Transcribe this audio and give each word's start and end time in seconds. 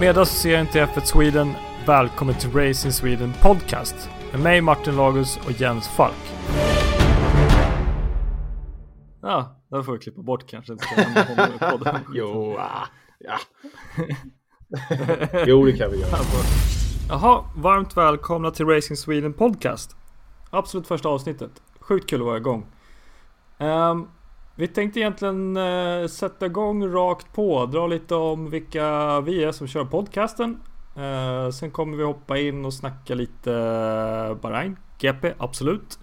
Medassocierad 0.00 0.70
till 0.70 0.80
F1 0.80 1.00
Sweden. 1.00 1.52
Välkommen 1.86 2.34
till 2.34 2.50
Racing 2.52 2.92
Sweden 2.92 3.32
Podcast. 3.42 4.10
Med 4.32 4.40
mig 4.40 4.60
Martin 4.60 4.96
Lagus 4.96 5.36
och 5.36 5.52
Jens 5.52 5.88
Falk. 5.88 6.32
Ja, 9.22 9.62
det 9.70 9.84
får 9.84 9.92
vi 9.92 9.98
klippa 9.98 10.22
bort 10.22 10.50
kanske. 10.50 10.72
Inte 10.72 10.86
podden. 11.60 12.00
Jo, 12.14 12.56
ah, 12.58 12.86
ja. 13.18 13.38
jo, 15.46 15.64
det 15.64 15.72
kan 15.72 15.90
vi 15.90 16.00
göra. 16.00 16.18
Jaha, 17.08 17.44
varmt 17.56 17.96
välkomna 17.96 18.50
till 18.50 18.66
Racing 18.66 18.96
Sweden 18.96 19.32
Podcast. 19.32 19.96
Absolut 20.50 20.86
första 20.86 21.08
avsnittet. 21.08 21.50
Sjukt 21.80 22.10
kul 22.10 22.20
att 22.20 22.26
vara 22.26 22.36
igång. 22.36 22.66
Ehm, 23.58 24.08
vi 24.60 24.68
tänkte 24.68 25.00
egentligen 25.00 25.56
eh, 25.56 26.06
sätta 26.06 26.46
igång 26.46 26.88
rakt 26.88 27.32
på, 27.32 27.66
dra 27.66 27.86
lite 27.86 28.14
om 28.14 28.50
vilka 28.50 29.20
vi 29.20 29.44
är 29.44 29.52
som 29.52 29.66
kör 29.66 29.84
podcasten. 29.84 30.60
Eh, 30.96 31.50
sen 31.50 31.70
kommer 31.70 31.96
vi 31.96 32.04
hoppa 32.04 32.38
in 32.38 32.64
och 32.64 32.74
snacka 32.74 33.14
lite 33.14 33.52
eh, 33.52 34.34
Bahrain, 34.34 34.76
GP, 34.98 35.32
absolut. 35.38 35.98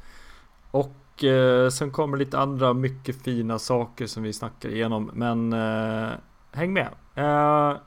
Och 0.72 1.24
eh, 1.24 1.70
sen 1.70 1.92
kommer 1.92 2.18
lite 2.18 2.40
andra 2.40 2.74
mycket 2.74 3.24
fina 3.24 3.60
saker 3.60 4.06
som 4.06 4.24
vi 4.24 4.34
snackar 4.34 4.70
igenom. 4.70 5.12
Men 5.14 5.54
eh, 5.54 6.10
häng 6.52 6.74
med. 6.74 6.90
Eh, 7.16 7.78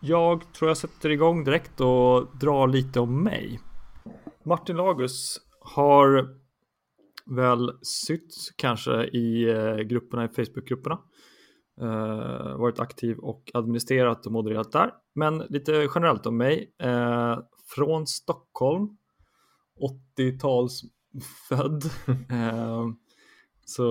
jag 0.00 0.52
tror 0.52 0.70
jag 0.70 0.76
sätter 0.76 1.10
igång 1.10 1.44
direkt 1.44 1.80
och 1.80 2.36
drar 2.36 2.66
lite 2.66 3.00
om 3.00 3.22
mig. 3.22 3.60
Martin 4.44 4.76
Lagus 4.76 5.40
har 5.60 6.39
väl 7.26 7.72
sytt 7.82 8.34
kanske 8.56 9.04
i 9.04 9.50
eh, 9.50 9.76
grupperna 9.76 10.24
i 10.24 10.28
Facebookgrupperna. 10.28 10.98
Uh, 11.82 12.56
varit 12.56 12.80
aktiv 12.80 13.18
och 13.18 13.50
administrerat 13.54 14.26
och 14.26 14.32
modererat 14.32 14.72
där. 14.72 14.90
Men 15.14 15.38
lite 15.38 15.88
generellt 15.94 16.26
om 16.26 16.36
mig. 16.36 16.74
Uh, 16.84 17.38
från 17.76 18.06
Stockholm, 18.06 18.96
80-tals 20.18 20.82
född. 21.48 21.84
uh, 22.08 22.88
så 23.64 23.84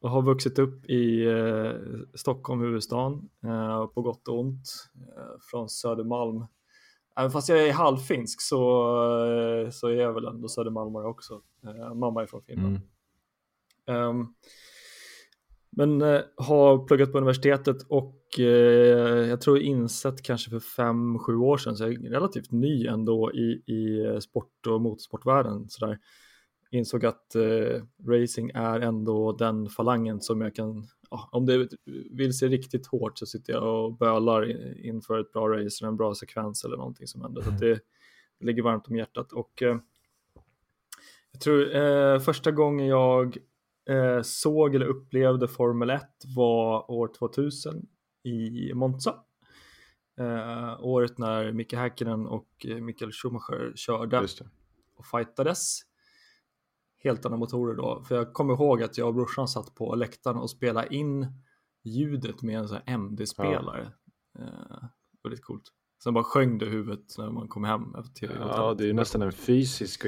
jag 0.00 0.08
har 0.08 0.22
vuxit 0.22 0.58
upp 0.58 0.84
i 0.84 1.26
Stockholm, 2.14 2.60
huvudstaden, 2.60 3.28
på 3.94 4.02
gott 4.02 4.28
och 4.28 4.40
ont. 4.40 4.68
från 5.50 5.68
Södermalm 5.68 6.46
Även 7.18 7.30
fast 7.30 7.48
jag 7.48 7.68
är 7.68 7.72
halvfinsk 7.72 8.40
så, 8.40 8.60
så 9.72 9.88
är 9.88 9.94
jag 9.94 10.12
väl 10.12 10.24
ändå 10.24 10.48
södermalmare 10.48 11.06
också. 11.06 11.34
Uh, 11.66 11.94
mamma 11.94 12.22
är 12.22 12.26
från 12.26 12.42
Finland. 12.42 12.80
Mm. 13.86 14.08
Um, 14.08 14.34
men 15.70 16.02
uh, 16.02 16.20
har 16.36 16.86
pluggat 16.86 17.12
på 17.12 17.18
universitetet 17.18 17.76
och 17.88 18.18
uh, 18.38 18.46
jag 19.28 19.40
tror 19.40 19.58
insett 19.58 20.22
kanske 20.22 20.50
för 20.50 20.60
fem, 20.60 21.18
sju 21.18 21.36
år 21.36 21.56
sedan, 21.56 21.76
så 21.76 21.84
jag 21.84 21.92
är 21.92 22.10
relativt 22.10 22.52
ny 22.52 22.86
ändå 22.86 23.32
i, 23.32 23.62
i 23.66 24.20
sport 24.20 24.66
och 24.66 24.80
motorsportvärlden. 24.80 25.68
Sådär. 25.68 25.98
Insåg 26.70 27.06
att 27.06 27.36
racing 28.08 28.50
är 28.54 28.80
ändå 28.80 29.32
den 29.32 29.68
falangen 29.68 30.20
som 30.20 30.40
jag 30.40 30.54
kan 30.54 30.86
ja, 31.10 31.28
om 31.32 31.46
det 31.46 31.68
vill 32.10 32.38
se 32.38 32.48
riktigt 32.48 32.86
hårt 32.86 33.18
så 33.18 33.26
sitter 33.26 33.52
jag 33.52 33.84
och 33.84 33.96
bölar 33.96 34.44
inför 34.86 35.18
ett 35.18 35.32
bra 35.32 35.48
race 35.48 35.84
eller 35.84 35.88
en 35.88 35.96
bra 35.96 36.14
sekvens 36.14 36.64
eller 36.64 36.76
någonting 36.76 37.06
som 37.06 37.22
händer. 37.22 37.42
Så 37.42 37.48
mm. 37.48 37.60
det, 37.60 37.80
det, 38.38 38.46
ligger 38.46 38.62
varmt 38.62 38.88
om 38.88 38.96
hjärtat. 38.96 39.32
Och 39.32 39.62
eh, 39.62 39.78
jag 41.32 41.40
tror 41.40 41.76
eh, 41.76 42.18
första 42.18 42.50
gången 42.50 42.86
jag 42.86 43.36
eh, 43.90 44.22
såg 44.22 44.74
eller 44.74 44.86
upplevde 44.86 45.48
Formel 45.48 45.90
1 45.90 46.02
var 46.36 46.90
år 46.90 47.10
2000 47.18 47.86
i 48.24 48.74
Monza. 48.74 49.14
Eh, 50.20 50.84
året 50.84 51.18
när 51.18 51.52
Micke 51.52 51.72
Häkkinen 51.72 52.26
och 52.26 52.66
eh, 52.68 52.76
Mikael 52.76 53.12
Schumacher 53.12 53.72
körde 53.76 54.26
och 54.96 55.06
fightades 55.06 55.80
helt 57.04 57.26
andra 57.26 57.38
motorer 57.38 57.76
då. 57.76 58.02
För 58.08 58.16
jag 58.16 58.32
kommer 58.32 58.54
ihåg 58.54 58.82
att 58.82 58.98
jag 58.98 59.08
och 59.08 59.14
brorsan 59.14 59.48
satt 59.48 59.74
på 59.74 59.94
läktaren 59.94 60.36
och 60.36 60.50
spelade 60.50 60.94
in 60.94 61.26
ljudet 61.84 62.42
med 62.42 62.58
en 62.58 62.68
sån 62.68 62.78
här 62.84 62.94
MD-spelare. 62.94 63.92
Ja. 64.32 64.44
Eh, 64.44 64.84
väldigt 65.22 65.44
coolt. 65.44 65.72
Sen 66.02 66.14
bara 66.14 66.24
sjöng 66.24 66.58
det 66.58 66.66
i 66.66 66.68
huvudet 66.68 67.18
när 67.18 67.30
man 67.30 67.48
kom 67.48 67.64
hem 67.64 67.94
efter 67.94 68.12
tv. 68.14 68.34
Ja, 68.40 68.74
det 68.74 68.84
är 68.84 68.86
ju 68.86 68.92
nästan 68.92 69.22
en 69.22 69.32
fysisk, 69.32 70.06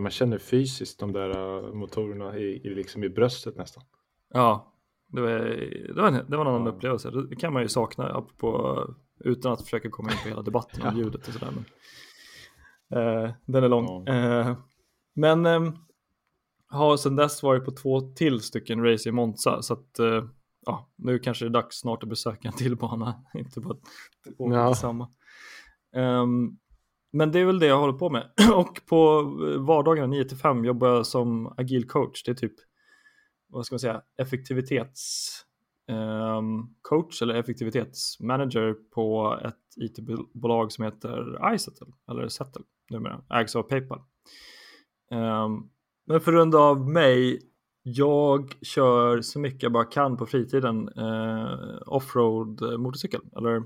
man 0.00 0.10
känner 0.10 0.38
fysiskt 0.38 1.00
de 1.00 1.12
där 1.12 1.38
uh, 1.38 1.74
motorerna 1.74 2.38
i, 2.38 2.42
i, 2.42 2.74
liksom 2.74 3.04
i 3.04 3.08
bröstet 3.08 3.56
nästan. 3.56 3.82
Ja, 4.28 4.72
det 5.08 5.20
var, 5.20 5.28
det 5.94 6.02
var, 6.02 6.08
en, 6.08 6.30
det 6.30 6.36
var 6.36 6.46
en 6.46 6.54
annan 6.54 6.66
ja. 6.66 6.72
upplevelse. 6.72 7.10
Det 7.10 7.36
kan 7.36 7.52
man 7.52 7.62
ju 7.62 7.68
sakna 7.68 8.26
på, 8.36 8.80
utan 9.20 9.52
att 9.52 9.62
försöka 9.62 9.90
komma 9.90 10.10
in 10.10 10.18
på 10.22 10.28
hela 10.28 10.42
debatten 10.42 10.82
om 10.82 10.96
ljudet 10.98 11.28
och 11.28 11.34
sådär. 11.34 11.52
Men, 11.54 13.24
uh, 13.24 13.30
den 13.46 13.64
är 13.64 13.68
lång. 13.68 14.04
Ja. 14.06 14.40
Uh, 14.40 14.56
men 15.14 15.46
um, 15.46 15.76
har 16.72 16.96
sedan 16.96 17.16
dess 17.16 17.42
varit 17.42 17.64
på 17.64 17.70
två 17.70 18.00
till 18.00 18.40
stycken 18.40 18.84
race 18.84 19.08
i 19.08 19.12
Monza 19.12 19.62
så 19.62 19.72
att 19.74 20.00
uh, 20.00 20.24
ja, 20.66 20.90
nu 20.96 21.18
kanske 21.18 21.44
det 21.44 21.48
är 21.48 21.52
dags 21.52 21.76
snart 21.78 22.02
att 22.02 22.08
besöka 22.08 22.48
en 22.48 22.54
till 22.54 22.76
bana, 22.76 23.24
inte 23.34 23.60
bara 23.60 23.76
åka 24.38 24.54
ja. 24.54 24.74
samma. 24.74 25.08
Um, 25.96 26.58
men 27.12 27.32
det 27.32 27.40
är 27.40 27.44
väl 27.44 27.58
det 27.58 27.66
jag 27.66 27.78
håller 27.78 27.92
på 27.92 28.10
med 28.10 28.30
och 28.54 28.80
på 28.86 29.22
vardagarna 29.58 30.06
9 30.06 30.24
till 30.24 30.36
5 30.36 30.64
jobbar 30.64 30.88
jag 30.88 31.06
som 31.06 31.54
agil 31.56 31.88
coach. 31.88 32.22
Det 32.24 32.30
är 32.30 32.34
typ 32.34 32.54
vad 33.48 33.66
ska 33.66 33.74
man 33.74 33.80
säga 33.80 34.02
effektivitetscoach 34.18 35.44
ehm, 35.88 36.68
um, 36.90 37.08
eller 37.22 37.34
effektivitetsmanager 37.34 38.74
på 38.94 39.38
ett 39.44 39.82
it-bolag 39.82 40.72
som 40.72 40.84
heter 40.84 41.54
iSettle 41.54 41.86
eller 42.10 42.28
Settle 42.28 42.62
numera, 42.90 43.24
ägs 43.30 43.56
av 43.56 43.62
Paypal. 43.62 44.00
Um, 45.10 45.70
men 46.04 46.20
för 46.20 46.32
att 46.32 46.38
runda 46.38 46.58
av 46.58 46.90
mig, 46.90 47.40
jag 47.82 48.54
kör 48.62 49.20
så 49.20 49.38
mycket 49.38 49.62
jag 49.62 49.72
bara 49.72 49.84
kan 49.84 50.16
på 50.16 50.26
fritiden 50.26 50.88
eh, 50.88 51.78
offroad 51.86 52.80
motorcykel, 52.80 53.20
eller 53.36 53.62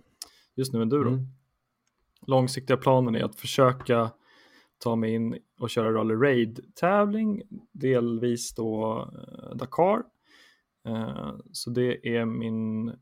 just 0.54 0.72
nu 0.72 0.82
enduro. 0.82 1.08
Mm. 1.08 1.26
Långsiktiga 2.26 2.76
planen 2.76 3.14
är 3.14 3.24
att 3.24 3.36
försöka 3.36 4.10
ta 4.78 4.96
mig 4.96 5.14
in 5.14 5.38
och 5.60 5.70
köra 5.70 5.92
Rally 5.92 6.14
Raid 6.14 6.60
tävling, 6.74 7.42
delvis 7.72 8.54
då 8.54 9.00
eh, 9.12 9.56
Dakar. 9.56 10.02
Eh, 10.86 11.34
så 11.52 11.70
det 11.70 12.16
är 12.16 12.24
min 12.24 12.96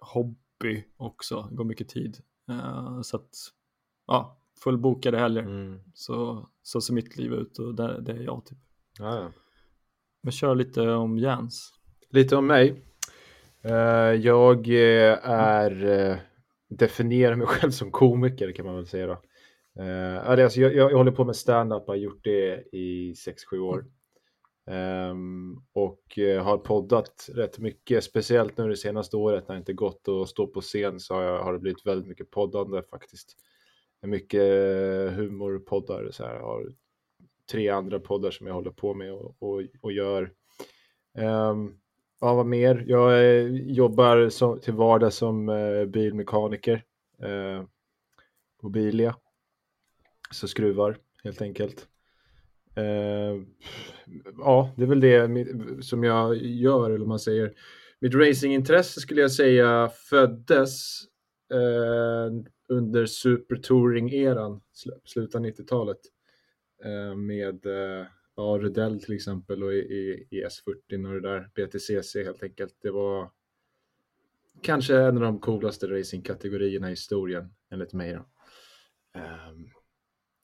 hobby 0.00 0.84
också, 0.96 1.46
det 1.50 1.56
går 1.56 1.64
mycket 1.64 1.88
tid. 1.88 2.18
Eh, 2.50 3.00
så 3.00 3.16
att, 3.16 3.30
ja, 4.06 4.38
fullbokade 4.64 5.18
helger. 5.18 5.42
Mm. 5.42 5.80
Så, 5.94 6.48
så 6.62 6.80
ser 6.80 6.94
mitt 6.94 7.16
liv 7.16 7.32
ut 7.32 7.58
och 7.58 7.74
det, 7.74 8.00
det 8.00 8.12
är 8.12 8.22
jag 8.22 8.46
typ. 8.46 8.58
Ja, 8.98 9.20
ja. 9.20 9.32
Men 10.22 10.32
kör 10.32 10.54
lite 10.54 10.82
om 10.82 11.18
Jens. 11.18 11.72
Lite 12.10 12.36
om 12.36 12.46
mig. 12.46 12.82
Uh, 13.64 14.14
jag 14.14 14.68
uh, 14.68 15.28
är, 15.30 15.84
uh, 15.84 16.16
definierar 16.68 17.36
mig 17.36 17.46
själv 17.46 17.70
som 17.70 17.90
komiker 17.90 18.52
kan 18.52 18.66
man 18.66 18.76
väl 18.76 18.86
säga 18.86 19.06
då. 19.06 19.22
Alltså, 20.24 20.60
jag, 20.60 20.74
jag, 20.74 20.90
håller 20.90 21.12
på 21.12 21.24
med 21.24 21.36
stand-up, 21.36 21.86
har 21.86 21.94
gjort 21.94 22.24
det 22.24 22.64
i 22.72 23.14
6-7 23.52 23.58
år. 23.58 23.84
Um, 25.10 25.66
och 25.72 26.02
har 26.42 26.58
poddat 26.58 27.28
rätt 27.34 27.58
mycket, 27.58 28.04
speciellt 28.04 28.58
nu 28.58 28.68
det 28.68 28.76
senaste 28.76 29.16
året 29.16 29.48
när 29.48 29.54
det 29.54 29.58
inte 29.58 29.72
gått 29.72 30.08
att 30.08 30.28
stå 30.28 30.46
på 30.46 30.60
scen 30.60 31.00
så 31.00 31.14
har, 31.14 31.22
jag, 31.22 31.42
har 31.42 31.52
det 31.52 31.58
blivit 31.58 31.86
väldigt 31.86 32.08
mycket 32.08 32.30
poddande 32.30 32.82
faktiskt. 32.82 33.36
Mycket 34.02 34.42
humorpoddar, 35.12 36.10
så 36.10 36.24
här, 36.24 36.40
har 36.40 36.72
tre 37.50 37.68
andra 37.68 38.00
poddar 38.00 38.30
som 38.30 38.46
jag 38.46 38.54
håller 38.54 38.70
på 38.70 38.94
med 38.94 39.12
och, 39.12 39.36
och, 39.38 39.62
och 39.80 39.92
gör. 39.92 40.22
Um, 41.18 41.78
ja, 42.20 42.34
vad 42.34 42.46
mer? 42.46 42.84
Jag 42.88 43.12
eh, 43.12 43.46
jobbar 43.52 44.28
som, 44.28 44.60
till 44.60 44.74
vardag 44.74 45.12
som 45.12 45.48
eh, 45.48 45.84
bilmekaniker 45.84 46.84
eh, 47.22 47.64
på 48.60 48.68
Bilia. 48.68 49.16
Så 50.30 50.48
skruvar 50.48 50.96
helt 51.24 51.42
enkelt. 51.42 51.88
Ehm, 52.78 53.46
ja, 54.38 54.70
det 54.76 54.82
är 54.82 54.86
väl 54.86 55.00
det 55.00 55.30
som 55.84 56.04
jag 56.04 56.36
gör, 56.36 56.90
eller 56.90 57.06
man 57.06 57.18
säger. 57.18 57.52
Mitt 58.00 58.14
racingintresse 58.14 59.00
skulle 59.00 59.20
jag 59.20 59.32
säga 59.32 59.88
föddes 59.88 61.02
uh, 61.54 62.42
under 62.68 63.06
supertouring-eran, 63.06 64.60
slutet 65.04 65.34
av 65.34 65.40
90-talet. 65.40 65.98
Eh, 66.84 67.14
med 67.14 67.66
eh, 67.66 68.06
ja, 68.36 68.58
Rudell 68.60 69.00
till 69.00 69.14
exempel 69.14 69.62
och 69.62 69.72
i, 69.72 69.76
i, 69.76 70.26
i 70.30 70.44
S40 70.44 71.06
och 71.06 71.22
det 71.22 71.28
där 71.28 71.50
BTCC 71.54 72.14
helt 72.24 72.42
enkelt. 72.42 72.76
Det 72.82 72.90
var 72.90 73.30
kanske 74.62 74.96
en 74.96 75.16
av 75.16 75.22
de 75.22 75.38
coolaste 75.38 75.86
racingkategorierna 75.86 76.86
i 76.86 76.90
historien 76.90 77.54
enligt 77.70 77.92
mig. 77.92 78.12
Då. 78.12 78.20
Um, 79.20 79.70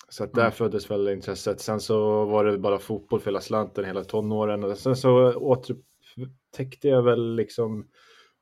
så 0.09 0.25
att 0.25 0.33
där 0.33 0.43
mm. 0.43 0.53
föddes 0.53 0.91
väl 0.91 1.09
intresset. 1.09 1.61
Sen 1.61 1.81
så 1.81 2.25
var 2.25 2.45
det 2.45 2.59
bara 2.59 2.79
fotboll 2.79 3.21
för 3.21 3.31
hela 3.31 3.41
slanten 3.41 3.85
hela 3.85 4.05
tonåren 4.05 4.65
och 4.65 4.79
sen 4.79 4.97
så 4.97 5.35
återupptäckte 5.35 6.89
jag 6.89 7.03
väl 7.03 7.35
liksom 7.35 7.89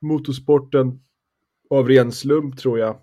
motorsporten 0.01 1.01
av 1.71 1.89
ren 1.89 2.13
slump 2.13 2.59
tror 2.59 2.79
jag. 2.79 3.03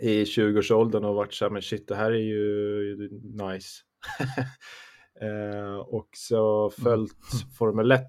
I 0.00 0.24
20-årsåldern 0.24 1.04
och 1.04 1.14
varit 1.14 1.34
så 1.34 1.44
här, 1.44 1.50
men 1.50 1.62
shit, 1.62 1.88
det 1.88 1.96
här 1.96 2.10
är 2.10 2.16
ju 2.16 2.96
nice. 3.22 3.82
eh, 5.20 5.76
och 5.76 6.08
så 6.16 6.70
följt 6.70 7.32
mm. 7.32 7.52
Formel 7.58 7.92
1 7.92 8.06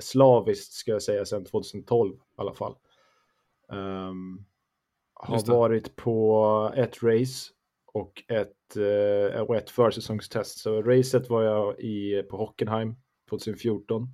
slaviskt 0.00 0.72
ska 0.72 0.90
jag 0.90 1.02
säga 1.02 1.24
sedan 1.24 1.44
2012 1.44 2.14
i 2.14 2.18
alla 2.36 2.54
fall. 2.54 2.74
Um, 3.68 4.44
har 5.14 5.52
varit 5.52 5.96
på 5.96 6.72
ett 6.76 7.02
race 7.02 7.50
och 7.92 8.22
ett, 8.28 8.76
eh, 8.76 9.40
och 9.40 9.56
ett 9.56 9.70
försäsongstest. 9.70 10.58
Så 10.58 10.82
racet 10.82 11.30
var 11.30 11.42
jag 11.42 11.80
i, 11.80 12.22
på 12.22 12.36
Hockenheim 12.36 12.94
2014. 13.30 14.08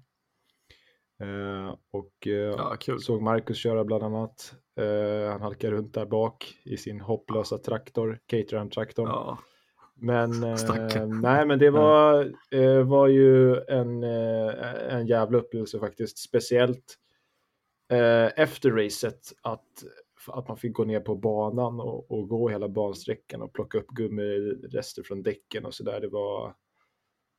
Eh, 1.25 1.75
och 1.91 2.27
eh, 2.27 2.77
ja, 2.87 2.99
såg 2.99 3.23
Marcus 3.23 3.57
köra 3.57 3.85
bland 3.85 4.03
annat. 4.03 4.55
Eh, 4.81 5.31
han 5.31 5.41
halkade 5.41 5.73
runt 5.77 5.95
där 5.95 6.07
bak 6.07 6.55
i 6.65 6.77
sin 6.77 7.01
hopplösa 7.01 7.59
traktor, 7.59 8.19
Caterham-traktorn. 8.27 9.09
Ja. 9.09 9.39
Men, 9.95 10.43
eh, 10.45 11.07
nej, 11.07 11.47
men 11.47 11.59
det 11.59 11.71
var, 11.71 12.33
eh, 12.51 12.83
var 12.83 13.07
ju 13.07 13.57
en, 13.57 14.03
eh, 14.03 14.95
en 14.95 15.07
jävla 15.07 15.39
upplevelse 15.39 15.79
faktiskt. 15.79 16.19
Speciellt 16.19 16.99
efter 18.37 18.71
racet 18.71 19.33
att 19.43 19.85
att 20.29 20.49
man 20.49 20.57
fick 20.57 20.73
gå 20.73 20.85
ner 20.85 21.01
på 21.01 21.17
banan 21.17 21.81
och, 21.81 22.11
och 22.11 22.29
gå 22.29 22.49
hela 22.49 22.69
bansträckan 22.69 23.43
och 23.43 23.53
plocka 23.53 23.79
upp 23.79 23.89
gummirester 23.89 25.03
från 25.03 25.23
däcken 25.23 25.65
och 25.65 25.75
sådär. 25.75 26.01
Det 26.01 26.09
var, 26.09 26.55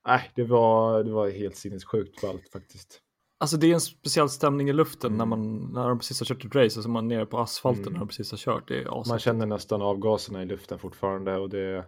nej, 0.07 0.31
det 0.35 0.43
var, 0.43 1.03
det 1.03 1.11
var 1.11 1.29
helt 1.29 1.55
sinnessjukt 1.55 2.21
ballt 2.21 2.49
faktiskt. 2.49 3.01
Alltså 3.37 3.57
det 3.57 3.67
är 3.67 3.73
en 3.73 3.81
speciell 3.81 4.29
stämning 4.29 4.69
i 4.69 4.73
luften 4.73 5.07
mm. 5.07 5.17
när, 5.17 5.25
man, 5.25 5.71
när 5.73 5.89
de 5.89 5.99
precis 5.99 6.19
har 6.19 6.25
kört 6.25 6.45
ett 6.45 6.55
race 6.55 6.79
och 6.79 6.83
så 6.83 6.89
är 6.89 6.91
man 6.91 7.07
nere 7.07 7.25
på 7.25 7.39
asfalten 7.39 7.83
mm. 7.83 7.93
när 7.93 7.99
de 7.99 8.07
precis 8.07 8.31
har 8.31 8.37
kört. 8.37 8.67
Det 8.67 8.81
är 8.81 9.09
man 9.09 9.19
känner 9.19 9.45
nästan 9.45 9.81
avgaserna 9.81 10.43
i 10.43 10.45
luften 10.45 10.79
fortfarande 10.79 11.37
och 11.37 11.49
det, 11.49 11.85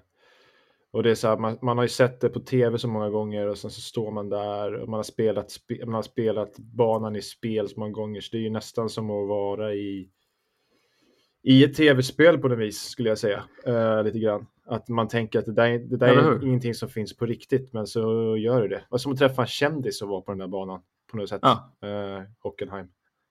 och 0.92 1.04
det 1.04 1.12
är 1.12 1.16
så 1.16 1.28
här, 1.28 1.38
man, 1.38 1.58
man, 1.62 1.78
har 1.78 1.84
ju 1.84 1.90
sett 1.90 2.22
det 2.22 2.30
på 2.30 2.40
tv 2.40 2.78
så 2.78 2.88
många 2.88 3.10
gånger 3.10 3.48
och 3.48 3.58
sen 3.58 3.72
så 3.72 3.82
står 3.82 4.12
man 4.12 4.30
där 4.30 4.74
och 4.74 4.90
man 4.90 4.98
har 4.98 5.04
spelat, 5.04 5.58
man 5.86 5.94
har 5.94 6.02
spelat 6.02 6.58
banan 6.58 7.16
i 7.16 7.22
spel 7.22 7.70
så 7.70 7.80
många 7.80 7.92
gånger 7.92 8.22
så 8.22 8.30
det 8.32 8.38
är 8.38 8.42
ju 8.42 8.50
nästan 8.50 8.90
som 8.90 9.06
att 9.12 9.28
vara 9.28 9.74
i 9.74 10.10
i 11.44 11.64
ett 11.64 11.74
tv-spel 11.74 12.38
på 12.38 12.48
något 12.48 12.60
vis 12.60 12.82
skulle 12.82 13.10
jag 13.10 13.18
säga. 13.18 13.44
Uh, 13.68 14.04
lite 14.04 14.20
grann. 14.20 14.46
Att 14.66 14.88
man 14.88 15.08
tänker 15.08 15.40
att 15.40 15.46
det 15.46 15.54
där, 15.54 15.80
det 15.80 15.98
där 15.98 16.08
är 16.08 16.46
ingenting 16.46 16.74
som 16.74 16.90
finns 16.90 17.18
på 17.18 17.26
riktigt, 17.26 17.74
men 17.74 17.88
så 17.88 18.02
gör 18.38 18.62
det 18.62 18.68
det. 18.68 18.84
Och 18.90 19.02
som 19.02 19.12
att 19.12 19.18
träffa 19.18 19.42
en 19.42 19.48
kändis 19.48 20.00
som 20.00 20.10
var 20.10 20.22
på 20.22 20.32
den 20.32 20.40
där 20.40 20.48
banan 20.48 20.82
på 21.12 21.18
något 21.18 21.30
sätt. 21.30 21.42
Ja. 21.42 21.74
Uh, 21.86 22.24
Hockenheim. 22.40 22.88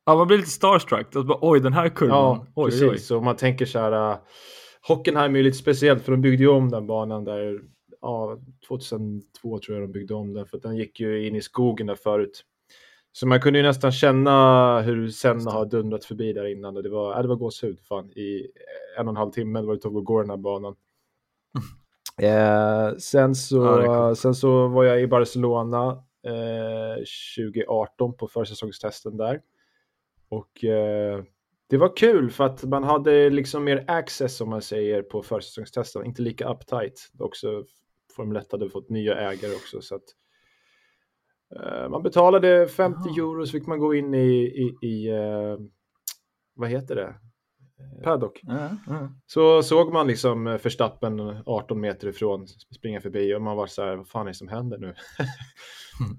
Ja, 0.07 0.15
man 0.15 0.27
blir 0.27 0.37
lite 0.37 0.51
starstruck. 0.51 1.13
Bara, 1.13 1.39
oj, 1.41 1.61
den 1.61 1.73
här 1.73 1.89
kurvan. 1.89 2.17
Ja, 2.17 2.47
oj, 2.55 2.71
precis. 2.71 3.11
Oj. 3.11 3.17
Och 3.17 3.23
man 3.23 3.37
tänker 3.37 3.67
så 3.67 3.79
här. 3.79 4.13
Uh, 4.13 4.19
Hockenheim 4.89 5.35
är 5.35 5.39
ju 5.39 5.43
lite 5.43 5.59
speciellt 5.59 6.03
för 6.03 6.13
de 6.13 6.21
byggde 6.21 6.45
ju 6.45 6.51
om 6.51 6.71
den 6.71 6.87
banan 6.87 7.25
där. 7.25 7.61
Ja, 8.01 8.39
2002 8.69 9.59
tror 9.59 9.79
jag 9.79 9.89
de 9.89 9.93
byggde 9.93 10.15
om 10.15 10.35
den 10.35 10.47
för 10.47 10.59
den 10.59 10.77
gick 10.77 11.01
ju 11.01 11.27
in 11.27 11.37
i 11.37 11.43
skogen 11.43 11.87
där 11.87 11.95
förut. 11.95 12.45
Så 13.13 13.27
man 13.27 13.41
kunde 13.41 13.59
ju 13.59 13.63
nästan 13.63 13.93
känna 13.93 14.81
hur 14.81 15.09
Senna 15.09 15.51
har 15.51 15.67
dundrat 15.67 16.05
förbi 16.05 16.33
där 16.33 16.45
innan 16.45 16.77
och 16.77 16.83
det 16.83 16.89
var, 16.89 17.17
äh, 17.17 17.23
det 17.23 17.29
var 17.29 17.37
gåshud 17.37 17.81
fan 17.89 18.11
i 18.11 18.47
en 18.99 19.09
och 19.09 19.13
en 19.13 19.17
halv 19.17 19.31
timme 19.31 19.61
var 19.61 19.75
det 19.75 19.81
tog 19.81 19.99
att 19.99 20.05
gå 20.05 20.21
den 20.21 20.31
här 20.31 20.37
banan. 20.37 20.75
Eh, 22.23 22.97
sen, 22.99 23.35
så, 23.35 23.57
ja, 23.85 24.15
sen 24.15 24.35
så 24.35 24.69
var 24.69 24.85
jag 24.85 25.03
i 25.03 25.07
Barcelona 25.07 25.89
eh, 25.89 25.99
2018 26.27 28.17
på 28.17 28.29
försäsongstesten 28.29 29.17
där. 29.17 29.41
Och 30.29 30.65
eh, 30.65 31.25
det 31.69 31.77
var 31.77 31.97
kul 31.97 32.31
för 32.31 32.45
att 32.45 32.65
man 32.65 32.85
hade 32.85 33.31
liksom 33.31 33.65
mer 33.65 33.85
access 33.89 34.37
som 34.37 34.51
man 34.51 34.63
säger 34.63 35.03
på 35.03 35.23
försäsongstesten, 35.23 36.05
inte 36.05 36.23
lika 36.23 36.49
uptight. 36.49 37.11
Också 37.19 37.65
Formel 38.17 38.37
1 38.37 38.53
hade 38.53 38.71
fått 38.71 38.89
nya 38.89 39.15
ägare 39.15 39.55
också 39.55 39.81
så 39.81 39.95
att 39.95 40.05
Eh, 41.55 41.89
man 41.89 42.03
betalade 42.03 42.69
50 42.69 42.99
Aha. 42.99 43.17
euro 43.17 43.47
så 43.47 43.53
fick 43.53 43.67
man 43.67 43.79
gå 43.79 43.95
in 43.95 44.15
i, 44.15 44.29
i, 44.29 44.87
i 44.87 45.13
uh, 45.13 45.59
vad 46.55 46.69
heter 46.69 46.95
det? 46.95 47.15
Eh, 47.81 48.03
paddock. 48.05 48.43
Så 49.27 49.63
såg 49.63 49.93
man 49.93 50.07
liksom 50.07 50.45
Verstappen 50.45 51.21
18 51.47 51.81
meter 51.81 52.09
ifrån 52.09 52.47
springa 52.77 53.01
förbi 53.01 53.35
och 53.35 53.43
man 53.43 53.57
var 53.57 53.67
så 53.67 53.83
här, 53.83 53.97
vad 53.97 54.09
fan 54.09 54.27
är 54.27 54.31
det 54.31 54.35
som 54.35 54.49
händer 54.49 54.79
nu? 54.79 54.95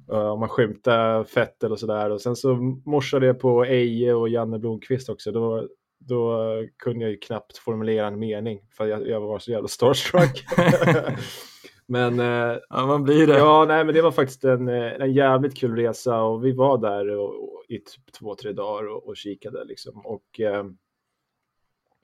och 0.16 0.40
man 0.40 0.50
skymtade 0.50 1.26
Fettel 1.26 1.72
och 1.72 1.80
sådär 1.80 2.10
och 2.10 2.22
sen 2.22 2.36
så 2.36 2.56
morsade 2.86 3.26
jag 3.26 3.40
på 3.40 3.66
Eje 3.66 4.14
och 4.14 4.30
Janne 4.30 4.60
Blomqvist 4.60 5.10
också. 5.10 5.32
Då, 5.32 5.68
då 6.00 6.42
kunde 6.78 7.06
jag 7.06 7.12
ju 7.12 7.18
knappt 7.18 7.58
formulera 7.58 8.08
en 8.08 8.20
mening 8.20 8.60
för 8.78 8.88
jag, 8.88 9.08
jag 9.08 9.22
var 9.22 9.40
så 9.40 9.52
jävla 9.52 9.68
starstruck. 9.68 10.46
Men, 11.88 12.20
eh, 12.20 12.58
ja, 12.70 12.86
man 12.86 13.04
blir 13.04 13.28
det. 13.28 13.38
Ja, 13.38 13.66
nej, 13.68 13.86
men 13.86 13.96
det 13.96 14.02
var 14.02 14.12
faktiskt 14.12 14.44
en, 14.44 14.68
eh, 14.68 14.94
en 14.94 15.14
jävligt 15.14 15.58
kul 15.58 15.76
resa 15.76 16.22
och 16.22 16.46
vi 16.46 16.52
var 16.52 16.78
där 16.78 17.18
och, 17.18 17.44
och, 17.44 17.64
i 17.68 17.78
typ 17.78 18.14
två, 18.20 18.36
tre 18.36 18.52
dagar 18.52 18.88
och, 18.88 19.08
och 19.08 19.18
kikade 19.18 19.64
liksom. 19.64 20.02
Och 20.06 20.40
eh, 20.40 20.66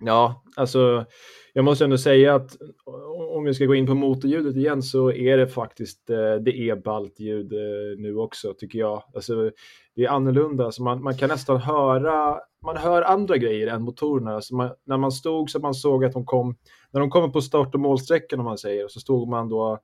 ja, 0.05 0.43
alltså 0.55 1.05
jag 1.53 1.65
måste 1.65 1.83
ändå 1.83 1.97
säga 1.97 2.35
att 2.35 2.57
om 3.35 3.43
vi 3.43 3.53
ska 3.53 3.65
gå 3.65 3.75
in 3.75 3.87
på 3.87 3.95
motorljudet 3.95 4.55
igen 4.55 4.83
så 4.83 5.11
är 5.11 5.37
det 5.37 5.47
faktiskt, 5.47 6.09
eh, 6.09 6.35
det 6.35 6.69
är 6.69 6.75
ballt 6.75 7.19
ljud 7.19 7.53
eh, 7.53 7.97
nu 7.97 8.15
också 8.15 8.53
tycker 8.53 8.79
jag. 8.79 9.03
Alltså 9.15 9.51
det 9.95 10.03
är 10.03 10.09
annorlunda, 10.09 10.65
alltså, 10.65 10.83
man, 10.83 11.03
man 11.03 11.17
kan 11.17 11.29
nästan 11.29 11.57
höra, 11.57 12.39
man 12.65 12.77
hör 12.77 13.01
andra 13.01 13.37
grejer 13.37 13.67
än 13.67 13.81
motorerna. 13.81 14.35
Alltså 14.35 14.55
man, 14.55 14.71
när 14.85 14.97
man 14.97 15.11
stod 15.11 15.49
så 15.49 15.59
man 15.59 15.73
såg 15.73 16.05
att 16.05 16.13
de 16.13 16.25
kom 16.25 16.55
när 16.91 16.99
de 16.99 17.09
kommer 17.09 17.27
på 17.27 17.41
start 17.41 17.73
och 17.73 17.81
målsträckan 17.81 18.39
om 18.39 18.45
man 18.45 18.57
säger, 18.57 18.87
så 18.87 18.99
stod 18.99 19.29
man 19.29 19.49
då 19.49 19.79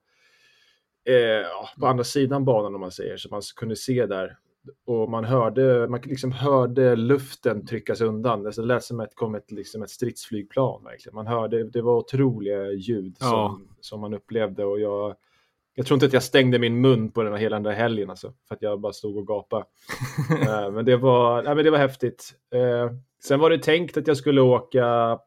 eh, 1.10 1.80
på 1.80 1.88
andra 1.88 2.04
sidan 2.04 2.46
banan 2.46 2.76
om 2.76 2.82
man 2.82 2.92
säger, 2.92 3.18
så 3.18 3.30
man 3.30 3.42
kunde 3.56 3.76
se 3.76 4.06
där. 4.06 4.38
Och 4.86 5.10
man 5.10 5.24
hörde, 5.24 5.88
man 5.88 6.02
liksom 6.04 6.32
hörde 6.32 6.96
luften 6.96 7.66
tryckas 7.66 8.02
undan. 8.02 8.44
Det 8.44 8.58
lät 8.58 8.84
som 8.84 9.00
att 9.00 9.10
det 9.10 9.16
kom 9.16 9.36
ett, 9.36 9.52
liksom 9.52 9.84
ett 9.84 9.90
stridsflygplan. 9.90 10.84
Verkligen. 10.84 11.16
Man 11.16 11.28
hörde, 11.28 11.64
det 11.64 11.82
var 11.82 11.98
otroliga 11.98 12.72
ljud 12.72 13.18
ja. 13.20 13.28
som, 13.28 13.68
som 13.82 14.02
man 14.02 14.14
upplevde. 14.14 14.66
Och 14.66 14.80
jag, 14.80 15.16
jag 15.76 15.86
tror 15.86 15.96
inte 15.96 16.06
att 16.06 16.14
jag 16.14 16.24
stängde 16.24 16.60
min 16.60 16.82
mun 16.82 17.12
på 17.12 17.24
den 17.24 17.34
här 17.34 17.40
hela 17.40 17.56
den 17.56 17.64
där 17.64 17.72
helgen 17.72 18.10
alltså, 18.10 18.34
för 18.48 18.56
att 18.56 18.62
jag 18.62 18.80
bara 18.80 18.94
stod 18.94 19.18
och 19.18 19.28
gapade. 19.28 19.66
uh, 20.32 20.72
men, 20.72 20.86
det 20.86 20.98
var, 20.98 21.44
nej, 21.44 21.56
men 21.56 21.66
det 21.66 21.72
var 21.72 21.78
häftigt. 21.78 22.34
Uh, 22.56 22.92
sen 23.24 23.40
var 23.40 23.50
det 23.50 23.60
tänkt 23.60 23.98
att 23.98 24.08
jag 24.08 24.18
skulle 24.18 24.42
åka 24.42 25.20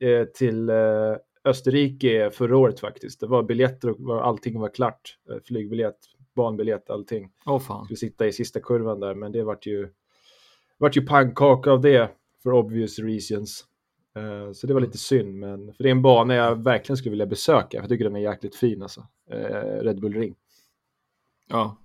Eh, 0.00 0.24
till 0.24 0.68
eh, 0.68 1.16
Österrike 1.44 2.30
förra 2.30 2.56
året 2.56 2.80
faktiskt. 2.80 3.20
Det 3.20 3.26
var 3.26 3.42
biljetter 3.42 4.10
och 4.10 4.26
allting 4.26 4.60
var 4.60 4.68
klart. 4.68 5.18
Flygbiljett, 5.44 5.98
banbiljett, 6.36 6.90
allting. 6.90 7.32
Åh 7.46 7.56
oh, 7.56 7.60
fan. 7.60 7.84
Skulle 7.84 7.96
sitta 7.96 8.26
i 8.26 8.32
sista 8.32 8.60
kurvan 8.60 9.00
där, 9.00 9.14
men 9.14 9.32
det 9.32 9.44
vart 9.44 9.66
ju, 9.66 9.88
vart 10.78 10.96
ju 10.96 11.06
pannkaka 11.06 11.70
av 11.70 11.80
det 11.80 12.10
för 12.42 12.52
obvious 12.52 12.98
reasons. 12.98 13.64
Så 14.54 14.66
det 14.66 14.74
var 14.74 14.80
lite 14.80 14.98
synd, 14.98 15.34
men 15.34 15.74
för 15.74 15.82
det 15.82 15.88
är 15.88 15.92
en 15.92 16.02
bana 16.02 16.34
jag 16.34 16.64
verkligen 16.64 16.96
skulle 16.96 17.10
vilja 17.10 17.26
besöka. 17.26 17.76
Jag 17.76 17.88
tycker 17.88 18.04
den 18.04 18.16
är 18.16 18.20
jäkligt 18.20 18.56
fin 18.56 18.82
alltså. 18.82 19.06
Red 19.80 20.00
Bull 20.00 20.14
Ring. 20.14 20.34
Ja. 21.48 21.76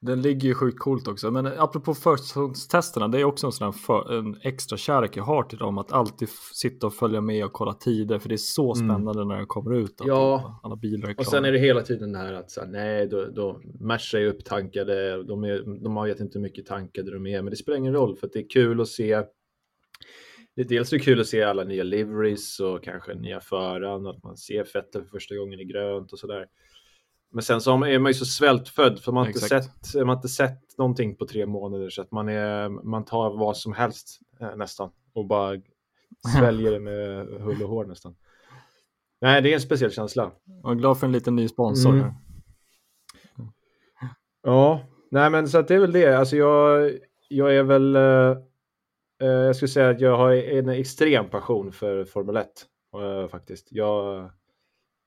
Den 0.00 0.22
ligger 0.22 0.48
ju 0.48 0.54
sjukt 0.54 0.78
coolt 0.78 1.08
också. 1.08 1.30
Men 1.30 1.46
apropå 1.46 1.94
försäsongstesterna, 1.94 3.08
det 3.08 3.20
är 3.20 3.24
också 3.24 3.46
en 3.46 3.52
sån 3.52 3.72
för, 3.72 4.18
en 4.18 4.36
extra 4.42 4.76
kärlek 4.76 5.16
jag 5.16 5.24
har 5.24 5.42
till 5.42 5.58
dem. 5.58 5.78
Att 5.78 5.92
alltid 5.92 6.28
sitta 6.52 6.86
och 6.86 6.94
följa 6.94 7.20
med 7.20 7.44
och 7.44 7.52
kolla 7.52 7.74
tider. 7.74 8.18
För 8.18 8.28
det 8.28 8.34
är 8.34 8.36
så 8.36 8.74
mm. 8.74 8.88
spännande 8.88 9.20
mm. 9.20 9.28
när 9.28 9.36
den 9.36 9.46
kommer 9.46 9.74
ut. 9.74 10.00
Ja, 10.04 10.60
alla 10.62 10.76
bilar 10.76 11.14
och 11.18 11.26
sen 11.26 11.44
är 11.44 11.52
det 11.52 11.58
hela 11.58 11.82
tiden 11.82 12.12
det 12.12 12.18
här 12.18 12.32
att 12.32 12.50
så 12.50 12.60
här, 12.60 12.68
nej, 12.68 13.06
då, 13.06 13.26
då 13.26 13.60
Merca 13.80 14.18
är 14.18 14.26
upptankade. 14.26 15.22
De, 15.22 15.44
är, 15.44 15.82
de 15.82 15.96
har 15.96 16.06
vet 16.06 16.20
inte 16.20 16.38
hur 16.38 16.42
mycket 16.42 16.66
tankade 16.66 17.12
de 17.12 17.26
är. 17.26 17.42
Men 17.42 17.50
det 17.50 17.56
spelar 17.56 17.78
ingen 17.78 17.94
roll 17.94 18.16
för 18.16 18.26
att 18.26 18.32
det 18.32 18.38
är 18.38 18.48
kul 18.50 18.80
att 18.80 18.88
se. 18.88 19.22
Det, 20.56 20.62
dels 20.62 20.92
är 20.92 20.98
det 20.98 21.04
kul 21.04 21.20
att 21.20 21.26
se 21.26 21.42
alla 21.42 21.64
nya 21.64 21.82
liveries 21.82 22.60
och 22.60 22.84
kanske 22.84 23.14
nya 23.14 23.40
föraren. 23.40 24.06
Att 24.06 24.22
man 24.22 24.36
ser 24.36 24.64
Fettel 24.64 25.02
för 25.02 25.10
första 25.10 25.36
gången 25.36 25.60
i 25.60 25.64
grönt 25.64 26.12
och 26.12 26.18
sådär. 26.18 26.46
Men 27.30 27.42
sen 27.42 27.60
så 27.60 27.84
är 27.84 27.98
man 27.98 28.10
ju 28.10 28.14
så 28.14 28.24
svältfödd 28.24 28.98
för 28.98 29.12
man 29.12 29.20
har 29.20 29.28
inte 29.28 29.40
sett, 29.40 29.94
man 29.94 30.08
har 30.08 30.16
inte 30.16 30.28
sett 30.28 30.78
någonting 30.78 31.16
på 31.16 31.26
tre 31.26 31.46
månader 31.46 31.90
så 31.90 32.02
att 32.02 32.10
man, 32.10 32.28
är, 32.28 32.68
man 32.68 33.04
tar 33.04 33.38
vad 33.38 33.56
som 33.56 33.72
helst 33.72 34.20
eh, 34.40 34.56
nästan 34.56 34.90
och 35.14 35.26
bara 35.26 35.60
sväljer 36.36 36.72
det 36.72 36.80
med 36.80 37.26
hull 37.26 37.62
och 37.62 37.68
hår 37.68 37.84
nästan. 37.84 38.16
Nej, 39.20 39.42
det 39.42 39.50
är 39.50 39.54
en 39.54 39.60
speciell 39.60 39.90
känsla. 39.90 40.32
Jag 40.62 40.70
är 40.70 40.74
glad 40.74 40.98
för 40.98 41.06
en 41.06 41.12
liten 41.12 41.36
ny 41.36 41.48
sponsor. 41.48 41.92
Mm. 41.92 42.12
Ja, 44.42 44.80
nej 45.10 45.30
men 45.30 45.48
så 45.48 45.58
att 45.58 45.68
det 45.68 45.74
är 45.74 45.78
väl 45.78 45.92
det. 45.92 46.18
Alltså 46.18 46.36
jag, 46.36 46.92
jag 47.28 47.56
är 47.56 47.62
väl, 47.62 47.96
eh, 47.96 48.36
eh 49.22 49.28
jag 49.28 49.56
skulle 49.56 49.68
säga 49.68 49.90
att 49.90 50.00
jag 50.00 50.16
har 50.16 50.32
en 50.32 50.68
extrem 50.68 51.30
passion 51.30 51.72
för 51.72 52.04
Formel 52.04 52.36
1 52.36 52.46
eh, 52.94 53.28
faktiskt. 53.28 53.68
Jag 53.70 54.30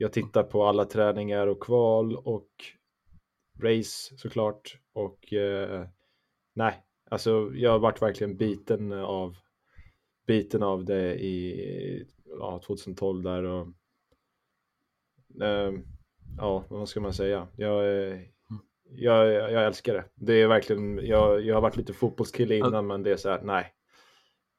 jag 0.01 0.13
tittar 0.13 0.44
på 0.44 0.65
alla 0.65 0.86
träningar 0.86 1.48
och 1.48 1.63
kval 1.63 2.15
och 2.15 2.50
race 3.63 4.18
såklart. 4.18 4.77
Och 4.94 5.34
eh, 5.34 5.88
nej, 6.56 6.84
alltså 7.10 7.51
jag 7.53 7.72
har 7.72 7.79
varit 7.79 8.01
verkligen 8.01 8.38
biten 8.38 8.91
av 8.94 9.38
biten 10.27 10.63
av 10.63 10.86
det 10.86 11.15
i 11.15 12.08
ja, 12.39 12.62
2012 12.65 13.24
där 13.24 13.44
och 13.44 13.68
eh, 15.44 15.74
ja, 16.38 16.63
vad 16.70 16.89
ska 16.89 17.00
man 17.00 17.13
säga? 17.13 17.48
Jag, 17.56 17.84
jag, 18.89 19.34
jag 19.34 19.65
älskar 19.65 19.94
det. 19.94 20.06
Det 20.15 20.34
är 20.34 20.48
verkligen, 20.48 21.06
jag, 21.06 21.41
jag 21.41 21.56
har 21.56 21.62
varit 21.62 21.77
lite 21.77 21.94
fotbollskille 21.94 22.58
innan 22.58 22.88
men 22.88 23.03
det 23.03 23.12
är 23.12 23.18
så 23.18 23.29
här, 23.29 23.41
nej. 23.41 23.74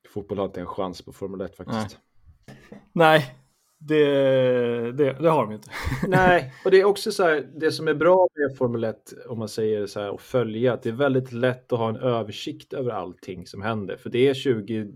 Fotboll 0.09 0.39
har 0.39 0.47
inte 0.47 0.61
en 0.61 0.67
chans 0.67 1.03
på 1.03 1.13
Formel 1.13 1.41
1 1.41 1.57
faktiskt. 1.57 1.99
Nej, 2.47 2.57
nej 2.93 3.40
det, 3.83 4.93
det, 4.93 5.13
det, 5.13 5.31
har 5.31 5.47
de 5.47 5.53
inte. 5.53 5.69
Nej, 6.09 6.53
och 6.65 6.71
det 6.71 6.81
är 6.81 6.85
också 6.85 7.13
så 7.13 7.23
här, 7.23 7.49
det 7.55 7.73
som 7.73 7.89
är 7.89 7.95
bra 7.95 8.29
med 8.35 8.57
Formel 8.57 8.85
1, 8.85 8.97
om 9.29 9.39
man 9.39 9.49
säger 9.49 9.87
så 9.87 10.01
här, 10.01 10.15
att 10.15 10.21
följa, 10.21 10.73
att 10.73 10.83
det 10.83 10.89
är 10.89 10.95
väldigt 10.95 11.33
lätt 11.33 11.73
att 11.73 11.79
ha 11.79 11.89
en 11.89 11.97
översikt 11.97 12.73
över 12.73 12.91
allting 12.91 13.47
som 13.47 13.63
händer. 13.63 13.97
För 13.97 14.11
det 14.11 14.29
är 14.29 14.35
20, 14.35 14.93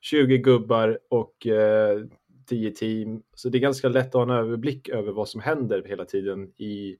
20 0.00 0.38
gubbar 0.38 0.98
och 1.10 1.46
eh, 1.46 2.00
10 2.48 2.70
team, 2.70 3.22
så 3.34 3.48
det 3.48 3.58
är 3.58 3.60
ganska 3.60 3.88
lätt 3.88 4.06
att 4.06 4.14
ha 4.14 4.22
en 4.22 4.30
överblick 4.30 4.88
över 4.88 5.12
vad 5.12 5.28
som 5.28 5.40
händer 5.40 5.82
hela 5.86 6.04
tiden 6.04 6.52
i, 6.56 6.96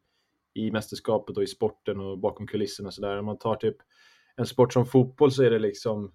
i 0.55 0.71
mästerskapet 0.71 1.37
och 1.37 1.43
i 1.43 1.47
sporten 1.47 2.01
och 2.01 2.19
bakom 2.19 2.47
kulisserna. 2.47 2.91
Så 2.91 3.01
där. 3.01 3.19
Om 3.19 3.27
man 3.27 3.39
tar 3.39 3.55
typ 3.55 3.77
en 4.37 4.47
sport 4.47 4.73
som 4.73 4.87
fotboll 4.87 5.33
så 5.33 5.43
är 5.43 5.51
det 5.51 5.59
liksom 5.59 6.13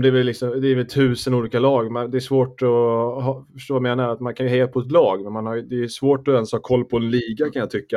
det 0.00 0.08
är 0.08 0.12
väl 0.12 0.26
liksom, 0.26 0.60
det 0.60 0.68
är 0.68 0.74
väl 0.74 0.86
tusen 0.86 1.34
olika 1.34 1.58
lag. 1.58 2.10
Det 2.10 2.18
är 2.18 2.20
svårt 2.20 2.62
att 2.62 2.68
ha, 3.24 3.46
förstå 3.52 3.74
vad 3.74 3.78
jag 3.78 3.96
menar, 3.96 4.08
att 4.08 4.20
man 4.20 4.34
kan 4.34 4.46
ju 4.46 4.50
heja 4.50 4.68
på 4.68 4.80
ett 4.80 4.92
lag, 4.92 5.22
men 5.22 5.32
man 5.32 5.46
har, 5.46 5.56
det 5.56 5.82
är 5.82 5.88
svårt 5.88 6.28
att 6.28 6.34
ens 6.34 6.52
ha 6.52 6.58
koll 6.58 6.84
på 6.84 6.96
en 6.96 7.10
liga 7.10 7.50
kan 7.50 7.60
jag 7.60 7.70
tycka. 7.70 7.96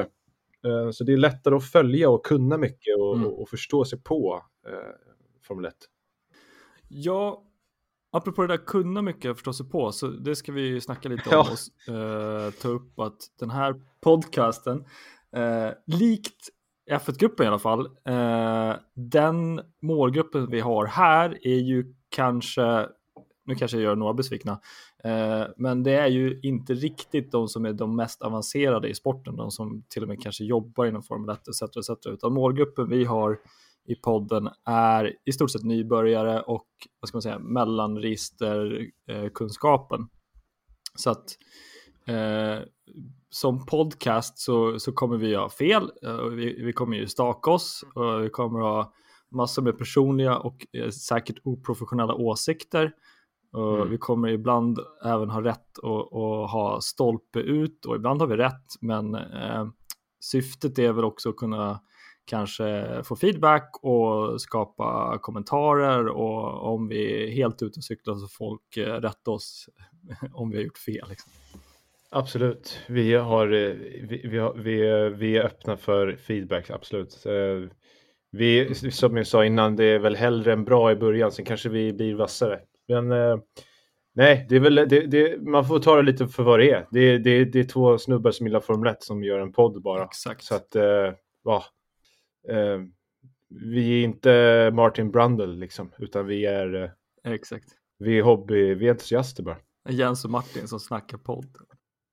Eh, 0.66 0.92
så 0.92 1.04
det 1.04 1.14
är 1.14 1.18
lättare 1.18 1.56
att 1.56 1.72
följa 1.72 2.10
och 2.10 2.26
kunna 2.26 2.58
mycket 2.58 2.98
och, 2.98 3.16
mm. 3.16 3.28
och 3.28 3.50
förstå 3.50 3.86
sig 3.86 4.02
på 4.02 4.44
eh, 4.68 4.74
Formel 5.48 5.66
1. 5.66 5.74
Ja, 6.88 7.44
apropå 8.12 8.42
det 8.42 8.48
där 8.48 8.66
kunna 8.66 9.02
mycket 9.02 9.32
och 9.32 9.38
förstå 9.38 9.54
sig 9.54 9.70
på, 9.70 9.92
så 9.92 10.08
det 10.08 10.36
ska 10.36 10.52
vi 10.52 10.82
snacka 10.82 11.10
lite 11.10 11.36
om 11.36 11.46
och 11.46 11.94
eh, 11.96 12.52
ta 12.52 12.68
upp 12.68 13.00
att 13.00 13.18
den 13.40 13.50
här 13.50 13.76
podcasten, 14.02 14.86
eh, 15.36 15.70
likt 15.86 16.50
F1-gruppen 16.92 17.46
i 17.46 17.48
alla 17.48 17.60
fall. 17.60 17.86
Eh, 18.06 18.74
den 18.94 19.62
målgruppen 19.82 20.50
vi 20.50 20.60
har 20.60 20.86
här 20.86 21.48
är 21.48 21.60
ju 21.60 21.96
kanske, 22.10 22.88
nu 23.46 23.56
kanske 23.56 23.78
jag 23.78 23.84
gör 23.84 23.96
några 23.96 24.14
besvikna, 24.14 24.60
eh, 25.04 25.44
men 25.58 25.84
det 25.84 25.94
är 25.94 26.08
ju 26.08 26.40
inte 26.44 26.74
riktigt 26.74 27.32
de 27.32 27.48
som 27.48 27.66
är 27.66 27.74
de 27.74 27.96
mest 27.96 28.22
avancerade 28.22 28.90
i 28.90 28.96
sporten, 28.96 29.36
de 29.36 29.52
som 29.52 29.84
till 29.90 30.02
och 30.02 30.08
med 30.08 30.22
kanske 30.22 30.44
jobbar 30.44 30.86
inom 30.86 31.04
Formel 31.04 31.36
1 31.36 31.48
etc. 31.48 31.62
etc. 31.62 31.90
Utan 32.08 32.34
målgruppen 32.34 32.90
vi 32.90 33.06
har 33.06 33.40
i 33.88 33.96
podden 33.96 34.50
är 34.66 35.14
i 35.26 35.32
stort 35.32 35.52
sett 35.52 35.64
nybörjare 35.64 36.42
och 36.42 36.68
vad 37.00 37.08
ska 37.08 37.16
man 37.16 37.22
säga, 37.22 37.40
mellanregisterkunskapen. 37.40 40.02
Eh, 40.02 40.08
Så 40.96 41.10
att 41.10 41.26
eh, 42.08 42.60
som 43.36 43.66
podcast 43.66 44.40
så, 44.40 44.80
så 44.80 44.92
kommer 44.92 45.18
vi 45.18 45.36
ha 45.36 45.50
fel. 45.50 45.92
Eh, 46.04 46.24
vi, 46.24 46.64
vi 46.64 46.74
kommer 46.74 46.98
ju 46.98 47.08
staka 47.08 47.52
oss 47.52 47.84
och 47.96 48.24
vi 48.24 48.30
kommer 48.30 48.60
ha 48.60 48.94
massor 49.32 49.62
med 49.62 49.78
personliga 49.78 50.38
och 50.38 50.68
eh, 50.74 50.90
säkert 50.90 51.36
oprofessionella 51.44 52.14
åsikter. 52.14 52.92
Och 53.54 53.76
mm. 53.76 53.90
Vi 53.90 53.98
kommer 53.98 54.30
ibland 54.30 54.80
även 55.06 55.30
ha 55.30 55.44
rätt 55.44 55.78
och, 55.78 56.14
och, 56.14 56.50
ha 56.50 56.82
stolpe 56.82 57.40
ut 57.40 57.86
och 57.86 57.96
ibland 57.96 58.22
har 58.22 58.28
vi 58.28 58.38
rätt. 58.38 58.76
Men 58.82 59.16
eh, 59.16 59.68
syftet 60.20 60.80
är 60.80 60.92
väl 60.92 61.06
också 61.06 61.30
att 61.30 61.36
kunna 61.36 61.80
kanske 62.26 63.02
få 63.04 63.16
feedback 63.16 63.80
och 63.82 64.42
skapa 64.42 65.18
kommentarer 65.22 66.08
och 66.08 66.74
om 66.74 66.88
vi 66.88 67.24
är 67.24 67.32
helt 67.32 67.62
ute 67.62 67.80
och 67.80 67.84
cyklar 67.84 68.16
så 68.16 68.28
folk 68.28 68.78
eh, 68.78 68.94
rätta 68.94 69.32
oss 69.32 69.70
om 70.34 70.50
vi 70.50 70.58
har 70.58 70.64
gjort 70.64 70.78
fel. 70.78 71.06
Liksom. 71.10 71.32
Absolut, 72.16 72.80
vi, 72.88 73.14
har, 73.14 73.48
eh, 73.48 73.74
vi, 74.02 74.22
vi, 74.24 74.38
har, 74.38 74.54
vi, 74.54 74.90
eh, 74.90 75.06
vi 75.06 75.38
är 75.38 75.46
öppna 75.46 75.78
för 75.78 76.16
feedback, 76.16 76.70
absolut. 76.70 77.26
Eh, 77.26 77.70
vi, 78.32 78.76
som 78.76 79.18
jag 79.18 79.28
sa 79.28 79.46
innan, 79.46 79.76
det 79.76 79.84
är 79.84 80.00
väl 80.00 80.16
hellre 80.16 80.54
än 80.54 80.66
bra 80.66 80.92
i 80.92 80.96
början, 80.96 81.32
sen 81.32 81.46
kanske 81.46 81.70
vi 81.70 81.94
blir 81.94 82.16
vassare. 82.16 82.60
Men 82.88 83.08
nej, 84.14 84.46
det 84.50 84.56
är 84.56 84.60
väl, 84.60 84.76
det, 84.76 84.86
det, 84.86 85.42
man 85.42 85.68
får 85.68 85.80
ta 85.80 85.96
det 85.96 86.02
lite 86.02 86.28
för 86.28 86.44
vad 86.44 86.60
det 86.60 86.72
är. 86.72 86.88
Det, 86.92 87.18
det, 87.18 87.46
det 87.46 87.60
är 87.60 87.64
två 87.64 87.98
snubbar 87.98 88.32
som 88.32 88.48
gillar 88.48 88.60
Formel 88.60 88.92
1 88.94 89.04
som 89.04 89.24
gör 89.24 89.40
en 89.40 89.52
podd 89.52 89.82
bara. 89.82 90.04
Exakt. 90.04 90.44
Så 90.44 90.56
att, 90.56 90.76
ja. 91.44 91.64
Vi 93.50 94.00
är 94.00 94.04
inte 94.04 94.72
Martin 94.74 95.12
Brundle 95.12 95.46
liksom, 95.46 95.92
utan 95.98 96.26
vi 96.26 96.46
är... 96.46 96.92
Exakt. 97.28 97.68
Vi 98.00 98.18
är 98.18 98.24
hobby, 98.24 98.74
vi 98.74 98.88
är 98.88 98.92
entusiaster 98.92 99.44
bara. 99.44 99.58
Jens 99.90 100.26
och 100.26 100.32
Martin 100.32 100.68
som 100.68 100.80
snackar 100.80 101.18
podd. 101.18 101.58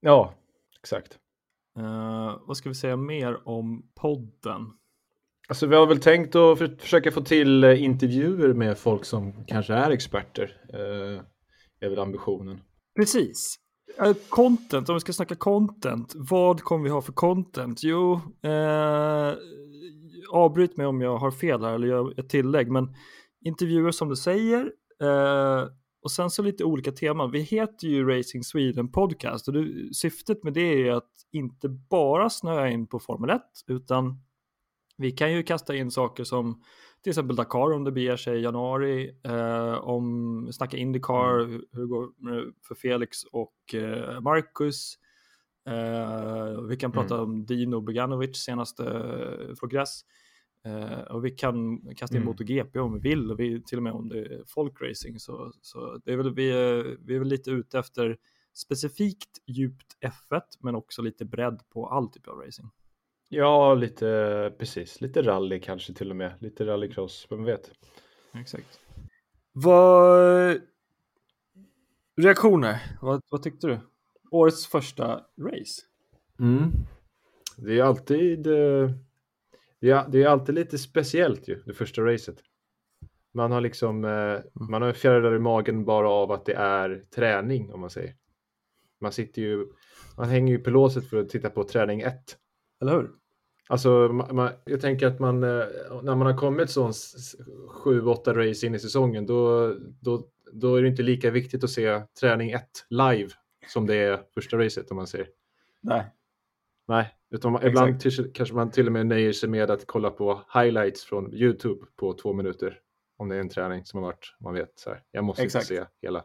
Ja, 0.04 0.35
exakt. 0.80 1.18
Uh, 1.78 2.40
vad 2.47 2.56
ska 2.56 2.68
vi 2.68 2.75
säga 2.75 2.97
mer 2.97 3.49
om 3.49 3.90
podden? 3.94 4.66
Alltså 5.49 5.66
vi 5.66 5.76
har 5.76 5.87
väl 5.87 6.00
tänkt 6.00 6.35
att 6.35 6.59
för, 6.59 6.76
försöka 6.78 7.11
få 7.11 7.21
till 7.21 7.64
uh, 7.64 7.82
intervjuer 7.82 8.54
med 8.54 8.78
folk 8.78 9.04
som 9.04 9.44
kanske 9.47 9.75
är 9.75 9.90
experter. 9.90 10.61
Uh, 10.75 11.21
är 11.80 11.88
väl 11.88 11.99
ambitionen. 11.99 12.61
Precis. 12.97 13.56
content, 14.28 14.88
om 14.88 14.94
vi 14.94 15.00
ska 15.00 15.12
snacka 15.12 15.35
content. 15.35 16.12
Vad 16.14 16.62
kommer 16.62 16.85
vi 16.85 16.90
ha 16.90 17.02
för 17.02 17.12
content? 17.12 17.82
Jo, 17.82 18.21
avbryt 20.32 20.76
mig 20.76 20.87
om 20.87 21.00
jag 21.00 21.16
har 21.16 21.30
fel 21.30 21.64
här 21.64 21.75
eller 21.75 21.87
gör 21.87 22.21
ett 22.21 22.28
tillägg. 22.28 22.71
Men 22.71 22.94
intervjuer 23.44 23.90
som 23.90 24.09
du 24.09 24.16
säger. 24.16 24.73
Och 26.02 26.11
sen 26.11 26.30
så 26.30 26.42
lite 26.42 26.64
olika 26.64 26.92
teman. 26.92 27.30
Vi 27.30 27.40
heter 27.40 27.87
ju 27.88 28.09
Racing 28.09 28.44
Sweden 28.44 28.92
Podcast 28.92 29.49
och 29.49 29.54
det, 29.54 29.94
syftet 29.94 30.44
med 30.44 30.52
det 30.52 30.88
är 30.88 30.92
att 30.92 31.11
inte 31.30 31.68
bara 31.68 32.30
snöa 32.30 32.71
in 32.71 32.87
på 32.87 32.99
Formel 32.99 33.30
1 33.30 33.42
utan 33.66 34.23
vi 34.97 35.11
kan 35.11 35.32
ju 35.32 35.42
kasta 35.42 35.76
in 35.76 35.90
saker 35.90 36.25
som 36.25 36.62
till 37.02 37.11
exempel 37.11 37.37
Dakar 37.37 37.73
om 37.73 37.85
det 37.85 37.92
beger 37.92 38.16
sig 38.16 38.38
i 38.38 38.42
januari, 38.42 39.11
eh, 39.25 39.75
om 39.75 40.49
snacka 40.52 40.76
Indycar, 40.76 41.40
mm. 41.40 41.62
hur 41.73 41.80
det 41.80 41.88
går 41.88 42.09
för 42.68 42.75
Felix 42.75 43.25
och 43.25 43.75
eh, 43.75 44.21
Marcus. 44.21 44.99
Eh, 45.66 46.61
vi 46.68 46.76
kan 46.76 46.92
prata 46.92 47.14
mm. 47.14 47.25
om 47.25 47.47
Dino 47.47 47.80
Beganovic 47.80 48.37
senaste 48.37 48.85
eh, 48.85 49.54
progress. 49.61 50.00
Uh, 50.66 51.00
och 51.00 51.25
vi 51.25 51.31
kan 51.31 51.81
kasta 51.97 52.16
in 52.16 52.23
mm. 52.23 52.26
MotoGP 52.26 52.78
om 52.78 52.92
vi 52.92 53.09
vill 53.09 53.31
och 53.31 53.40
vi, 53.40 53.62
till 53.62 53.78
och 53.78 53.83
med 53.83 53.92
om 53.92 54.09
det 54.09 54.19
är 54.19 54.45
folkracing 54.47 55.19
så, 55.19 55.52
så 55.61 56.00
det 56.04 56.12
är 56.12 56.16
väl, 56.16 56.35
vi, 56.35 56.50
är, 56.50 56.97
vi 57.00 57.14
är 57.14 57.19
väl 57.19 57.28
lite 57.28 57.50
ute 57.50 57.78
efter 57.78 58.16
specifikt 58.54 59.42
djupt 59.47 59.87
F1 60.00 60.42
men 60.61 60.75
också 60.75 61.02
lite 61.02 61.25
bredd 61.25 61.62
på 61.69 61.87
all 61.88 62.09
typ 62.09 62.28
av 62.28 62.38
racing. 62.38 62.71
Ja, 63.28 63.75
lite 63.75 64.54
precis, 64.59 65.00
lite 65.00 65.23
rally 65.23 65.61
kanske 65.61 65.95
till 65.95 66.11
och 66.11 66.16
med, 66.16 66.35
lite 66.40 66.66
rallycross, 66.66 67.26
vem 67.31 67.45
vet? 67.45 67.71
Exakt. 68.35 68.81
Vad 69.52 70.61
reaktioner? 72.16 72.78
Vad, 73.00 73.21
vad 73.31 73.42
tyckte 73.42 73.66
du? 73.66 73.81
Årets 74.31 74.66
första 74.66 75.14
race? 75.40 75.83
Mm. 76.38 76.73
Det 77.57 77.78
är 77.78 77.83
alltid 77.83 78.47
eh 78.47 78.90
är, 79.90 80.08
det 80.08 80.22
är 80.22 80.28
alltid 80.28 80.54
lite 80.54 80.78
speciellt 80.78 81.48
ju, 81.48 81.62
det 81.66 81.74
första 81.74 82.02
racet. 82.02 82.36
Man 83.34 83.52
har 83.52 83.60
liksom, 83.60 84.04
eh, 84.04 84.10
mm. 84.10 84.42
man 84.52 84.82
har 84.82 84.92
fjärilar 84.92 85.34
i 85.34 85.38
magen 85.38 85.84
bara 85.84 86.10
av 86.10 86.32
att 86.32 86.44
det 86.44 86.54
är 86.54 87.04
träning 87.14 87.72
om 87.72 87.80
man 87.80 87.90
säger. 87.90 88.14
Man 89.00 89.12
sitter 89.12 89.42
ju, 89.42 89.66
man 90.16 90.28
hänger 90.28 90.52
ju 90.52 90.58
på 90.58 90.70
låset 90.70 91.10
för 91.10 91.16
att 91.16 91.28
titta 91.28 91.50
på 91.50 91.64
träning 91.64 92.00
1. 92.00 92.14
Eller 92.80 92.92
hur? 92.92 93.10
Alltså, 93.68 94.08
man, 94.08 94.50
jag 94.64 94.80
tänker 94.80 95.06
att 95.06 95.18
man, 95.18 95.42
eh, 95.42 95.66
när 96.02 96.14
man 96.14 96.26
har 96.26 96.36
kommit 96.36 96.70
sån 96.70 96.92
7-8 96.92 98.34
race 98.34 98.66
in 98.66 98.74
i 98.74 98.78
säsongen, 98.78 99.26
då, 99.26 99.74
då, 100.00 100.28
då 100.52 100.76
är 100.76 100.82
det 100.82 100.88
inte 100.88 101.02
lika 101.02 101.30
viktigt 101.30 101.64
att 101.64 101.70
se 101.70 102.02
träning 102.20 102.50
1 102.50 102.62
live 102.90 103.30
som 103.68 103.86
det 103.86 103.96
är 103.96 104.20
första 104.34 104.58
racet 104.58 104.90
om 104.90 104.96
man 104.96 105.06
säger. 105.06 105.28
Nej, 105.80 106.04
Nej, 106.88 107.14
utan 107.32 107.52
man, 107.52 107.66
ibland 107.66 108.02
kanske 108.34 108.54
man 108.54 108.70
till 108.70 108.86
och 108.86 108.92
med 108.92 109.06
nöjer 109.06 109.32
sig 109.32 109.48
med 109.48 109.70
att 109.70 109.86
kolla 109.86 110.10
på 110.10 110.40
highlights 110.54 111.04
från 111.04 111.34
YouTube 111.34 111.86
på 111.96 112.12
två 112.12 112.32
minuter. 112.32 112.78
Om 113.16 113.28
det 113.28 113.36
är 113.36 113.40
en 113.40 113.48
träning 113.48 113.84
som 113.84 114.02
har 114.02 114.06
varit, 114.06 114.34
man 114.40 114.54
vet 114.54 114.72
så 114.74 114.90
här, 114.90 115.02
jag 115.10 115.24
måste 115.24 115.42
Exakt. 115.42 115.70
inte 115.70 115.82
se 115.82 115.88
hela. 116.02 116.18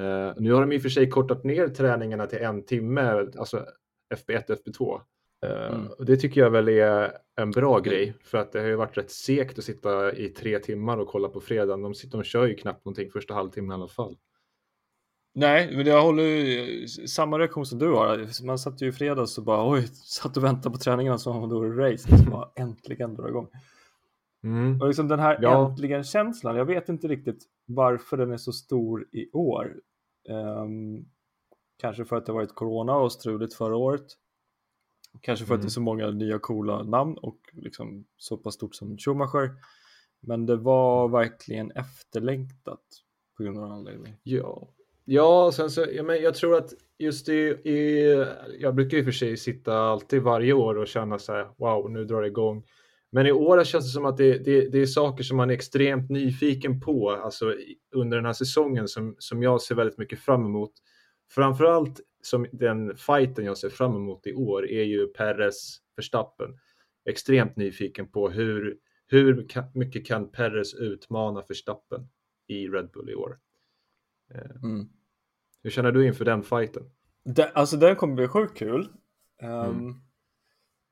Uh, 0.00 0.34
nu 0.36 0.52
har 0.52 0.60
de 0.60 0.72
i 0.72 0.78
och 0.78 0.82
för 0.82 0.88
sig 0.88 1.10
kortat 1.10 1.44
ner 1.44 1.68
träningarna 1.68 2.26
till 2.26 2.38
en 2.38 2.64
timme, 2.64 3.26
alltså 3.38 3.66
FB1 4.14 4.44
FB2. 4.46 5.00
Uh, 5.46 5.74
mm. 5.74 5.86
och 5.98 6.04
det 6.04 6.16
tycker 6.16 6.40
jag 6.40 6.50
väl 6.50 6.68
är 6.68 7.12
en 7.36 7.50
bra 7.50 7.78
mm. 7.78 7.82
grej 7.82 8.14
för 8.22 8.38
att 8.38 8.52
det 8.52 8.60
har 8.60 8.66
ju 8.66 8.76
varit 8.76 8.98
rätt 8.98 9.10
segt 9.10 9.58
att 9.58 9.64
sitta 9.64 10.12
i 10.12 10.28
tre 10.28 10.58
timmar 10.58 10.98
och 10.98 11.08
kolla 11.08 11.28
på 11.28 11.40
fredagen. 11.40 11.82
De, 11.82 11.94
sitter, 11.94 12.18
de 12.18 12.24
kör 12.24 12.46
ju 12.46 12.54
knappt 12.54 12.84
någonting 12.84 13.10
första 13.10 13.34
halvtimmen 13.34 13.70
i 13.70 13.74
alla 13.74 13.88
fall. 13.88 14.16
Nej, 15.32 15.76
men 15.76 15.86
jag 15.86 16.02
håller 16.02 16.22
ju 16.22 16.86
samma 16.88 17.38
reaktion 17.38 17.66
som 17.66 17.78
du 17.78 17.92
har. 17.92 18.44
Man 18.46 18.58
satt 18.58 18.82
ju 18.82 18.88
i 18.88 18.92
fredags 18.92 19.38
och 19.38 19.44
bara 19.44 19.70
oj, 19.70 19.86
satt 19.86 20.36
och 20.36 20.44
väntade 20.44 20.72
på 20.72 20.78
träningarna 20.78 21.18
som 21.18 21.36
om 21.36 21.48
det 21.48 21.54
vore 21.54 21.92
race. 21.92 22.30
Bara 22.30 22.50
äntligen 22.56 23.14
dra 23.14 23.28
igång. 23.28 23.48
Mm. 24.42 24.80
Och 24.80 24.86
liksom 24.86 25.08
den 25.08 25.18
här 25.18 25.38
ja. 25.42 25.70
äntligen-känslan, 25.70 26.56
jag 26.56 26.64
vet 26.64 26.88
inte 26.88 27.08
riktigt 27.08 27.44
varför 27.66 28.16
den 28.16 28.32
är 28.32 28.36
så 28.36 28.52
stor 28.52 29.06
i 29.12 29.30
år. 29.32 29.80
Um, 30.28 31.08
kanske 31.78 32.04
för 32.04 32.16
att 32.16 32.26
det 32.26 32.32
varit 32.32 32.54
corona 32.54 32.96
och 32.96 33.12
struligt 33.12 33.54
förra 33.54 33.76
året. 33.76 34.06
Kanske 35.20 35.44
för 35.44 35.54
mm. 35.54 35.60
att 35.60 35.62
det 35.62 35.68
är 35.68 35.70
så 35.70 35.80
många 35.80 36.10
nya 36.10 36.38
coola 36.38 36.82
namn 36.82 37.18
och 37.18 37.38
liksom 37.52 38.04
så 38.16 38.36
pass 38.36 38.54
stort 38.54 38.74
som 38.74 38.98
Schumacher. 38.98 39.50
Men 40.20 40.46
det 40.46 40.56
var 40.56 41.08
verkligen 41.08 41.70
efterlängtat 41.70 42.84
på 43.36 43.42
grund 43.42 43.58
av 43.58 43.64
en 43.64 43.72
anledning. 43.72 44.16
Ja, 44.22 44.68
ja 45.10 45.52
sen 45.52 45.70
så, 45.70 45.86
ja, 45.92 46.02
men 46.02 46.22
jag 46.22 46.34
tror 46.34 46.56
att 46.56 46.74
just 46.98 47.28
i, 47.28 47.32
i, 47.64 48.26
jag 48.58 48.74
brukar 48.74 48.98
ju 48.98 49.04
för 49.04 49.12
sig 49.12 49.36
sitta 49.36 49.78
alltid 49.78 50.22
varje 50.22 50.52
år 50.52 50.74
och 50.78 50.86
känna 50.86 51.18
så 51.18 51.32
här, 51.32 51.48
wow, 51.58 51.90
nu 51.90 52.04
drar 52.04 52.22
det 52.22 52.28
igång. 52.28 52.64
Men 53.12 53.26
i 53.26 53.32
år 53.32 53.64
känns 53.64 53.84
det 53.84 53.90
som 53.90 54.04
att 54.04 54.16
det, 54.16 54.38
det, 54.38 54.68
det, 54.68 54.78
är 54.78 54.86
saker 54.86 55.24
som 55.24 55.36
man 55.36 55.50
är 55.50 55.54
extremt 55.54 56.10
nyfiken 56.10 56.80
på, 56.80 57.10
alltså 57.10 57.54
under 57.94 58.16
den 58.16 58.26
här 58.26 58.32
säsongen 58.32 58.88
som, 58.88 59.16
som 59.18 59.42
jag 59.42 59.62
ser 59.62 59.74
väldigt 59.74 59.98
mycket 59.98 60.20
fram 60.20 60.44
emot. 60.44 60.72
Framförallt 61.30 62.00
som 62.22 62.46
den 62.52 62.96
fighten 62.96 63.44
jag 63.44 63.58
ser 63.58 63.68
fram 63.68 63.96
emot 63.96 64.26
i 64.26 64.34
år 64.34 64.68
är 64.68 64.84
ju 64.84 65.06
Perres 65.06 65.78
Verstappen. 65.96 66.58
Extremt 67.08 67.56
nyfiken 67.56 68.08
på 68.08 68.30
hur, 68.30 68.76
hur 69.06 69.46
mycket 69.74 70.06
kan 70.06 70.30
Perres 70.30 70.74
utmana 70.74 71.42
Verstappen 71.48 72.08
i 72.48 72.68
Red 72.68 72.90
Bull 72.90 73.10
i 73.10 73.14
år. 73.14 73.38
Eh, 74.34 74.62
mm. 74.62 74.88
Hur 75.62 75.70
känner 75.70 75.92
du 75.92 76.06
inför 76.06 76.24
den 76.24 76.42
fighten? 76.42 76.82
Det, 77.24 77.50
alltså 77.50 77.76
den 77.76 77.96
kommer 77.96 78.14
bli 78.14 78.28
sjukt 78.28 78.58
kul. 78.58 78.88
Um, 79.42 79.50
mm. 79.50 79.94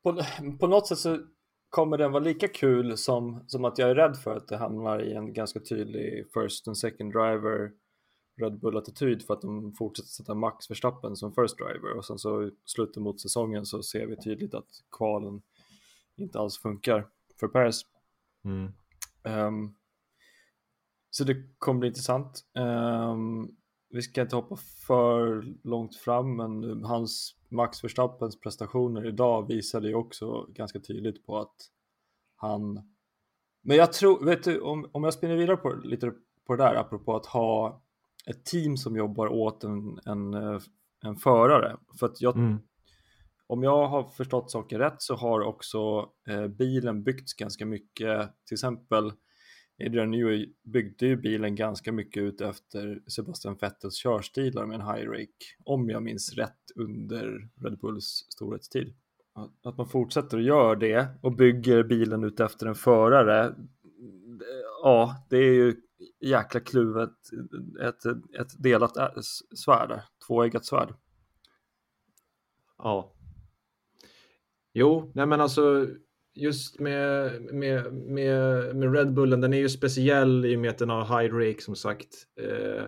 på, 0.03 0.23
på 0.59 0.67
något 0.67 0.87
sätt 0.87 0.97
så 0.97 1.17
kommer 1.69 1.97
den 1.97 2.11
vara 2.11 2.23
lika 2.23 2.47
kul 2.47 2.97
som, 2.97 3.43
som 3.47 3.65
att 3.65 3.77
jag 3.77 3.89
är 3.89 3.95
rädd 3.95 4.17
för 4.17 4.37
att 4.37 4.47
det 4.47 4.57
hamnar 4.57 4.99
i 5.03 5.13
en 5.13 5.33
ganska 5.33 5.59
tydlig 5.59 6.25
first 6.33 6.67
and 6.67 6.77
second 6.77 7.13
driver 7.13 7.71
Red 8.41 8.59
Bull-attityd 8.59 9.25
för 9.25 9.33
att 9.33 9.41
de 9.41 9.73
fortsätter 9.73 10.09
sätta 10.09 10.33
Max 10.33 10.71
Verstappen 10.71 11.15
som 11.15 11.33
first 11.33 11.57
driver 11.57 11.97
och 11.97 12.05
sen 12.05 12.19
så 12.19 12.51
slutet 12.65 13.03
mot 13.03 13.21
säsongen 13.21 13.65
så 13.65 13.83
ser 13.83 14.05
vi 14.05 14.17
tydligt 14.17 14.53
att 14.53 14.69
kvalen 14.91 15.41
inte 16.15 16.39
alls 16.39 16.57
funkar 16.57 17.07
för 17.39 17.47
Paris. 17.47 17.81
Mm. 18.43 18.71
Um, 19.23 19.75
så 21.09 21.23
det 21.23 21.35
kommer 21.57 21.79
bli 21.79 21.87
intressant. 21.87 22.45
Um, 22.53 23.55
vi 23.89 24.01
ska 24.01 24.21
inte 24.21 24.35
hoppa 24.35 24.55
för 24.87 25.43
långt 25.63 25.95
fram, 25.95 26.35
men 26.35 26.83
hans 26.83 27.35
Max 27.49 27.83
Verstappens 27.83 28.39
prestationer 28.39 29.07
idag 29.07 29.47
visade 29.47 29.87
ju 29.87 29.95
också 29.95 30.45
ganska 30.49 30.79
tydligt 30.79 31.25
på 31.25 31.39
att 31.39 31.55
han 32.35 32.89
men 33.61 33.77
jag 33.77 33.93
tror, 33.93 34.25
vet 34.25 34.43
du, 34.43 34.61
om, 34.61 34.89
om 34.91 35.03
jag 35.03 35.13
spinner 35.13 35.35
vidare 35.35 35.57
på, 35.57 35.73
lite 35.83 36.13
på 36.47 36.55
det 36.55 36.63
där, 36.63 36.75
apropå 36.75 37.15
att 37.15 37.25
ha 37.25 37.83
ett 38.27 38.45
team 38.45 38.77
som 38.77 38.95
jobbar 38.95 39.27
åt 39.27 39.63
en, 39.63 39.99
en, 40.05 40.33
en 41.05 41.15
förare. 41.15 41.77
För 41.99 42.05
att 42.05 42.21
jag, 42.21 42.37
mm. 42.37 42.57
om 43.47 43.63
jag 43.63 43.87
har 43.87 44.03
förstått 44.03 44.51
saker 44.51 44.79
rätt 44.79 45.01
så 45.01 45.15
har 45.15 45.41
också 45.41 46.09
eh, 46.29 46.47
bilen 46.47 47.03
byggts 47.03 47.33
ganska 47.33 47.65
mycket, 47.65 48.31
till 48.45 48.55
exempel 48.55 49.11
Adrian 49.85 50.11
Newey 50.11 50.53
byggde 50.63 51.05
ju 51.05 51.15
bilen 51.15 51.55
ganska 51.55 51.91
mycket 51.91 52.23
ut 52.23 52.41
efter 52.41 53.01
Sebastian 53.07 53.57
Vettels 53.61 53.95
körstilar 53.95 54.65
med 54.65 54.75
en 54.75 54.87
high 54.87 55.09
rake, 55.09 55.45
om 55.63 55.89
jag 55.89 56.03
minns 56.03 56.33
rätt 56.33 56.71
under 56.75 57.49
Red 57.63 57.79
Bulls 57.79 58.25
storhetstid. 58.29 58.93
Att 59.63 59.77
man 59.77 59.89
fortsätter 59.89 60.37
att 60.37 60.43
göra 60.43 60.75
det 60.75 61.07
och 61.21 61.35
bygger 61.35 61.83
bilen 61.83 62.23
ut 62.23 62.39
efter 62.39 62.65
en 62.67 62.75
förare, 62.75 63.55
ja, 64.83 65.25
det 65.29 65.37
är 65.37 65.53
ju 65.53 65.75
jäkla 66.19 66.59
kluvet, 66.59 67.13
ett, 67.81 68.05
ett 68.39 68.63
delat 68.63 68.93
svärd, 69.55 70.01
tvåeggat 70.27 70.65
svärd. 70.65 70.93
Ja. 72.77 73.13
Jo, 74.73 75.11
nej 75.15 75.25
men 75.25 75.41
alltså 75.41 75.87
just 76.39 76.79
med, 76.79 77.41
med, 77.41 77.93
med, 77.93 78.75
med 78.75 78.95
Red 78.95 79.13
Bullen, 79.13 79.41
den 79.41 79.53
är 79.53 79.57
ju 79.57 79.69
speciell 79.69 80.45
i 80.45 80.55
och 80.55 80.59
med 80.59 80.69
att 80.69 80.77
den 80.77 80.89
har 80.89 81.21
high 81.21 81.35
rake 81.35 81.61
som 81.61 81.75
sagt. 81.75 82.07
Eh, 82.41 82.83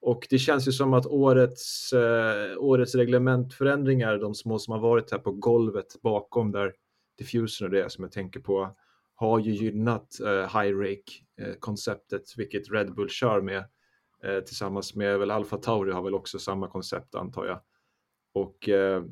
och 0.00 0.26
det 0.30 0.38
känns 0.38 0.68
ju 0.68 0.72
som 0.72 0.94
att 0.94 1.06
årets, 1.06 1.92
eh, 1.92 2.58
årets 2.58 2.94
reglementförändringar, 2.94 4.18
de 4.18 4.34
små 4.34 4.58
som 4.58 4.72
har 4.72 4.80
varit 4.80 5.10
här 5.10 5.18
på 5.18 5.32
golvet 5.32 6.02
bakom 6.02 6.52
där 6.52 6.72
diffusen 7.18 7.66
och 7.66 7.70
det 7.70 7.92
som 7.92 8.04
jag 8.04 8.12
tänker 8.12 8.40
på, 8.40 8.76
har 9.14 9.38
ju 9.38 9.52
gynnat 9.52 10.20
eh, 10.20 10.60
high 10.60 10.78
rake-konceptet, 10.78 12.20
eh, 12.20 12.36
vilket 12.36 12.72
Red 12.72 12.94
Bull 12.94 13.08
kör 13.08 13.40
med 13.40 13.64
eh, 14.24 14.40
tillsammans 14.40 14.94
med 14.94 15.18
väl 15.18 15.30
Alfa 15.30 15.56
Tauri 15.56 15.92
har 15.92 16.02
väl 16.02 16.14
också 16.14 16.38
samma 16.38 16.68
koncept 16.68 17.14
antar 17.14 17.46
jag. 17.46 17.60
Och 18.34 18.68
eh, 18.68 19.02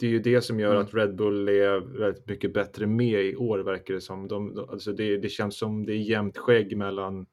det 0.00 0.06
är 0.06 0.10
ju 0.10 0.18
det 0.18 0.42
som 0.42 0.60
gör 0.60 0.70
mm. 0.70 0.82
att 0.82 0.94
Red 0.94 1.16
Bull 1.16 1.48
är 1.48 1.98
väldigt 1.98 2.28
mycket 2.28 2.54
bättre 2.54 2.86
med 2.86 3.24
i 3.24 3.36
år 3.36 3.58
verkar 3.58 3.94
det 3.94 4.00
som. 4.00 4.28
De, 4.28 4.66
alltså 4.70 4.92
det, 4.92 5.16
det 5.16 5.28
känns 5.28 5.58
som 5.58 5.86
det 5.86 5.92
är 5.92 5.96
jämnt 5.96 6.38
skägg 6.38 6.76
mellan 6.76 7.26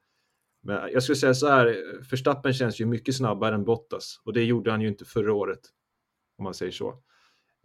men 0.67 0.91
jag 0.91 1.03
skulle 1.03 1.15
säga 1.15 1.33
så 1.33 1.47
här, 1.47 1.77
Förstappen 2.09 2.53
känns 2.53 2.81
ju 2.81 2.85
mycket 2.85 3.15
snabbare 3.15 3.55
än 3.55 3.65
Bottas 3.65 4.21
och 4.25 4.33
det 4.33 4.43
gjorde 4.43 4.71
han 4.71 4.81
ju 4.81 4.87
inte 4.87 5.05
förra 5.05 5.33
året. 5.33 5.59
Om 6.37 6.43
man 6.43 6.53
säger 6.53 6.71
så. 6.71 6.89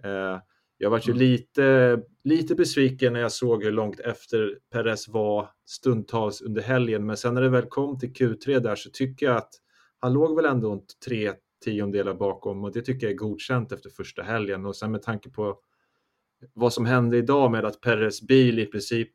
Eh, 0.04 0.38
jag 0.78 0.90
var 0.90 0.98
ju 0.98 1.10
mm. 1.10 1.18
lite, 1.18 1.98
lite 2.24 2.54
besviken 2.54 3.12
när 3.12 3.20
jag 3.20 3.32
såg 3.32 3.64
hur 3.64 3.72
långt 3.72 4.00
efter 4.00 4.58
Perez 4.70 5.08
var 5.08 5.50
stundtals 5.64 6.42
under 6.42 6.62
helgen, 6.62 7.06
men 7.06 7.16
sen 7.16 7.34
när 7.34 7.42
det 7.42 7.48
väl 7.48 7.66
kom 7.66 7.98
till 7.98 8.12
Q3 8.12 8.58
där 8.58 8.76
så 8.76 8.90
tycker 8.90 9.26
jag 9.26 9.36
att 9.36 9.52
han 9.98 10.12
låg 10.12 10.36
väl 10.36 10.44
ändå 10.44 10.84
tre 11.04 11.32
tiondelar 11.62 12.14
bakom 12.14 12.64
och 12.64 12.72
det 12.72 12.82
tycker 12.82 13.06
jag 13.06 13.12
är 13.12 13.16
godkänt 13.16 13.72
efter 13.72 13.90
första 13.90 14.22
helgen 14.22 14.66
och 14.66 14.76
sen 14.76 14.90
med 14.90 15.02
tanke 15.02 15.30
på 15.30 15.60
vad 16.52 16.72
som 16.72 16.86
hände 16.86 17.16
idag 17.16 17.50
med 17.50 17.64
att 17.64 17.80
Perez 17.80 18.22
bil 18.22 18.58
i 18.58 18.66
princip 18.66 19.08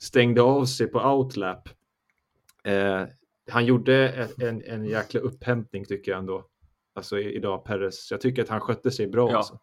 stängde 0.00 0.42
av 0.42 0.64
sig 0.64 0.86
på 0.86 1.00
outlap. 1.00 1.68
Eh, 2.64 3.06
han 3.50 3.66
gjorde 3.66 4.08
en, 4.08 4.28
en, 4.48 4.62
en 4.62 4.84
jäkla 4.84 5.20
upphämtning 5.20 5.84
tycker 5.84 6.12
jag 6.12 6.18
ändå. 6.18 6.46
Alltså 6.94 7.18
idag 7.18 7.64
Perez. 7.64 8.10
Jag 8.10 8.20
tycker 8.20 8.42
att 8.42 8.48
han 8.48 8.60
skötte 8.60 8.90
sig 8.90 9.06
bra. 9.06 9.30
Ja. 9.30 9.36
Alltså. 9.36 9.58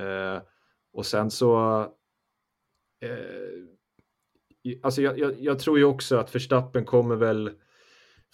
Eh, 0.00 0.42
och 0.92 1.06
sen 1.06 1.30
så 1.30 1.80
eh, 3.00 3.10
Alltså 4.82 5.02
jag, 5.02 5.18
jag, 5.18 5.40
jag, 5.40 5.58
tror 5.58 5.78
ju 5.78 5.84
också 5.84 6.16
att 6.16 6.34
Verstappen 6.34 6.84
kommer 6.84 7.16
väl 7.16 7.50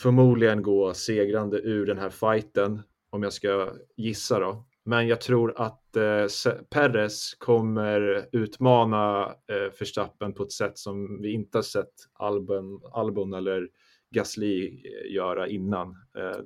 förmodligen 0.00 0.62
gå 0.62 0.94
segrande 0.94 1.58
ur 1.58 1.86
den 1.86 1.98
här 1.98 2.10
fighten 2.10 2.82
om 3.10 3.22
jag 3.22 3.32
ska 3.32 3.72
gissa 3.96 4.38
då. 4.38 4.66
Men 4.84 5.08
jag 5.08 5.20
tror 5.20 5.54
att 5.56 5.96
eh, 5.96 6.26
Perez 6.70 7.34
kommer 7.34 8.28
utmana 8.32 9.24
eh, 9.26 9.78
Verstappen 9.78 10.32
på 10.32 10.42
ett 10.42 10.52
sätt 10.52 10.78
som 10.78 11.22
vi 11.22 11.32
inte 11.32 11.58
har 11.58 11.62
sett 11.62 11.92
Albon, 12.12 12.80
Albon 12.92 13.34
eller 13.34 13.68
Gasly 14.10 14.66
eh, 14.66 15.12
göra 15.12 15.48
innan. 15.48 15.88
Eh, 16.16 16.40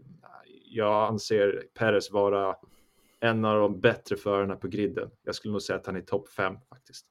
jag 0.71 1.09
anser 1.09 1.65
Perez 1.75 2.11
vara 2.11 2.57
en 3.21 3.45
av 3.45 3.61
de 3.61 3.81
bättre 3.81 4.17
förarna 4.17 4.57
på 4.57 4.69
griden. 4.69 5.11
Jag 5.23 5.35
skulle 5.35 5.53
nog 5.53 5.63
säga 5.63 5.79
att 5.79 5.87
han 5.87 5.97
är 5.97 6.01
topp 6.01 6.29
fem 6.29 6.57
faktiskt. 6.69 7.07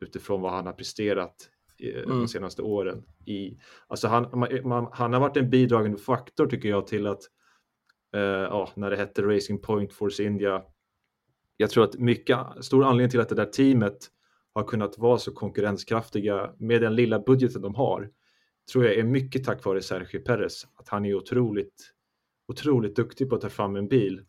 Utifrån 0.00 0.40
vad 0.40 0.52
han 0.52 0.66
har 0.66 0.72
presterat 0.72 1.50
mm. 1.82 2.08
de 2.08 2.28
senaste 2.28 2.62
åren. 2.62 3.02
I, 3.26 3.58
alltså 3.86 4.08
han, 4.08 4.48
man, 4.64 4.88
han 4.92 5.12
har 5.12 5.20
varit 5.20 5.36
en 5.36 5.50
bidragande 5.50 5.98
faktor 5.98 6.46
tycker 6.46 6.68
jag 6.68 6.86
till 6.86 7.06
att 7.06 7.22
eh, 8.14 8.20
ja, 8.20 8.70
när 8.76 8.90
det 8.90 8.96
hette 8.96 9.22
Racing 9.22 9.62
Point 9.62 9.92
Force 9.92 10.24
India. 10.24 10.62
Jag 11.56 11.70
tror 11.70 11.84
att 11.84 11.98
mycket, 11.98 12.38
stor 12.60 12.84
anledning 12.84 13.10
till 13.10 13.20
att 13.20 13.28
det 13.28 13.34
där 13.34 13.46
teamet 13.46 13.98
har 14.54 14.62
kunnat 14.62 14.98
vara 14.98 15.18
så 15.18 15.32
konkurrenskraftiga 15.32 16.54
med 16.58 16.82
den 16.82 16.94
lilla 16.94 17.18
budgeten 17.18 17.62
de 17.62 17.74
har 17.74 18.10
tror 18.72 18.84
jag 18.84 18.94
är 18.94 19.04
mycket 19.04 19.44
tack 19.44 19.64
vare 19.64 19.82
Sergio 19.82 20.20
Perez. 20.20 20.66
Att 20.76 20.88
han 20.88 21.06
är 21.06 21.14
otroligt, 21.14 21.92
otroligt 22.48 22.96
duktig 22.96 23.28
på 23.28 23.34
att 23.34 23.40
ta 23.40 23.48
fram 23.48 23.76
en 23.76 23.88
bil. 23.88 24.24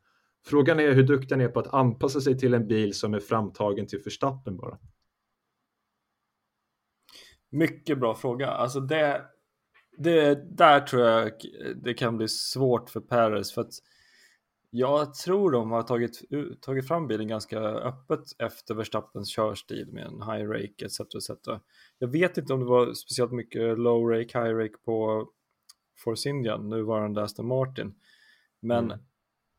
Frågan 0.45 0.79
är 0.79 0.91
hur 0.91 1.03
duktig 1.03 1.35
han 1.35 1.41
är 1.41 1.47
på 1.47 1.59
att 1.59 1.73
anpassa 1.73 2.21
sig 2.21 2.37
till 2.37 2.53
en 2.53 2.67
bil 2.67 2.93
som 2.93 3.13
är 3.13 3.19
framtagen 3.19 3.87
till 3.87 4.01
förstappen 4.01 4.57
bara. 4.57 4.77
Mycket 7.51 7.99
bra 7.99 8.15
fråga. 8.15 8.47
Alltså 8.47 8.79
det, 8.79 9.25
det, 9.97 10.35
där 10.57 10.79
tror 10.79 11.03
jag 11.03 11.31
det 11.75 11.93
kan 11.93 12.17
bli 12.17 12.27
svårt 12.27 12.89
för 12.89 12.99
Perez 12.99 13.53
för 13.53 13.61
att 13.61 13.73
jag 14.73 15.13
tror 15.13 15.51
de 15.51 15.71
har 15.71 15.83
tagit, 15.83 16.21
tagit 16.61 16.87
fram 16.87 17.07
bilen 17.07 17.27
ganska 17.27 17.59
öppet 17.59 18.19
efter 18.39 18.75
Verstappens 18.75 19.29
körstil 19.29 19.89
med 19.91 20.03
en 20.03 20.21
high 20.21 20.49
rake 20.49 20.85
etc. 20.85 20.99
etc. 20.99 21.29
Jag 21.99 22.07
vet 22.07 22.37
inte 22.37 22.53
om 22.53 22.59
det 22.59 22.65
var 22.65 22.93
speciellt 22.93 23.31
mycket 23.31 23.79
low 23.79 24.09
rake, 24.09 24.39
high 24.39 24.55
rake 24.55 24.77
på 24.85 25.27
Force 26.03 26.29
Indian, 26.29 26.69
nuvarande 26.69 27.23
Aston 27.23 27.47
Martin. 27.47 27.93
Men 28.59 28.85
mm. 28.85 28.99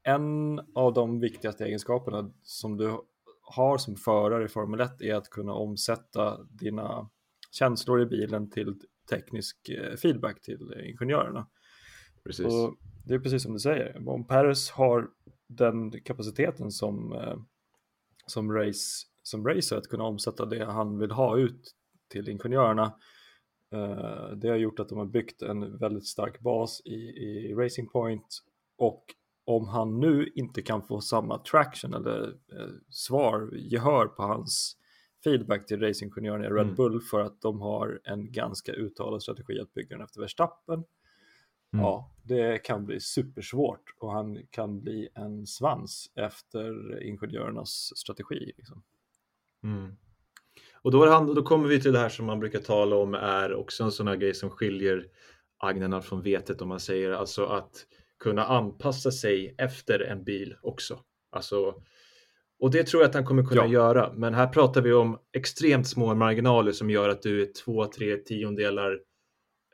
en 0.03 0.61
av 0.75 0.93
de 0.93 1.21
viktigaste 1.21 1.65
egenskaperna 1.65 2.31
som 2.43 2.77
du 2.77 3.01
har 3.43 3.79
som 3.79 3.97
förare 3.97 4.45
i 4.45 4.49
Formel 4.49 4.81
1 4.81 5.03
är 5.03 5.15
att 5.15 5.31
kunna 5.31 5.53
omsätta 5.53 6.43
dina 6.43 7.11
känslor 7.53 8.03
i 8.03 8.07
bilen 8.07 8.51
till 8.51 8.75
teknisk 9.11 9.69
eh, 9.69 9.97
feedback 9.97 10.43
till 10.43 10.85
ingenjörerna. 10.85 11.47
Precis. 12.25 12.47
Och 12.47 12.77
det 13.05 13.15
är 13.15 13.19
precis 13.19 13.43
som 13.43 13.53
du 13.53 13.59
säger, 13.59 14.09
om 14.09 14.27
Paris 14.27 14.71
har 14.71 15.11
den 15.47 16.03
kapaciteten 16.03 16.71
som, 16.71 17.13
eh, 17.13 17.37
som, 18.27 18.53
race, 18.53 19.07
som 19.23 19.47
racer 19.47 19.77
att 19.77 19.89
kunna 19.89 20.05
omsätta 20.05 20.47
det 20.47 20.65
han 20.65 20.99
vill 20.99 21.11
ha 21.11 21.37
ut 21.39 21.75
till 22.09 22.29
ingenjörerna. 22.29 22.95
Eh, 23.73 24.37
det 24.37 24.49
har 24.49 24.57
gjort 24.57 24.81
att 24.81 24.89
de 24.89 24.99
har 24.99 25.07
byggt 25.07 25.43
en 25.43 25.79
väldigt 25.79 26.07
stark 26.07 26.41
bas 26.41 26.83
i, 26.85 26.95
i 26.95 27.55
Racing 27.55 27.89
Point 27.89 28.43
och 28.79 29.05
om 29.45 29.69
han 29.69 30.01
nu 30.01 30.33
inte 30.35 30.63
kan 30.63 30.83
få 30.83 31.01
samma 31.01 31.39
traction 31.39 31.95
eller 31.95 32.37
svar, 32.91 33.51
gehör 33.53 34.07
på 34.07 34.23
hans 34.23 34.77
feedback 35.25 35.67
till 35.67 35.81
racingingenjörerna 35.81 36.45
i 36.45 36.49
Red 36.49 36.63
Mm. 36.63 36.75
Bull 36.75 37.01
för 37.01 37.21
att 37.21 37.41
de 37.41 37.61
har 37.61 38.01
en 38.05 38.33
ganska 38.33 38.73
uttalad 38.73 39.23
strategi 39.23 39.61
att 39.61 39.75
bygga 39.75 39.97
den 39.97 40.05
efter 40.05 40.21
Verstappen. 40.21 40.85
Mm. 41.73 41.85
Ja, 41.85 42.11
det 42.23 42.59
kan 42.59 42.87
bli 42.87 43.01
supersvårt 43.01 43.95
och 43.99 44.13
han 44.13 44.47
kan 44.51 44.81
bli 44.81 45.09
en 45.15 45.47
svans 45.47 46.11
efter 46.15 47.03
ingenjörernas 47.03 47.93
strategi. 47.97 48.53
Liksom. 48.57 48.83
Mm. 49.63 49.97
Och 50.75 50.91
då, 50.91 51.03
är 51.05 51.09
han, 51.09 51.35
då 51.35 51.43
kommer 51.43 51.69
vi 51.69 51.81
till 51.81 51.93
det 51.93 51.99
här 51.99 52.09
som 52.09 52.27
man 52.27 52.41
brukar 52.41 52.61
tala 52.61 52.97
om 52.97 53.15
är 53.15 53.55
också 53.55 53.85
en 53.85 53.93
sån 53.93 54.09
här 54.09 54.17
grej 54.17 54.35
som 54.35 54.51
skiljer 54.51 55.07
agnarna 55.59 56.03
från 56.03 56.23
vetet 56.23 56.63
om 56.63 56.69
man 56.69 56.81
säger 56.81 57.11
alltså 57.11 57.45
att 57.45 57.87
kunna 58.19 58.45
anpassa 58.45 59.11
sig 59.11 59.55
efter 59.59 60.01
en 60.01 60.25
bil 60.25 60.57
också. 60.63 61.01
Alltså, 61.31 61.83
och 62.63 62.71
det 62.71 62.85
tror 62.87 63.03
jag 63.03 63.09
att 63.09 63.15
han 63.15 63.25
kommer 63.27 63.43
kunna 63.45 63.63
Ja. 63.67 63.73
göra. 63.73 64.13
Men 64.17 64.35
här 64.35 64.47
pratar 64.47 64.81
vi 64.83 64.93
om 64.93 65.19
extremt 65.33 65.89
små 65.89 66.15
marginaler 66.15 66.73
som 66.73 66.91
gör 66.91 67.09
att 67.09 67.23
du 67.23 67.43
är 67.43 67.49
två, 67.65 67.87
tre 67.87 68.17
tiondelar. 68.17 68.93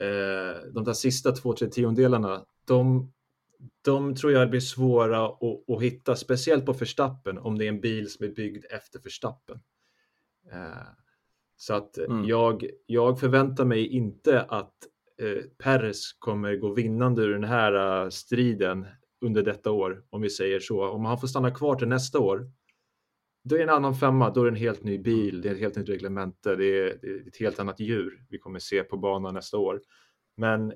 Eh, 0.01 0.72
de 0.74 0.85
där 0.85 0.92
sista 0.92 1.33
två, 1.33 1.53
tre 1.53 1.68
tiondelarna, 1.68 2.44
de, 2.66 3.12
de 3.85 4.14
tror 4.14 4.33
jag 4.33 4.51
blir 4.51 4.61
svåra 4.61 5.27
att, 5.27 5.70
att 5.70 5.83
hitta, 5.83 6.16
speciellt 6.16 6.66
på 6.66 6.72
Verstappen 6.72 7.38
om 7.38 7.59
det 7.59 7.64
är 7.64 7.68
en 7.68 7.81
bil 7.81 8.11
som 8.11 8.27
är 8.27 8.31
byggd 8.31 8.64
efter 8.70 9.01
Verstappen. 9.05 9.61
Eh, 10.53 10.87
så 11.57 11.74
att 11.74 11.98
Mm. 11.98 12.24
jag, 12.24 12.66
jag 12.87 13.20
förväntar 13.20 13.64
mig 13.64 13.87
inte 13.87 14.42
att 14.42 14.74
eh, 15.22 15.44
Perez 15.59 16.12
kommer 16.18 16.57
gå 16.57 16.72
vinnande 16.74 17.22
ur 17.22 17.33
den 17.33 17.44
här 17.44 18.03
eh, 18.05 18.09
striden 18.09 18.87
under 19.20 19.42
detta 19.42 19.70
år, 19.70 20.03
om 20.11 20.20
vi 20.22 20.31
säger 20.31 20.61
så. 20.61 20.88
Om 20.88 21.05
han 21.05 21.18
får 21.20 21.29
stanna 21.29 21.51
kvar 21.51 21.74
till 21.77 21.88
nästa 21.88 22.18
år, 22.18 22.51
då 23.48 23.54
är 23.54 23.58
det 23.58 23.64
en 23.64 23.70
annan 23.70 23.94
femma, 23.94 24.30
då 24.30 24.40
är 24.40 24.44
det 24.44 24.50
en 24.50 24.56
helt 24.56 24.84
ny 24.84 24.98
bil, 24.98 25.40
det 25.40 25.48
är 25.48 25.52
ett 25.54 25.61
helt 25.61 25.76
nytt 25.76 25.88
reglemente, 25.88 26.56
det 26.56 26.64
är, 26.64 26.98
det 27.02 27.08
är 27.08 27.28
ett 27.28 27.37
helt 27.37 27.58
annat 27.58 27.80
djur 27.80 28.24
vi 28.28 28.38
kommer 28.38 28.58
se 28.58 28.82
på 28.82 28.96
banan 28.96 29.34
nästa 29.34 29.58
år. 29.58 29.80
Men 30.37 30.72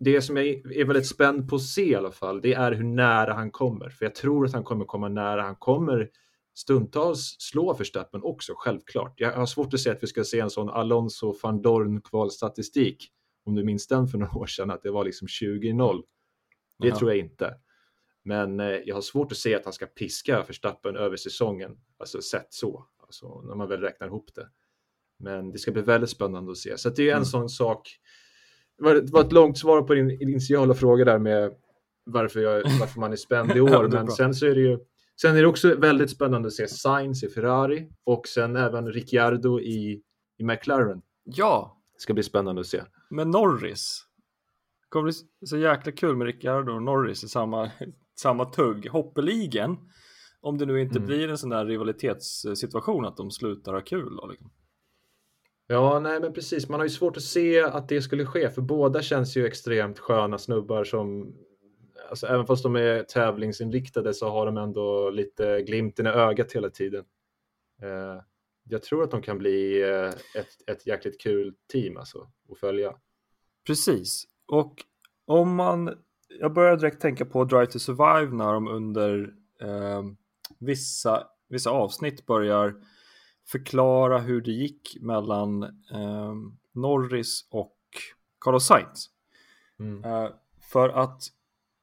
det 0.00 0.22
som 0.22 0.36
jag 0.36 0.46
är 0.46 0.84
väldigt 0.84 1.06
spänd 1.06 1.48
på 1.48 1.56
att 1.56 1.62
se 1.62 1.90
i 1.90 1.94
alla 1.94 2.10
fall, 2.10 2.40
det 2.40 2.54
är 2.54 2.72
hur 2.72 2.84
nära 2.84 3.32
han 3.34 3.50
kommer. 3.50 3.88
För 3.88 4.04
jag 4.04 4.14
tror 4.14 4.46
att 4.46 4.52
han 4.52 4.64
kommer 4.64 4.84
komma 4.84 5.08
nära, 5.08 5.42
han 5.42 5.56
kommer 5.56 6.10
stundtals 6.54 7.36
slå 7.38 7.72
Verstappen 7.74 8.22
också, 8.22 8.52
självklart. 8.56 9.20
Jag 9.20 9.32
har 9.32 9.46
svårt 9.46 9.74
att 9.74 9.80
se 9.80 9.90
att 9.90 10.02
vi 10.02 10.06
ska 10.06 10.24
se 10.24 10.40
en 10.40 10.50
sån 10.50 10.68
Alonso 10.70 11.34
van 11.42 11.62
Dorn 11.62 12.00
kvalstatistik, 12.00 13.08
om 13.44 13.54
du 13.54 13.64
minns 13.64 13.86
den 13.86 14.06
för 14.08 14.18
några 14.18 14.38
år 14.38 14.46
sedan, 14.46 14.70
att 14.70 14.82
det 14.82 14.90
var 14.90 15.04
liksom 15.04 15.28
20-0. 15.28 16.02
Det 16.78 16.88
Ja. 16.88 16.98
tror 16.98 17.10
jag 17.10 17.18
inte. 17.18 17.54
Men 18.24 18.60
eh, 18.60 18.66
jag 18.66 18.94
har 18.94 19.02
svårt 19.02 19.32
att 19.32 19.38
se 19.38 19.54
att 19.54 19.64
han 19.64 19.72
ska 19.72 19.86
piska 19.86 20.44
Verstappen 20.46 20.96
över 20.96 21.16
säsongen, 21.16 21.76
alltså 21.98 22.22
sett 22.22 22.46
så, 22.52 22.86
alltså 23.06 23.40
när 23.40 23.54
man 23.54 23.68
väl 23.68 23.80
räknar 23.80 24.06
ihop 24.06 24.34
det. 24.34 24.48
Men 25.18 25.50
det 25.52 25.58
ska 25.58 25.70
bli 25.72 25.82
väldigt 25.82 26.10
spännande 26.10 26.50
att 26.52 26.58
se. 26.58 26.78
Så 26.78 26.90
det 26.90 27.02
är 27.02 27.08
en 27.10 27.12
Mm. 27.16 27.24
sån 27.24 27.48
sak. 27.48 27.96
Det 28.78 28.84
var, 29.12 29.20
ett 29.24 29.32
långt 29.32 29.58
svar 29.58 29.82
på 29.82 29.94
din 29.94 30.10
initiala 30.22 30.74
fråga 30.74 31.04
där 31.04 31.18
med 31.18 31.54
varför, 32.04 32.40
jag, 32.40 32.62
varför 32.80 33.00
man 33.00 33.12
är 33.12 33.16
spänd 33.16 33.50
i 33.56 33.60
år. 33.60 33.88
Men 33.88 34.08
sen 34.08 34.34
så 34.34 34.46
är 34.46 34.54
det 34.54 34.60
ju 34.60 34.78
Sen 35.20 35.36
är 35.36 35.42
det 35.42 35.48
också 35.48 35.74
väldigt 35.74 36.10
spännande 36.10 36.46
att 36.46 36.52
se 36.54 36.68
Sainz 36.68 37.22
i 37.24 37.28
Ferrari 37.28 37.88
och 38.04 38.28
sen 38.28 38.56
även 38.56 38.92
Ricciardo 38.92 39.60
i, 39.60 40.02
i 40.38 40.44
McLaren. 40.44 41.02
Ja, 41.24 41.80
Det 41.94 42.00
ska 42.00 42.14
bli 42.14 42.22
spännande 42.22 42.60
att 42.60 42.66
se. 42.66 42.82
med 43.10 43.26
Norris. 43.28 44.04
Det 44.82 44.86
kommer 44.88 45.04
bli 45.04 45.12
så 45.46 45.56
jäkla 45.56 45.92
kul 45.92 46.16
med 46.16 46.26
Ricciardo 46.26 46.72
och 46.72 46.82
Norris 46.82 47.24
i 47.24 47.28
samma, 47.28 47.70
samma 48.20 48.44
tugg. 48.44 48.88
Hoppeligen, 48.88 49.76
om 50.40 50.58
det 50.58 50.66
nu 50.66 50.80
inte 50.80 50.96
Mm. 50.98 51.06
blir 51.06 51.28
en 51.28 51.38
sån 51.38 51.50
där 51.50 51.66
rivalitetssituation 51.66 53.04
att 53.04 53.16
de 53.16 53.30
slutar 53.30 53.72
ha 53.72 53.80
kul. 53.80 54.16
Då, 54.16 54.26
liksom. 54.26 54.50
Ja, 55.66 56.00
nej 56.00 56.20
men 56.20 56.32
precis. 56.32 56.68
Man 56.68 56.80
har 56.80 56.84
ju 56.86 56.90
svårt 56.90 57.16
att 57.16 57.22
se 57.22 57.60
att 57.60 57.88
det 57.88 58.02
skulle 58.02 58.26
ske, 58.26 58.50
för 58.50 58.62
båda 58.62 59.02
känns 59.02 59.36
ju 59.36 59.46
extremt 59.46 59.98
sköna 59.98 60.38
snubbar 60.38 60.84
som, 60.84 61.34
alltså 62.10 62.26
även 62.26 62.46
fast 62.46 62.62
de 62.62 62.76
är 62.76 63.02
tävlingsinriktade 63.02 64.14
så 64.14 64.28
har 64.28 64.46
de 64.46 64.56
ändå 64.56 65.10
lite 65.10 65.62
glimten 65.62 66.06
i 66.06 66.10
ögat 66.10 66.52
hela 66.52 66.70
tiden. 66.70 67.04
Eh, 67.82 68.22
jag 68.64 68.82
tror 68.82 69.02
att 69.04 69.10
de 69.10 69.22
kan 69.22 69.38
bli 69.38 69.82
eh, 69.82 70.08
ett, 70.40 70.48
ett 70.70 70.86
jäkligt 70.86 71.20
kul 71.20 71.54
team 71.72 71.96
alltså 71.96 72.30
att 72.52 72.58
följa. 72.58 72.94
Precis, 73.66 74.24
och 74.46 74.74
om 75.26 75.54
man, 75.54 75.94
jag 76.40 76.52
börjar 76.52 76.76
direkt 76.76 77.00
tänka 77.00 77.24
på 77.24 77.44
Drive 77.44 77.66
to 77.66 77.78
Survive 77.78 78.36
när 78.36 78.52
de 78.52 78.68
under 78.68 79.34
eh, 79.60 80.02
vissa, 80.58 81.26
vissa 81.48 81.70
avsnitt 81.70 82.26
börjar 82.26 82.74
förklara 83.48 84.18
hur 84.18 84.40
det 84.40 84.50
gick 84.50 84.96
mellan 85.00 85.62
eh, 85.92 86.34
Norris 86.74 87.48
och 87.50 87.76
Carlos 88.40 88.66
Sainz. 88.66 89.06
Mm. 89.78 90.04
Eh, 90.04 90.30
för 90.72 90.88
att 90.88 91.22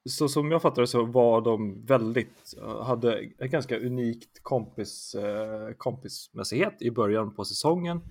så 0.09 0.27
som 0.27 0.51
jag 0.51 0.61
fattar 0.61 0.81
det 0.81 0.87
så 0.87 1.05
var 1.05 1.41
de 1.41 1.85
väldigt, 1.85 2.53
eh, 2.61 2.83
hade 2.83 3.19
ett 3.19 3.51
ganska 3.51 3.79
unikt 3.79 4.43
kompis, 4.43 5.15
eh, 5.15 5.71
kompismässighet 5.77 6.81
i 6.81 6.91
början 6.91 7.35
på 7.35 7.45
säsongen. 7.45 8.01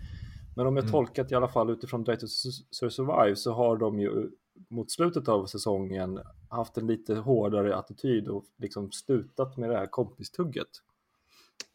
Men 0.56 0.66
om 0.66 0.76
jag 0.76 0.82
Mm. 0.82 0.92
tolkat 0.92 1.32
i 1.32 1.34
alla 1.34 1.48
fall 1.48 1.70
utifrån 1.70 2.04
Drive 2.04 2.20
to 2.20 2.26
Sur- 2.26 2.88
Survive 2.88 3.36
så 3.36 3.52
har 3.52 3.76
de 3.76 4.00
ju 4.00 4.30
mot 4.70 4.90
slutet 4.90 5.28
av 5.28 5.46
säsongen 5.46 6.20
haft 6.48 6.78
en 6.78 6.86
lite 6.86 7.14
hårdare 7.14 7.76
attityd 7.76 8.28
och 8.28 8.44
liksom 8.58 8.92
slutat 8.92 9.56
med 9.56 9.70
det 9.70 9.76
här 9.76 9.86
kompistugget. 9.86 10.68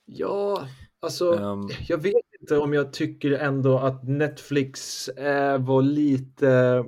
Ja, 0.05 0.67
alltså 0.99 1.33
Ehm, 1.33 1.69
jag 1.87 1.97
vet 1.97 2.25
inte 2.41 2.57
om 2.57 2.73
jag 2.73 2.93
tycker 2.93 3.31
ändå 3.31 3.77
att 3.77 4.07
Netflix 4.07 5.07
eh, 5.07 5.61
var 5.61 5.81
lite, 5.81 6.85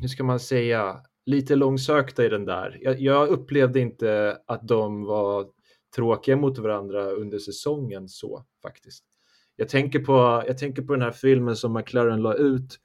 hur 0.00 0.08
ska 0.08 0.24
man 0.24 0.40
säga, 0.40 1.00
lite 1.26 1.54
långsökta 1.56 2.24
i 2.24 2.28
den 2.28 2.44
där. 2.44 2.78
Jag, 2.80 3.00
jag 3.00 3.28
upplevde 3.28 3.80
inte 3.80 4.38
att 4.46 4.68
de 4.68 5.04
var 5.04 5.46
tråkiga 5.96 6.36
mot 6.36 6.58
varandra 6.58 7.10
under 7.10 7.38
säsongen 7.38 8.08
så 8.08 8.44
faktiskt. 8.62 9.04
Jag 9.56 9.68
tänker 9.68 9.98
på, 9.98 10.44
jag 10.46 10.58
tänker 10.58 10.82
på 10.82 10.92
den 10.92 11.02
här 11.02 11.12
filmen 11.12 11.56
som 11.56 11.72
McLaren 11.72 12.22
la 12.22 12.34
ut 12.34 12.78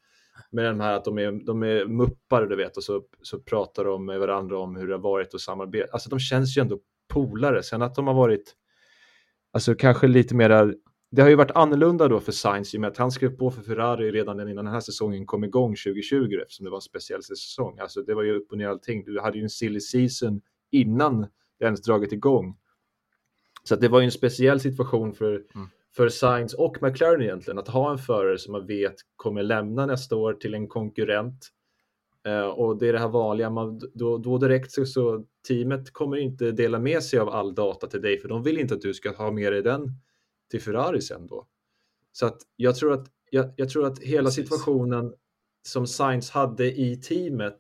med 0.50 0.66
de 0.66 0.80
här 0.80 0.94
att 0.94 1.06
de 1.06 1.18
är, 1.18 1.32
de 1.46 1.64
är 1.64 1.86
muppar, 1.86 2.46
du 2.46 2.56
vet, 2.56 2.78
och 2.78 2.84
så, 2.84 3.04
så 3.22 3.40
pratar 3.40 3.86
de 3.86 4.06
med 4.06 4.20
varandra 4.20 4.60
om 4.60 4.76
hur 4.76 4.88
det 4.88 4.94
har 4.94 5.00
varit 5.02 5.34
och 5.34 5.42
samarbeta. 5.42 5.94
Alltså 5.94 6.10
de 6.10 6.20
känns 6.20 6.58
ju 6.58 6.62
ändå 6.62 6.80
polare. 7.10 7.64
Sen 7.64 7.82
att 7.82 7.96
de 7.96 8.08
har 8.08 8.14
varit, 8.14 8.56
alltså 9.52 9.76
kanske 9.76 10.08
lite 10.08 10.36
mera, 10.36 10.74
det 11.12 11.22
har 11.22 11.30
ju 11.30 11.36
varit 11.36 11.52
annorlunda 11.52 12.08
då 12.08 12.20
för 12.20 12.32
Sainz 12.32 12.74
i 12.74 12.78
och 12.78 12.82
med 12.82 12.88
att 12.88 12.98
han 12.98 13.12
skrev 13.12 13.30
på 13.30 13.52
för 13.52 13.62
Ferrari 13.62 14.12
redan 14.12 14.40
innan 14.40 14.66
den 14.66 14.74
här 14.74 14.80
säsongen 14.80 15.26
kom 15.26 15.44
igång 15.44 15.76
2020 15.76 16.40
eftersom 16.42 16.64
det 16.64 16.70
var 16.70 16.78
en 16.78 16.82
speciell 16.82 17.24
säsong. 17.24 17.80
Alltså 17.80 18.02
det 18.02 18.14
var 18.14 18.24
ju 18.24 18.36
upp 18.36 18.52
och 18.52 18.58
ner 18.58 18.68
allting. 18.68 19.04
Du 19.06 19.20
hade 19.20 19.38
ju 19.38 19.44
en 19.44 19.50
silly 19.50 19.80
season 19.80 20.42
innan 20.72 21.22
det 21.60 21.66
ens 21.66 21.82
dragit 21.82 22.12
igång. 22.12 22.58
Så 23.64 23.74
att 23.74 23.82
det 23.82 23.88
var 23.88 24.00
ju 24.00 24.06
en 24.06 24.12
speciell 24.12 24.60
situation 24.60 25.14
för, 25.14 25.44
Mm 25.56 25.68
för 25.96 26.10
Sainz 26.10 26.54
och 26.54 26.78
McLaren 26.82 27.22
egentligen, 27.22 27.60
att 27.60 27.68
ha 27.68 27.92
en 27.92 27.98
förare 27.98 28.38
som 28.38 28.52
man 28.52 28.68
vet 28.68 28.96
kommer 29.16 29.44
lämna 29.44 29.86
nästa 29.86 30.16
år 30.16 30.34
till 30.34 30.54
en 30.54 30.68
konkurrent. 30.68 31.50
Eh, 32.26 32.46
och 32.46 32.78
det 32.78 32.88
är 32.88 32.94
det 32.94 33.00
här 33.00 33.08
vanliga, 33.08 33.50
man, 33.50 33.82
då, 33.94 34.18
då 34.18 34.38
direkt 34.38 34.72
så, 34.72 34.86
så 34.86 35.26
teamet 35.48 35.94
kommer 35.94 36.18
inte 36.18 36.52
dela 36.52 36.80
med 36.80 37.04
sig 37.04 37.20
av 37.20 37.30
all 37.30 37.56
data 37.56 37.88
till 37.88 38.02
dig, 38.02 38.18
för 38.18 38.30
de 38.30 38.44
vill 38.44 38.60
inte 38.60 38.74
att 38.74 38.82
du 38.82 38.94
ska 38.94 39.12
ha 39.12 39.32
med 39.32 39.54
dig 39.54 39.62
den 39.62 39.92
till 40.52 40.62
Ferrari 40.62 41.02
sen 41.02 41.28
då. 41.28 41.48
Så 42.12 42.26
att 42.26 42.38
jag 42.56 42.76
tror 42.76 42.94
att, 42.94 43.08
jag, 43.30 43.54
jag 43.56 43.70
tror 43.70 43.86
att 43.86 44.00
hela 44.00 44.30
Precis. 44.30 44.50
situationen 44.50 45.14
som 45.68 45.88
Sainz 45.88 46.30
hade 46.30 46.80
i 46.80 46.98
teamet, 46.98 47.58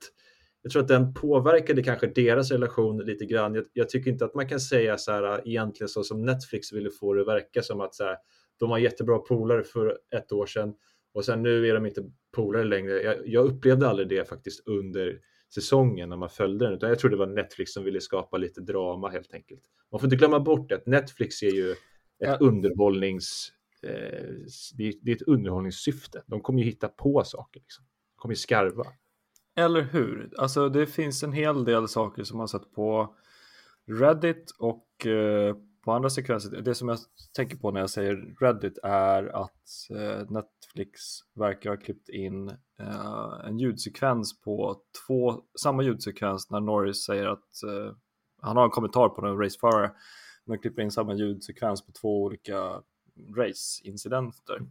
jag 0.61 0.71
tror 0.71 0.81
att 0.81 0.87
den 0.87 1.13
påverkade 1.13 1.83
kanske 1.83 2.07
deras 2.07 2.51
relation 2.51 2.97
lite 2.97 3.25
grann. 3.25 3.55
Jag, 3.55 3.65
jag 3.73 3.89
tycker 3.89 4.11
inte 4.11 4.25
att 4.25 4.35
man 4.35 4.47
kan 4.47 4.59
säga 4.59 4.97
så 4.97 5.11
här 5.11 5.23
äh, 5.23 5.39
egentligen 5.45 5.89
så 5.89 6.03
som 6.03 6.25
Netflix 6.25 6.73
ville 6.73 6.89
få 6.91 7.13
det 7.13 7.23
verka 7.23 7.61
som 7.61 7.81
att 7.81 7.95
så 7.95 8.03
här, 8.03 8.17
de 8.59 8.69
var 8.69 8.77
jättebra 8.77 9.17
polare 9.17 9.63
för 9.63 9.97
ett 10.15 10.31
år 10.31 10.45
sedan 10.45 10.73
och 11.13 11.25
sen 11.25 11.43
nu 11.43 11.67
är 11.67 11.73
de 11.73 11.85
inte 11.85 12.03
polare 12.35 12.63
längre. 12.63 13.01
Jag, 13.01 13.27
jag 13.27 13.45
upplevde 13.45 13.87
aldrig 13.87 14.09
det 14.09 14.29
faktiskt 14.29 14.67
under 14.67 15.19
säsongen 15.53 16.09
när 16.09 16.17
man 16.17 16.29
följde 16.29 16.65
den, 16.65 16.73
utan 16.73 16.89
jag 16.89 16.99
tror 16.99 17.11
det 17.11 17.17
var 17.17 17.27
Netflix 17.27 17.73
som 17.73 17.83
ville 17.83 18.01
skapa 18.01 18.37
lite 18.37 18.61
drama 18.61 19.09
helt 19.09 19.33
enkelt. 19.33 19.61
Man 19.91 19.99
får 19.99 20.07
inte 20.07 20.15
glömma 20.15 20.39
bort 20.39 20.71
att 20.71 20.85
Netflix 20.85 21.43
är 21.43 21.51
ju 21.51 21.71
ett 21.71 21.77
Ja. 22.23 22.37
underhållnings 22.39 23.51
eh, 23.83 23.91
det, 24.77 24.93
det, 25.01 25.11
är 25.11 25.15
ett 25.15 25.21
underhållningssyfte. 25.21 26.23
De 26.27 26.41
kommer 26.41 26.59
ju 26.59 26.65
hitta 26.65 26.87
på 26.87 27.23
saker. 27.23 27.59
Liksom. 27.59 27.85
De 27.85 28.21
kommer 28.21 28.33
ju 28.33 28.39
skarva. 28.39 28.83
Eller 29.61 29.81
hur? 29.81 30.33
Alltså 30.37 30.69
det 30.69 30.87
finns 30.87 31.23
en 31.23 31.33
hel 31.33 31.65
del 31.65 31.87
saker 31.87 32.23
som 32.23 32.37
man 32.37 32.47
sett 32.47 32.71
på 32.71 33.15
Reddit 33.87 34.51
och 34.59 35.05
eh, 35.05 35.55
på 35.83 35.91
andra 35.91 36.09
sekvenser. 36.09 36.61
Det 36.61 36.75
som 36.75 36.89
jag 36.89 36.97
tänker 37.35 37.57
på 37.57 37.71
när 37.71 37.79
jag 37.79 37.89
säger 37.89 38.35
Reddit 38.39 38.77
är 38.83 39.23
att 39.23 39.89
eh, 39.89 40.31
Netflix 40.31 41.01
verkar 41.35 41.69
ha 41.69 41.77
klippt 41.77 42.09
in 42.09 42.49
eh, 42.79 43.45
en 43.45 43.59
ljudsekvens 43.59 44.41
på 44.41 44.81
två, 45.07 45.43
samma 45.61 45.83
ljudsekvens 45.83 46.49
när 46.49 46.59
Norris 46.59 47.05
säger 47.05 47.25
att 47.25 47.63
eh, 47.63 47.95
han 48.41 48.57
har 48.57 48.63
en 48.63 48.69
kommentar 48.69 49.09
på 49.09 49.25
en 49.25 49.37
raceförare. 49.37 49.91
Man 50.45 50.59
klipper 50.59 50.81
in 50.81 50.91
samma 50.91 51.13
ljudsekvens 51.13 51.85
på 51.85 51.91
två 51.91 52.23
olika 52.23 52.81
race-incidenter. 53.37 54.61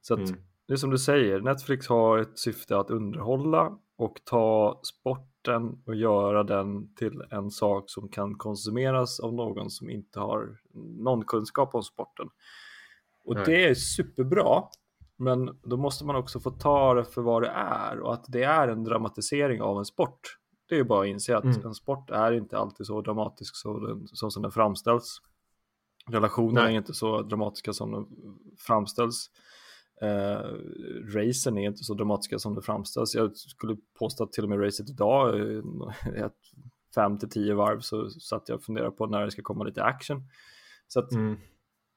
Så 0.00 0.14
att 0.14 0.28
mm 0.28 0.40
det 0.68 0.72
är 0.72 0.76
som 0.76 0.90
du 0.90 0.98
säger, 0.98 1.40
Netflix 1.40 1.88
har 1.88 2.18
ett 2.18 2.38
syfte 2.38 2.78
att 2.78 2.90
underhålla 2.90 3.78
och 3.96 4.20
ta 4.24 4.80
sporten 4.82 5.82
och 5.86 5.94
göra 5.94 6.42
den 6.42 6.94
till 6.94 7.22
en 7.30 7.50
sak 7.50 7.84
som 7.86 8.08
kan 8.08 8.34
konsumeras 8.34 9.20
av 9.20 9.34
någon 9.34 9.70
som 9.70 9.90
inte 9.90 10.20
har 10.20 10.58
någon 10.98 11.24
kunskap 11.24 11.74
om 11.74 11.82
sporten. 11.82 12.28
Och 13.24 13.34
Nej. 13.34 13.44
det 13.46 13.64
är 13.64 13.74
superbra, 13.74 14.62
men 15.16 15.58
då 15.62 15.76
måste 15.76 16.04
man 16.04 16.16
också 16.16 16.40
få 16.40 16.50
ta 16.50 16.94
det 16.94 17.04
för 17.04 17.22
vad 17.22 17.42
det 17.42 17.52
är 17.56 18.00
och 18.00 18.14
att 18.14 18.24
det 18.28 18.42
är 18.42 18.68
en 18.68 18.84
dramatisering 18.84 19.62
av 19.62 19.78
en 19.78 19.84
sport. 19.84 20.38
Det 20.68 20.74
är 20.74 20.78
ju 20.78 20.84
bara 20.84 21.00
att 21.00 21.08
inse 21.08 21.36
att 21.36 21.44
mm. 21.44 21.66
en 21.66 21.74
sport 21.74 22.10
är 22.10 22.32
inte 22.32 22.58
alltid 22.58 22.86
så 22.86 23.00
dramatisk 23.00 23.56
så, 23.56 23.78
den, 23.78 24.06
som 24.30 24.42
den 24.42 24.50
framställs. 24.50 25.18
Relationerna 26.06 26.70
är 26.70 26.76
inte 26.76 26.94
så 26.94 27.22
dramatiska 27.22 27.72
som 27.72 27.90
de 27.90 28.08
framställs. 28.58 29.30
Eh, 30.02 30.40
racen 31.14 31.58
är 31.58 31.66
inte 31.66 31.84
så 31.84 31.94
dramatiska 31.94 32.38
som 32.38 32.54
det 32.54 32.62
framställs. 32.62 33.14
Jag 33.14 33.36
skulle 33.36 33.76
påstå 33.98 34.24
att 34.24 34.32
till 34.32 34.44
och 34.44 34.50
med 34.50 34.64
racet 34.64 34.90
idag, 34.90 35.40
eh, 35.40 35.62
ett 36.24 36.38
fem 36.94 37.18
till 37.18 37.30
tio 37.30 37.54
varv 37.54 37.80
så 37.80 38.10
satt 38.10 38.48
jag 38.48 38.56
och 38.56 38.64
funderade 38.64 38.90
på 38.90 39.06
när 39.06 39.24
det 39.24 39.30
ska 39.30 39.42
komma 39.42 39.64
lite 39.64 39.82
action. 39.82 40.22
Så 40.88 41.00
att 41.00 41.12
mm. 41.12 41.36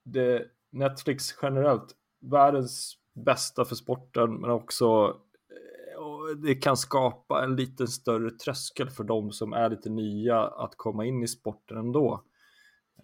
det, 0.04 0.46
Netflix 0.72 1.36
generellt, 1.42 1.96
världens 2.22 2.98
bästa 3.14 3.66
för 3.66 3.76
sporten 3.76 4.34
men 4.42 4.50
också 4.50 5.18
eh, 5.50 6.38
det 6.38 6.56
kan 6.56 6.78
skapa 6.78 7.44
en 7.44 7.56
lite 7.56 7.88
större 7.88 8.32
tröskel 8.32 8.90
för 8.90 9.04
de 9.04 9.32
som 9.32 9.54
är 9.54 9.70
lite 9.70 9.90
nya 9.90 10.42
att 10.42 10.78
komma 10.78 11.06
in 11.06 11.24
i 11.24 11.28
sporten 11.28 11.78
ändå. 11.78 12.24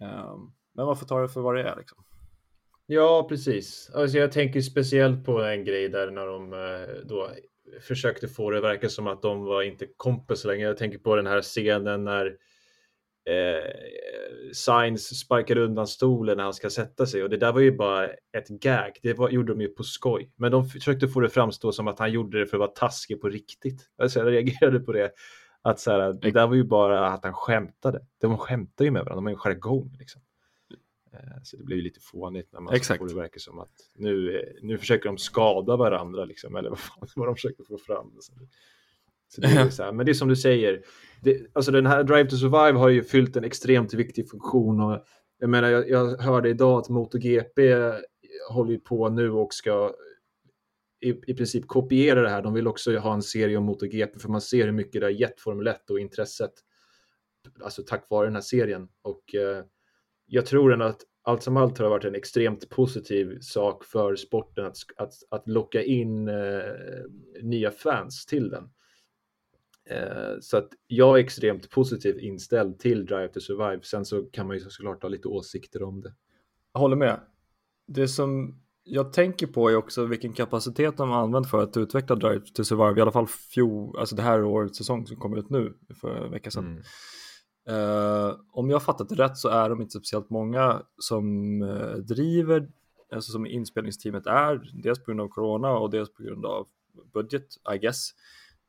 Um, 0.00 0.54
men 0.72 0.86
man 0.86 0.96
får 0.96 1.06
ta 1.06 1.20
det 1.20 1.28
för 1.28 1.40
vad 1.40 1.54
det 1.54 1.62
är 1.62 1.76
liksom. 1.76 2.04
Ja, 2.94 3.26
precis. 3.28 3.90
Alltså 3.94 4.18
jag 4.18 4.32
tänker 4.32 4.60
speciellt 4.60 5.24
på 5.24 5.42
en 5.42 5.64
grej 5.64 5.88
där 5.88 6.10
när 6.10 6.26
de 6.26 6.52
eh, 6.52 7.04
då 7.04 7.28
försökte 7.80 8.28
få 8.28 8.50
det 8.50 8.58
att 8.58 8.64
verka 8.64 8.88
som 8.88 9.06
att 9.06 9.22
de 9.22 9.44
var 9.44 9.62
inte 9.62 9.86
kompisar 9.96 10.48
längre. 10.48 10.66
Jag 10.66 10.76
tänker 10.76 10.98
på 10.98 11.16
den 11.16 11.26
här 11.26 11.42
scenen 11.42 12.04
när 12.04 12.26
eh, 13.30 13.70
Sainz 14.52 15.18
sparkar 15.18 15.56
undan 15.56 15.86
stolen 15.86 16.36
när 16.36 16.44
han 16.44 16.54
ska 16.54 16.70
sätta 16.70 17.06
sig 17.06 17.22
och 17.22 17.30
det 17.30 17.36
där 17.36 17.52
var 17.52 17.60
ju 17.60 17.76
bara 17.76 18.06
ett 18.08 18.48
gag. 18.48 18.98
Det 19.02 19.14
var, 19.14 19.30
gjorde 19.30 19.52
de 19.52 19.60
ju 19.60 19.68
på 19.68 19.82
skoj, 19.82 20.32
men 20.36 20.52
de 20.52 20.68
försökte 20.68 21.08
få 21.08 21.20
det 21.20 21.28
framstå 21.28 21.72
som 21.72 21.88
att 21.88 21.98
han 21.98 22.12
gjorde 22.12 22.38
det 22.38 22.46
för 22.46 22.56
att 22.56 22.60
vara 22.60 22.70
taskig 22.70 23.20
på 23.20 23.28
riktigt. 23.28 23.82
Alltså 23.98 24.18
jag 24.18 24.32
reagerade 24.32 24.80
på 24.80 24.92
det. 24.92 25.12
Att 25.62 25.80
så 25.80 25.90
här, 25.90 26.12
det 26.12 26.30
där 26.30 26.46
var 26.46 26.54
ju 26.54 26.64
bara 26.64 27.06
att 27.08 27.24
han 27.24 27.34
skämtade. 27.34 28.00
De 28.20 28.38
skämtar 28.38 28.84
ju 28.84 28.90
med 28.90 29.04
varandra, 29.04 29.14
de 29.14 29.24
har 29.24 29.30
ju 29.30 29.34
en 29.34 29.40
jargong. 29.40 29.96
Liksom. 29.98 30.22
Eh, 31.12 31.42
så 31.42 31.56
det 31.56 31.64
blir 31.64 31.82
lite 31.82 32.00
fånigt 32.00 32.52
när 32.52 32.60
man 32.60 32.74
Exakt. 32.74 32.98
får 32.98 33.08
det 33.08 33.14
verka 33.14 33.38
som 33.38 33.58
att 33.58 33.72
nu, 33.94 34.42
nu 34.62 34.78
försöker 34.78 35.08
de 35.08 35.18
skada 35.18 35.76
varandra, 35.76 36.24
liksom, 36.24 36.56
eller 36.56 36.70
vad, 36.70 36.78
fan, 36.78 37.08
vad 37.16 37.28
de 37.28 37.34
försöker 37.34 37.64
få 37.64 37.78
fram. 37.78 38.16
Så 38.20 38.32
det, 38.32 38.48
så 39.28 39.40
det 39.40 39.46
är 39.46 39.70
så 39.70 39.82
här. 39.82 39.92
Men 39.92 40.06
det 40.06 40.12
är 40.12 40.14
som 40.14 40.28
du 40.28 40.36
säger, 40.36 40.82
det, 41.20 41.46
alltså 41.52 41.72
den 41.72 41.86
här 41.86 42.04
Drive 42.04 42.30
to 42.30 42.36
Survive 42.36 42.78
har 42.78 42.88
ju 42.88 43.02
fyllt 43.02 43.36
en 43.36 43.44
extremt 43.44 43.94
viktig 43.94 44.30
funktion. 44.30 44.80
Och 44.80 45.04
jag, 45.38 45.50
menar, 45.50 45.68
jag, 45.68 45.88
jag 45.88 46.18
hörde 46.18 46.48
idag 46.48 46.78
att 46.78 46.88
MotoGP 46.88 47.74
håller 48.50 48.78
på 48.78 49.08
nu 49.08 49.30
och 49.30 49.54
ska 49.54 49.94
i, 51.02 51.08
i 51.26 51.34
princip 51.34 51.66
kopiera 51.66 52.22
det 52.22 52.28
här. 52.28 52.42
De 52.42 52.54
vill 52.54 52.66
också 52.66 52.96
ha 52.98 53.14
en 53.14 53.22
serie 53.22 53.56
om 53.56 53.64
MotoGP 53.64 54.18
för 54.18 54.28
man 54.28 54.40
ser 54.40 54.64
hur 54.64 54.72
mycket 54.72 55.00
det 55.00 55.06
har 55.06 55.10
gett 55.10 55.40
Formel 55.40 55.66
1 55.66 55.90
och 55.90 56.00
intresset. 56.00 56.52
Alltså 57.60 57.82
tack 57.82 58.06
vare 58.10 58.26
den 58.26 58.34
här 58.34 58.42
serien. 58.42 58.88
Och 59.02 59.34
eh, 59.34 59.64
jag 60.34 60.46
tror 60.46 60.72
ändå 60.72 60.84
att 60.84 61.00
allt 61.22 61.42
som 61.42 61.56
allt 61.56 61.78
har 61.78 61.88
varit 61.88 62.04
en 62.04 62.14
extremt 62.14 62.68
positiv 62.68 63.38
sak 63.40 63.84
för 63.84 64.16
sporten 64.16 64.66
att, 64.66 64.76
att, 64.96 65.12
att 65.30 65.48
locka 65.48 65.82
in 65.82 66.28
eh, 66.28 66.34
nya 67.42 67.70
fans 67.70 68.26
till 68.26 68.50
den. 68.50 68.70
Eh, 69.90 70.38
så 70.40 70.56
att 70.56 70.68
jag 70.86 71.18
är 71.18 71.24
extremt 71.24 71.70
positivt 71.70 72.16
inställd 72.20 72.78
till 72.78 73.06
Drive 73.06 73.28
to 73.28 73.40
Survive. 73.40 73.82
Sen 73.82 74.04
så 74.04 74.22
kan 74.22 74.46
man 74.46 74.56
ju 74.56 74.60
såklart 74.60 75.02
ha 75.02 75.08
lite 75.08 75.28
åsikter 75.28 75.82
om 75.82 76.00
det. 76.00 76.14
Jag 76.72 76.80
håller 76.80 76.96
med. 76.96 77.20
Det 77.86 78.08
som 78.08 78.60
jag 78.84 79.12
tänker 79.12 79.46
på 79.46 79.70
är 79.70 79.76
också 79.76 80.04
vilken 80.04 80.32
kapacitet 80.32 80.96
de 80.96 81.10
har 81.10 81.22
använt 81.22 81.50
för 81.50 81.62
att 81.62 81.76
utveckla 81.76 82.16
Drive 82.16 82.46
to 82.54 82.64
Survive, 82.64 82.98
i 82.98 83.02
alla 83.02 83.12
fall 83.12 83.26
fjol, 83.26 83.98
alltså 83.98 84.16
det 84.16 84.22
här 84.22 84.44
årets 84.44 84.78
säsong 84.78 85.06
som 85.06 85.16
kommer 85.16 85.36
ut 85.38 85.50
nu 85.50 85.74
för 86.00 86.24
en 86.24 86.30
vecka 86.30 86.50
sedan. 86.50 86.66
Mm. 86.66 86.82
Uh, 87.70 88.36
om 88.50 88.70
jag 88.70 88.82
fattat 88.82 89.08
det 89.08 89.14
rätt 89.14 89.36
så 89.36 89.48
är 89.48 89.68
de 89.68 89.80
inte 89.80 89.98
speciellt 89.98 90.30
många 90.30 90.82
som 90.98 91.62
uh, 91.62 91.96
driver, 91.96 92.68
alltså 93.12 93.32
som 93.32 93.46
inspelningsteamet 93.46 94.26
är, 94.26 94.70
dels 94.82 94.98
på 94.98 95.04
grund 95.04 95.20
av 95.20 95.28
corona 95.28 95.78
och 95.78 95.90
dels 95.90 96.12
på 96.12 96.22
grund 96.22 96.46
av 96.46 96.68
budget, 97.12 97.46
I 97.74 97.78
guess. 97.78 98.10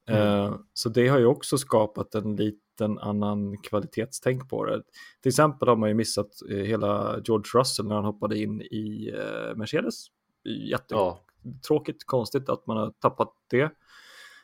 Uh, 0.09 0.17
mm. 0.17 0.59
Så 0.73 0.89
det 0.89 1.07
har 1.07 1.19
ju 1.19 1.25
också 1.25 1.57
skapat 1.57 2.15
en 2.15 2.35
liten 2.35 2.99
annan 2.99 3.57
kvalitetstänk 3.57 4.49
på 4.49 4.65
det. 4.65 4.83
Till 5.21 5.29
exempel 5.29 5.67
har 5.67 5.75
man 5.75 5.89
ju 5.89 5.95
missat 5.95 6.31
hela 6.49 7.19
George 7.25 7.59
Russell 7.59 7.87
när 7.87 7.95
han 7.95 8.05
hoppade 8.05 8.39
in 8.39 8.61
i 8.61 9.13
Mercedes. 9.55 10.05
Jättetråkigt, 10.43 12.01
ja. 12.01 12.05
konstigt 12.05 12.49
att 12.49 12.67
man 12.67 12.77
har 12.77 12.91
tappat 12.91 13.33
det. 13.49 13.71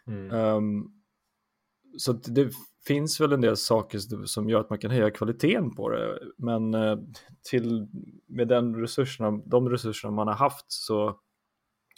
Mm. 0.08 0.32
Um, 0.32 0.94
så 1.98 2.14
det 2.14 2.52
finns 2.90 3.22
väl 3.22 3.34
en 3.34 3.42
del 3.42 3.58
saker 3.58 4.26
som 4.26 4.50
gör 4.50 4.60
att 4.60 4.70
man 4.70 4.80
kan 4.80 4.92
höja 4.92 5.12
kvaliteten 5.12 5.76
på 5.76 5.90
det. 5.90 6.20
Men 6.38 6.74
eh, 6.74 6.98
till, 7.50 7.88
med 8.28 8.48
den 8.48 8.76
resurserna, 8.76 9.32
de 9.46 9.70
resurserna 9.70 10.12
man 10.12 10.28
har 10.28 10.36
haft 10.36 10.66
så, 10.68 11.20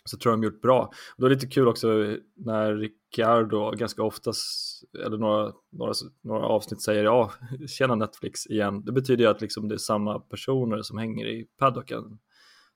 så 0.05 0.17
tror 0.17 0.31
jag 0.31 0.41
de 0.41 0.45
gjort 0.45 0.61
bra. 0.61 0.81
Och 1.15 1.21
då 1.21 1.25
är 1.25 1.29
det 1.29 1.35
lite 1.35 1.47
kul 1.47 1.67
också 1.67 1.87
när 2.35 2.75
Ricciardo 2.75 3.71
ganska 3.71 4.03
oftast, 4.03 4.83
eller 5.05 5.17
några, 5.17 5.53
några, 5.71 5.93
några 6.23 6.45
avsnitt 6.45 6.81
säger 6.81 7.03
ja, 7.03 7.31
tjena 7.67 7.95
Netflix 7.95 8.47
igen. 8.47 8.85
Det 8.85 8.91
betyder 8.91 9.23
ju 9.23 9.29
att 9.29 9.41
liksom 9.41 9.67
det 9.67 9.75
är 9.75 9.77
samma 9.77 10.19
personer 10.19 10.81
som 10.81 10.97
hänger 10.97 11.27
i 11.27 11.47
paddocken 11.59 12.03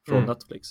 från 0.08 0.18
mm. 0.18 0.30
Netflix. 0.30 0.70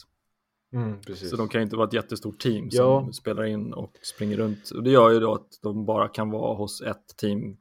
Mm, 0.75 1.03
så 1.03 1.37
de 1.37 1.49
kan 1.49 1.63
inte 1.63 1.77
vara 1.77 1.87
ett 1.87 1.93
jättestort 1.93 2.39
team 2.39 2.71
som 2.71 2.85
ja. 2.85 3.13
spelar 3.13 3.45
in 3.45 3.73
och 3.73 3.99
springer 4.03 4.37
runt. 4.37 4.71
Och 4.71 4.83
det 4.83 4.91
gör 4.91 5.11
ju 5.11 5.21
då 5.21 5.35
att 5.35 5.59
de 5.63 5.87
bara 5.87 6.09
kan 6.09 6.31
vara 6.31 6.55
hos 6.55 6.81
ett 6.81 7.17
team 7.17 7.57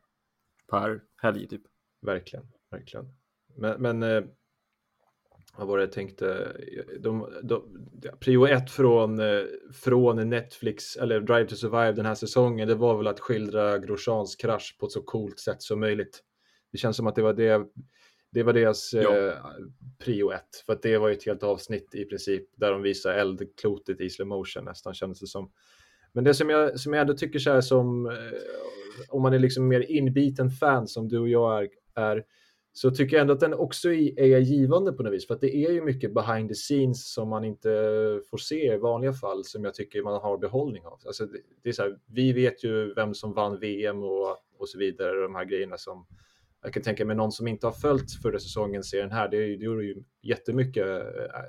per 0.70 1.02
helg 1.22 1.48
typ. 1.48 1.62
Verkligen, 2.02 2.46
verkligen. 2.72 3.06
Men, 3.56 3.82
men 3.82 4.04
eh, 4.04 4.24
vad 5.58 5.68
var 5.68 5.78
det 5.78 5.84
jag 5.84 5.92
tänkte? 5.92 6.58
De, 7.00 7.30
de, 7.44 7.64
prio 8.20 8.48
ett 8.48 8.72
från, 8.72 9.20
eh, 9.20 9.44
från 9.74 10.30
Netflix 10.30 10.96
eller 10.96 11.22
Drive 11.22 11.46
to 11.46 11.56
Survive 11.56 11.92
den 11.92 12.06
här 12.06 12.16
säsongen, 12.16 12.68
det 12.68 12.76
var 12.76 12.98
väl 12.98 13.08
att 13.08 13.20
skildra 13.20 13.78
Grosjeans 13.78 14.36
krasch 14.36 14.78
på 14.80 14.86
ett 14.86 14.92
så 14.92 15.02
coolt 15.02 15.40
sätt 15.40 15.62
som 15.62 15.80
möjligt. 15.80 16.24
Det 16.72 16.78
känns 16.78 16.98
som 16.98 17.08
att 17.08 17.16
det 17.16 17.22
var 17.22 17.34
det 17.34 17.68
det 18.34 18.44
var 18.44 18.54
deras 18.54 18.94
eh, 18.94 19.34
prio 20.00 20.32
ett, 20.32 20.64
för 20.66 20.74
att 20.74 20.82
det 20.82 20.98
var 20.98 21.08
ju 21.08 21.14
ett 21.14 21.26
helt 21.26 21.44
avsnitt 21.44 21.96
i 21.96 22.06
princip 22.06 22.44
där 22.56 22.72
de 22.72 22.82
visar 22.82 23.14
eldklotet 23.14 24.02
i 24.02 24.10
slow 24.10 24.28
motion 24.28 24.66
nästan 24.66 24.94
kändes 24.94 25.20
det 25.20 25.28
som. 25.28 25.52
Men 26.12 26.24
det 26.24 26.34
som 26.34 26.50
jag, 26.50 26.80
som 26.80 26.94
jag 26.94 27.02
ändå 27.02 27.14
tycker 27.14 27.40
så 27.40 27.52
här 27.52 27.62
som, 27.62 28.06
eh, 28.06 28.14
om 29.10 29.22
man 29.22 29.34
är 29.34 29.40
liksom 29.40 29.68
mer 29.68 29.92
inbiten 29.92 30.50
fan 30.50 30.88
som 30.88 31.08
du 31.08 31.20
och 31.20 31.30
jag 31.30 31.64
är, 31.64 31.70
är 31.96 32.24
så 32.76 32.92
tycker 32.92 33.16
jag 33.16 33.22
ändå 33.22 33.34
att 33.34 33.40
den 33.40 33.54
också 33.54 33.90
är 33.94 34.38
givande 34.38 34.94
på 34.94 35.04
något 35.04 35.14
vis, 35.14 35.28
för 35.28 35.34
att 35.34 35.42
det 35.42 35.56
är 35.56 35.72
ju 35.72 35.82
mycket 35.82 36.14
behind 36.14 36.50
the 36.50 36.56
scenes 36.56 37.14
som 37.14 37.30
man 37.30 37.44
inte 37.44 37.70
får 38.30 38.38
se 38.38 38.74
i 38.74 38.78
vanliga 38.78 39.14
fall 39.14 39.46
som 39.46 39.64
jag 39.64 39.74
tycker 39.74 40.04
man 40.04 40.22
har 40.22 40.38
behållning 40.38 40.86
av. 40.86 41.00
Alltså 41.06 41.26
det, 41.26 41.40
det 41.64 41.70
är 41.70 41.74
så 41.74 41.82
här, 41.82 42.00
vi 42.06 42.34
vet 42.34 42.64
ju 42.64 42.94
vem 42.94 43.14
som 43.14 43.34
vann 43.34 43.60
VM 43.60 44.04
och, 44.04 44.38
och 44.58 44.70
så 44.70 44.78
vidare, 44.78 45.22
de 45.22 45.36
här 45.36 45.46
grejerna 45.46 45.78
som 45.78 46.06
jag 46.64 46.74
kan 46.74 46.84
tänka 46.84 47.06
mig 47.06 47.16
någon 47.16 47.32
som 47.32 47.48
inte 47.48 47.68
har 47.68 47.72
följt 47.72 48.12
förra 48.22 48.40
säsongen 48.40 48.84
ser 48.84 49.02
den 49.02 49.12
här. 49.12 49.30
Det 49.30 49.46
gjorde 49.46 49.84
ju 49.84 50.04
jättemycket 50.22 50.88
eh, 50.88 51.42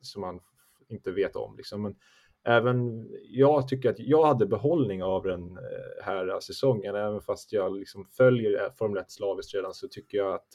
som 0.00 0.20
man 0.20 0.40
inte 0.88 1.10
vet 1.10 1.36
om. 1.36 1.56
Liksom. 1.56 1.82
Men 1.82 1.96
även 2.44 3.08
jag 3.22 3.68
tycker 3.68 3.90
att 3.90 3.98
jag 3.98 4.26
hade 4.26 4.46
behållning 4.46 5.02
av 5.02 5.22
den 5.22 5.42
eh, 5.42 6.04
här 6.04 6.40
säsongen. 6.40 6.94
Även 6.94 7.20
fast 7.20 7.52
jag 7.52 7.76
liksom 7.76 8.04
följer 8.04 8.62
eh, 8.62 8.70
Formel 8.78 8.98
1 8.98 9.10
slaviskt 9.10 9.54
redan 9.54 9.74
så 9.74 9.88
tycker 9.88 10.18
jag 10.18 10.34
att 10.34 10.48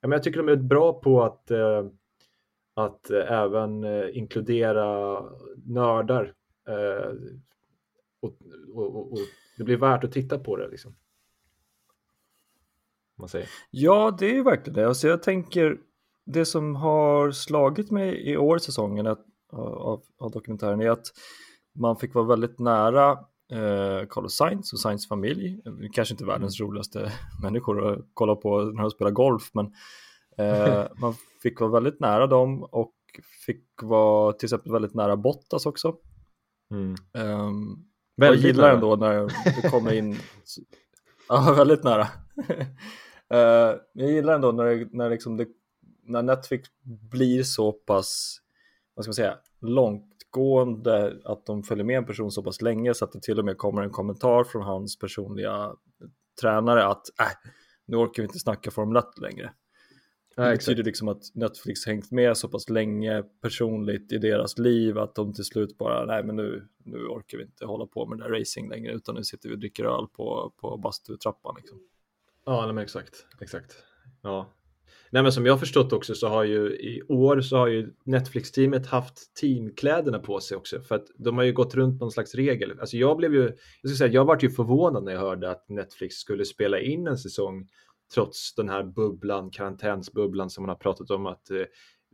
ja, 0.00 0.08
men 0.08 0.16
jag 0.16 0.22
tycker 0.22 0.38
de 0.38 0.48
är 0.48 0.56
bra 0.56 1.00
på 1.00 1.22
att 1.22 1.50
att 2.74 3.10
även 3.10 3.84
inkludera 4.14 5.20
nördar. 5.66 6.34
Och, 8.20 8.36
och, 8.74 8.96
och, 8.96 9.12
och, 9.12 9.18
det 9.56 9.64
blir 9.64 9.76
värt 9.76 10.04
att 10.04 10.12
titta 10.12 10.38
på 10.38 10.56
det 10.56 10.68
liksom. 10.68 10.96
Man 13.18 13.28
säger. 13.28 13.48
Ja, 13.70 14.16
det 14.18 14.26
är 14.26 14.34
ju 14.34 14.42
verkligen 14.42 14.74
det. 14.74 14.88
Alltså 14.88 15.08
jag 15.08 15.22
tänker 15.22 15.78
det 16.26 16.44
som 16.44 16.76
har 16.76 17.30
slagit 17.30 17.90
mig 17.90 18.30
i 18.30 18.36
årets 18.36 18.66
säsongen 18.66 19.06
att, 19.06 19.24
av, 19.52 20.02
av 20.18 20.30
dokumentären 20.30 20.80
är 20.80 20.90
att 20.90 21.06
man 21.78 21.96
fick 21.96 22.14
vara 22.14 22.24
väldigt 22.26 22.58
nära 22.58 23.10
eh, 23.52 24.06
Carlos 24.08 24.36
Sainz 24.36 24.72
och 24.72 24.78
Sainz 24.78 25.08
familj. 25.08 25.60
Kanske 25.92 26.14
inte 26.14 26.24
världens 26.24 26.60
mm. 26.60 26.68
roligaste 26.68 27.12
människor 27.42 27.92
att 27.92 27.98
kolla 28.14 28.34
på 28.34 28.60
när 28.60 28.82
de 28.82 28.90
spelar 28.90 29.10
golf, 29.10 29.50
men 29.54 29.66
eh, 30.38 30.84
man 31.00 31.14
fick 31.42 31.60
vara 31.60 31.70
väldigt 31.70 32.00
nära 32.00 32.26
dem 32.26 32.62
och 32.62 32.92
fick 33.46 33.82
vara 33.82 34.32
till 34.32 34.46
exempel 34.46 34.72
väldigt 34.72 34.94
nära 34.94 35.16
Bottas 35.16 35.66
också. 35.66 35.96
Mm. 36.70 36.94
Um, 37.14 37.84
jag 38.14 38.36
gillar 38.36 38.74
ändå 38.74 38.96
när 38.96 39.32
det 39.62 39.70
kommer 39.70 39.92
in, 39.92 40.16
ja 41.28 41.54
väldigt 41.56 41.84
nära. 41.84 42.08
Uh, 43.34 43.80
jag 43.92 44.10
gillar 44.10 44.34
ändå 44.34 44.52
när, 44.52 44.64
det, 44.64 44.88
när, 44.92 45.10
liksom 45.10 45.36
det, 45.36 45.46
när 46.04 46.22
Netflix 46.22 46.68
blir 47.10 47.42
så 47.42 47.72
pass, 47.72 48.40
vad 48.94 49.04
ska 49.04 49.08
man 49.08 49.14
säga, 49.14 49.38
långtgående 49.60 51.20
att 51.24 51.46
de 51.46 51.62
följer 51.62 51.84
med 51.84 51.96
en 51.96 52.06
person 52.06 52.30
så 52.30 52.42
pass 52.42 52.62
länge 52.62 52.94
så 52.94 53.04
att 53.04 53.12
det 53.12 53.22
till 53.22 53.38
och 53.38 53.44
med 53.44 53.58
kommer 53.58 53.82
en 53.82 53.90
kommentar 53.90 54.44
från 54.44 54.62
hans 54.62 54.98
personliga 54.98 55.72
tränare 56.40 56.86
att 56.86 57.20
äh, 57.20 57.50
nu 57.86 57.96
orkar 57.96 58.22
vi 58.22 58.26
inte 58.26 58.38
snacka 58.38 58.70
Formel 58.70 58.96
1 58.96 59.18
längre. 59.18 59.52
Det 60.36 60.50
betyder 60.50 60.84
liksom 60.84 61.08
att 61.08 61.34
Netflix 61.34 61.86
hängt 61.86 62.10
med 62.10 62.36
så 62.36 62.48
pass 62.48 62.70
länge 62.70 63.22
personligt 63.42 64.12
i 64.12 64.18
deras 64.18 64.58
liv 64.58 64.98
att 64.98 65.14
de 65.14 65.34
till 65.34 65.44
slut 65.44 65.78
bara, 65.78 66.04
nej 66.04 66.24
men 66.24 66.36
nu, 66.36 66.68
nu 66.84 66.98
orkar 67.06 67.38
vi 67.38 67.44
inte 67.44 67.66
hålla 67.66 67.86
på 67.86 68.06
med 68.06 68.18
det 68.18 68.24
där 68.24 68.38
racing 68.38 68.70
längre 68.70 68.92
utan 68.92 69.14
nu 69.14 69.24
sitter 69.24 69.48
vi 69.48 69.54
och 69.54 69.58
dricker 69.58 69.84
öl 69.84 70.06
på, 70.12 70.52
på 70.56 70.76
bastutrappan 70.76 71.54
liksom. 71.56 71.78
Ja, 72.46 72.64
nej, 72.66 72.74
men 72.74 72.84
exakt, 72.84 73.26
exakt. 73.40 73.76
Ja. 74.22 74.52
Nej 75.10 75.22
men 75.22 75.32
som 75.32 75.46
jag 75.46 75.52
har 75.52 75.58
förstått 75.58 75.92
också 75.92 76.14
så 76.14 76.28
har 76.28 76.44
ju 76.44 76.66
i 76.68 77.02
år 77.08 77.40
så 77.40 77.56
har 77.56 77.66
ju 77.66 77.92
Netflix-teamet 78.04 78.86
haft 78.86 79.34
teamkläderna 79.40 80.18
på 80.18 80.40
sig 80.40 80.56
också 80.56 80.80
för 80.80 80.94
att 80.94 81.06
de 81.18 81.36
har 81.36 81.44
ju 81.44 81.52
gått 81.52 81.74
runt 81.74 82.00
någon 82.00 82.10
slags 82.10 82.34
regel. 82.34 82.80
Alltså 82.80 82.96
jag 82.96 83.16
blev 83.16 83.34
ju, 83.34 83.42
jag 83.82 83.90
ska 83.90 83.96
säga, 83.98 84.12
jag 84.12 84.24
vart 84.24 84.42
ju 84.42 84.50
förvånad 84.50 85.04
när 85.04 85.12
jag 85.12 85.20
hörde 85.20 85.50
att 85.50 85.68
Netflix 85.68 86.14
skulle 86.14 86.44
spela 86.44 86.80
in 86.80 87.06
en 87.06 87.18
säsong 87.18 87.68
trots 88.14 88.54
den 88.54 88.68
här 88.68 88.84
bubblan, 88.84 89.50
karantänsbubblan 89.50 90.50
som 90.50 90.62
man 90.62 90.68
har 90.68 90.76
pratat 90.76 91.10
om 91.10 91.26
att 91.26 91.50
eh, 91.50 91.64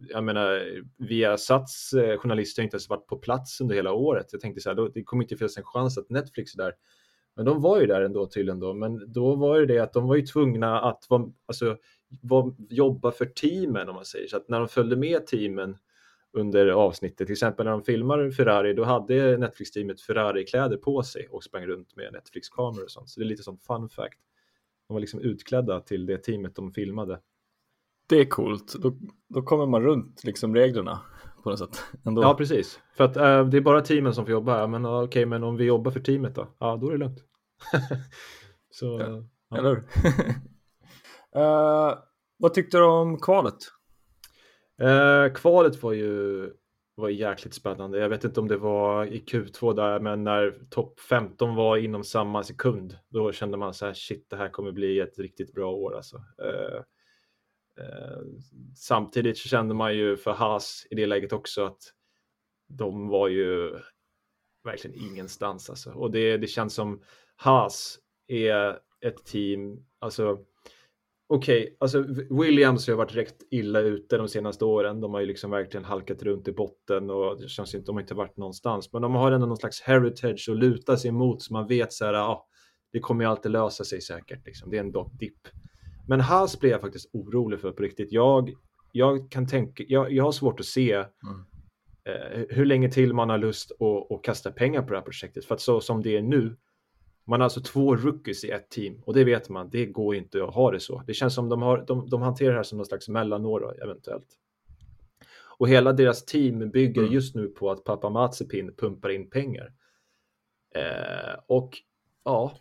jag 0.08 0.24
menar, 0.24 0.62
via 0.98 1.38
Sats 1.38 1.92
eh, 1.92 2.18
journalister 2.18 2.62
har 2.62 2.64
inte 2.64 2.74
ens 2.74 2.88
varit 2.88 3.06
på 3.06 3.18
plats 3.18 3.60
under 3.60 3.74
hela 3.74 3.92
året. 3.92 4.26
Jag 4.32 4.40
tänkte 4.40 4.60
så 4.60 4.70
här, 4.70 4.90
det 4.94 5.02
kommer 5.02 5.24
inte 5.24 5.36
finnas 5.36 5.56
en 5.56 5.64
chans 5.64 5.98
att 5.98 6.10
Netflix 6.10 6.54
är 6.54 6.58
där. 6.58 6.72
Men 7.36 7.44
de 7.44 7.62
var 7.62 7.80
ju 7.80 7.86
där 7.86 8.02
ändå 8.02 8.26
tydligen 8.26 8.60
då. 8.60 8.74
Men 8.74 9.12
då 9.12 9.34
var 9.34 9.60
det 9.60 9.66
det 9.66 9.78
att 9.78 9.92
de 9.92 10.08
var 10.08 10.16
ju 10.16 10.22
tvungna 10.22 10.80
att 10.80 11.06
vara, 11.08 11.32
alltså, 11.46 11.76
var, 12.20 12.54
jobba 12.68 13.12
för 13.12 13.26
teamen 13.26 13.88
om 13.88 13.94
man 13.94 14.04
säger. 14.04 14.28
Så 14.28 14.36
att 14.36 14.48
när 14.48 14.58
de 14.58 14.68
följde 14.68 14.96
med 14.96 15.26
teamen 15.26 15.76
under 16.32 16.66
avsnittet, 16.66 17.26
till 17.26 17.32
exempel 17.32 17.64
när 17.64 17.72
de 17.72 17.82
filmar 17.82 18.30
Ferrari, 18.30 18.74
då 18.74 18.84
hade 18.84 19.38
Netflix-teamet 19.38 20.00
Ferrari-kläder 20.00 20.76
på 20.76 21.02
sig 21.02 21.28
och 21.30 21.44
sprang 21.44 21.66
runt 21.66 21.96
med 21.96 22.12
Netflix-kameror 22.12 22.84
och 22.84 22.90
sånt. 22.90 23.08
Så 23.08 23.20
det 23.20 23.26
är 23.26 23.28
lite 23.28 23.42
som 23.42 23.58
fun 23.58 23.88
fact. 23.88 24.18
De 24.88 24.94
var 24.94 25.00
liksom 25.00 25.20
utklädda 25.20 25.80
till 25.80 26.06
det 26.06 26.18
teamet 26.18 26.54
de 26.54 26.72
filmade. 26.72 27.20
Det 28.06 28.16
är 28.16 28.24
coolt. 28.24 28.74
Då, 28.82 28.96
då 29.28 29.42
kommer 29.42 29.66
man 29.66 29.82
runt 29.82 30.24
liksom 30.24 30.54
reglerna 30.54 31.00
på 31.42 31.50
något 31.50 31.58
sätt. 31.58 31.84
Ändå. 32.06 32.22
Ja, 32.22 32.34
precis. 32.34 32.80
För 32.96 33.04
att 33.04 33.16
äh, 33.16 33.46
det 33.48 33.56
är 33.56 33.60
bara 33.60 33.80
teamen 33.80 34.14
som 34.14 34.24
får 34.24 34.32
jobba. 34.32 34.66
Men 34.66 34.86
okej, 34.86 35.04
okay, 35.04 35.26
men 35.26 35.44
om 35.44 35.56
vi 35.56 35.64
jobbar 35.64 35.90
för 35.90 36.00
teamet 36.00 36.34
då? 36.34 36.48
Ja, 36.58 36.76
då 36.76 36.88
är 36.88 36.92
det 36.92 36.98
lugnt. 36.98 37.18
Så, 38.70 39.00
ja. 39.00 39.24
Ja. 39.48 39.58
Eller 39.58 39.68
hur? 39.68 39.78
uh, 41.36 41.98
vad 42.38 42.54
tyckte 42.54 42.78
du 42.78 42.84
om 42.84 43.18
kvalet? 43.20 43.58
Uh, 44.82 45.34
kvalet 45.34 45.82
var 45.82 45.92
ju 45.92 46.50
var 46.94 47.08
jäkligt 47.08 47.54
spännande. 47.54 47.98
Jag 47.98 48.08
vet 48.08 48.24
inte 48.24 48.40
om 48.40 48.48
det 48.48 48.56
var 48.56 49.04
i 49.04 49.18
Q2 49.18 49.74
där, 49.74 50.00
men 50.00 50.24
när 50.24 50.58
topp 50.70 51.00
15 51.00 51.54
var 51.54 51.76
inom 51.76 52.04
samma 52.04 52.42
sekund, 52.42 52.98
då 53.08 53.32
kände 53.32 53.56
man 53.56 53.74
så 53.74 53.86
här 53.86 53.94
shit, 53.94 54.26
det 54.30 54.36
här 54.36 54.48
kommer 54.48 54.72
bli 54.72 55.00
ett 55.00 55.18
riktigt 55.18 55.54
bra 55.54 55.72
år 55.72 55.96
alltså. 55.96 56.16
Eh, 56.16 56.82
Eh, 57.80 58.22
samtidigt 58.76 59.38
så 59.38 59.48
kände 59.48 59.74
man 59.74 59.96
ju 59.96 60.16
för 60.16 60.32
Haas 60.32 60.86
i 60.90 60.94
det 60.94 61.06
läget 61.06 61.32
också 61.32 61.64
att 61.64 61.82
de 62.68 63.08
var 63.08 63.28
ju 63.28 63.78
verkligen 64.64 65.10
ingenstans 65.10 65.70
alltså. 65.70 65.90
Och 65.90 66.10
det, 66.10 66.36
det 66.36 66.46
känns 66.46 66.74
som 66.74 67.02
Haas 67.36 67.98
är 68.26 68.78
ett 69.06 69.24
team, 69.24 69.86
alltså 69.98 70.38
okej, 71.34 71.62
okay, 71.62 71.76
alltså 71.80 72.04
Williams 72.30 72.88
har 72.88 72.94
varit 72.94 73.14
rätt 73.14 73.36
illa 73.50 73.80
ute 73.80 74.16
de 74.16 74.28
senaste 74.28 74.64
åren. 74.64 75.00
De 75.00 75.14
har 75.14 75.20
ju 75.20 75.26
liksom 75.26 75.50
verkligen 75.50 75.84
halkat 75.84 76.22
runt 76.22 76.48
i 76.48 76.52
botten 76.52 77.10
och 77.10 77.40
det 77.40 77.48
känns 77.48 77.74
inte, 77.74 77.86
de 77.86 77.96
har 77.96 78.00
inte 78.00 78.14
varit 78.14 78.36
någonstans. 78.36 78.92
Men 78.92 79.02
de 79.02 79.14
har 79.14 79.32
ändå 79.32 79.46
någon 79.46 79.56
slags 79.56 79.80
heritage 79.80 80.48
att 80.50 80.56
luta 80.56 80.96
sig 80.96 81.08
emot 81.08 81.42
så 81.42 81.52
man 81.52 81.66
vet 81.66 81.92
så 81.92 82.04
här, 82.04 82.12
ja, 82.12 82.48
det 82.92 83.00
kommer 83.00 83.24
ju 83.24 83.30
alltid 83.30 83.52
lösa 83.52 83.84
sig 83.84 84.00
säkert. 84.00 84.46
Liksom. 84.46 84.70
Det 84.70 84.76
är 84.76 84.80
en 84.80 84.92
dipp. 85.18 85.48
Men 86.08 86.20
Haas 86.20 86.60
blir 86.60 86.70
jag 86.70 86.80
faktiskt 86.80 87.10
orolig 87.12 87.60
för 87.60 87.72
på 87.72 87.82
riktigt. 87.82 88.12
Jag, 88.12 88.52
jag 88.92 89.30
kan 89.30 89.46
tänka, 89.46 89.84
jag, 89.88 90.12
jag 90.12 90.24
har 90.24 90.32
svårt 90.32 90.60
att 90.60 90.66
se 90.66 90.92
mm. 90.92 91.06
eh, 92.04 92.46
hur 92.48 92.64
länge 92.64 92.90
till 92.90 93.14
man 93.14 93.30
har 93.30 93.38
lust 93.38 93.72
att, 93.72 94.12
att 94.12 94.22
kasta 94.22 94.52
pengar 94.52 94.82
på 94.82 94.88
det 94.90 94.96
här 94.96 95.04
projektet. 95.04 95.44
För 95.44 95.54
att 95.54 95.60
så 95.60 95.80
som 95.80 96.02
det 96.02 96.16
är 96.16 96.22
nu 96.22 96.56
man 97.24 97.40
har 97.40 97.44
alltså 97.44 97.60
två 97.60 97.96
rookies 97.96 98.44
i 98.44 98.50
ett 98.50 98.70
team 98.70 99.02
och 99.06 99.14
det 99.14 99.24
vet 99.24 99.48
man, 99.48 99.70
det 99.70 99.86
går 99.86 100.14
inte 100.14 100.44
att 100.44 100.54
ha 100.54 100.70
det 100.70 100.80
så. 100.80 101.02
Det 101.06 101.14
känns 101.14 101.34
som 101.34 101.48
de, 101.48 101.62
har, 101.62 101.84
de, 101.86 102.08
de 102.08 102.22
hanterar 102.22 102.50
det 102.50 102.56
här 102.56 102.62
som 102.62 102.78
någon 102.78 102.86
slags 102.86 103.08
mellanår 103.08 103.82
eventuellt. 103.82 104.26
Och 105.58 105.68
hela 105.68 105.92
deras 105.92 106.24
team 106.24 106.70
bygger 106.70 107.02
mm. 107.02 107.14
just 107.14 107.34
nu 107.34 107.48
på 107.48 107.70
att 107.70 107.84
pappa 107.84 108.10
Mazepin 108.10 108.74
pumpar 108.76 109.08
in 109.08 109.30
pengar. 109.30 109.72
Eh, 110.74 111.40
och 111.46 111.78
ja, 112.24 112.58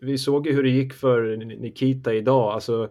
vi 0.00 0.18
såg 0.18 0.46
ju 0.46 0.52
hur 0.52 0.62
det 0.62 0.70
gick 0.70 0.92
för 0.92 1.36
Nikita 1.36 2.14
idag. 2.14 2.52
Alltså, 2.52 2.90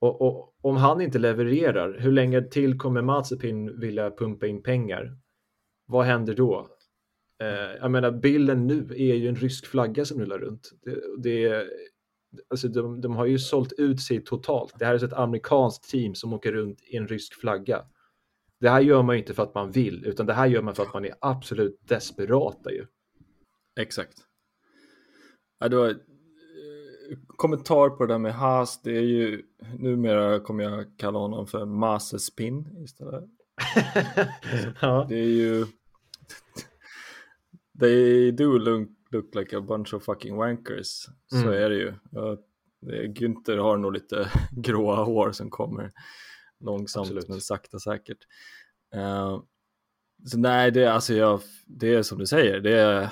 och, 0.00 0.22
och, 0.22 0.54
om 0.62 0.76
han 0.76 1.00
inte 1.00 1.18
levererar, 1.18 1.98
hur 1.98 2.12
länge 2.12 2.42
till 2.42 2.78
kommer 2.78 3.02
Mazepin 3.02 3.80
vilja 3.80 4.10
pumpa 4.10 4.46
in 4.46 4.62
pengar? 4.62 5.18
Vad 5.86 6.04
händer 6.04 6.34
då? 6.34 6.68
Eh, 7.42 7.76
jag 7.80 7.90
menar, 7.90 8.10
bilden 8.10 8.66
nu 8.66 8.86
är 8.90 9.14
ju 9.14 9.28
en 9.28 9.36
rysk 9.36 9.66
flagga 9.66 10.04
som 10.04 10.20
rullar 10.20 10.38
runt. 10.38 10.70
Det, 10.82 11.00
det, 11.22 11.66
alltså 12.48 12.68
de, 12.68 13.00
de 13.00 13.16
har 13.16 13.26
ju 13.26 13.38
sålt 13.38 13.72
ut 13.72 14.00
sig 14.00 14.24
totalt. 14.24 14.74
Det 14.78 14.84
här 14.84 14.94
är 14.94 15.04
ett 15.04 15.12
amerikanskt 15.12 15.90
team 15.90 16.14
som 16.14 16.32
åker 16.32 16.52
runt 16.52 16.82
i 16.82 16.96
en 16.96 17.08
rysk 17.08 17.40
flagga. 17.40 17.84
Det 18.60 18.68
här 18.68 18.80
gör 18.80 19.02
man 19.02 19.16
ju 19.16 19.20
inte 19.20 19.34
för 19.34 19.42
att 19.42 19.54
man 19.54 19.70
vill, 19.70 20.04
utan 20.06 20.26
det 20.26 20.32
här 20.32 20.46
gör 20.46 20.62
man 20.62 20.74
för 20.74 20.82
att 20.82 20.94
man 20.94 21.04
är 21.04 21.14
absolut 21.20 21.80
desperata 21.88 22.72
ju. 22.72 22.86
Exakt. 23.80 24.18
Ja, 25.58 25.68
då, 25.68 25.92
kommentar 27.26 27.90
på 27.90 28.06
det 28.06 28.14
där 28.14 28.18
med 28.18 28.34
Haas, 28.34 28.82
det 28.82 28.96
är 28.96 29.02
ju 29.02 29.42
numera 29.78 30.40
kommer 30.40 30.64
jag 30.64 30.86
kalla 30.96 31.18
honom 31.18 31.46
för 31.46 31.64
Masespin 31.64 32.84
istället. 32.84 33.24
ja. 34.80 35.06
Det 35.08 35.18
är 35.18 35.28
ju 35.28 35.66
They 37.80 38.30
do 38.30 38.58
look, 38.58 38.88
look 39.10 39.34
like 39.34 39.56
a 39.56 39.60
bunch 39.60 39.94
of 39.94 40.04
fucking 40.04 40.36
wankers. 40.36 41.06
Så 41.26 41.36
mm. 41.36 41.52
är 41.52 41.70
det 41.70 41.76
ju. 41.76 41.94
Günther 43.08 43.56
har 43.56 43.76
nog 43.76 43.92
lite 43.92 44.30
gråa 44.50 45.04
hår 45.04 45.32
som 45.32 45.50
kommer 45.50 45.92
långsamt 46.60 47.06
Absolut. 47.06 47.28
men 47.28 47.40
sakta 47.40 47.78
säkert. 47.78 48.18
Uh, 48.94 49.42
så 50.26 50.38
nej, 50.38 50.70
det, 50.70 50.86
alltså 50.86 51.14
jag, 51.14 51.40
det 51.66 51.94
är 51.94 52.02
som 52.02 52.18
du 52.18 52.26
säger, 52.26 52.60
det 52.60 52.78
är, 52.78 53.08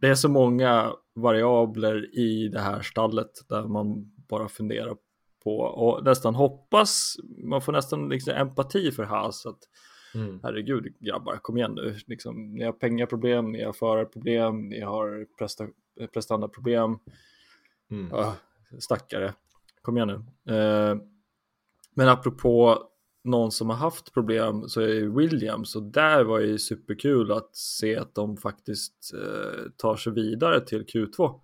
det 0.00 0.08
är 0.08 0.14
så 0.14 0.28
många 0.28 0.92
variabler 1.14 2.18
i 2.18 2.48
det 2.48 2.60
här 2.60 2.82
stallet 2.82 3.30
där 3.48 3.68
man 3.68 4.12
bara 4.28 4.48
funderar 4.48 4.96
på 5.44 5.58
och 5.58 6.04
nästan 6.04 6.34
hoppas, 6.34 7.16
man 7.44 7.62
får 7.62 7.72
nästan 7.72 8.08
liksom 8.08 8.34
empati 8.34 8.92
för 8.92 9.04
Haas 9.04 9.46
att 9.46 9.58
Mm. 10.14 10.40
Herregud 10.42 10.94
grabbar, 11.00 11.36
kom 11.36 11.56
igen 11.56 11.74
nu. 11.74 11.96
Liksom, 12.06 12.54
ni 12.54 12.64
har 12.64 12.72
pengaproblem, 12.72 13.52
ni 13.52 13.64
har 13.64 13.72
förarproblem, 13.72 14.68
ni 14.68 14.80
har 14.80 15.26
presta 15.38 15.68
prestandaproblem. 16.12 16.98
Mm. 17.90 18.12
Uh, 18.12 18.32
stackare, 18.78 19.34
kom 19.82 19.96
igen 19.96 20.08
nu. 20.08 20.54
Uh, 20.54 20.96
men 21.94 22.08
apropå 22.08 22.82
någon 23.24 23.52
som 23.52 23.70
har 23.70 23.76
haft 23.76 24.12
problem 24.14 24.68
så 24.68 24.80
är 24.80 25.16
Williams 25.16 25.76
och 25.76 25.82
där 25.82 26.24
var 26.24 26.40
det 26.40 26.58
superkul 26.58 27.32
att 27.32 27.56
se 27.56 27.96
att 27.96 28.14
de 28.14 28.36
faktiskt 28.36 29.12
uh, 29.14 29.70
tar 29.76 29.96
sig 29.96 30.12
vidare 30.12 30.60
till 30.60 30.84
Q2. 30.84 31.40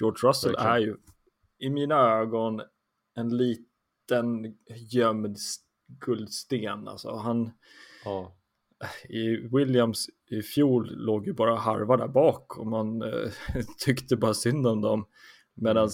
George 0.00 0.28
Russell 0.28 0.54
är 0.58 0.78
ju 0.78 0.96
i 1.58 1.70
mina 1.70 1.94
ögon 1.94 2.60
en 3.14 3.36
liten 3.36 4.56
gömd 4.90 5.36
guldsten. 6.00 6.88
Alltså 6.88 7.16
han, 7.16 7.50
Ja. 8.04 8.36
i 9.08 9.36
Williams 9.36 10.06
i 10.30 10.42
fjol 10.42 10.90
låg 10.90 11.26
ju 11.26 11.32
bara 11.32 11.56
harva 11.56 11.96
där 11.96 12.08
bak 12.08 12.58
och 12.58 12.66
man 12.66 13.02
eh, 13.02 13.30
tyckte 13.78 14.16
bara 14.16 14.34
synd 14.34 14.66
om 14.66 14.80
dem. 14.80 15.06
Medan, 15.54 15.90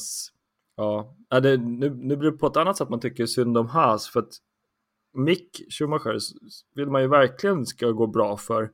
ja, 0.77 1.17
ja 1.29 1.41
det, 1.41 1.57
nu, 1.57 1.91
nu 1.91 2.17
blir 2.17 2.31
det 2.31 2.39
på 2.39 2.47
ett 2.47 2.57
annat 2.57 2.77
sätt 2.77 2.89
man 2.89 3.01
tycker 3.01 3.27
synd 3.27 3.59
om 3.59 3.69
Haas 3.69 4.09
för 4.09 4.21
att 4.21 4.33
Mick 5.15 5.61
Schumacher 5.71 6.19
vill 6.75 6.87
man 6.91 7.03
ju 7.03 7.09
verkligen 7.09 7.67
ska 7.67 7.91
gå 7.91 8.07
bra 8.07 8.37
för. 8.37 8.71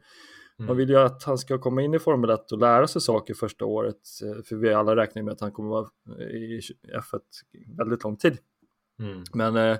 Man 0.59 0.64
Mm. 0.66 0.76
vill 0.76 0.89
ju 0.89 0.97
att 0.97 1.22
han 1.24 1.39
ska 1.39 1.59
komma 1.59 1.82
in 1.82 1.95
i 1.95 1.99
Formel 1.99 2.30
1 2.30 2.53
och 2.53 2.59
lära 2.59 2.87
sig 2.87 3.03
saker 3.03 3.35
första 3.35 3.64
året. 3.64 3.97
eh, 4.24 4.43
För 4.43 4.57
vi 4.57 4.72
alla 4.74 4.97
räknar 4.97 5.22
med 5.22 5.32
att 5.32 5.41
han 5.41 5.53
kommer 5.53 5.68
vara 5.68 5.89
i 6.20 6.61
F1 6.99 7.20
väldigt 7.76 8.05
lång 8.05 8.16
tid. 8.16 8.39
Mm. 8.99 9.22
Men 9.35 9.57
eh, 9.57 9.78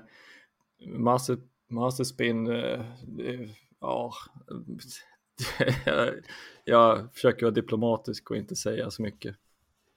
Master, 0.87 1.37
Master 1.71 2.05
Spin, 2.05 2.47
eh, 2.47 2.85
ja, 3.81 4.13
jag 6.65 7.15
försöker 7.15 7.47
vara 7.47 7.55
diplomatisk 7.55 8.31
och 8.31 8.37
inte 8.37 8.57
säga 8.57 8.91
så 8.91 9.03
mycket. 9.03 9.37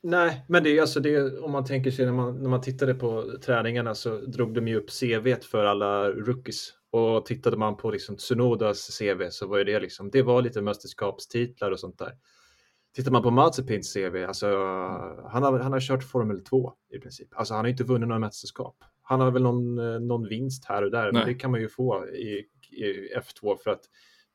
Nej, 0.03 0.45
men 0.47 0.63
det 0.63 0.77
är 0.77 0.81
alltså 0.81 0.99
det 0.99 1.39
om 1.39 1.51
man 1.51 1.65
tänker 1.65 1.91
sig 1.91 2.05
när 2.05 2.13
man, 2.13 2.43
när 2.43 2.49
man 2.49 2.61
tittade 2.61 2.93
på 2.93 3.37
träningarna 3.45 3.95
så 3.95 4.17
drog 4.17 4.53
de 4.53 4.67
ju 4.67 4.75
upp 4.75 4.89
CV 4.89 5.35
för 5.51 5.65
alla 5.65 6.09
rookies. 6.11 6.73
Och 6.91 7.25
tittade 7.25 7.57
man 7.57 7.77
på 7.77 7.91
liksom 7.91 8.17
Tsunodas 8.17 8.99
CV 8.99 9.29
så 9.29 9.47
var 9.47 9.63
det 9.63 9.79
liksom, 9.79 10.09
det 10.11 10.21
var 10.21 10.41
lite 10.41 10.61
mästerskapstitlar 10.61 11.71
och 11.71 11.79
sånt 11.79 11.99
där. 11.99 12.11
Tittar 12.95 13.11
man 13.11 13.23
på 13.23 13.31
Mazepins 13.31 13.93
CV, 13.93 14.25
alltså 14.27 14.47
han 15.29 15.43
har, 15.43 15.59
han 15.59 15.71
har 15.71 15.79
kört 15.79 16.03
Formel 16.03 16.43
2 16.43 16.73
i 16.89 16.99
princip. 16.99 17.27
Alltså 17.31 17.53
han 17.53 17.65
har 17.65 17.69
inte 17.69 17.83
vunnit 17.83 18.07
några 18.07 18.19
mästerskap. 18.19 18.75
Han 19.01 19.19
har 19.19 19.31
väl 19.31 19.43
någon, 19.43 19.79
eh, 19.79 19.99
någon 19.99 20.27
vinst 20.27 20.65
här 20.65 20.83
och 20.83 20.91
där, 20.91 21.11
men 21.11 21.13
Nej. 21.13 21.25
det 21.25 21.39
kan 21.39 21.51
man 21.51 21.61
ju 21.61 21.69
få 21.69 22.07
i, 22.07 22.45
i 22.71 23.13
F2 23.17 23.57
för 23.63 23.71
att 23.71 23.81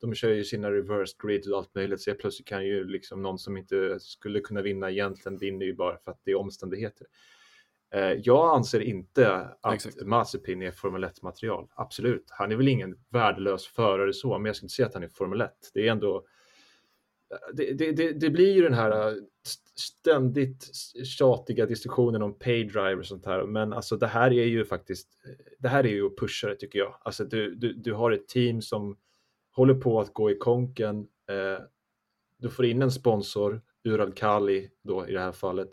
de 0.07 0.15
kör 0.15 0.29
ju 0.29 0.43
sina 0.43 0.71
reverse 0.71 1.15
grid 1.23 1.51
och 1.51 1.57
allt 1.57 1.75
möjligt. 1.75 2.01
Så 2.01 2.09
jag 2.09 2.19
plötsligt 2.19 2.47
kan 2.47 2.65
ju 2.65 2.83
liksom 2.83 3.21
någon 3.21 3.39
som 3.39 3.57
inte 3.57 3.99
skulle 3.99 4.39
kunna 4.39 4.61
vinna 4.61 4.91
egentligen 4.91 5.37
vinner 5.37 5.65
ju 5.65 5.75
bara 5.75 5.97
för 5.97 6.11
att 6.11 6.21
det 6.23 6.31
är 6.31 6.35
omständigheter. 6.35 7.07
Eh, 7.93 8.11
Jag 8.11 8.55
anser 8.55 8.79
inte 8.79 9.33
att 9.61 9.73
Exakt. 9.73 10.01
Mazepin 10.05 10.61
är 10.61 10.71
Formel 10.71 11.03
1-material. 11.05 11.67
Absolut, 11.75 12.25
han 12.29 12.51
är 12.51 12.55
väl 12.55 12.67
ingen 12.67 12.95
värdelös 13.09 13.65
förare 13.67 14.13
så, 14.13 14.37
men 14.39 14.45
jag 14.45 14.55
skulle 14.55 14.65
inte 14.65 14.75
säga 14.75 14.87
att 14.87 14.93
han 14.93 15.03
är 15.03 15.07
Formel 15.07 15.41
1. 15.41 15.51
Det 15.73 15.87
är 15.87 15.91
ändå 15.91 16.25
det, 17.53 17.73
det, 17.73 17.91
det, 17.91 18.11
det 18.11 18.29
blir 18.29 18.53
ju 18.53 18.61
den 18.61 18.73
här 18.73 19.11
st- 19.45 19.69
ständigt 19.75 20.69
tjatiga 21.05 21.65
diskussionen 21.65 22.21
om 22.21 22.39
paydrive 22.39 22.95
och 22.95 23.05
sånt 23.05 23.25
här. 23.25 23.45
Men 23.45 23.73
alltså 23.73 23.97
det 23.97 24.07
här 24.07 24.33
är 24.33 24.45
ju 24.45 24.65
faktiskt, 24.65 25.07
det 25.59 25.67
här 25.67 25.83
är 25.83 25.89
ju 25.89 26.05
att 26.05 26.17
pusha 26.17 26.47
det 26.47 26.55
tycker 26.55 26.79
jag. 26.79 26.97
Alltså 27.01 27.25
du, 27.25 27.55
du, 27.55 27.73
du 27.73 27.93
har 27.93 28.11
ett 28.11 28.27
team 28.27 28.61
som 28.61 28.97
håller 29.55 29.73
på 29.73 29.99
att 29.99 30.13
gå 30.13 30.31
i 30.31 30.37
konken. 30.37 31.07
Eh, 31.29 31.63
du 32.37 32.49
får 32.49 32.65
in 32.65 32.81
en 32.81 32.91
sponsor, 32.91 33.61
Ural 33.83 34.13
Kali 34.13 34.69
då 34.83 35.07
i 35.07 35.11
det 35.11 35.19
här 35.19 35.31
fallet. 35.31 35.69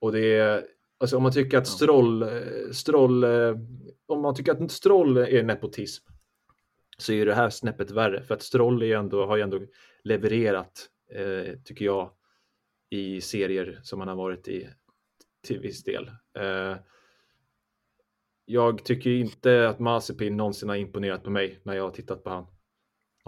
Och 0.00 0.12
det 0.12 0.34
är, 0.34 0.66
alltså 0.98 1.16
om 1.16 1.22
man 1.22 1.32
tycker 1.32 1.58
att. 1.58 1.66
Stroll, 1.66 2.22
eh, 2.22 2.28
Stroll 2.72 3.24
eh, 3.24 3.56
om 4.06 4.22
man 4.22 4.34
tycker 4.34 4.52
att 4.52 4.70
Stroll 4.70 5.16
är 5.16 5.42
nepotism 5.42 6.10
så 6.98 7.12
är 7.12 7.26
det 7.26 7.34
här 7.34 7.50
snäppet 7.50 7.90
värre 7.90 8.22
för 8.22 8.34
att 8.34 8.42
Stroll 8.42 8.82
är 8.82 8.96
ändå, 8.96 9.26
har 9.26 9.36
ju 9.36 9.42
ändå 9.42 9.60
levererat, 10.04 10.88
eh, 11.12 11.54
tycker 11.64 11.84
jag, 11.84 12.10
i 12.90 13.20
serier 13.20 13.80
som 13.82 14.00
han 14.00 14.08
har 14.08 14.16
varit 14.16 14.48
i 14.48 14.68
till 15.42 15.60
viss 15.60 15.84
del. 15.84 16.10
Eh, 16.38 16.76
jag 18.44 18.84
tycker 18.84 19.10
inte 19.10 19.68
att 19.68 19.78
Mazepin 19.78 20.36
någonsin 20.36 20.68
har 20.68 20.76
imponerat 20.76 21.24
på 21.24 21.30
mig 21.30 21.60
när 21.62 21.74
jag 21.74 21.82
har 21.82 21.90
tittat 21.90 22.24
på 22.24 22.30
han. 22.30 22.46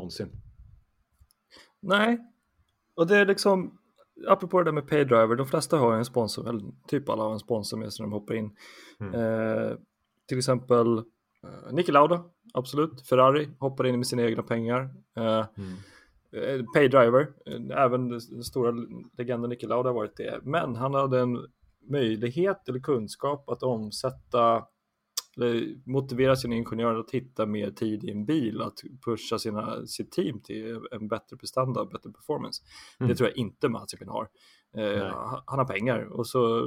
Någonsin. 0.03 0.29
Nej, 1.81 2.19
och 2.95 3.07
det 3.07 3.17
är 3.17 3.27
liksom, 3.27 3.79
apropå 4.29 4.59
det 4.59 4.65
där 4.65 4.73
med 4.73 4.89
paydriver, 4.89 5.37
de 5.37 5.47
flesta 5.47 5.79
har 5.79 5.93
ju 5.93 5.99
en 5.99 6.05
sponsor, 6.05 6.49
eller 6.49 6.63
typ 6.89 7.09
alla 7.09 7.23
har 7.23 7.33
en 7.33 7.39
sponsor 7.39 7.77
med 7.77 7.93
sig 7.93 8.03
när 8.05 8.11
de 8.11 8.13
hoppar 8.21 8.35
in. 8.35 8.57
Mm. 9.01 9.15
Eh, 9.15 9.77
till 10.29 10.39
exempel 10.39 10.99
eh, 10.99 11.73
Niki 11.73 11.93
Lauda, 11.93 12.25
absolut. 12.55 13.07
Ferrari 13.09 13.49
hoppar 13.59 13.87
in 13.87 13.97
med 13.97 14.07
sina 14.07 14.23
egna 14.23 14.43
pengar. 14.43 14.81
Eh, 15.17 15.47
Mm. 15.57 15.73
eh, 16.33 16.65
Paydriver, 16.75 17.33
eh, 17.47 17.83
även 17.85 18.09
den 18.09 18.21
den 18.31 18.45
stora 18.45 18.71
legenden 19.19 19.51
Niki 19.51 19.67
Lauda 19.67 19.89
har 19.89 19.95
varit 19.95 20.17
det. 20.17 20.41
Men 20.43 20.77
han 20.77 20.95
hade 20.95 21.21
en 21.21 21.39
möjlighet 21.91 22.69
eller 22.69 22.81
kunskap 22.81 23.49
att 23.49 23.63
omsätta 23.63 24.67
eller 25.37 25.77
motivera 25.91 26.37
sina 26.37 26.55
ingenjörer 26.55 26.99
att 26.99 27.11
hitta 27.11 27.47
mer 27.47 27.71
tid 27.71 28.05
i 28.05 28.11
en 28.11 28.25
bil, 28.25 28.61
att 28.61 28.81
pusha 29.05 29.39
sina, 29.39 29.87
sitt 29.87 30.13
team 30.13 30.41
till 30.41 30.81
en 30.91 31.09
bättre 31.09 31.37
prestanda, 31.37 31.85
bättre 31.85 32.11
performance. 32.13 32.63
Mm. 33.01 33.09
Det 33.09 33.15
tror 33.15 33.29
jag 33.29 33.39
inte 33.39 33.69
Mazepin 33.69 34.09
har. 34.09 34.29
Eh, 34.77 35.43
han 35.47 35.59
har 35.59 35.65
pengar 35.65 36.01
och 36.01 36.27
så 36.27 36.67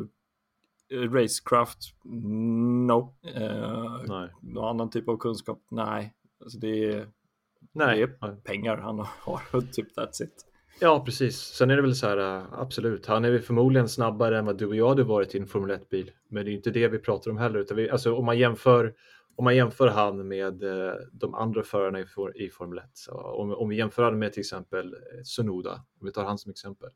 eh, 0.90 1.12
Racecraft, 1.12 1.80
no. 2.04 3.16
Eh, 3.36 4.02
Nej. 4.08 4.30
någon 4.42 4.70
annan 4.70 4.90
typ 4.90 5.10
av 5.10 5.18
kunskap, 5.18 5.62
nej. 5.72 6.14
Alltså 6.44 6.60
det 6.60 6.86
är 6.86 7.08
Nej. 7.72 8.00
Det 8.00 8.44
pengar 8.44 8.78
han 8.78 9.00
har 9.00 9.42
och 9.52 9.72
typ 9.74 9.98
that's 9.98 10.24
it. 10.24 10.46
Ja, 10.80 11.06
precis. 11.06 11.38
Sen 11.38 11.70
är 11.70 11.76
det 11.76 11.82
väl 11.82 11.96
så 11.96 12.08
här, 12.08 12.18
äh, 12.18 12.54
absolut, 12.54 13.06
han 13.06 13.26
är 13.26 13.32
väl 13.32 13.42
förmodligen 13.42 13.90
snabbare 13.90 14.38
än 14.40 14.46
vad 14.46 14.58
du 14.58 14.66
och 14.66 14.76
jag 14.76 14.90
hade 14.90 15.04
varit 15.04 15.36
i 15.36 15.38
en 15.38 15.48
Formel 15.48 15.78
1-bil. 15.78 16.12
Men 16.30 16.46
det 16.46 16.52
är 16.52 16.54
inte 16.54 16.72
det 16.72 16.88
vi 16.88 17.00
pratar 17.00 17.32
om 17.32 17.38
heller, 17.38 17.60
utan 17.60 17.78
vi, 17.78 17.90
alltså 17.90 18.16
om 18.16 18.26
man 18.26 18.38
jämför 18.38 18.94
om 19.36 19.44
man 19.44 19.56
jämför 19.56 19.88
han 19.88 20.28
med 20.28 20.64
eh, 20.64 20.94
de 21.12 21.34
andra 21.36 21.64
förarna 21.64 22.00
i, 22.00 22.06
for, 22.06 22.38
i 22.38 22.50
Formel 22.50 22.80
1, 22.80 22.86
så 22.94 23.14
om, 23.14 23.52
om 23.52 23.70
vi 23.70 23.76
jämför 23.76 24.04
han 24.04 24.20
med 24.20 24.34
till 24.34 24.40
exempel 24.40 24.94
eh, 24.94 25.24
Sunoda, 25.24 25.86
om 26.00 26.06
vi 26.06 26.12
tar 26.12 26.26
han 26.26 26.38
som 26.38 26.52
exempel, 26.52 26.90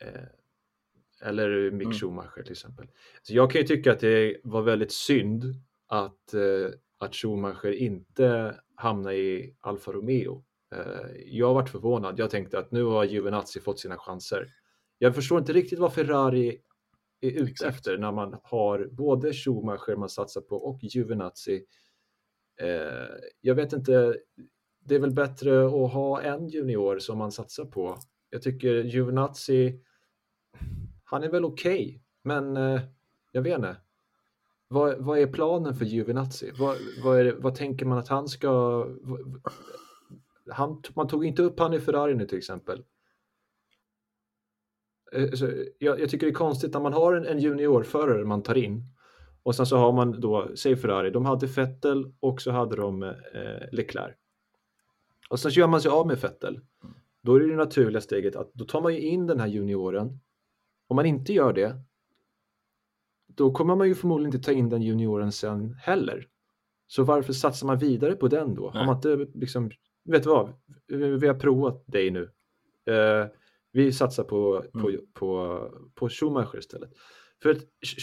eh, 0.00 1.28
eller 1.28 1.70
Mick 1.70 1.86
Mm. 1.86 1.98
Schumacher 1.98 2.42
till 2.42 2.52
exempel. 2.52 2.86
Så 3.22 3.34
jag 3.34 3.50
kan 3.50 3.60
ju 3.60 3.66
tycka 3.66 3.92
att 3.92 4.00
det 4.00 4.36
var 4.44 4.62
väldigt 4.62 4.92
synd 4.92 5.44
att, 5.88 6.34
att 6.98 7.14
Schumacher 7.14 7.72
inte 7.72 8.54
hamnade 8.74 9.16
i 9.16 9.56
Alfa 9.60 9.92
Romeo. 9.92 10.44
Eh, 10.74 11.10
jag 11.26 11.54
varit 11.54 11.70
förvånad. 11.70 12.18
Jag 12.18 12.30
tänkte 12.30 12.58
att 12.58 12.72
nu 12.72 12.84
har 12.84 13.04
Giovinazzi 13.04 13.60
fått 13.60 13.80
sina 13.80 13.96
chanser. 13.96 14.46
Jag 14.98 15.14
förstår 15.14 15.38
inte 15.38 15.52
riktigt 15.52 15.78
vad 15.78 15.94
Ferrari 15.94 16.60
är 17.20 17.30
ute 17.30 17.50
Exakt. 17.50 17.76
efter 17.76 17.98
när 17.98 18.12
man 18.12 18.36
har 18.42 18.88
både 18.92 19.32
Schumacher 19.32 19.96
man 19.96 20.08
satsar 20.08 20.40
på 20.40 20.56
och 20.56 20.78
Giovinazzi. 20.82 21.64
Eh, 22.60 23.08
jag 23.40 23.54
vet 23.54 23.72
inte, 23.72 24.16
det 24.84 24.94
är 24.94 24.98
väl 24.98 25.14
bättre 25.14 25.66
att 25.66 25.92
ha 25.92 26.22
en 26.22 26.48
junior 26.48 26.98
som 26.98 27.18
man 27.18 27.32
satsar 27.32 27.64
på. 27.64 27.98
Jag 28.30 28.42
tycker 28.42 28.74
Giovinazzi, 28.74 29.80
han 31.04 31.22
är 31.22 31.28
väl 31.28 31.44
okej, 31.44 32.02
men 32.24 32.56
eh, 32.56 32.80
jag 33.32 33.42
vet 33.42 33.56
inte. 33.56 33.76
Vad, 34.68 34.98
vad 34.98 35.18
är 35.18 35.26
planen 35.26 35.74
för 35.74 35.84
Giovinazzi? 35.84 36.52
Vad, 36.58 36.76
vad, 37.04 37.24
det, 37.24 37.32
vad 37.32 37.54
tänker 37.54 37.86
man 37.86 37.98
att 37.98 38.08
han 38.08 38.28
ska... 38.28 38.84
Han, 40.50 40.82
man 40.94 41.08
tog 41.08 41.24
inte 41.24 41.42
upp 41.42 41.60
han 41.60 41.74
i 41.74 41.80
Ferrari 41.80 42.14
nu 42.14 42.26
till 42.26 42.38
exempel. 42.38 42.84
Eh, 45.12 45.30
så 45.30 45.48
jag, 45.78 46.00
jag 46.00 46.10
tycker 46.10 46.26
det 46.26 46.30
är 46.30 46.34
konstigt 46.34 46.72
när 46.72 46.80
man 46.80 46.92
har 46.92 47.14
en, 47.14 47.26
en 47.26 47.38
juniorförare 47.38 48.24
man 48.24 48.42
tar 48.42 48.58
in 48.58 48.84
och 49.42 49.54
sen 49.54 49.66
så 49.66 49.76
har 49.76 49.92
man 49.92 50.20
då, 50.20 50.50
säg 50.54 50.76
Ferrari, 50.76 51.10
de 51.10 51.24
hade 51.24 51.46
Vettel 51.46 52.12
och 52.20 52.42
så 52.42 52.50
hade 52.50 52.76
de 52.76 53.02
eh, 53.02 53.12
Leclerc. 53.72 54.16
Och 55.30 55.40
sen 55.40 55.52
så 55.52 55.60
gör 55.60 55.66
man 55.66 55.80
sig 55.80 55.90
av 55.90 56.06
med 56.06 56.18
Vettel. 56.18 56.60
Då 57.22 57.34
är 57.34 57.40
det, 57.40 57.46
det 57.46 57.56
naturliga 57.56 58.00
steget 58.00 58.36
att 58.36 58.54
då 58.54 58.64
tar 58.64 58.80
man 58.80 58.94
ju 58.94 59.00
in 59.00 59.26
den 59.26 59.40
här 59.40 59.46
junioren. 59.46 60.20
Om 60.86 60.96
man 60.96 61.06
inte 61.06 61.32
gör 61.32 61.52
det, 61.52 61.80
då 63.26 63.52
kommer 63.52 63.76
man 63.76 63.88
ju 63.88 63.94
förmodligen 63.94 64.34
inte 64.34 64.46
ta 64.46 64.52
in 64.52 64.68
den 64.68 64.82
junioren 64.82 65.32
sen 65.32 65.74
heller. 65.74 66.26
Så 66.86 67.04
varför 67.04 67.32
satsar 67.32 67.66
man 67.66 67.78
vidare 67.78 68.14
på 68.14 68.28
den 68.28 68.54
då? 68.54 68.70
Har 68.70 68.74
Nej. 68.74 68.86
man 68.86 68.96
inte 68.96 69.26
liksom, 69.34 69.70
vet 70.04 70.22
du 70.22 70.28
vad, 70.28 70.52
vi 71.20 71.26
har 71.26 71.34
provat 71.34 71.84
dig 71.86 72.10
nu. 72.10 72.30
Eh, 72.86 73.26
vi 73.72 73.92
satsar 73.92 74.24
på, 74.24 74.64
på, 74.72 74.88
Mm. 74.88 75.00
på, 75.14 75.60
på 75.94 76.08
Schumacher 76.08 76.58
istället. 76.58 76.90
För 77.42 77.50
att 77.50 77.58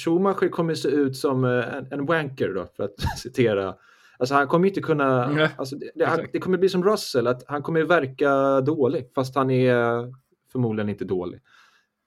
Schumacher 0.06 0.50
kommer 0.50 0.74
se 0.74 0.88
ut 0.89 1.18
som 1.18 1.46
eh, 1.46 1.76
en, 1.76 1.88
en 1.91 2.06
wanker 2.06 2.54
då, 2.54 2.68
för 2.76 2.84
att 2.84 2.96
citera. 3.18 3.76
Alltså 4.20 4.36
han 4.36 4.48
kommer 4.48 4.68
inte 4.68 4.82
kunna, 4.82 5.28
Nej, 5.30 5.50
alltså 5.58 5.76
det, 5.76 5.91
det, 5.96 6.06
han, 6.06 6.20
det 6.34 6.39
kommer 6.39 6.58
bli 6.58 6.70
som 6.70 6.84
Russell, 6.84 7.28
att 7.28 7.43
han 7.48 7.62
kommer 7.62 7.84
verka 7.84 8.62
dålig, 8.62 9.12
fast 9.16 9.36
han 9.36 9.52
är 9.52 10.14
förmodligen 10.52 10.89
inte 10.89 11.06
dålig. 11.06 11.39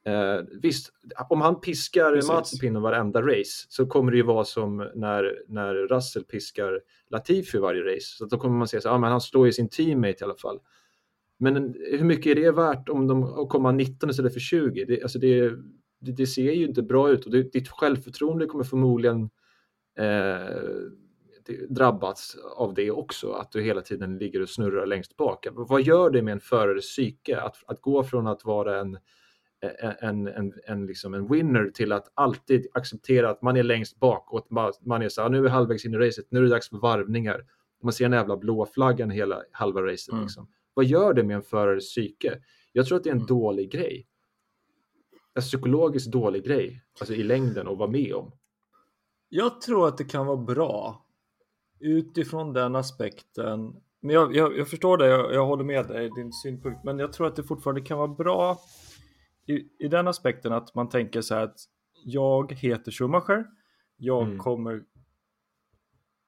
Eh, 0.05 0.40
visst, 0.62 0.92
om 1.28 1.40
han 1.40 1.61
piskar 1.61 2.12
Precis. 2.12 2.30
Mazepin 2.30 2.76
i 2.76 2.80
varenda 2.80 3.22
race 3.22 3.66
så 3.68 3.86
kommer 3.86 4.11
det 4.11 4.16
ju 4.16 4.22
vara 4.22 4.44
som 4.44 4.90
när, 4.94 5.42
när 5.49 5.74
Russell 5.74 6.24
piskar 6.24 6.80
Latifi 7.11 7.59
varje 7.59 7.82
race. 7.94 8.07
Så 8.16 8.24
då 8.24 8.38
kommer 8.38 8.59
man 8.59 8.68
säga 8.68 8.80
så 8.80 8.88
ah, 8.90 8.99
men 8.99 9.11
han 9.11 9.20
slår 9.20 9.46
ju 9.46 9.53
sin 9.53 9.68
teammate 9.68 10.16
i 10.20 10.24
alla 10.24 10.34
fall. 10.34 10.61
Men 11.38 11.57
en- 11.57 11.74
hur 11.90 12.05
mycket 12.05 12.38
är 12.38 12.42
det 12.42 12.53
värt 12.53 12.88
om 12.88 13.07
de 13.07 13.49
kommer 13.49 13.72
19 13.72 14.11
istället 14.11 14.32
för 14.32 14.40
20? 14.40 14.84
Det, 14.84 15.03
alltså 15.03 15.18
det, 15.18 15.51
det, 16.01 16.12
det 16.12 16.26
ser 16.26 16.53
ju 16.53 16.66
inte 16.66 16.82
bra 16.82 17.11
ut 17.11 17.24
och 17.24 17.32
det, 17.32 17.53
ditt 17.53 17.68
självförtroende 17.68 18.46
kommer 18.46 18.64
förmodligen 18.64 19.30
eh, 19.99 20.57
drabbats 21.68 22.36
av 22.57 22.74
det 22.74 22.90
också, 22.90 23.32
att 23.32 23.53
du 23.53 23.62
hela 23.62 23.80
tiden 23.80 24.18
ligger 24.18 24.42
och 24.42 24.49
snurrar 24.49 24.86
längst 24.86 25.16
bak. 25.16 25.46
Vad 25.53 25.82
gör 25.82 26.11
det 26.11 26.22
med 26.22 26.32
en 26.32 26.40
förares 26.40 26.84
psyke 26.84 27.40
att, 27.40 27.57
att 27.66 27.80
gå 27.80 28.05
från 28.05 28.26
att 28.26 28.44
vara 28.44 28.80
en, 28.80 28.99
en, 30.00 30.26
en, 30.26 30.52
en, 30.66 30.86
liksom 30.86 31.14
en 31.14 31.28
winner 31.28 31.70
till 31.70 31.92
att 31.92 32.12
alltid 32.14 32.66
acceptera 32.74 33.30
att 33.30 33.42
man 33.42 33.56
är 33.56 33.62
längst 33.62 33.98
bak 34.00 34.32
och 34.32 34.38
att 34.38 34.80
man 34.86 35.02
är 35.02 35.09
så 35.09 35.22
här, 35.22 35.28
nu 35.28 35.38
är 35.38 35.42
vi 35.42 35.48
halvvägs 35.48 35.84
in 35.84 35.94
i 35.94 35.96
racet, 35.96 36.26
nu 36.30 36.38
är 36.38 36.42
det 36.42 36.48
dags 36.48 36.68
för 36.68 36.76
varvningar. 36.76 37.44
Man 37.82 37.92
ser 37.92 38.04
en 38.04 38.12
jävla 38.12 38.36
blå 38.36 38.66
flaggan 38.66 39.11
hela 39.11 39.42
halva 39.52 39.82
racet. 39.82 40.12
Mm. 40.12 40.22
Liksom. 40.22 40.48
Vad 40.74 40.84
gör 40.84 41.14
det 41.14 41.22
med 41.22 41.36
en 41.36 41.42
förares 41.42 41.90
psyke? 41.90 42.38
Jag 42.72 42.86
tror 42.86 42.98
att 42.98 43.04
det 43.04 43.11
är 43.11 43.12
en 43.12 43.18
mm. 43.18 43.26
dålig 43.26 43.72
grej. 43.72 44.06
En 45.34 45.42
psykologiskt 45.42 46.12
dålig 46.12 46.44
grej, 46.44 46.82
alltså 47.00 47.14
i 47.14 47.22
längden 47.22 47.68
att 47.68 47.78
vara 47.78 47.90
med 47.90 48.14
om. 48.14 48.32
Jag 49.28 49.61
tror 49.61 49.88
att 49.88 49.98
det 49.98 50.04
kan 50.04 50.26
vara 50.26 50.36
bra 50.36 51.04
utifrån 51.80 52.52
den 52.52 52.76
aspekten. 52.76 53.76
Men 54.00 54.14
jag, 54.14 54.36
jag, 54.36 54.59
jag 54.59 54.68
förstår 54.68 54.98
det, 54.98 55.06
jag, 55.06 55.34
jag, 55.34 55.46
håller 55.46 55.64
med 55.64 55.88
dig, 55.88 56.11
din 56.16 56.32
synpunkt. 56.32 56.84
Men 56.84 56.98
jag 56.98 57.12
tror 57.12 57.26
att 57.26 57.36
det 57.36 57.42
fortfarande 57.42 57.80
kan 57.80 57.98
vara 57.98 58.09
bra 58.09 58.59
i, 59.49 59.68
i 59.78 59.88
den 59.88 60.09
aspekten 60.09 60.53
att 60.53 60.74
man 60.74 60.88
tänker 60.88 61.20
så 61.20 61.34
här 61.34 61.44
att 61.44 61.61
jag 62.05 62.53
heter 62.53 62.92
Schumacher. 62.92 63.46
Jag 63.96 64.22
mm. 64.22 64.38
kommer 64.38 64.84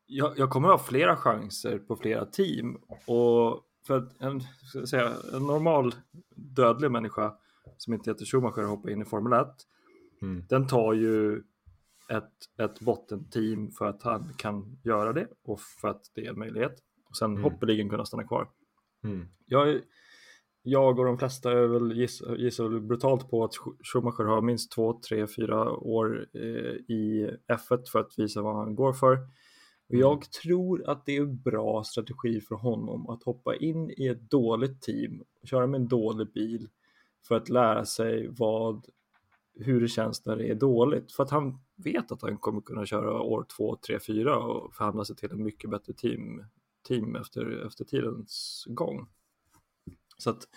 jag, 0.07 0.39
jag, 0.39 0.51
kommer 0.51 0.69
ha 0.69 0.79
flera 0.79 1.17
chanser 1.17 1.79
på 1.79 1.97
flera 1.97 2.27
team 2.27 2.77
och 3.07 3.65
för 3.87 3.99
att 3.99 4.21
en, 4.21 4.41
säga, 4.87 5.13
en 5.35 5.47
normal 5.47 5.95
dödlig 6.35 6.91
människa 6.91 7.35
som 7.77 7.95
inte 7.95 8.11
heter 8.11 8.25
Schumacher 8.25 8.63
och 8.63 8.69
hoppar 8.69 8.91
in 8.91 9.03
i 9.03 9.05
Formel 9.05 9.33
1 9.33 9.47
mm. 10.23 10.45
den 10.49 10.67
tar 10.67 10.93
ju 10.93 11.43
ett, 12.09 12.59
ett 12.59 12.81
bottenteam 12.81 13.71
för 13.71 13.87
att 13.87 14.03
han 14.03 14.35
kan 14.37 14.79
göra 14.85 15.13
det 15.13 15.29
och 15.45 15.61
för 15.61 15.89
att 15.89 16.03
det 16.15 16.27
är 16.27 16.31
en 16.31 16.39
möjlighet. 16.39 16.75
Och 17.09 17.17
sen 17.17 17.31
mm. 17.31 17.43
hoppeligen 17.43 17.89
kunna 17.89 18.05
stanna 18.05 18.25
kvar. 18.25 18.49
Mm. 19.05 19.29
Jag, 19.47 19.81
jag 20.63 20.99
och 20.99 21.05
de 21.05 21.19
flesta 21.19 21.53
är 21.53 21.67
väl 21.67 21.93
gissar, 21.93 22.37
gissar 22.37 22.81
brutalt 22.81 23.31
på 23.31 23.45
att 23.45 23.55
Schumacher 23.93 24.25
har 24.25 24.43
minst 24.43 24.73
två, 24.73 25.01
tre, 25.09 25.27
fyra 25.27 25.71
år 25.71 26.27
eh, 26.35 26.41
i 26.97 27.31
F1 27.49 27.91
för 27.93 27.99
att 27.99 28.19
visa 28.19 28.43
vad 28.43 28.57
han 28.57 28.75
går 28.75 28.93
för. 28.93 29.13
Och 29.89 29.95
mm. 29.95 30.01
jag 30.01 30.33
tror 30.33 30.91
att 30.91 31.07
det 31.07 31.17
är 31.17 31.21
en 31.21 31.41
bra 31.41 31.85
strategi 31.85 32.41
för 32.41 32.55
honom 32.55 33.09
att 33.09 33.23
hoppa 33.23 33.57
in 33.57 33.91
i 33.91 34.07
ett 34.07 34.31
dåligt 34.31 34.83
team, 34.83 35.23
köra 35.45 35.67
med 35.67 35.81
en 35.81 35.89
dålig 35.89 36.33
bil 36.33 36.69
för 37.29 37.35
att 37.35 37.49
lära 37.49 37.85
sig 37.85 38.29
vad, 38.31 38.87
hur 39.55 39.81
det 39.81 39.89
känns 39.89 40.27
när 40.27 40.37
det 40.37 40.51
är 40.51 40.55
dåligt. 40.55 41.13
För 41.13 41.23
att 41.23 41.31
han 41.31 41.59
vet 41.77 42.13
att 42.13 42.23
han 42.23 42.39
kommer 42.39 42.61
kunna 42.61 42.87
köra 42.87 43.21
år 43.21 43.47
två, 43.57 43.77
tre, 43.87 43.99
fyra 44.07 44.37
och 44.39 44.75
förhandla 44.75 45.05
sig 45.05 45.17
till 45.17 45.31
en 45.33 45.43
mycket 45.43 45.71
bättre 45.71 45.93
team, 45.93 46.45
team 46.89 47.17
efter, 47.17 47.67
efter 47.67 47.85
tidens 47.85 48.65
gång. 48.69 49.09
Så 50.23 50.31
att 50.31 50.49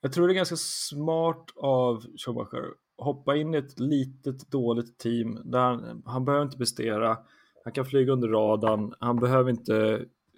jag 0.00 0.12
tror 0.12 0.26
det 0.26 0.32
är 0.32 0.36
ganska 0.36 0.56
smart 0.56 1.46
av 1.56 2.04
Schumacher 2.16 2.74
hoppa 3.02 3.36
in 3.36 3.54
i 3.54 3.58
ett 3.58 3.80
litet 3.80 4.50
dåligt 4.50 4.98
team 4.98 5.40
där 5.44 5.60
han, 5.60 6.02
han 6.06 6.24
behöver 6.24 6.44
inte 6.44 6.58
prestera, 6.58 7.18
han 7.64 7.72
kan 7.72 7.86
flyga 7.86 8.12
under 8.12 8.28
radarn, 8.28 8.94
han 9.00 9.16
behöver 9.16 9.50
inte 9.50 9.76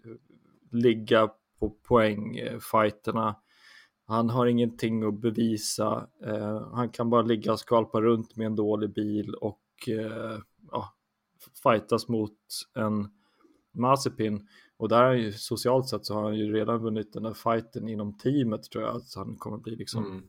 eh, 0.04 0.12
ligga 0.70 1.30
på 1.58 1.70
poängfighterna. 1.70 3.36
Han 4.06 4.30
har 4.30 4.46
ingenting 4.46 5.02
att 5.02 5.20
bevisa. 5.20 6.08
Eh, 6.24 6.68
han 6.72 6.88
kan 6.88 7.10
bara 7.10 7.22
ligga 7.22 7.52
och 7.52 7.58
skvalpa 7.58 8.00
runt 8.00 8.36
med 8.36 8.46
en 8.46 8.56
dålig 8.56 8.94
bil 8.94 9.34
och 9.34 9.88
eh, 9.88 10.38
ja, 10.70 10.94
fightas 11.62 12.08
mot 12.08 12.38
en 12.74 13.08
Mazepin. 13.72 14.48
Och 14.84 14.90
där 14.90 15.04
är 15.04 15.14
ju 15.14 15.32
socialt 15.32 15.88
sett 15.88 16.06
så 16.06 16.14
har 16.14 16.22
han 16.22 16.36
ju 16.36 16.52
redan 16.52 16.82
vunnit 16.82 17.12
den 17.12 17.22
där 17.22 17.34
fighten 17.34 17.88
inom 17.88 18.18
teamet 18.18 18.62
tror 18.62 18.84
jag. 18.84 18.96
Att 18.96 19.14
han 19.16 19.36
kommer 19.36 19.58
bli 19.58 19.76
liksom, 19.76 20.06
mm. 20.06 20.22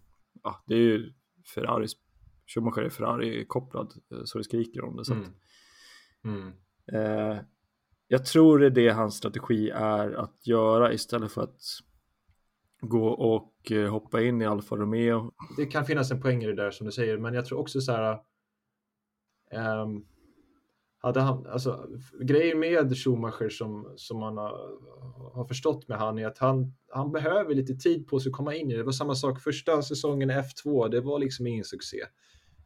ja 0.44 0.64
det 0.68 0.76
är 0.76 0.80
ju 0.80 1.14
Ferraris, 1.56 1.92
Schumacher 2.48 2.82
är 2.82 2.90
Ferrari-kopplad 2.90 3.94
eh, 4.12 4.22
så 4.24 4.38
det 4.38 4.44
skriker 4.44 4.84
om 4.84 4.96
det. 4.96 5.06
Så 5.06 5.14
mm. 5.14 5.34
Mm. 6.24 6.54
Eh, 6.94 7.40
jag 8.08 8.26
tror 8.26 8.60
det 8.60 8.66
är 8.66 8.70
det 8.70 8.90
hans 8.90 9.16
strategi 9.16 9.70
är 9.70 10.12
att 10.12 10.48
göra 10.48 10.94
istället 10.94 11.32
för 11.32 11.42
att 11.42 11.62
gå 12.82 13.08
och 13.08 13.72
eh, 13.72 13.92
hoppa 13.92 14.22
in 14.22 14.42
i 14.42 14.46
Alfa 14.46 14.76
Romeo. 14.76 15.32
Det 15.58 15.66
kan 15.66 15.86
finnas 15.86 16.12
en 16.12 16.22
poäng 16.22 16.44
i 16.44 16.48
det 16.48 16.56
där 16.56 16.72
som 16.72 16.86
du 16.86 16.92
säger, 16.92 17.18
men 17.18 17.34
jag 17.34 17.46
tror 17.46 17.60
också 17.60 17.82
så 17.82 17.92
här. 17.92 18.20
Um, 19.82 20.06
hade 21.06 21.22
han, 21.22 21.48
alltså, 21.48 21.88
grejen 22.22 22.60
med 22.60 22.98
Schumacher 22.98 23.50
som, 23.50 23.94
som 23.96 24.20
man 24.20 24.38
har, 24.38 24.80
har 25.34 25.46
förstått 25.46 25.88
med 25.88 25.98
han 25.98 26.20
är 26.20 26.28
att 26.28 26.38
han, 26.38 26.74
han 26.90 27.12
behöver 27.12 27.56
lite 27.56 27.76
tid 27.76 28.08
på 28.08 28.20
sig 28.20 28.30
att 28.30 28.36
komma 28.36 28.56
in 28.56 28.72
i 28.72 28.74
det. 28.74 28.80
Det 28.80 28.84
var 28.84 28.92
samma 28.92 29.16
sak 29.16 29.42
första 29.42 29.82
säsongen 29.82 30.30
i 30.30 30.34
F2, 30.34 30.90
det 30.90 31.02
var 31.02 31.20
liksom 31.20 31.48
ingen 31.48 31.64
succé. 31.64 31.98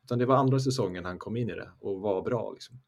Utan 0.03 0.19
det 0.19 0.25
var 0.25 0.35
andra 0.35 0.59
säsongen 0.59 1.05
han 1.05 1.19
kom 1.19 1.37
in 1.37 1.49
i 1.49 1.55
det 1.55 1.69
och 1.79 2.01
var 2.01 2.21
bra. 2.21 2.51
Liksom. 2.51 2.81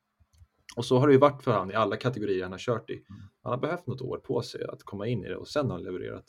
Och 0.76 0.86
så 0.86 0.98
har 0.98 1.08
det 1.08 1.14
ju 1.14 1.20
varit 1.20 1.44
för 1.44 1.52
han 1.52 1.72
i 1.72 1.74
alla 1.74 1.96
kategorier 1.96 2.44
han 2.44 2.52
har 2.52 2.60
kört 2.60 2.90
i. 2.90 3.04
Han 3.44 3.52
har 3.52 3.60
behövt 3.60 3.88
något 3.88 4.02
år 4.02 4.18
på 4.18 4.42
sig 4.42 4.64
att 4.64 4.84
komma 4.84 5.08
in 5.08 5.26
i 5.26 5.30
det 5.30 5.36
och 5.36 5.48
sen 5.48 5.66
har 5.66 5.74
han 5.74 5.84
levererat. 5.84 6.26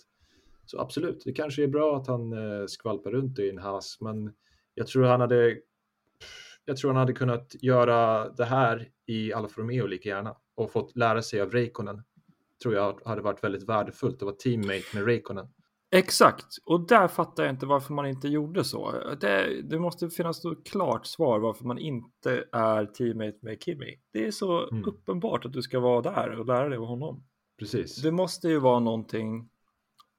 Så 0.66 0.80
absolut, 0.80 1.22
det 1.24 1.32
kanske 1.32 1.62
är 1.62 1.68
bra 1.68 1.96
att 1.96 2.06
han 2.06 2.32
eh, 2.32 2.66
skvalpar 2.66 3.10
runt 3.10 3.38
i 3.38 3.50
en 3.50 3.58
has, 3.58 4.00
men 4.00 4.32
jag 4.74 4.86
tror 4.86 5.04
han 5.04 5.20
hade 5.20 5.56
jag 6.64 6.76
tror 6.76 6.90
han 6.90 7.00
hade 7.00 7.12
kunnat 7.12 7.54
göra 7.62 8.28
det 8.28 8.44
här 8.44 8.88
i 9.06 9.32
Alfa 9.32 9.60
Romeo 9.60 9.86
lika 9.86 10.08
gärna 10.08 10.36
och 10.54 10.72
fått 10.72 10.96
lära 10.96 11.22
sig 11.22 11.40
av 11.40 11.50
Reikonen. 11.50 12.02
Tror 12.62 12.74
jag 12.74 13.00
hade 13.04 13.22
varit 13.22 13.44
väldigt 13.44 13.68
värdefullt 13.68 14.16
att 14.16 14.22
vara 14.22 14.34
teammate 14.34 14.84
med 14.94 15.04
Reikonen. 15.04 15.48
Exakt, 15.94 16.46
och 16.64 16.86
där 16.86 17.08
fattar 17.08 17.42
jag 17.42 17.52
inte 17.52 17.66
varför 17.66 17.94
man 17.94 18.06
inte 18.06 18.28
gjorde 18.28 18.64
så. 18.64 18.92
Det, 19.20 19.62
det 19.62 19.78
måste 19.78 20.10
finnas 20.10 20.44
ett 20.44 20.66
klart 20.66 21.06
svar 21.06 21.38
varför 21.38 21.64
man 21.64 21.78
inte 21.78 22.44
är 22.52 22.86
teammate 22.86 23.38
med 23.40 23.62
Kimi. 23.62 23.98
Det 24.12 24.26
är 24.26 24.30
så 24.30 24.68
mm. 24.68 24.84
uppenbart 24.84 25.44
att 25.44 25.52
du 25.52 25.62
ska 25.62 25.80
vara 25.80 26.00
där 26.00 26.38
och 26.38 26.46
lära 26.46 26.68
dig 26.68 26.78
av 26.78 26.84
honom. 26.84 27.24
Precis. 27.58 28.02
Det 28.02 28.12
måste 28.12 28.48
ju 28.48 28.58
vara 28.58 28.80
någonting 28.80 29.48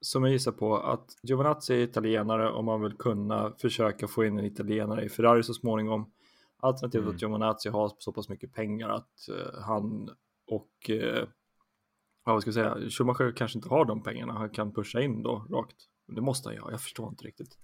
som 0.02 0.24
jag 0.24 0.32
gissar 0.32 0.52
på 0.52 0.78
att 0.78 1.06
Giovanazzi 1.24 1.74
är 1.74 1.78
italienare 1.78 2.52
och 2.52 2.64
man 2.64 2.82
vill 2.82 2.94
kunna 2.94 3.54
försöka 3.62 4.08
få 4.08 4.26
in 4.26 4.39
en 4.39 4.46
italienare 4.46 5.06
i 5.06 5.10
Ferrari 5.10 5.44
så 5.44 5.54
småningom. 5.54 6.12
Alternativt 6.64 7.01
mm. 7.01 7.16
att 7.16 7.22
Giovanazzi 7.22 7.70
har 7.70 7.91
så 7.97 8.11
pass 8.11 8.30
mycket 8.30 8.53
pengar 8.53 8.89
att 8.89 9.30
uh, 9.30 9.61
han 9.61 10.09
och 10.47 10.89
uh, 10.89 11.28
ja, 12.26 12.34
vad 12.34 12.41
ska 12.41 12.47
jag 12.47 12.53
säga, 12.53 12.89
Schumacher 12.89 13.32
kanske 13.36 13.57
inte 13.57 13.70
har 13.70 13.86
de 13.86 14.03
pengarna 14.03 14.34
han 14.34 14.49
kan 14.49 14.74
pusha 14.74 15.01
in 15.01 15.24
då 15.24 15.45
rakt. 15.49 15.78
Det 16.07 16.22
måste 16.22 16.49
han 16.49 16.55
ju 16.55 16.61
ha, 16.61 16.72
jag 16.72 16.82
förstår 16.82 17.09
inte 17.09 17.24
riktigt. 17.24 17.57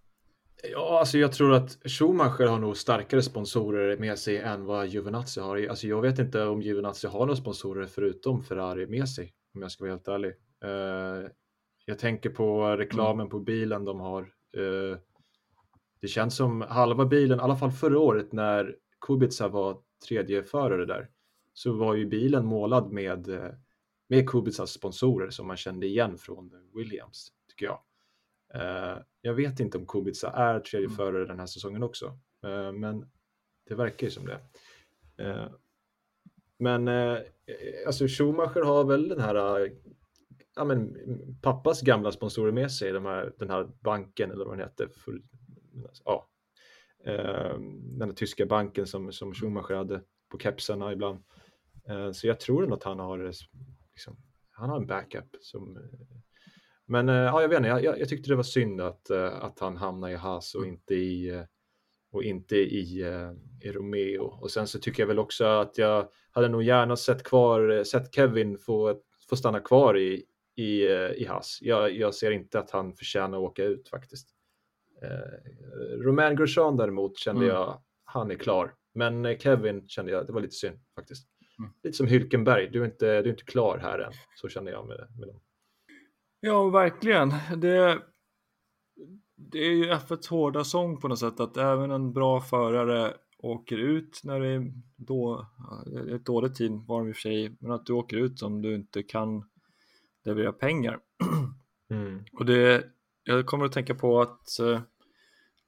Ja, 0.71 0.99
alltså 0.99 1.17
jag 1.17 1.33
tror 1.33 1.53
att 1.53 1.77
Schumacher 1.85 2.47
har 2.47 2.59
nog 2.59 2.77
starkare 2.77 3.21
sponsorer 3.21 3.97
med 3.97 4.19
sig 4.19 4.37
än 4.37 4.65
vad 4.65 4.87
Giovinazzi 4.87 5.41
har. 5.41 5.67
Alltså 5.67 5.87
jag 5.87 6.01
vet 6.01 6.19
inte 6.19 6.43
om 6.43 6.61
Giovinazzi 6.61 7.07
har 7.07 7.19
några 7.19 7.35
sponsorer 7.35 7.85
förutom 7.85 8.43
Ferrari 8.43 8.87
med 8.87 9.09
sig, 9.09 9.33
om 9.55 9.61
jag 9.61 9.71
ska 9.71 9.83
vara 9.83 9.91
helt 9.91 10.07
ärlig. 10.07 10.33
Uh, 10.65 11.29
jag 11.85 11.99
tänker 11.99 12.29
på 12.29 12.77
reklamen 12.77 13.19
mm. 13.19 13.29
på 13.29 13.39
bilen 13.39 13.85
de 13.85 13.99
har. 13.99 14.21
Uh, 14.57 14.97
det 16.01 16.07
känns 16.07 16.35
som 16.35 16.61
halva 16.61 17.05
bilen, 17.05 17.39
i 17.39 17.41
alla 17.41 17.55
fall 17.55 17.71
förra 17.71 17.99
året 17.99 18.31
när 18.31 18.75
Kubica 19.01 19.47
var 19.47 19.81
tredje 20.07 20.43
förare 20.43 20.85
där, 20.85 21.09
så 21.53 21.71
var 21.71 21.95
ju 21.95 22.05
bilen 22.05 22.45
målad 22.45 22.91
med, 22.91 23.29
eh, 23.29 23.51
med 24.07 24.29
Kubicas 24.29 24.71
sponsorer 24.71 25.29
som 25.29 25.47
man 25.47 25.57
kände 25.57 25.87
igen 25.87 26.17
från 26.17 26.71
Williams, 26.73 27.31
tycker 27.47 27.65
jag. 27.65 27.79
Uh, 28.55 29.01
jag 29.21 29.33
vet 29.33 29.59
inte 29.59 29.77
om 29.77 29.85
Kubica 29.85 30.29
är 30.29 30.59
tredje 30.59 30.85
mm. 30.85 30.97
förare 30.97 31.25
den 31.25 31.39
här 31.39 31.45
säsongen 31.45 31.83
också, 31.83 32.05
uh, 32.45 32.71
men 32.71 33.11
det 33.67 33.75
verkar 33.75 34.07
ju 34.07 34.11
som 34.11 34.25
det. 34.25 34.39
Men 36.57 36.87
alltså 37.87 38.07
Schumacher 38.07 38.61
har 38.61 38.83
väl 38.83 39.07
den 39.07 39.19
här 39.19 39.69
ja, 40.55 40.65
men, 40.65 40.97
pappas 41.41 41.81
gamla 41.81 42.11
sponsorer 42.11 42.51
med 42.51 42.71
sig, 42.71 42.91
de 42.91 43.05
här, 43.05 43.33
den 43.37 43.49
här 43.49 43.69
banken 43.79 44.31
eller 44.31 44.45
vad 44.45 44.57
den 44.57 44.67
heter. 44.67 44.87
För, 44.87 45.21
ja, 46.05 46.29
Eh, 47.05 47.59
den 47.97 48.15
tyska 48.15 48.45
banken 48.45 48.87
som, 48.87 49.11
som 49.11 49.33
Schumacher 49.33 49.75
hade 49.75 50.01
på 50.31 50.39
kepsarna 50.39 50.93
ibland. 50.93 51.19
Eh, 51.89 52.11
så 52.11 52.27
jag 52.27 52.39
tror 52.39 52.61
nog 52.61 52.73
att 52.73 52.83
han 52.83 52.99
har, 52.99 53.19
eh, 53.19 53.31
liksom, 53.91 54.17
han 54.51 54.69
har 54.69 54.77
en 54.77 54.87
backup. 54.87 55.35
Som, 55.41 55.77
men 56.85 57.07
ja, 57.07 57.41
jag 57.41 57.49
vet 57.49 57.57
inte, 57.57 57.69
jag, 57.69 57.99
jag, 57.99 58.09
tyckte 58.09 58.29
det 58.29 58.35
var 58.35 58.43
synd 58.43 58.81
att, 58.81 59.11
att 59.11 59.59
han 59.59 59.77
hamnade 59.77 60.13
i 60.13 60.15
Haas 60.15 60.55
och 60.55 60.65
inte 60.65 60.95
i, 60.95 61.43
och 62.11 62.23
inte 62.23 62.55
i, 62.55 63.05
i 63.61 63.71
Romeo. 63.71 64.23
Och 64.23 64.51
sen 64.51 64.67
så 64.67 64.79
tycker 64.79 65.03
jag 65.03 65.07
väl 65.07 65.19
också 65.19 65.45
att 65.45 65.77
jag 65.77 66.09
hade 66.31 66.47
nog 66.47 66.63
gärna 66.63 66.95
sett 66.95 67.23
kvar, 67.23 67.83
sett 67.83 68.15
Kevin 68.15 68.57
få, 68.57 69.01
få 69.29 69.35
stanna 69.35 69.59
kvar 69.59 69.97
i, 69.97 70.23
i, 70.55 70.83
i 71.17 71.25
Haas. 71.25 71.59
Jag, 71.61 71.91
jag 71.95 72.15
ser 72.15 72.31
inte 72.31 72.59
att 72.59 72.71
han 72.71 72.93
förtjänar 72.93 73.37
att 73.37 73.43
åka 73.43 73.63
ut 73.63 73.89
faktiskt. 73.89 74.38
Eh, 75.01 76.01
Romain 76.03 76.35
Grosjean 76.35 76.77
däremot 76.77 77.17
kände 77.17 77.45
mm. 77.45 77.55
jag, 77.55 77.81
han 78.03 78.31
är 78.31 78.35
klar. 78.35 78.73
Men 78.93 79.25
eh, 79.25 79.37
Kevin 79.37 79.87
kände 79.87 80.11
jag, 80.11 80.27
det 80.27 80.33
var 80.33 80.41
lite 80.41 80.55
synd 80.55 80.79
faktiskt. 80.95 81.27
mm. 81.59 81.71
lite 81.83 81.97
som 81.97 82.07
Hylkenberg, 82.07 82.69
du 82.69 82.81
är, 82.81 82.85
inte, 82.85 83.05
du 83.05 83.29
är 83.29 83.33
inte 83.33 83.43
klar 83.43 83.77
här 83.77 83.99
än. 83.99 84.13
Så 84.35 84.49
känner 84.49 84.71
jag 84.71 84.87
med, 84.87 85.07
med 85.19 85.27
dem. 85.27 85.41
Ja, 86.39 86.69
verkligen. 86.69 87.33
Det, 87.57 88.01
det 89.35 89.59
är 89.59 89.71
ju 89.71 89.85
F1s 89.85 90.29
hårda 90.29 90.63
sång 90.63 90.99
på 90.99 91.07
något 91.07 91.19
sätt 91.19 91.39
att 91.39 91.57
även 91.57 91.91
en 91.91 92.13
bra 92.13 92.41
förare 92.41 93.13
åker 93.37 93.77
ut 93.77 94.21
när 94.23 94.39
det 94.39 94.47
är 94.47 94.73
då, 94.95 95.47
ett 96.15 96.25
dåligt 96.25 96.55
team 96.55 96.85
var 96.85 96.99
de 96.99 97.07
i 97.07 97.11
och 97.11 97.15
för 97.15 97.21
sig, 97.21 97.57
men 97.59 97.71
att 97.71 97.85
du 97.85 97.93
åker 97.93 98.17
ut 98.17 98.39
som 98.39 98.61
du 98.61 98.75
inte 98.75 99.03
kan 99.03 99.49
leverera 100.25 100.53
pengar. 100.53 100.99
Mm. 101.91 102.23
Och 102.33 102.45
det, 102.45 102.85
jag 103.29 103.45
kommer 103.45 103.65
att 103.65 103.71
tänka 103.71 103.95
på 103.95 104.21
att 104.21 104.47
uh, 104.61 104.79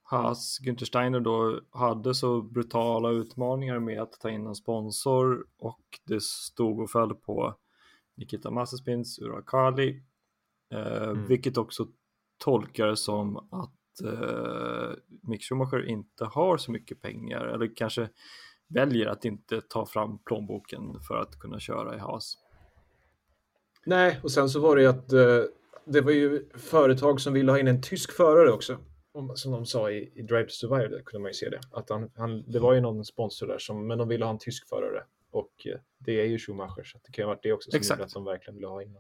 Haas, 0.03 0.59
Günther 0.61 0.85
Steiner 0.85 1.19
då 1.19 1.59
hade 1.71 2.15
så 2.15 2.41
brutala 2.41 3.09
utmaningar 3.09 3.79
med 3.79 4.01
att 4.01 4.11
ta 4.11 4.29
in 4.29 4.47
en 4.47 4.55
sponsor 4.55 5.45
och 5.57 5.85
det 6.03 6.21
stod 6.21 6.79
och 6.79 6.89
föll 6.89 7.15
på 7.15 7.55
Nikita 8.17 8.51
Mazepins 8.51 9.19
Urakali, 9.19 10.03
uh, 10.73 11.03
mm. 11.03 11.27
vilket 11.27 11.57
också 11.57 11.87
tolkar 12.37 12.95
som 12.95 13.37
att 13.37 14.05
eh, 14.05 14.89
Mick 15.21 15.43
Schumacher 15.43 15.85
inte 15.85 16.25
har 16.25 16.57
så 16.57 16.71
mycket 16.71 17.01
pengar 17.01 17.45
eller 17.45 17.75
kanske 17.75 18.09
väljer 18.67 19.07
att 19.07 19.25
inte 19.25 19.61
ta 19.61 19.85
fram 19.85 20.19
plånboken 20.19 20.99
för 21.07 21.15
att 21.15 21.39
kunna 21.39 21.59
köra 21.59 21.95
i 21.95 21.99
Haas. 21.99 22.37
Nej, 23.85 24.19
och 24.23 24.31
sen 24.31 24.49
så 24.49 24.59
var 24.59 24.75
det 24.75 24.81
ju 24.81 24.87
att 24.87 25.13
eh, 25.13 25.43
det 25.85 26.01
var 26.01 26.11
ju 26.11 26.49
företag 26.53 27.21
som 27.21 27.33
ville 27.33 27.51
ha 27.51 27.59
in 27.59 27.67
en 27.67 27.81
tysk 27.81 28.11
förare 28.11 28.51
också. 28.51 28.77
Som 29.35 29.51
de 29.51 29.65
sa 29.65 29.91
i, 29.91 30.11
i 30.15 30.21
Drive 30.21 30.45
to 30.45 30.49
Survive, 30.49 30.87
där 30.87 31.01
kunde 31.01 31.21
man 31.21 31.29
ju 31.29 31.33
se 31.33 31.49
det. 31.49 31.59
Att 31.71 31.89
han, 31.89 32.11
han, 32.15 32.51
det 32.51 32.59
var 32.59 32.73
ju 32.73 32.81
någon 32.81 33.05
sponsor 33.05 33.47
där, 33.47 33.57
som, 33.57 33.87
men 33.87 33.97
de 33.97 34.07
ville 34.07 34.25
ha 34.25 34.31
en 34.31 34.39
tysk 34.39 34.69
förare. 34.69 35.03
Och 35.31 35.51
eh, 35.65 35.79
det 35.97 36.21
är 36.21 36.25
ju 36.25 36.39
Schumacher, 36.39 36.83
så 36.83 36.99
det 37.03 37.11
kan 37.11 37.23
ju 37.23 37.25
ha 37.25 37.33
varit 37.33 37.43
det 37.43 37.53
också 37.53 37.71
som 37.71 37.77
Exakt. 37.77 37.99
gjorde 37.99 38.05
att 38.05 38.13
de 38.13 38.25
verkligen 38.25 38.55
ville 38.55 38.67
ha 38.67 38.83
in 38.83 38.97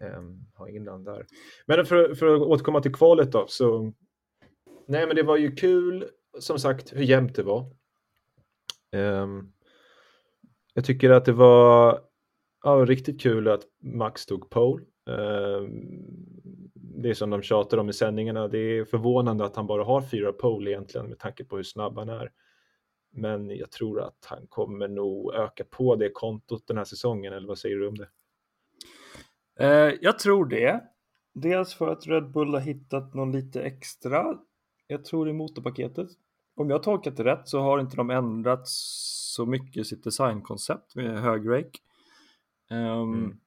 um, 0.00 0.46
ha 0.54 0.68
innan 0.68 1.04
där. 1.04 1.26
Men 1.66 1.86
för, 1.86 2.14
för 2.14 2.34
att 2.34 2.40
återkomma 2.40 2.82
till 2.82 2.94
kvalet 2.94 3.32
då, 3.32 3.46
så 3.48 3.92
nej, 4.86 5.06
men 5.06 5.16
det 5.16 5.22
var 5.22 5.36
ju 5.36 5.56
kul 5.56 6.08
som 6.38 6.58
sagt 6.58 6.92
hur 6.92 7.02
jämnt 7.02 7.34
det 7.34 7.42
var. 7.42 7.66
Um, 8.92 9.52
jag 10.74 10.84
tycker 10.84 11.10
att 11.10 11.24
det 11.24 11.32
var 11.32 12.00
ja, 12.62 12.70
riktigt 12.70 13.20
kul 13.20 13.48
att 13.48 13.62
Max 13.82 14.26
tog 14.26 14.50
pole. 14.50 14.84
Um, 15.06 16.70
det 16.74 17.10
är 17.10 17.14
som 17.14 17.30
de 17.30 17.42
tjatar 17.42 17.78
om 17.78 17.88
i 17.88 17.92
sändningarna. 17.92 18.48
Det 18.48 18.58
är 18.58 18.84
förvånande 18.84 19.44
att 19.44 19.56
han 19.56 19.66
bara 19.66 19.84
har 19.84 20.02
fyra 20.02 20.32
pole 20.32 20.70
egentligen 20.70 21.06
med 21.06 21.18
tanke 21.18 21.44
på 21.44 21.56
hur 21.56 21.62
snabb 21.62 21.98
han 21.98 22.08
är. 22.08 22.30
Men 23.12 23.50
jag 23.50 23.70
tror 23.70 24.00
att 24.00 24.24
han 24.24 24.46
kommer 24.46 24.88
nog 24.88 25.34
öka 25.34 25.64
på 25.64 25.96
det 25.96 26.10
kontot 26.10 26.66
den 26.66 26.76
här 26.76 26.84
säsongen, 26.84 27.32
eller 27.32 27.48
vad 27.48 27.58
säger 27.58 27.76
du 27.76 27.88
om 27.88 27.98
det? 27.98 28.08
Eh, 29.58 29.94
jag 30.00 30.18
tror 30.18 30.46
det. 30.46 30.80
Dels 31.34 31.74
för 31.74 31.88
att 31.88 32.06
Red 32.06 32.30
Bull 32.30 32.54
har 32.54 32.60
hittat 32.60 33.14
någon 33.14 33.32
lite 33.32 33.62
extra, 33.62 34.38
jag 34.86 35.04
tror 35.04 35.28
i 35.28 35.32
motorpaketet. 35.32 36.08
Om 36.54 36.70
jag 36.70 36.82
tolkat 36.82 37.16
det 37.16 37.24
rätt 37.24 37.48
så 37.48 37.60
har 37.60 37.78
inte 37.78 37.96
de 37.96 38.10
ändrat 38.10 38.68
så 38.68 39.46
mycket 39.46 39.86
sitt 39.86 40.04
designkoncept 40.04 40.94
med 40.94 41.20
hög 41.20 41.48
rake. 41.48 41.78
Um, 42.70 43.14
mm. 43.14 43.38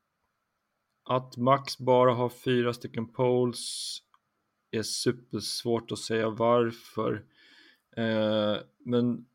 Att 1.11 1.37
Max 1.37 1.77
bara 1.77 2.13
har 2.13 2.29
fyra 2.29 2.73
stycken 2.73 3.07
poles 3.07 3.97
är 4.71 4.83
supersvårt 4.83 5.91
att 5.91 5.99
säga 5.99 6.29
varför. 6.29 7.25
Eh, 7.97 8.57
men 8.85 9.25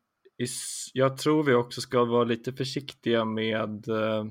jag 0.93 1.17
tror 1.17 1.43
vi 1.43 1.53
också 1.53 1.81
ska 1.81 2.05
vara 2.05 2.23
lite 2.23 2.53
försiktiga 2.53 3.25
med 3.25 3.87
eh, 3.87 4.25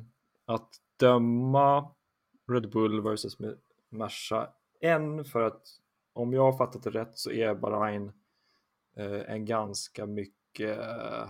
att 0.44 0.70
döma 1.00 1.90
Red 2.52 2.70
Bull 2.70 3.02
versus 3.02 3.36
Merca 3.90 4.48
än 4.80 5.24
för 5.24 5.42
att 5.42 5.62
om 6.12 6.32
jag 6.32 6.42
har 6.42 6.58
fattat 6.58 6.82
det 6.82 6.90
rätt 6.90 7.18
så 7.18 7.30
är 7.30 7.54
Bahrain 7.54 8.12
eh, 8.96 9.30
en 9.30 9.44
ganska 9.44 10.06
mycket 10.06 10.78
eh, 10.78 11.26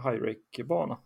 high-rake 0.00 0.64
bana. 0.64 0.94
Eh, 0.94 1.00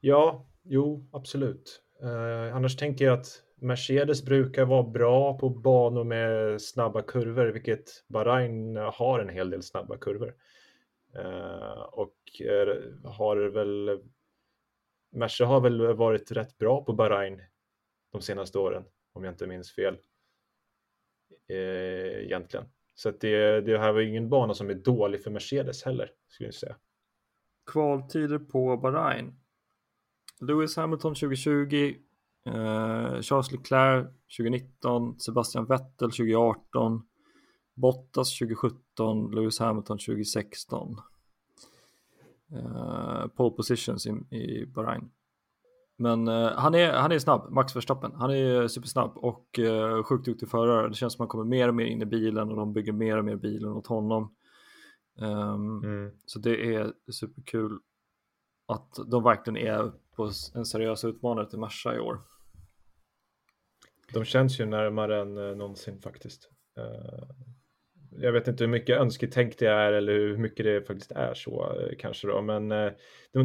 ja, 0.00 0.46
jo, 0.62 1.08
absolut. 1.12 1.83
Eh, 2.02 2.56
annars 2.56 2.76
tänker 2.76 3.04
jag 3.04 3.18
att 3.18 3.42
Mercedes 3.56 4.24
brukar 4.24 4.64
vara 4.64 4.82
bra 4.82 5.38
på 5.38 5.48
banor 5.48 6.04
med 6.04 6.62
snabba 6.62 7.02
kurvor, 7.02 7.46
vilket 7.46 8.04
Bahrain 8.08 8.76
har 8.76 9.20
en 9.20 9.28
hel 9.28 9.50
del 9.50 9.62
snabba 9.62 9.96
kurvor. 9.96 10.34
Eh, 11.14 11.82
och 11.82 12.40
eh, 12.40 12.76
har 13.10 13.36
väl 13.36 14.00
Merca 15.14 15.44
har 15.44 15.60
väl 15.60 15.94
varit 15.94 16.32
rätt 16.32 16.58
bra 16.58 16.84
på 16.84 16.92
Bahrain 16.92 17.42
de 18.12 18.22
senaste 18.22 18.58
åren, 18.58 18.84
om 19.12 19.24
jag 19.24 19.32
inte 19.32 19.46
minns 19.46 19.72
fel. 19.72 19.98
Eh, 21.48 22.24
egentligen. 22.24 22.66
Så 22.94 23.08
att 23.08 23.20
det, 23.20 23.60
det 23.60 23.78
här 23.78 23.92
var 23.92 24.00
ingen 24.00 24.28
bana 24.28 24.54
som 24.54 24.70
är 24.70 24.74
dålig 24.74 25.22
för 25.22 25.30
Mercedes 25.30 25.82
heller, 25.84 26.10
skulle 26.28 26.46
jag 26.46 26.54
säga. 26.54 26.76
Kvaltider 27.66 28.38
på 28.38 28.76
Bahrain. 28.76 29.43
Lewis 30.46 30.76
Hamilton 30.76 31.14
2020, 31.14 31.96
eh, 32.46 33.20
Charles 33.20 33.52
Leclerc 33.52 34.06
2019, 34.36 35.18
Sebastian 35.18 35.66
Vettel 35.66 36.10
2018, 36.10 37.02
Bottas 37.74 38.38
2017, 38.38 39.30
Lewis 39.30 39.58
Hamilton 39.58 39.98
2016 39.98 40.96
eh, 42.52 43.26
pole 43.26 43.50
positions 43.50 44.06
i, 44.06 44.10
i 44.36 44.66
Bahrain. 44.66 45.10
Men 45.96 46.28
eh, 46.28 46.50
han, 46.56 46.74
är, 46.74 46.92
han 46.92 47.12
är 47.12 47.18
snabb, 47.18 47.50
Max 47.50 47.76
Verstappen. 47.76 48.12
Han 48.14 48.30
är 48.30 48.68
supersnabb 48.68 49.12
och 49.16 49.58
eh, 49.58 50.02
sjukt 50.02 50.24
duktig 50.24 50.48
förare. 50.48 50.88
Det 50.88 50.94
känns 50.94 51.12
som 51.12 51.22
att 51.22 51.26
han 51.26 51.28
kommer 51.28 51.44
mer 51.44 51.68
och 51.68 51.74
mer 51.74 51.84
in 51.84 52.02
i 52.02 52.06
bilen 52.06 52.50
och 52.50 52.56
de 52.56 52.72
bygger 52.72 52.92
mer 52.92 53.18
och 53.18 53.24
mer 53.24 53.36
bilen 53.36 53.72
åt 53.72 53.86
honom. 53.86 54.34
Um, 55.18 55.84
mm. 55.84 56.10
Så 56.26 56.38
det 56.38 56.74
är 56.74 56.92
superkul 57.10 57.78
att 58.66 58.98
de 59.06 59.22
verkligen 59.22 59.56
är 59.56 59.92
på 60.16 60.30
en 60.54 60.64
seriös 60.64 61.04
utmanare 61.04 61.50
till 61.50 61.58
Merca 61.58 61.94
i 61.94 61.98
år. 61.98 62.20
De 64.12 64.24
känns 64.24 64.60
ju 64.60 64.66
närmare 64.66 65.20
än 65.20 65.38
eh, 65.38 65.56
någonsin 65.56 66.00
faktiskt. 66.00 66.50
Eh, 66.78 67.28
jag 68.18 68.32
vet 68.32 68.48
inte 68.48 68.64
hur 68.64 68.70
mycket 68.70 69.00
önsketänk 69.00 69.58
det 69.58 69.66
är 69.66 69.92
eller 69.92 70.12
hur 70.12 70.36
mycket 70.36 70.66
det 70.66 70.86
faktiskt 70.86 71.12
är 71.12 71.34
så 71.34 71.80
eh, 71.80 71.96
kanske 71.98 72.26
då, 72.26 72.42
men 72.42 72.68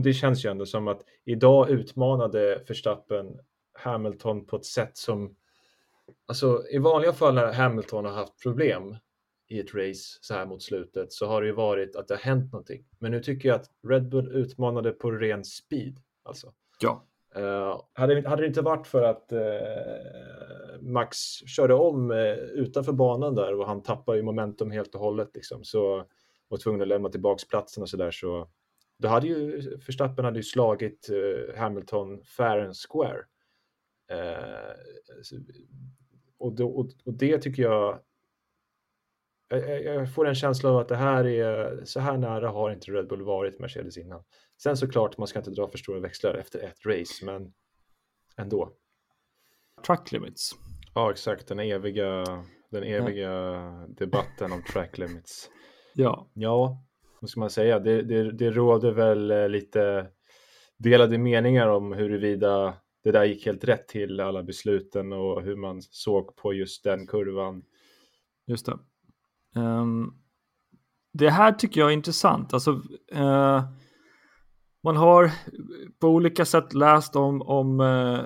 det 0.04 0.14
känns 0.14 0.46
ju 0.46 0.52
ändå 0.52 0.66
som 0.66 0.88
att 0.88 1.02
idag 1.26 1.70
utmanade 1.70 2.64
Verstappen 2.68 3.40
Hamilton 3.74 4.46
på 4.46 4.56
ett 4.56 4.66
sätt 4.66 4.98
som 4.98 5.36
Alltså 6.26 6.64
i 6.72 6.78
vanliga 6.78 7.14
fall 7.14 7.36
när 7.36 7.54
Hamilton 7.54 8.06
har 8.06 8.12
haft 8.12 8.44
problem 8.44 8.98
i 9.48 9.60
ett 9.60 9.76
race 9.76 10.18
så 10.22 10.34
här 10.34 10.46
mot 10.46 10.64
slutet 10.64 11.14
så 11.14 11.28
har 11.28 11.42
det 11.42 11.48
ju 11.48 11.54
varit 11.54 11.96
att 11.96 12.08
det 12.08 12.14
har 12.14 12.22
hänt 12.22 12.52
någonting. 12.52 12.86
Men 13.00 13.12
nu 13.12 13.20
tycker 13.20 13.50
jag 13.50 13.56
att 13.56 13.70
Red 13.88 14.10
Bull 14.10 14.32
utmanade 14.32 14.92
på 14.92 15.12
ren 15.12 15.46
speed. 15.46 16.00
Alltså. 16.30 16.54
Ja. 16.80 17.06
Uh, 17.38 17.82
hade, 17.94 18.30
hade 18.30 18.42
det 18.42 18.48
inte 18.48 18.62
varit 18.62 18.88
för 18.88 19.02
att 19.02 19.32
uh, 19.32 20.82
Max 20.82 21.18
körde 21.48 21.74
om 21.74 22.12
uh, 22.12 22.34
utanför 22.38 22.92
banan 22.92 23.36
där 23.36 23.60
och 23.60 23.68
han 23.68 23.84
tappade 23.84 24.18
ju 24.18 24.24
momentum 24.24 24.72
helt 24.72 24.96
och 24.96 25.02
hållet 25.02 25.30
liksom, 25.34 25.64
så 25.64 26.06
var 26.48 26.58
tvungen 26.58 26.82
att 26.82 26.88
lämna 26.88 27.10
tillbaks 27.10 27.48
platsen 27.48 27.84
och 27.84 27.90
så 27.90 27.98
där 27.98 28.12
så 28.12 28.50
då 28.98 29.08
hade 29.08 29.28
ju 29.28 29.62
Verstappen 29.88 30.26
hade 30.26 30.40
ju 30.40 30.44
slagit 30.44 31.10
Hamilton 31.58 32.24
fair 32.24 32.60
and 32.60 32.76
square. 32.76 33.24
Och, 36.38 36.54
då, 36.54 36.70
och, 36.70 36.90
och, 37.06 37.14
det 37.14 37.38
tycker 37.38 37.64
jag 37.64 38.00
jag, 39.50 39.84
jag 39.84 40.14
får 40.14 40.28
en 40.28 40.36
känsla 40.36 40.70
av 40.70 40.78
att 40.78 40.88
det 40.88 40.96
här 40.96 41.26
är 41.26 41.82
så 41.86 42.00
här 42.00 42.18
nära 42.18 42.50
har 42.50 42.72
inte 42.72 42.92
Red 42.92 43.08
Bull 43.08 43.22
varit 43.22 43.60
Mercedes 43.60 43.98
innan. 43.98 44.24
Sen 44.64 44.78
såklart, 44.78 45.18
man 45.18 45.28
ska 45.28 45.40
inte 45.40 45.52
dra 45.52 45.68
för 45.68 45.78
stora 45.78 46.00
växlar 46.00 46.34
efter 46.34 46.60
ett 46.60 46.86
race, 46.86 47.26
men 47.26 47.54
ändå. 48.38 48.74
Track 49.86 50.12
limits. 50.12 50.52
Ja, 50.94 51.12
exakt. 51.12 51.48
Den 51.48 51.60
eviga, 51.60 52.24
den 52.72 52.84
eviga 52.84 53.32
ja. 53.32 53.86
debatten 53.88 54.52
om 54.52 54.64
track 54.64 54.98
limits. 54.98 55.50
Ja. 55.94 56.30
Ja, 56.34 56.84
vad 57.22 57.30
ska 57.30 57.40
man 57.40 57.50
säga? 57.50 57.80
Det, 57.80 58.02
det, 58.02 58.32
det 58.32 58.52
råder 58.52 58.92
väl 58.92 59.32
eh, 59.32 59.50
lite 59.50 60.08
delade 60.78 61.18
meningar 61.18 61.68
om 61.68 61.94
huruvida 61.94 62.74
det 63.04 63.12
där 63.12 63.24
gick 63.24 63.46
helt 63.46 63.64
rätt 63.64 63.88
till 63.88 64.20
alla 64.20 64.44
besluten 64.44 65.14
och 65.14 65.42
hur 65.42 65.56
man 65.56 65.82
såg 65.82 66.36
på 66.36 66.54
just 66.54 66.84
den 66.84 67.08
kurvan. 67.08 67.64
Just 68.48 68.66
det. 68.66 68.80
Um, 69.56 70.22
det 71.14 71.30
här 71.30 71.52
tycker 71.52 71.82
jag 71.82 71.90
är 71.90 71.94
intressant. 71.94 72.54
Alltså, 72.54 72.72
uh, 73.16 73.64
man 74.84 74.98
har 74.98 75.32
på 76.00 76.08
olika 76.08 76.46
sätt 76.46 76.74
läst 76.74 77.16
om, 77.16 77.42
om 77.42 77.80
uh, 77.80 78.20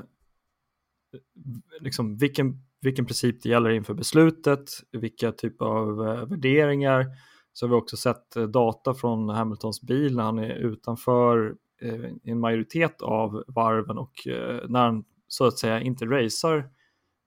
liksom 1.79 2.17
vilken, 2.17 2.63
vilken 2.81 3.05
princip 3.05 3.43
det 3.43 3.49
gäller 3.49 3.69
inför 3.69 3.93
beslutet, 3.93 4.69
vilka 4.91 5.31
typer 5.31 5.65
av 5.65 6.01
uh, 6.01 6.25
värderingar. 6.25 7.05
Så 7.53 7.65
har 7.65 7.69
vi 7.69 7.75
också 7.75 7.97
sett 7.97 8.35
eh, 8.35 8.43
data 8.43 8.93
från 8.93 9.29
Hamiltons 9.29 9.81
bil 9.81 10.15
när 10.15 10.23
han 10.23 10.39
är 10.39 10.55
utanför 10.55 11.55
eh, 11.81 12.11
en 12.23 12.39
majoritet 12.39 13.01
av 13.01 13.43
varven 13.47 13.97
och 13.97 14.27
eh, 14.27 14.69
när 14.69 14.85
han 14.85 15.05
så 15.27 15.45
att 15.45 15.57
säga 15.57 15.81
inte 15.81 16.05
racear 16.05 16.69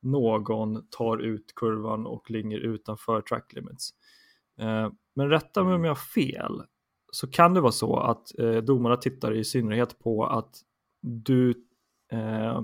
någon 0.03 0.89
tar 0.89 1.19
ut 1.19 1.55
kurvan 1.57 2.07
och 2.07 2.31
ligger 2.31 2.59
utanför 2.59 3.21
track 3.21 3.53
limits. 3.53 3.91
Eh, 4.59 4.91
men 5.15 5.31
rätta 5.31 5.65
mig 5.65 5.75
om 5.75 5.85
jag 5.85 5.91
har 5.91 5.97
fel 5.97 6.63
så 7.17 7.27
kan 7.27 7.55
det 7.55 7.61
vara 7.61 7.73
så 7.73 7.97
att 7.97 8.39
eh, 8.39 8.57
domarna 8.57 8.97
tittar 8.97 9.35
i 9.35 9.45
synnerhet 9.45 9.99
på 9.99 10.27
att 10.27 10.61
du 11.01 11.51
eh, 12.13 12.63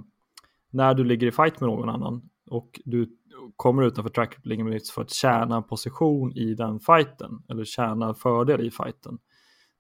när 0.71 0.95
du 0.95 1.05
ligger 1.05 1.27
i 1.27 1.33
fight 1.33 1.61
med 1.61 1.71
någon 1.71 1.89
annan 1.89 2.31
och 2.51 2.81
du 2.85 3.17
kommer 3.57 3.83
utanför 3.83 4.11
track 4.11 4.37
limits 4.45 4.91
för 4.91 5.03
att 5.03 5.11
tjäna 5.11 5.63
position 5.63 6.33
i 6.33 6.55
den 6.55 6.81
fighten 6.81 7.43
eller 7.49 7.65
tjäna 7.65 8.15
fördel 8.15 8.67
i 8.67 8.71
fighten. 8.71 9.19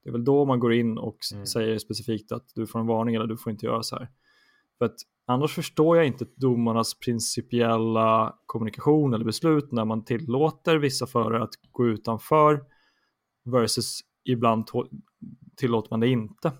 Det 0.02 0.10
är 0.10 0.12
väl 0.12 0.24
då 0.24 0.44
man 0.44 0.60
går 0.60 0.72
in 0.72 0.98
och 0.98 1.18
mm. 1.34 1.46
säger 1.46 1.78
specifikt 1.78 2.32
att 2.32 2.52
du 2.54 2.66
får 2.66 2.80
en 2.80 2.86
varning 2.86 3.14
eller 3.14 3.26
du 3.26 3.36
får 3.36 3.52
inte 3.52 3.66
göra 3.66 3.82
så 3.82 3.96
här. 3.96 4.08
För 4.78 4.84
att 4.84 4.96
annars 5.26 5.54
förstår 5.54 5.96
jag 5.96 6.06
inte 6.06 6.26
domarnas 6.36 6.98
principiella 6.98 8.36
kommunikation 8.46 9.14
eller 9.14 9.24
beslut 9.24 9.72
när 9.72 9.84
man 9.84 10.04
tillåter 10.04 10.76
vissa 10.76 11.06
förare 11.06 11.42
att 11.42 11.54
gå 11.72 11.86
utanför 11.86 12.64
versus 13.44 14.00
ibland 14.24 14.68
tillåter 15.56 15.90
man 15.90 16.00
det 16.00 16.08
inte. 16.08 16.52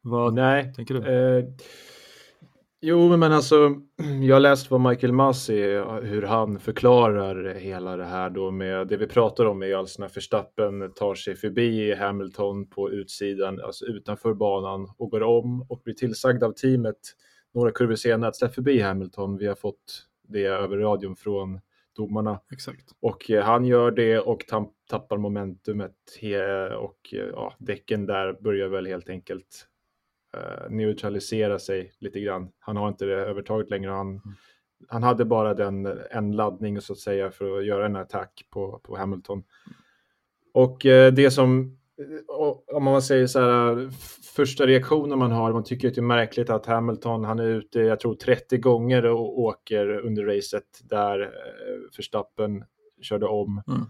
Vad 0.00 0.34
Nej. 0.34 0.74
tänker 0.74 0.94
du? 0.94 1.12
Eh, 1.12 1.44
Jo, 2.86 3.16
men 3.16 3.32
alltså, 3.32 3.74
jag 4.22 4.34
har 4.34 4.40
läst 4.40 4.70
vad 4.70 4.80
Michael 4.80 5.12
Masi, 5.12 5.62
hur 6.02 6.22
han 6.22 6.58
förklarar 6.60 7.54
hela 7.54 7.96
det 7.96 8.04
här 8.04 8.30
då 8.30 8.50
med 8.50 8.88
det 8.88 8.96
vi 8.96 9.06
pratar 9.06 9.44
om 9.44 9.62
är 9.62 9.66
ju 9.66 9.74
alltså 9.74 10.02
när 10.02 10.08
Verstappen 10.08 10.92
tar 10.94 11.14
sig 11.14 11.36
förbi 11.36 11.94
Hamilton 11.94 12.66
på 12.66 12.90
utsidan, 12.90 13.60
alltså 13.60 13.84
utanför 13.84 14.34
banan 14.34 14.90
och 14.96 15.10
går 15.10 15.22
om 15.22 15.66
och 15.68 15.80
blir 15.84 15.94
tillsagd 15.94 16.42
av 16.42 16.52
teamet 16.52 16.96
några 17.54 17.70
kurvor 17.70 17.94
senare 17.94 18.28
att 18.28 18.36
släpp 18.36 18.54
förbi 18.54 18.80
Hamilton. 18.80 19.36
Vi 19.36 19.46
har 19.46 19.54
fått 19.54 20.06
det 20.28 20.44
över 20.44 20.76
radion 20.76 21.16
från 21.16 21.60
domarna. 21.94 22.40
Exakt. 22.52 22.92
Och 23.00 23.30
eh, 23.30 23.44
han 23.44 23.64
gör 23.64 23.90
det 23.90 24.18
och 24.18 24.44
tappar 24.88 25.16
momentumet 25.16 25.96
och 26.78 27.14
eh, 27.14 27.28
ja, 27.32 27.54
däcken 27.58 28.06
där 28.06 28.32
börjar 28.32 28.68
väl 28.68 28.86
helt 28.86 29.08
enkelt 29.08 29.66
eh, 30.36 30.70
neutralisera 30.70 31.58
sig 31.58 31.92
lite 31.98 32.20
grann. 32.20 32.48
Han 32.58 32.76
har 32.76 32.88
inte 32.88 33.04
det 33.04 33.14
övertaget 33.14 33.70
längre. 33.70 33.90
Han, 33.90 34.08
mm. 34.08 34.20
han 34.88 35.02
hade 35.02 35.24
bara 35.24 35.54
den, 35.54 35.86
en 36.10 36.36
laddning 36.36 36.80
så 36.80 36.92
att 36.92 36.98
säga 36.98 37.30
för 37.30 37.58
att 37.58 37.66
göra 37.66 37.86
en 37.86 37.96
attack 37.96 38.46
på, 38.50 38.80
på 38.82 38.96
Hamilton. 38.96 39.44
Och 40.54 40.86
eh, 40.86 41.12
det 41.12 41.30
som, 41.30 41.78
om 42.72 42.84
man 42.84 43.02
säger 43.02 43.26
så 43.26 43.40
här, 43.40 43.90
första 44.36 44.66
reaktionen 44.66 45.18
man 45.18 45.32
har, 45.32 45.52
man 45.52 45.64
tycker 45.64 45.88
att 45.88 45.94
det 45.94 46.00
är 46.00 46.02
märkligt 46.02 46.50
att 46.50 46.66
Hamilton, 46.66 47.24
han 47.24 47.38
är 47.38 47.48
ute, 47.48 47.80
jag 47.80 48.00
tror 48.00 48.14
30 48.14 48.58
gånger 48.58 49.04
och 49.04 49.38
åker 49.38 49.98
under 49.98 50.24
racet 50.24 50.64
där 50.82 51.20
eh, 51.20 51.28
Verstappen 51.96 52.64
körde 53.02 53.26
om. 53.26 53.62
Mm. 53.68 53.80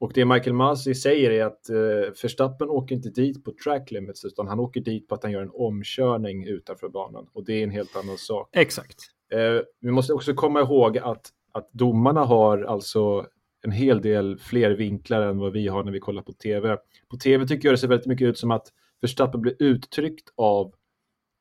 Och 0.00 0.12
det 0.14 0.24
Michael 0.24 0.52
Masi 0.52 0.94
säger 0.94 1.30
är 1.30 1.44
att 1.44 1.70
eh, 1.70 2.12
Verstappen 2.22 2.68
åker 2.68 2.94
inte 2.94 3.08
dit 3.08 3.44
på 3.44 3.52
track 3.64 3.90
limits 3.90 4.24
utan 4.24 4.48
han 4.48 4.60
åker 4.60 4.80
dit 4.80 5.08
på 5.08 5.14
att 5.14 5.22
han 5.22 5.32
gör 5.32 5.42
en 5.42 5.50
omkörning 5.54 6.44
utanför 6.44 6.88
banan 6.88 7.26
och 7.32 7.44
det 7.44 7.52
är 7.52 7.62
en 7.62 7.70
helt 7.70 7.96
annan 7.96 8.18
sak. 8.18 8.48
Exakt. 8.52 8.96
Eh, 9.32 9.62
vi 9.80 9.90
måste 9.90 10.12
också 10.12 10.34
komma 10.34 10.60
ihåg 10.60 10.98
att, 10.98 11.28
att 11.52 11.72
domarna 11.72 12.24
har 12.24 12.62
alltså 12.62 13.26
en 13.68 13.72
hel 13.72 14.02
del 14.02 14.38
fler 14.38 14.70
vinklar 14.70 15.22
än 15.22 15.38
vad 15.38 15.52
vi 15.52 15.68
har 15.68 15.84
när 15.84 15.92
vi 15.92 16.00
kollar 16.00 16.22
på 16.22 16.32
tv. 16.32 16.76
På 17.08 17.16
tv 17.16 17.46
tycker 17.46 17.68
jag 17.68 17.72
det 17.72 17.78
ser 17.78 17.88
väldigt 17.88 18.06
mycket 18.06 18.26
ut 18.26 18.38
som 18.38 18.50
att 18.50 18.66
Verstappen 19.00 19.40
blir 19.40 19.56
uttryckt 19.58 20.28
av 20.36 20.74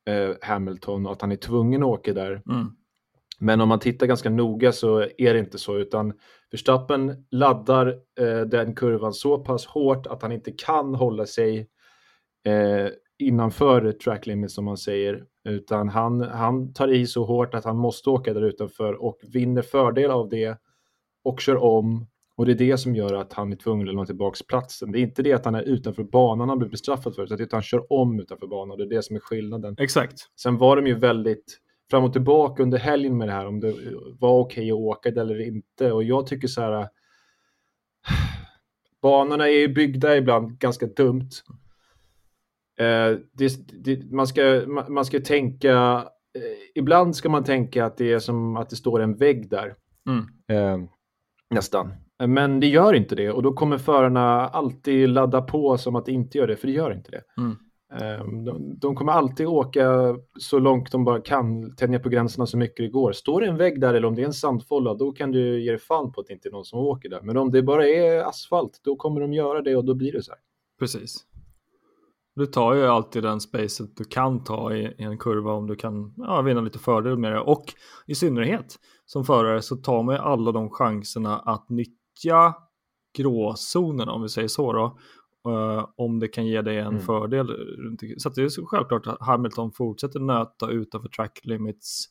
eh, 0.10 0.36
Hamilton 0.42 1.06
och 1.06 1.12
att 1.12 1.22
han 1.22 1.32
är 1.32 1.36
tvungen 1.36 1.84
att 1.84 1.90
åka 1.90 2.14
där. 2.14 2.32
Mm. 2.32 2.68
Men 3.40 3.62
om 3.62 3.70
man 3.70 3.80
tittar 3.80 4.08
ganska 4.08 4.30
noga 4.30 4.72
så 4.72 5.00
är 5.18 5.34
det 5.34 5.40
inte 5.40 5.58
så, 5.58 5.78
utan 5.78 6.14
Verstappen 6.52 7.26
laddar 7.32 7.88
eh, 8.20 8.42
den 8.42 8.76
kurvan 8.76 9.14
så 9.14 9.38
pass 9.38 9.66
hårt 9.66 10.08
att 10.08 10.22
han 10.22 10.32
inte 10.32 10.52
kan 10.52 10.96
hålla 10.96 11.26
sig 11.26 11.70
eh, 12.46 12.88
innanför 13.20 13.92
track 13.92 14.26
limit 14.26 14.52
som 14.52 14.66
man 14.66 14.78
säger, 14.78 15.24
utan 15.50 15.90
han, 15.90 16.22
han 16.22 16.74
tar 16.74 16.88
i 16.88 17.08
så 17.08 17.26
hårt 17.26 17.54
att 17.54 17.66
han 17.66 17.78
måste 17.78 18.10
åka 18.10 18.34
där 18.34 18.42
utanför 18.42 18.94
och 18.94 19.20
vinner 19.34 19.62
fördel 19.62 20.12
av 20.12 20.30
det 20.30 20.58
och 21.24 21.42
kör 21.42 21.58
om. 21.64 22.08
Och 22.38 22.46
det 22.46 22.52
är 22.52 22.56
det 22.56 22.78
som 22.78 22.96
gör 22.96 23.14
att 23.14 23.34
han 23.34 23.52
är 23.52 23.56
tvungen 23.56 23.88
att 23.88 23.94
lämna 23.94 24.06
tillbaka 24.06 24.38
platsen. 24.48 24.92
Det 24.92 25.00
är 25.00 25.02
inte 25.02 25.24
det 25.24 25.34
att 25.34 25.46
han 25.46 25.56
är 25.56 25.62
utanför 25.62 26.04
banan 26.04 26.50
han 26.50 26.60
blir 26.60 26.70
bestraffad 26.70 27.16
för, 27.16 27.24
utan 27.24 27.44
att 27.44 27.52
han 27.52 27.62
kör 27.62 27.94
om 27.94 28.20
utanför 28.20 28.48
banan. 28.48 28.78
Det 28.78 28.84
är 28.84 28.90
det 28.90 29.04
som 29.04 29.16
är 29.16 29.20
skillnaden. 29.20 29.76
Exakt. 29.80 30.20
Sen 30.40 30.58
var 30.58 30.76
de 30.76 30.88
ju 30.88 30.94
väldigt 30.94 31.60
fram 31.90 32.04
och 32.04 32.14
tillbaka 32.14 32.64
under 32.64 32.78
helgen 32.78 33.18
med 33.18 33.28
det 33.28 33.32
här, 33.32 33.48
om 33.48 33.60
det 33.60 33.76
var 34.20 34.40
okej 34.40 34.72
okay 34.72 34.72
att 34.72 34.98
åka 34.98 35.12
det 35.12 35.22
eller 35.22 35.48
inte. 35.48 35.92
Och 35.92 36.04
jag 36.04 36.28
tycker 36.28 36.48
så 36.48 36.62
här, 36.62 36.90
banorna 39.02 39.48
är 39.48 39.60
ju 39.60 39.68
byggda 39.68 40.18
ibland 40.18 40.60
ganska 40.60 40.86
dumt. 40.86 41.30
Eh, 42.80 43.18
det, 43.34 43.84
det, 43.84 44.12
man, 44.12 44.28
ska, 44.28 44.64
man 44.90 45.06
ska 45.06 45.20
tänka, 45.20 46.06
eh, 46.36 46.42
ibland 46.76 47.16
ska 47.16 47.30
man 47.30 47.44
tänka 47.44 47.86
att 47.86 47.98
det 47.98 48.14
är 48.14 48.20
som 48.20 48.58
att 48.58 48.70
det 48.70 48.76
står 48.76 49.00
en 49.00 49.16
vägg 49.16 49.50
där. 49.50 49.76
Mm. 50.10 50.26
Eh, 50.48 50.90
nästan. 51.50 52.07
Men 52.26 52.60
det 52.60 52.68
gör 52.68 52.94
inte 52.94 53.16
det 53.16 53.32
och 53.32 53.44
då 53.44 53.54
kommer 53.54 53.78
förarna 53.78 54.48
alltid 54.48 55.10
ladda 55.10 55.42
på 55.42 55.78
som 55.78 55.96
att 55.96 56.06
det 56.06 56.12
inte 56.12 56.38
gör 56.38 56.48
det, 56.48 56.56
för 56.56 56.68
det 56.68 56.74
gör 56.74 56.94
inte 56.94 57.12
det. 57.12 57.22
Mm. 57.38 57.56
Ehm, 57.94 58.46
de, 58.46 58.80
de, 58.80 58.96
kommer 58.96 59.12
alltid 59.12 59.48
åka 59.48 60.18
så 60.40 60.60
långt 60.60 60.92
de 60.92 61.04
bara 61.04 61.22
kan, 61.22 61.76
tänja 61.76 62.00
på 62.00 62.10
gränserna 62.10 62.46
så 62.46 62.58
mycket 62.58 62.78
det 62.78 62.88
går. 62.88 63.12
Står 63.12 63.42
det 63.42 63.48
en 63.48 63.58
vägg 63.58 63.82
där 63.82 63.94
eller 63.94 64.08
om 64.08 64.16
det 64.16 64.22
är 64.22 64.26
en 64.26 64.34
sandfålla, 64.34 64.94
då 64.94 65.12
kan 65.12 65.32
du 65.32 65.64
ge 65.64 65.72
dig 65.72 65.80
fan 65.80 66.12
på 66.12 66.22
att 66.22 66.28
det 66.28 66.34
inte 66.34 66.50
är 66.50 66.52
någon 66.52 66.66
som 66.66 66.80
åker 66.80 67.10
där. 67.10 67.22
Men 67.22 67.38
om 67.38 67.52
det 67.52 67.64
bara 67.64 67.88
är 67.88 68.30
asfalt, 68.30 68.82
då 68.84 68.96
kommer 68.96 69.22
de 69.22 69.34
göra 69.34 69.62
det 69.62 69.76
och 69.76 69.86
då 69.86 69.96
blir 69.96 70.12
det 70.12 70.24
så 70.24 70.32
här. 70.32 70.40
Precis. 70.80 71.26
Du 72.36 72.46
tar 72.46 72.74
ju 72.74 72.86
alltid 72.86 73.24
den 73.24 73.42
spacet 73.42 73.98
du 73.98 74.04
kan 74.04 74.44
ta 74.44 74.76
i, 74.76 74.96
i 74.98 75.04
en 75.04 75.18
kurva 75.18 75.52
om 75.52 75.68
du 75.68 75.76
kan 75.76 76.14
ja, 76.18 76.42
vinna 76.42 76.62
lite 76.62 76.80
fördel 76.80 77.18
med 77.18 77.32
det. 77.32 77.40
Och 77.40 77.74
i 78.06 78.16
synnerhet 78.16 78.76
som 79.06 79.26
förare 79.26 79.62
så 79.62 79.76
tar 79.76 80.04
man 80.04 80.16
ju 80.16 80.22
alla 80.22 80.52
de 80.52 80.70
chanserna 80.70 81.40
att 81.40 81.70
nyttja 81.70 81.97
gråzonerna 83.18 84.12
om 84.12 84.22
vi 84.22 84.30
säger 84.30 84.48
så 84.48 84.74
då 84.74 84.98
Uh, 85.48 85.86
om 85.96 86.20
det 86.20 86.28
kan 86.28 86.46
ge 86.48 86.62
dig 86.62 86.78
en 86.78 86.88
mm. 86.88 87.00
fördel. 87.00 87.48
Så 88.18 88.30
det 88.30 88.44
är 88.44 88.50
så 88.50 88.66
självklart 88.66 89.08
att 89.08 89.22
Hamilton 89.22 89.72
fortsätter 89.72 90.20
nöta 90.20 90.70
utanför 90.70 91.10
track 91.10 91.40
limits 91.44 92.06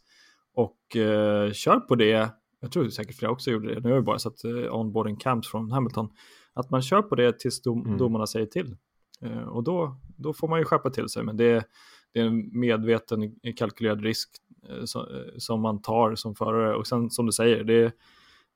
och 0.55 0.79
uh, 0.97 1.53
kör 1.53 1.81
på 1.81 1.95
det. 1.95 2.31
Jag 2.61 2.73
tror 2.73 2.89
säkert 2.89 3.17
flera 3.17 3.33
också 3.33 3.51
gjorde 3.51 3.75
det. 3.75 3.81
Nu 3.81 3.91
har 3.91 3.97
vi 3.97 4.03
bara 4.03 4.19
sett 4.19 4.45
uh, 4.45 4.75
onboarding 4.75 5.17
camps 5.17 5.51
från 5.51 5.71
Hamilton. 5.71 6.09
Att 6.55 6.71
man 6.71 6.83
kör 6.83 7.03
på 7.03 7.15
det 7.15 7.39
tills 7.39 7.63
dom 7.63 7.87
mm. 7.87 7.99
domarna 7.99 8.27
säger 8.27 8.47
till. 8.47 8.77
och 9.47 9.65
då, 9.65 10.01
då 10.17 10.33
får 10.33 10.49
man 10.49 10.59
ju 10.59 10.65
skärpa 10.65 10.91
till 10.91 11.09
sig. 11.09 11.23
Men 11.23 11.37
det, 11.37 11.65
det 12.13 12.21
är 12.21 12.25
en 12.25 12.61
medveten 12.61 13.35
kalkylerad 13.57 14.01
risk 14.01 14.31
som 15.37 15.61
man 15.61 15.83
tar 15.83 16.15
som 16.15 16.35
förare. 16.35 16.77
Och 16.77 16.87
sen 16.87 17.11
som 17.11 17.27
du 17.27 17.33
säger, 17.33 17.65
det 17.65 17.93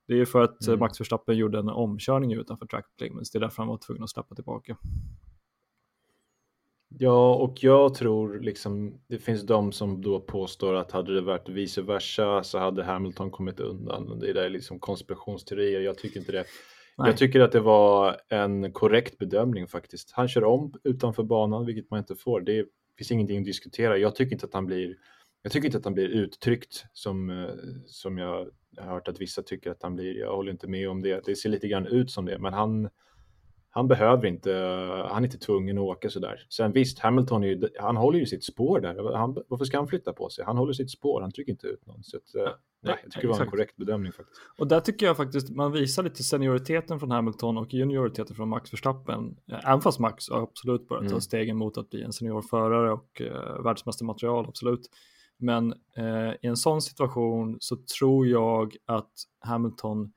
det 0.07 0.21
är 0.21 0.25
för 0.25 0.41
att 0.41 0.67
mm. 0.67 0.79
Max 0.79 0.99
Verstappen 0.99 1.37
gjorde 1.37 1.59
en 1.59 1.69
omkörning 1.69 2.33
utanför 2.33 2.65
track 2.65 2.85
limits. 3.01 3.31
Det 3.31 3.37
är 3.37 3.39
därför 3.39 3.57
han 3.57 3.67
var 3.67 3.77
tvungen 3.77 4.03
att 4.03 4.09
släppa 4.09 4.35
tillbaka. 4.35 4.77
Ja, 6.97 7.35
och 7.35 7.63
jag 7.63 7.93
tror 7.93 8.39
liksom 8.39 9.01
det 9.07 9.17
finns 9.17 9.43
de 9.43 9.71
som 9.71 10.01
då 10.01 10.19
påstår 10.19 10.75
att 10.75 10.91
hade 10.91 11.15
det 11.15 11.21
varit 11.21 11.49
vice 11.49 11.81
versa 11.81 12.43
så 12.43 12.59
hade 12.59 12.83
Hamilton 12.83 13.31
kommit 13.31 13.59
undan. 13.59 14.19
Det 14.19 14.29
är 14.29 14.49
liksom 14.49 14.79
konspirationsteorier. 14.79 15.81
Jag 15.81 15.97
tycker 15.97 16.19
inte 16.19 16.31
det. 16.31 16.45
Nej. 16.97 17.09
Jag 17.09 17.17
tycker 17.17 17.39
att 17.39 17.51
det 17.51 17.59
var 17.59 18.17
en 18.29 18.73
korrekt 18.73 19.17
bedömning 19.17 19.67
faktiskt. 19.67 20.11
Han 20.11 20.27
kör 20.27 20.43
om 20.43 20.73
utanför 20.83 21.23
banan, 21.23 21.65
vilket 21.65 21.91
man 21.91 21.99
inte 21.99 22.15
får. 22.15 22.41
Det 22.41 22.65
finns 22.97 23.11
ingenting 23.11 23.39
att 23.39 23.45
diskutera. 23.45 23.97
Jag 23.97 24.15
tycker 24.15 24.33
inte 24.33 24.45
att 24.45 24.53
han 24.53 24.65
blir 24.65 24.95
jag 25.41 25.51
tycker 25.51 25.65
inte 25.65 25.77
att 25.77 25.85
han 25.85 25.93
blir 25.93 26.07
uttryckt 26.07 26.85
som, 26.93 27.29
eh, 27.29 27.55
som 27.85 28.17
jag 28.17 28.49
har 28.77 28.93
hört 28.93 29.07
att 29.07 29.21
vissa 29.21 29.41
tycker 29.41 29.71
att 29.71 29.83
han 29.83 29.95
blir. 29.95 30.19
Jag 30.19 30.35
håller 30.35 30.51
inte 30.51 30.67
med 30.67 30.89
om 30.89 31.01
det. 31.01 31.25
Det 31.25 31.35
ser 31.35 31.49
lite 31.49 31.67
grann 31.67 31.87
ut 31.87 32.11
som 32.11 32.25
det, 32.25 32.39
men 32.39 32.53
han, 32.53 32.89
han 33.69 33.87
behöver 33.87 34.25
inte, 34.25 34.51
han 35.09 35.23
är 35.23 35.27
inte 35.27 35.37
tvungen 35.37 35.77
att 35.77 35.83
åka 35.83 36.09
sådär. 36.09 36.45
Sen 36.49 36.71
visst, 36.71 36.99
Hamilton 36.99 37.43
är 37.43 37.47
ju, 37.47 37.67
han 37.79 37.97
håller 37.97 38.19
ju 38.19 38.25
sitt 38.25 38.43
spår 38.43 38.79
där. 38.79 39.15
Han, 39.15 39.37
varför 39.47 39.65
ska 39.65 39.77
han 39.77 39.87
flytta 39.87 40.13
på 40.13 40.29
sig? 40.29 40.45
Han 40.45 40.57
håller 40.57 40.73
sitt 40.73 40.91
spår, 40.91 41.21
han 41.21 41.31
trycker 41.31 41.51
inte 41.51 41.67
ut 41.67 41.85
någon. 41.85 42.03
Så 42.03 42.17
att, 42.17 42.35
eh, 42.35 42.53
nej, 42.81 42.95
jag 43.03 43.11
tycker 43.11 43.27
det 43.27 43.33
var 43.33 43.41
en 43.41 43.49
korrekt 43.49 43.77
bedömning 43.77 44.11
faktiskt. 44.11 44.41
Och 44.57 44.67
där 44.67 44.79
tycker 44.79 45.05
jag 45.05 45.17
faktiskt 45.17 45.49
man 45.49 45.71
visar 45.71 46.03
lite 46.03 46.23
senioriteten 46.23 46.99
från 46.99 47.11
Hamilton 47.11 47.57
och 47.57 47.73
junioriteten 47.73 48.35
från 48.35 48.49
Max 48.49 48.73
Verstappen. 48.73 49.37
Även 49.63 49.81
fast 49.81 49.99
Max 49.99 50.31
absolut 50.31 50.87
börjat 50.87 51.03
ta 51.03 51.09
mm. 51.09 51.21
stegen 51.21 51.57
mot 51.57 51.77
att 51.77 51.89
bli 51.89 52.03
en 52.03 52.13
seniorförare 52.13 52.91
och 52.91 53.21
uh, 53.21 53.63
världsmästarmaterial, 53.63 54.45
absolut. 54.47 54.89
Men 55.41 55.73
eh, 55.97 56.31
i 56.41 56.47
en 56.47 56.57
sån 56.57 56.81
situation 56.81 57.57
så 57.59 57.77
tror 57.97 58.27
jag 58.27 58.75
att 58.85 59.11
Hamilton 59.39 60.13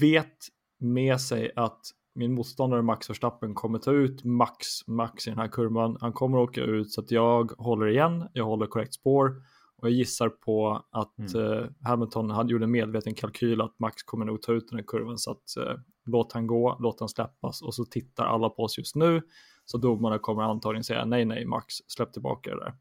vet 0.00 0.36
med 0.80 1.20
sig 1.20 1.52
att 1.56 1.80
min 2.14 2.34
motståndare 2.34 2.82
Max 2.82 3.10
Verstappen 3.10 3.54
kommer 3.54 3.78
ta 3.78 3.92
ut 3.92 4.24
Max, 4.24 4.66
Max 4.86 5.26
i 5.26 5.30
den 5.30 5.38
här 5.38 5.48
kurvan. 5.48 5.96
Han 6.00 6.12
kommer 6.12 6.38
åka 6.38 6.60
ut 6.60 6.92
så 6.92 7.00
att 7.00 7.10
jag 7.10 7.52
håller 7.58 7.86
igen, 7.86 8.28
jag 8.32 8.44
håller 8.44 8.66
korrekt 8.66 8.94
spår 8.94 9.42
och 9.76 9.88
jag 9.88 9.92
gissar 9.92 10.28
på 10.28 10.84
att 10.90 11.18
mm. 11.18 11.52
eh, 11.52 11.66
Hamilton 11.84 12.30
hade 12.30 12.52
gjort 12.52 12.62
en 12.62 12.70
medveten 12.70 13.14
kalkyl 13.14 13.60
att 13.60 13.78
Max 13.78 14.02
kommer 14.02 14.24
nog 14.24 14.42
ta 14.42 14.52
ut 14.52 14.68
den 14.68 14.78
här 14.78 14.86
kurvan 14.86 15.18
så 15.18 15.30
att 15.30 15.56
eh, 15.56 15.74
låt 16.06 16.32
han 16.32 16.46
gå, 16.46 16.76
låt 16.80 17.00
han 17.00 17.08
släppas 17.08 17.62
och 17.62 17.74
så 17.74 17.84
tittar 17.84 18.24
alla 18.24 18.48
på 18.48 18.62
oss 18.62 18.78
just 18.78 18.96
nu. 18.96 19.22
Så 19.64 19.78
domarna 19.78 20.18
kommer 20.18 20.42
antagligen 20.42 20.84
säga 20.84 21.04
nej, 21.04 21.24
nej, 21.24 21.44
Max, 21.44 21.74
släpp 21.86 22.12
tillbaka 22.12 22.50
det 22.50 22.60
där. 22.60 22.74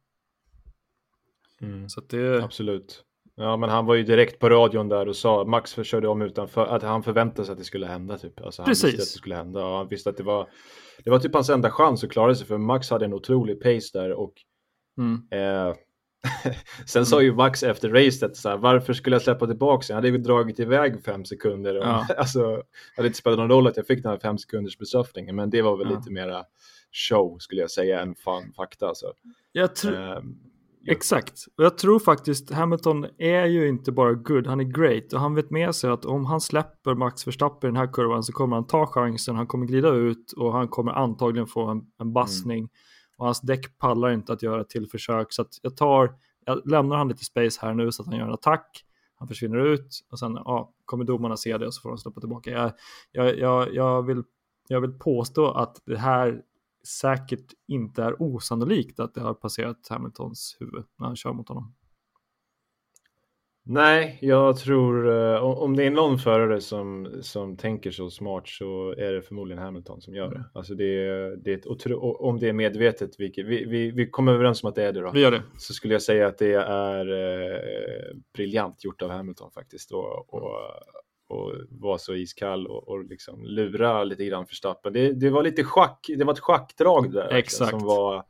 Mm. 1.62 1.89
Så 1.89 2.01
det... 2.01 2.43
Absolut. 2.43 3.03
Ja, 3.36 3.58
men 3.58 3.70
han 3.70 3.86
var 3.86 3.95
ju 3.95 4.03
direkt 4.03 4.39
på 4.39 4.49
radion 4.49 4.89
där 4.89 5.08
och 5.08 5.16
sa 5.16 5.45
Max 5.45 5.76
körde 5.84 6.08
om 6.08 6.22
utanför 6.22 6.66
att 6.66 6.84
han 6.84 7.03
förväntade 7.03 7.45
sig 7.45 7.53
att 7.53 7.58
det 7.58 7.64
skulle 7.64 7.86
hända. 7.86 8.18
Typ. 8.18 8.41
Alltså, 8.41 8.62
han 8.62 8.68
Precis. 8.68 8.84
visste 8.84 9.01
att 9.01 9.08
det 9.08 9.18
skulle 9.18 9.36
hända 9.36 9.66
och 9.66 9.78
han 9.78 9.88
visste 9.88 10.10
att 10.10 10.18
det 10.18 10.24
var 10.24 10.49
det 11.03 11.10
var 11.10 11.20
typ 11.20 11.34
hans 11.34 11.49
enda 11.49 11.72
chans 11.72 12.03
att 12.03 12.10
klara 12.10 12.36
sig 12.36 12.47
för 12.47 12.58
Max 12.58 12.89
hade 12.89 13.05
en 13.05 13.14
otrolig 13.14 13.62
pace 13.62 13.99
där 13.99 14.12
och 14.12 14.34
mm. 14.97 15.28
eh, 15.32 15.76
Sen 16.86 17.05
sa 17.05 17.22
ju 17.22 17.34
Max 17.34 17.64
efter 17.64 17.89
racet 17.89 18.38
så 18.38 18.49
här, 18.49 18.58
varför 18.58 18.93
skulle 18.93 19.16
jag 19.16 19.24
släppa 19.24 19.47
tillbaka? 19.47 19.86
Jag 19.89 19.95
hade 19.95 20.08
ju 20.08 20.18
dragit 20.18 20.60
iväg 20.60 21.03
fem 21.03 21.26
sekunder. 21.26 21.78
Och, 21.78 21.86
ja. 21.86 22.08
alltså, 22.18 22.55
det 22.55 22.64
hade 22.95 23.08
inte 23.08 23.20
spelat 23.20 23.39
någon 23.39 23.49
roll 23.49 23.68
att 23.68 23.78
jag 23.78 23.88
fick 23.88 24.03
den 24.03 24.12
här 24.12 24.20
fem 24.20 24.38
sekunders 24.38 24.78
bestraffningen, 24.78 25.36
men 25.36 25.49
det 25.49 25.62
var 25.62 25.78
väl 25.78 25.88
ja. 25.89 25.97
lite 25.97 26.12
mera 26.12 26.43
show 26.91 27.38
skulle 27.39 27.62
jag 27.62 27.72
säga 27.72 28.01
än 28.01 28.16
fan 28.16 28.53
fakta. 28.53 28.88
Alltså. 28.88 29.14
Jag 29.51 29.76
tror... 29.76 30.18
Um, 30.18 30.39
Exakt, 30.90 31.46
och 31.58 31.64
jag 31.64 31.78
tror 31.78 32.00
faktiskt 32.00 32.52
Hamilton 32.52 33.06
är 33.18 33.46
ju 33.46 33.68
inte 33.68 33.92
bara 33.92 34.14
good, 34.14 34.48
han 34.48 34.60
är 34.60 34.64
great. 34.64 35.14
Och 35.14 35.20
han 35.20 35.36
vet 35.36 35.50
med 35.50 35.76
sig 35.76 35.90
att 35.90 36.06
om 36.06 36.26
han 36.26 36.42
släpper 36.42 36.96
Max 36.96 37.28
Verstappen 37.28 37.68
i 37.68 37.72
den 37.72 37.78
här 37.78 37.94
kurvan 37.94 38.24
så 38.24 38.34
kommer 38.34 38.56
han 38.56 38.68
ta 38.68 38.86
chansen, 38.86 39.36
han 39.36 39.48
kommer 39.48 39.66
glida 39.66 39.90
ut 39.90 40.32
och 40.38 40.54
han 40.54 40.68
kommer 40.68 40.92
antagligen 40.92 41.48
få 41.48 41.66
en, 41.68 41.82
en 42.00 42.14
bassning. 42.14 42.58
Mm. 42.58 42.70
och 43.18 43.26
hans 43.26 43.42
däck 43.42 43.78
pallar 43.78 44.10
inte 44.10 44.34
att 44.34 44.44
göra 44.44 44.64
till 44.64 44.88
försök. 44.88 45.34
Så 45.34 45.42
att 45.42 45.60
jag 45.62 45.78
tar, 45.78 46.16
jag 46.46 46.68
lämnar 46.68 46.98
han 46.98 47.08
lite 47.08 47.26
space 47.26 47.60
här 47.62 47.74
nu 47.74 47.92
så 47.92 48.02
att 48.02 48.08
han 48.08 48.18
gör 48.18 48.26
en 48.26 48.34
attack, 48.34 48.84
han 49.16 49.28
försvinner 49.28 49.58
ut 49.58 50.00
och 50.12 50.20
sen 50.20 50.34
ja, 50.34 50.74
kommer 50.86 51.04
domarna 51.04 51.38
se 51.38 51.58
det 51.58 51.68
och 51.68 51.74
så 51.74 51.82
får 51.82 51.90
de 51.90 51.98
släppa 51.98 52.20
tillbaka. 52.20 52.52
Jag, 52.52 52.72
jag, 53.12 53.38
jag, 53.38 53.74
jag, 53.74 54.04
vill, 54.04 54.24
jag 54.68 54.82
vill 54.82 54.94
påstå 54.94 55.52
att 55.52 55.82
det 55.86 55.98
här 55.98 56.42
säkert 56.88 57.54
inte 57.68 58.04
är 58.04 58.22
osannolikt 58.22 59.00
att 59.00 59.14
det 59.14 59.22
har 59.22 59.34
passerat 59.34 59.88
Hamiltons 59.90 60.58
huvud 60.60 60.84
när 61.00 61.08
han 61.08 61.16
kör 61.16 61.34
mot 61.34 61.48
honom. 61.48 61.74
Nej, 63.70 64.18
jag 64.22 64.58
tror 64.58 65.08
uh, 65.08 65.44
om 65.44 65.76
det 65.76 65.84
är 65.84 65.92
någon 65.92 66.20
förare 66.20 66.62
som, 66.62 67.10
som 67.22 67.58
tänker 67.58 67.92
så 67.92 68.10
smart 68.10 68.48
så 68.48 68.96
är 68.98 69.12
det 69.12 69.22
förmodligen 69.22 69.64
Hamilton 69.64 70.02
som 70.02 70.16
gör 70.16 70.30
det. 70.30 70.36
Mm. 70.36 70.48
Alltså 70.54 70.76
det, 70.76 70.86
det 71.36 71.54
är 71.54 71.58
ett 71.58 71.92
om 72.20 72.40
det 72.40 72.50
är 72.50 72.54
medvetet, 72.54 73.20
vilket, 73.20 73.46
vi, 73.46 73.66
vi, 73.66 73.92
vi 73.92 74.10
kommer 74.10 74.34
överens 74.34 74.64
om 74.64 74.70
att 74.70 74.76
det 74.76 74.84
är 74.84 74.94
det 74.94 75.02
då. 75.02 75.12
Vi 75.12 75.22
gör 75.22 75.32
det. 75.32 75.44
Så 75.58 75.74
skulle 75.74 75.94
jag 75.94 76.02
säga 76.02 76.28
att 76.28 76.38
det 76.38 76.54
är 76.54 77.10
uh, 77.10 78.18
briljant 78.34 78.84
gjort 78.84 79.02
av 79.02 79.10
Hamilton 79.10 79.52
faktiskt. 79.52 79.92
Och, 79.92 80.34
och, 80.34 80.52
och 81.28 81.54
vara 81.70 81.98
så 81.98 82.16
iskall 82.16 82.68
och, 82.68 82.88
och 82.88 83.04
liksom 83.04 83.44
lura 83.44 84.04
lite 84.04 84.26
grann 84.26 84.44
Verstappen. 84.44 84.94
Det, 84.94 85.14
det 85.14 85.30
var 85.30 85.44
lite 85.44 85.64
schack, 85.64 86.06
det 86.18 86.24
var 86.24 86.34
ett 86.34 86.40
schackdrag 86.40 87.12
där. 87.12 87.34
Exakt. 87.34 87.72
Som 87.72 87.80
var, 87.80 88.24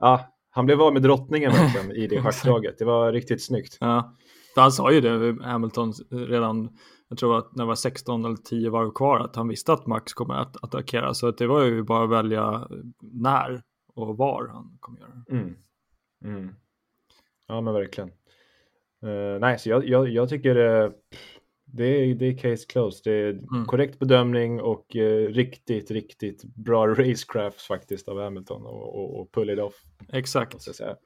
ja, 0.00 0.34
han 0.50 0.66
blev 0.66 0.82
av 0.82 0.92
med 0.92 1.02
drottningen 1.02 1.50
verkligen 1.50 1.92
i 1.92 2.06
det 2.06 2.22
schackdraget. 2.22 2.78
Det 2.78 2.84
var 2.84 3.12
riktigt 3.12 3.44
snyggt. 3.44 3.76
Ja, 3.80 4.14
för 4.54 4.60
han 4.60 4.72
sa 4.72 4.92
ju 4.92 5.00
det, 5.00 5.44
Hamilton, 5.44 5.92
redan, 6.10 6.78
jag 7.08 7.18
tror 7.18 7.38
att 7.38 7.56
när 7.56 7.64
det 7.64 7.68
var 7.68 7.74
16 7.74 8.24
eller 8.24 8.36
10 8.36 8.70
varv 8.70 8.90
kvar, 8.90 9.20
att 9.20 9.36
han 9.36 9.48
visste 9.48 9.72
att 9.72 9.86
Max 9.86 10.12
kommer 10.12 10.34
att 10.34 10.64
attackera. 10.64 11.14
Så 11.14 11.28
att 11.28 11.38
det 11.38 11.46
var 11.46 11.64
ju 11.64 11.82
bara 11.82 12.04
att 12.04 12.10
välja 12.10 12.68
när 13.00 13.62
och 13.94 14.16
var 14.16 14.48
han 14.48 14.76
kommer 14.80 15.00
göra 15.00 15.10
det. 15.26 15.32
Mm. 15.32 15.56
Mm. 16.24 16.54
Ja, 17.46 17.60
men 17.60 17.74
verkligen. 17.74 18.10
Uh, 19.04 19.38
nej, 19.40 19.58
så 19.58 19.70
jag, 19.70 19.88
jag, 19.88 20.08
jag 20.08 20.28
tycker 20.28 20.56
uh, 20.56 20.90
det 21.76 21.84
är, 21.84 22.14
det 22.14 22.26
är 22.26 22.38
case 22.38 22.66
closed. 22.68 23.00
Det 23.04 23.18
är 23.20 23.30
mm. 23.30 23.66
korrekt 23.66 23.98
bedömning 23.98 24.60
och 24.60 24.96
eh, 24.96 25.28
riktigt, 25.28 25.90
riktigt 25.90 26.44
bra 26.44 26.86
racecraft 26.86 27.60
faktiskt 27.60 28.08
av 28.08 28.20
Hamilton 28.20 28.62
och, 28.62 28.94
och, 28.94 29.20
och 29.20 29.32
pull 29.32 29.50
it 29.50 29.58
off. 29.58 29.74
Exakt. 30.12 30.66
Jag 30.78 30.96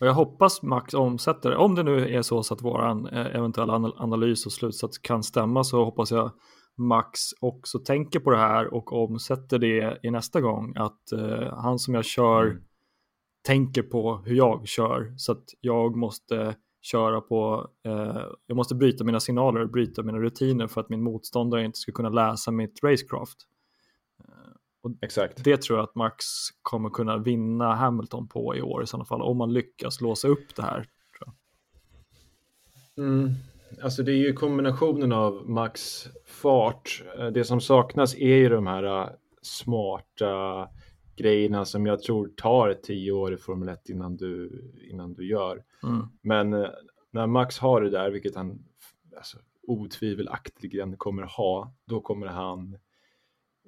och 0.00 0.06
jag 0.06 0.14
hoppas 0.14 0.62
Max 0.62 0.94
omsätter 0.94 1.50
det. 1.50 1.56
Om 1.56 1.74
det 1.74 1.82
nu 1.82 2.14
är 2.16 2.22
så, 2.22 2.42
så 2.42 2.54
att 2.54 2.62
våran 2.62 3.06
eh, 3.06 3.36
eventuella 3.36 3.92
analys 3.96 4.46
och 4.46 4.52
slutsats 4.52 4.98
kan 4.98 5.22
stämma 5.22 5.64
så 5.64 5.84
hoppas 5.84 6.10
jag 6.10 6.30
Max 6.78 7.20
också 7.40 7.78
tänker 7.78 8.20
på 8.20 8.30
det 8.30 8.36
här 8.36 8.74
och 8.74 8.92
omsätter 8.92 9.58
det 9.58 9.98
i 10.02 10.10
nästa 10.10 10.40
gång. 10.40 10.72
Att 10.76 11.12
eh, 11.12 11.54
han 11.54 11.78
som 11.78 11.94
jag 11.94 12.04
kör 12.04 12.46
mm. 12.46 12.62
tänker 13.46 13.82
på 13.82 14.22
hur 14.24 14.36
jag 14.36 14.68
kör 14.68 15.14
så 15.16 15.32
att 15.32 15.44
jag 15.60 15.96
måste 15.96 16.54
köra 16.86 17.20
på, 17.20 17.70
eh, 17.84 18.22
jag 18.46 18.56
måste 18.56 18.74
bryta 18.74 19.04
mina 19.04 19.20
signaler, 19.20 19.66
bryta 19.66 20.02
mina 20.02 20.18
rutiner 20.18 20.66
för 20.66 20.80
att 20.80 20.88
min 20.88 21.02
motståndare 21.02 21.64
inte 21.64 21.78
ska 21.78 21.92
kunna 21.92 22.08
läsa 22.08 22.50
mitt 22.50 22.82
racecraft. 22.82 23.38
Eh, 24.20 24.52
och 24.82 24.90
Exakt. 25.00 25.44
Det 25.44 25.62
tror 25.62 25.78
jag 25.78 25.84
att 25.84 25.94
Max 25.94 26.24
kommer 26.62 26.90
kunna 26.90 27.18
vinna 27.18 27.74
Hamilton 27.74 28.28
på 28.28 28.56
i 28.56 28.62
år 28.62 28.82
i 28.82 28.86
sådana 28.86 29.04
fall, 29.04 29.22
om 29.22 29.36
man 29.36 29.52
lyckas 29.52 30.00
låsa 30.00 30.28
upp 30.28 30.56
det 30.56 30.62
här. 30.62 30.86
Mm. 32.98 33.30
Alltså 33.82 34.02
det 34.02 34.12
är 34.12 34.16
ju 34.16 34.32
kombinationen 34.32 35.12
av 35.12 35.50
Max 35.50 36.06
fart. 36.26 37.02
Eh, 37.18 37.26
det 37.26 37.44
som 37.44 37.60
saknas 37.60 38.14
är 38.14 38.36
ju 38.36 38.48
de 38.48 38.66
här 38.66 39.02
eh, 39.02 39.08
smarta 39.42 40.68
grejerna 41.16 41.64
som 41.64 41.86
jag 41.86 42.02
tror 42.02 42.28
tar 42.36 42.74
tio 42.74 43.12
år 43.12 43.34
i 43.34 43.36
Formel 43.36 43.68
1 43.68 43.88
innan 43.88 44.16
du, 44.16 44.62
innan 44.90 45.14
du 45.14 45.28
gör. 45.28 45.64
Mm. 45.82 46.06
Men 46.22 46.52
eh, 46.52 46.70
när 47.10 47.26
Max 47.26 47.58
har 47.58 47.80
det 47.80 47.90
där, 47.90 48.10
vilket 48.10 48.34
han 48.34 48.64
alltså, 49.16 49.38
otvivelaktigt 49.62 50.98
kommer 50.98 51.22
ha, 51.22 51.74
då 51.84 52.00
kommer 52.00 52.26
han 52.26 52.78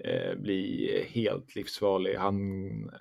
eh, 0.04 0.34
bli 0.34 1.06
helt 1.08 1.54
livsfarlig. 1.54 2.14
Han, 2.14 2.34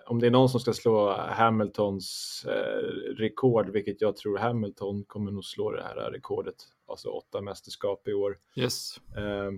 om 0.05 0.19
det 0.19 0.27
är 0.27 0.31
någon 0.31 0.49
som 0.49 0.59
ska 0.59 0.73
slå 0.73 1.11
Hamiltons 1.17 2.45
eh, 2.47 3.15
rekord, 3.15 3.69
vilket 3.69 4.01
jag 4.01 4.15
tror 4.15 4.37
Hamilton 4.37 5.03
kommer 5.03 5.31
nog 5.31 5.45
slå 5.45 5.71
det 5.71 5.83
här 5.83 6.11
rekordet, 6.11 6.55
alltså 6.87 7.09
åtta 7.09 7.41
mästerskap 7.41 8.07
i 8.07 8.13
år. 8.13 8.37
Yes. 8.55 8.97
Eh, 9.17 9.51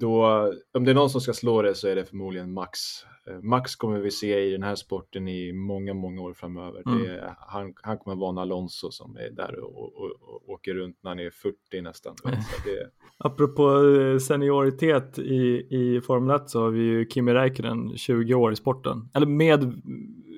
då, 0.00 0.26
om 0.74 0.84
det 0.84 0.90
är 0.90 0.94
någon 0.94 1.10
som 1.10 1.20
ska 1.20 1.32
slå 1.32 1.62
det 1.62 1.74
så 1.74 1.88
är 1.88 1.96
det 1.96 2.04
förmodligen 2.04 2.52
Max. 2.52 2.80
Eh, 3.26 3.40
Max 3.42 3.76
kommer 3.76 3.98
vi 3.98 4.10
se 4.10 4.40
i 4.40 4.50
den 4.50 4.62
här 4.62 4.74
sporten 4.74 5.28
i 5.28 5.52
många, 5.52 5.94
många 5.94 6.22
år 6.22 6.32
framöver. 6.32 6.82
Mm. 6.86 7.06
Är, 7.06 7.34
han, 7.38 7.74
han 7.82 7.98
kommer 7.98 8.16
vara 8.16 8.30
en 8.30 8.38
Alonso 8.38 8.90
som 8.90 9.16
är 9.16 9.30
där 9.30 9.60
och, 9.60 9.78
och, 9.78 10.10
och, 10.20 10.48
åker 10.48 10.74
runt 10.74 10.98
när 11.02 11.10
han 11.10 11.18
är 11.18 11.30
40 11.30 11.82
nästan. 11.82 12.16
Det... 12.24 12.90
Apropå 13.18 13.84
eh, 13.84 14.18
senioritet 14.18 15.18
i, 15.18 15.66
i 15.70 16.00
Formel 16.00 16.36
1 16.36 16.50
så 16.50 16.60
har 16.62 16.70
vi 16.70 16.80
ju 16.80 17.08
Kimi 17.08 17.34
Räikkönen 17.34 17.96
20 17.96 18.34
år 18.34 18.52
i 18.52 18.56
sporten. 18.56 19.08
Eller 19.14 19.26
med 19.26 19.82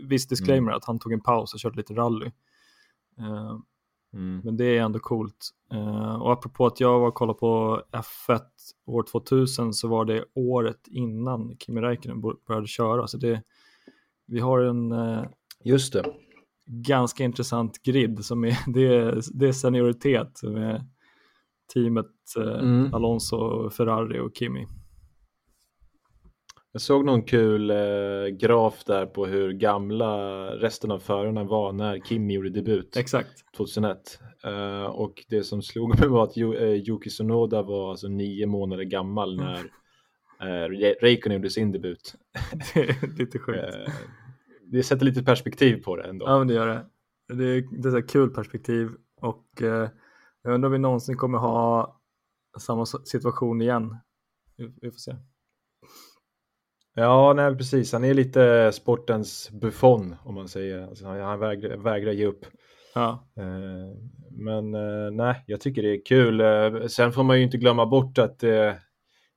viss 0.04 0.28
disclaimer 0.28 0.68
mm. 0.68 0.76
att 0.76 0.84
han 0.84 0.98
tog 0.98 1.12
en 1.12 1.20
paus 1.20 1.54
och 1.54 1.60
körde 1.60 1.76
lite 1.76 1.94
rally. 1.94 2.26
Uh, 3.20 3.58
Mm. 4.14 4.40
Men 4.44 4.56
det 4.56 4.64
är 4.64 4.80
ändå 4.80 4.98
coolt. 4.98 5.50
Uh, 5.74 6.14
och 6.14 6.32
apropå 6.32 6.66
att 6.66 6.80
jag 6.80 7.00
var 7.00 7.08
och 7.08 7.14
kollade 7.14 7.38
på 7.38 7.82
F1 7.92 8.40
år 8.86 9.02
2000 9.02 9.74
så 9.74 9.88
var 9.88 10.04
det 10.04 10.24
året 10.34 10.88
innan 10.90 11.56
Kimi 11.58 11.80
Räikkönen 11.80 12.20
började 12.20 12.66
köra. 12.66 13.06
Så 13.06 13.16
det, 13.16 13.42
vi 14.26 14.40
har 14.40 14.60
en 14.60 14.92
uh, 14.92 15.24
Just 15.64 15.92
det. 15.92 16.04
ganska 16.66 17.24
intressant 17.24 17.82
grid 17.82 18.24
som 18.24 18.44
är, 18.44 18.58
det 18.72 18.86
är, 18.86 19.22
det 19.34 19.48
är 19.48 19.52
senioritet 19.52 20.42
med 20.42 20.86
teamet 21.74 22.06
uh, 22.38 22.58
mm. 22.58 22.94
Alonso, 22.94 23.70
Ferrari 23.70 24.18
och 24.18 24.36
Kimi. 24.36 24.66
Jag 26.73 26.83
såg 26.83 27.05
någon 27.05 27.23
kul 27.23 27.70
eh, 27.70 28.27
graf 28.27 28.85
där 28.85 29.07
på 29.07 29.27
hur 29.27 29.53
gamla 29.53 30.16
resten 30.57 30.91
av 30.91 30.99
förarna 30.99 31.45
var 31.45 31.73
när 31.73 32.01
Kimi 32.01 32.35
gjorde 32.35 32.51
debut. 32.51 32.97
Exakt. 32.97 33.53
2001. 33.57 34.18
Uh, 34.47 34.85
och 34.85 35.25
det 35.29 35.43
som 35.43 35.62
slog 35.62 35.89
mig 35.89 36.09
var 36.09 36.25
att 36.25 36.37
Yu, 36.37 36.55
uh, 36.55 36.89
Yuki 36.89 37.11
Sonoda 37.11 37.62
var 37.62 37.91
alltså 37.91 38.09
nio 38.09 38.47
månader 38.47 38.85
gammal 38.85 39.41
mm. 39.41 39.53
när 40.41 40.64
uh, 40.64 40.95
Räikkönen 41.01 41.37
gjorde 41.37 41.51
sin 41.51 41.73
debut. 41.73 42.14
det 42.75 42.81
är 42.81 43.18
lite 43.18 43.39
sjukt. 43.39 43.59
Uh, 43.59 43.95
det 44.62 44.83
sätter 44.83 45.05
lite 45.05 45.23
perspektiv 45.23 45.83
på 45.83 45.97
det 45.97 46.03
ändå. 46.03 46.27
Ja, 46.27 46.39
men 46.39 46.49
det 46.49 46.55
gör 46.55 46.66
det. 46.66 46.87
Det 47.35 47.45
är, 47.45 47.83
det 47.83 47.89
är 47.89 47.99
ett 47.99 48.11
kul 48.11 48.31
perspektiv 48.31 48.91
och 49.20 49.47
uh, 49.62 49.89
jag 50.43 50.55
undrar 50.55 50.66
om 50.66 50.73
vi 50.73 50.79
någonsin 50.79 51.16
kommer 51.16 51.39
ha 51.39 51.97
samma 52.59 52.87
situation 52.87 53.62
igen. 53.62 53.97
Vi, 54.57 54.75
vi 54.81 54.91
får 54.91 54.99
se. 54.99 55.16
Ja, 56.95 57.32
nej 57.36 57.57
precis. 57.57 57.93
Han 57.93 58.05
är 58.05 58.14
lite 58.14 58.72
sportens 58.72 59.51
buffon 59.51 60.16
om 60.24 60.34
man 60.34 60.49
säger. 60.49 60.88
Alltså, 60.88 61.07
han 61.07 61.38
vägrar, 61.38 61.76
vägrar 61.76 62.12
ge 62.12 62.26
upp. 62.26 62.47
Ja. 62.95 63.28
Eh, 63.36 63.97
men 64.30 64.74
eh, 64.74 65.11
nej, 65.12 65.45
jag 65.47 65.61
tycker 65.61 65.82
det 65.82 65.97
är 65.97 66.05
kul. 66.05 66.40
Eh, 66.40 66.86
sen 66.86 67.12
får 67.12 67.22
man 67.22 67.36
ju 67.38 67.43
inte 67.43 67.57
glömma 67.57 67.86
bort 67.86 68.18
att 68.18 68.38
det 68.38 68.78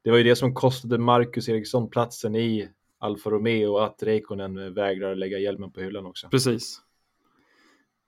det 0.06 0.12
var 0.12 0.18
ju 0.18 0.24
det 0.24 0.36
som 0.36 0.54
kostade 0.54 0.98
Marcus 0.98 1.50
Eriksson 1.50 1.90
platsen 1.90 2.36
i 2.36 2.70
Alfa 3.00 3.30
Romeo 3.30 3.78
att 3.78 4.04
Räikkönen 4.04 4.74
vägrar 4.74 5.16
lägga 5.16 5.40
hjälmen 5.40 5.72
på 5.72 5.82
hyllan 5.82 6.06
också. 6.06 6.30
Precis. 6.30 6.82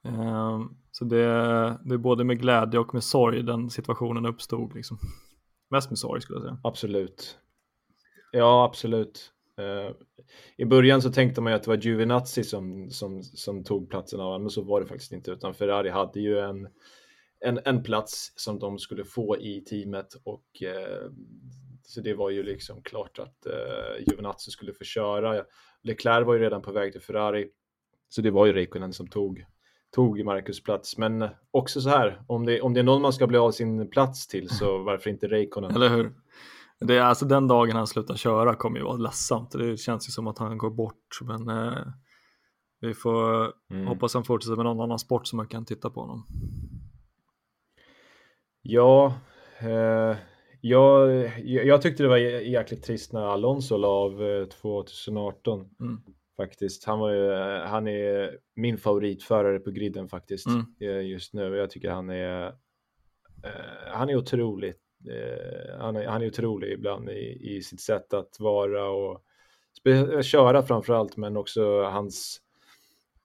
Um, 0.04 0.78
så 0.92 1.06
det, 1.06 1.26
det 1.86 1.94
är 1.94 1.98
både 1.98 2.24
med 2.24 2.40
glädje 2.40 2.80
och 2.80 2.94
med 2.94 3.04
sorg 3.04 3.44
den 3.44 3.70
situationen 3.70 4.26
uppstod. 4.26 4.76
Liksom. 4.76 4.98
Mest 5.70 5.90
med 5.90 6.00
sorg 6.00 6.22
skulle 6.22 6.38
jag 6.38 6.44
säga. 6.44 6.60
Absolut. 6.64 7.38
Ja, 8.32 8.66
absolut. 8.66 9.34
Uh, 9.60 9.96
I 10.58 10.66
början 10.66 11.02
så 11.02 11.12
tänkte 11.12 11.42
man 11.42 11.52
ju 11.52 11.56
att 11.56 11.64
det 11.64 11.70
var 11.70 11.78
Giovinazzi 11.78 12.44
som, 12.44 12.90
som, 12.90 13.24
som 13.24 13.64
tog 13.64 13.90
platsen 13.90 14.20
av 14.20 14.26
honom, 14.26 14.42
men 14.42 14.50
så 14.50 14.62
var 14.62 14.82
det 14.82 14.88
faktiskt 14.88 15.12
inte, 15.12 15.32
utan 15.32 15.54
Ferrari 15.54 15.90
hade 15.90 16.20
ju 16.20 16.40
en, 16.40 16.68
en, 17.40 17.60
en 17.66 17.84
plats 17.84 18.34
som 18.36 18.60
de 18.60 18.80
skulle 18.80 19.04
få 19.04 19.38
i 19.38 19.62
teamet 19.62 20.14
och 20.24 20.46
uh, 20.64 21.12
så 21.84 22.02
det 22.02 22.14
var 22.14 22.30
ju 22.30 22.44
liksom 22.44 22.82
klart 22.82 23.20
att 23.20 23.48
uh, 23.48 24.08
Giovinazzi 24.08 24.52
skulle 24.52 24.74
få 24.74 24.84
köra. 24.84 25.44
Leclerc 25.84 26.28
var 26.28 26.34
ju 26.34 26.40
redan 26.40 26.62
på 26.62 26.72
väg 26.72 26.92
till 26.92 27.02
Ferrari, 27.02 27.50
så 28.10 28.22
det 28.22 28.32
var 28.32 28.46
ju 28.46 28.54
Räikkönen 28.54 28.94
som 28.94 29.08
tog 29.08 29.46
tog 29.92 30.26
Marcus 30.26 30.64
plats. 30.64 30.98
Men 30.98 31.30
också 31.52 31.82
så 31.82 31.90
här, 31.90 32.22
om 32.28 32.46
det, 32.46 32.62
om 32.62 32.74
det 32.74 32.80
är 32.80 32.84
någon 32.84 33.02
man 33.02 33.14
ska 33.14 33.28
bli 33.28 33.38
av 33.38 33.52
sin 33.52 33.90
plats 33.90 34.28
till 34.28 34.50
så 34.50 34.78
varför 34.84 35.10
inte 35.10 35.28
Räikkönen? 35.28 35.76
Eller 35.76 35.90
hur? 35.90 36.14
Det 36.80 36.98
är 36.98 37.02
alltså 37.02 37.26
den 37.26 37.48
dagen 37.48 37.76
han 37.76 37.88
slutar 37.88 38.16
köra 38.16 38.56
kommer 38.56 38.78
ju 38.78 38.84
vara 38.84 38.98
ledsamt. 38.98 39.52
Det 39.52 39.78
känns 39.78 40.08
ju 40.08 40.12
som 40.12 40.28
att 40.28 40.38
han 40.38 40.58
går 40.58 40.70
bort. 40.70 41.20
Men 41.22 41.50
eh, 41.50 41.88
vi 42.82 42.94
får 42.94 43.54
mm. 43.72 43.88
hoppas 43.88 44.14
han 44.14 44.24
fortsätter 44.24 44.56
med 44.56 44.66
någon 44.66 44.82
annan 44.82 45.00
sport 45.00 45.28
som 45.28 45.38
man 45.38 45.48
kan 45.48 45.66
titta 45.66 45.90
på 45.90 46.02
honom. 46.02 46.28
Ja, 48.62 49.14
eh, 49.60 50.18
jag, 50.62 51.32
jag 51.46 51.82
tyckte 51.82 52.04
det 52.04 52.10
var 52.10 52.18
jäkligt 52.18 52.84
trist 52.84 53.14
när 53.14 53.22
Alonso 53.22 53.78
la 53.78 53.88
av 53.88 54.46
2018. 54.46 55.60
Eh, 55.60 55.66
mm 55.82 55.98
faktiskt. 56.38 56.86
Han, 56.86 57.00
var 57.00 57.12
ju, 57.12 57.32
han 57.66 57.88
är 57.88 58.38
min 58.56 58.78
favoritförare 58.78 59.60
på 59.60 59.72
griden 59.72 60.10
faktiskt 60.10 60.48
mm. 60.48 60.66
Eh, 60.82 61.02
just 61.02 61.34
nu. 61.34 61.56
Jag 61.56 61.70
tycker 61.70 61.90
han 61.90 62.10
är, 62.10 62.48
eh, 63.44 63.92
han 63.94 64.10
är 64.10 64.16
otroligt, 64.16 64.76
eh, 64.76 64.87
Eh, 65.06 65.80
han, 65.80 65.96
är, 65.96 66.08
han 66.08 66.22
är 66.22 66.28
otrolig 66.28 66.72
ibland 66.72 67.10
i, 67.10 67.56
i 67.56 67.62
sitt 67.62 67.82
sätt 67.82 68.14
att 68.14 68.40
vara 68.40 68.90
och 68.90 69.24
köra 70.24 70.64
framför 70.64 70.94
allt, 70.94 71.18
men 71.18 71.38
också 71.38 71.84
hans 71.84 72.42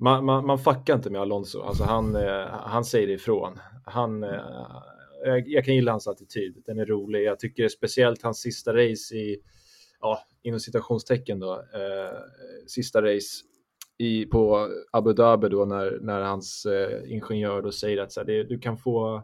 man, 0.03 0.25
man, 0.25 0.47
man 0.47 0.59
fuckar 0.59 0.95
inte 0.95 1.11
med 1.11 1.21
Alonso, 1.21 1.63
alltså 1.63 1.85
han, 1.85 2.17
eh, 2.17 2.47
han 2.49 2.85
säger 2.85 3.09
ifrån. 3.11 3.59
Han, 3.85 4.23
eh, 4.23 4.41
jag, 5.25 5.49
jag 5.49 5.65
kan 5.65 5.75
gilla 5.75 5.91
hans 5.91 6.09
attityd, 6.09 6.63
den 6.67 6.79
är 6.79 6.87
rolig. 6.87 7.25
Jag 7.25 7.39
tycker 7.39 7.69
speciellt 7.69 8.23
hans 8.23 8.41
sista 8.41 8.73
race 8.73 9.15
i 9.15 9.43
ja, 10.01 10.19
inom 10.43 10.61
citationstecken 10.61 11.41
då, 11.41 11.53
eh, 11.55 12.19
sista 12.67 13.03
race 13.03 13.45
i, 13.99 14.27
på 14.27 14.69
Abu 14.93 15.13
Dhabi 15.13 15.49
då 15.49 15.65
när, 15.65 15.99
när 16.01 16.21
hans 16.21 16.67
eh, 16.67 17.13
ingenjör 17.13 17.63
då 17.63 17.73
säger 17.73 18.03
att 18.03 18.13
så 18.13 18.21
här, 18.21 18.27
det, 18.27 18.45
du 18.45 18.59
kan 18.59 18.77
få 18.77 19.23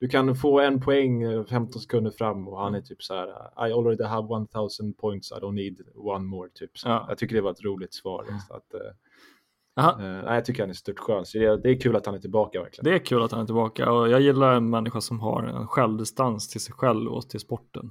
du 0.00 0.08
kan 0.08 0.36
få 0.36 0.60
en 0.60 0.80
poäng 0.80 1.44
15 1.44 1.80
sekunder 1.80 2.10
fram 2.10 2.48
och 2.48 2.60
han 2.60 2.74
är 2.74 2.80
typ 2.80 3.02
så 3.02 3.14
här 3.14 3.28
I 3.68 3.72
already 3.72 4.04
have 4.04 4.42
1000 4.44 4.94
points 4.94 5.32
I 5.32 5.34
don't 5.34 5.52
need 5.52 5.80
one 5.94 6.24
more 6.24 6.48
typ. 6.54 6.70
Ja. 6.84 7.06
Jag 7.08 7.18
tycker 7.18 7.34
det 7.34 7.40
var 7.40 7.50
ett 7.50 7.64
roligt 7.64 7.94
svar. 7.94 8.26
Så 8.48 8.54
att, 8.54 8.74
eh, 8.74 10.06
eh, 10.06 10.34
jag 10.34 10.44
tycker 10.44 10.62
han 10.62 10.70
är 10.70 10.74
stört 10.74 10.98
skön. 10.98 11.26
Så 11.26 11.38
det, 11.38 11.56
det, 11.56 11.70
är 11.70 11.80
kul 11.80 11.96
att 11.96 12.06
han 12.06 12.14
är 12.14 12.18
tillbaka 12.18 12.62
verkligen. 12.62 12.84
Det 12.84 12.94
är 13.00 13.04
kul 13.04 13.22
att 13.22 13.32
han 13.32 13.40
är 13.40 13.46
tillbaka 13.46 13.92
och 13.92 14.08
jag 14.08 14.20
gillar 14.20 14.54
en 14.54 14.70
människa 14.70 15.00
som 15.00 15.20
har 15.20 15.42
en 15.42 15.66
självdistans 15.66 16.48
till 16.48 16.60
sig 16.60 16.74
själv 16.74 17.12
och 17.12 17.28
till 17.28 17.40
sporten. 17.40 17.90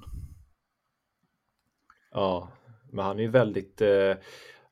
Ja, 2.10 2.48
men 2.92 3.04
han 3.04 3.20
är 3.20 3.28
väldigt 3.28 3.80
eh, 3.80 4.14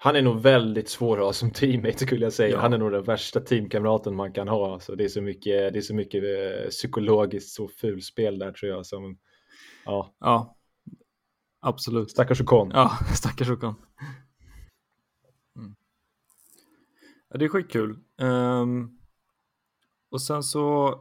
han 0.05 0.17
är 0.17 0.23
nog 0.23 0.41
väldigt 0.41 0.89
svår 0.89 1.19
att 1.19 1.25
ha 1.25 1.33
som 1.33 1.51
teammate 1.51 1.99
skulle 1.99 2.27
jag 2.27 2.33
säga. 2.33 2.51
Ja. 2.51 2.61
Han 2.61 2.73
är 2.73 2.79
nog 2.79 2.93
den 2.93 3.03
värsta 3.03 3.41
teamkamraten 3.41 4.17
man 4.17 4.33
kan 4.33 4.49
ha. 4.49 4.81
Så 4.81 4.95
det 4.95 5.05
är 5.05 5.09
så 5.09 5.23
mycket, 5.23 5.73
det 5.73 5.79
är 5.79 5.81
så 5.81 5.95
mycket 5.95 6.25
eh, 6.25 6.69
psykologiskt 6.71 7.55
så 7.55 7.69
fulspel 7.69 8.39
där 8.39 8.53
tror 8.53 8.73
jag. 8.73 8.87
Som, 8.87 9.19
ja. 9.85 10.15
ja, 10.21 10.57
absolut. 11.61 12.11
Stackars 12.11 12.41
Ocon. 12.41 12.71
Ja, 12.75 12.99
stackars 13.15 13.51
Ocon. 13.51 13.75
Mm. 15.57 15.75
Ja, 17.29 17.39
det 17.39 17.45
är 17.45 17.49
skitkul. 17.49 17.99
Um, 18.21 18.99
och 20.11 20.23
sen 20.23 20.43
så 20.43 20.95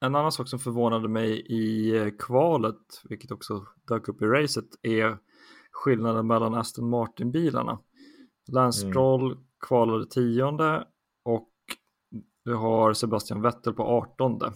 en 0.00 0.14
annan 0.14 0.32
sak 0.32 0.48
som 0.48 0.58
förvånade 0.58 1.08
mig 1.08 1.40
i 1.40 1.96
eh, 1.96 2.10
kvalet, 2.18 3.02
vilket 3.04 3.30
också 3.30 3.66
dök 3.88 4.08
upp 4.08 4.22
i 4.22 4.24
racet, 4.24 4.68
är 4.82 5.18
skillnaden 5.72 6.26
mellan 6.26 6.54
Aston 6.54 6.90
Martin-bilarna. 6.90 7.78
Lance 8.48 8.82
mm. 8.82 8.92
Stroll 8.92 9.32
mm. 9.32 9.38
kvalade 9.60 10.06
tionde 10.06 10.86
och 11.24 11.50
du 12.44 12.54
har 12.54 12.92
Sebastian 12.92 13.42
Vettel 13.42 13.72
på 13.72 13.82
artonde. 13.82 14.52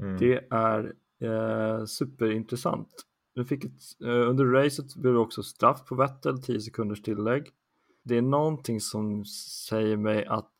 Mm. 0.00 0.18
Det 0.18 0.46
är 0.50 0.94
eh, 1.20 1.84
superintressant. 1.84 2.88
Du 3.34 3.44
fick 3.44 3.64
ett, 3.64 4.00
eh, 4.04 4.28
under 4.28 4.44
racet 4.44 4.96
blev 4.96 5.12
det 5.12 5.20
också 5.20 5.42
straff 5.42 5.84
på 5.84 5.94
Vettel, 5.94 6.42
10 6.42 6.60
sekunders 6.60 7.02
tillägg. 7.02 7.50
Det 8.04 8.16
är 8.16 8.22
någonting 8.22 8.80
som 8.80 9.24
säger 9.68 9.96
mig 9.96 10.26
att 10.26 10.52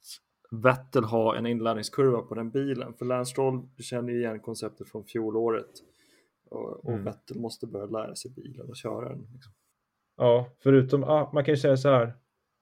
Vettel 0.51 1.05
har 1.05 1.35
en 1.35 1.47
inlärningskurva 1.47 2.23
på 2.23 2.35
den 2.35 2.51
bilen. 2.51 2.95
För 2.95 3.05
Lance 3.05 3.31
Stroll 3.31 3.69
känner 3.79 4.13
ju 4.13 4.19
igen 4.19 4.41
konceptet 4.41 4.89
från 4.89 5.05
fjolåret. 5.05 5.71
Och, 6.51 6.85
och 6.85 6.93
mm. 6.93 7.05
Vettel 7.05 7.41
måste 7.41 7.67
börja 7.67 7.87
lära 7.87 8.15
sig 8.15 8.31
bilen 8.31 8.69
och 8.69 8.77
köra 8.77 9.09
den. 9.09 9.27
Liksom. 9.33 9.53
Ja, 10.17 10.49
förutom, 10.63 11.05
ah, 11.05 11.31
man 11.33 11.45
kan 11.45 11.55
ju 11.55 11.61
säga 11.61 11.77
så 11.77 11.89
här. 11.89 12.15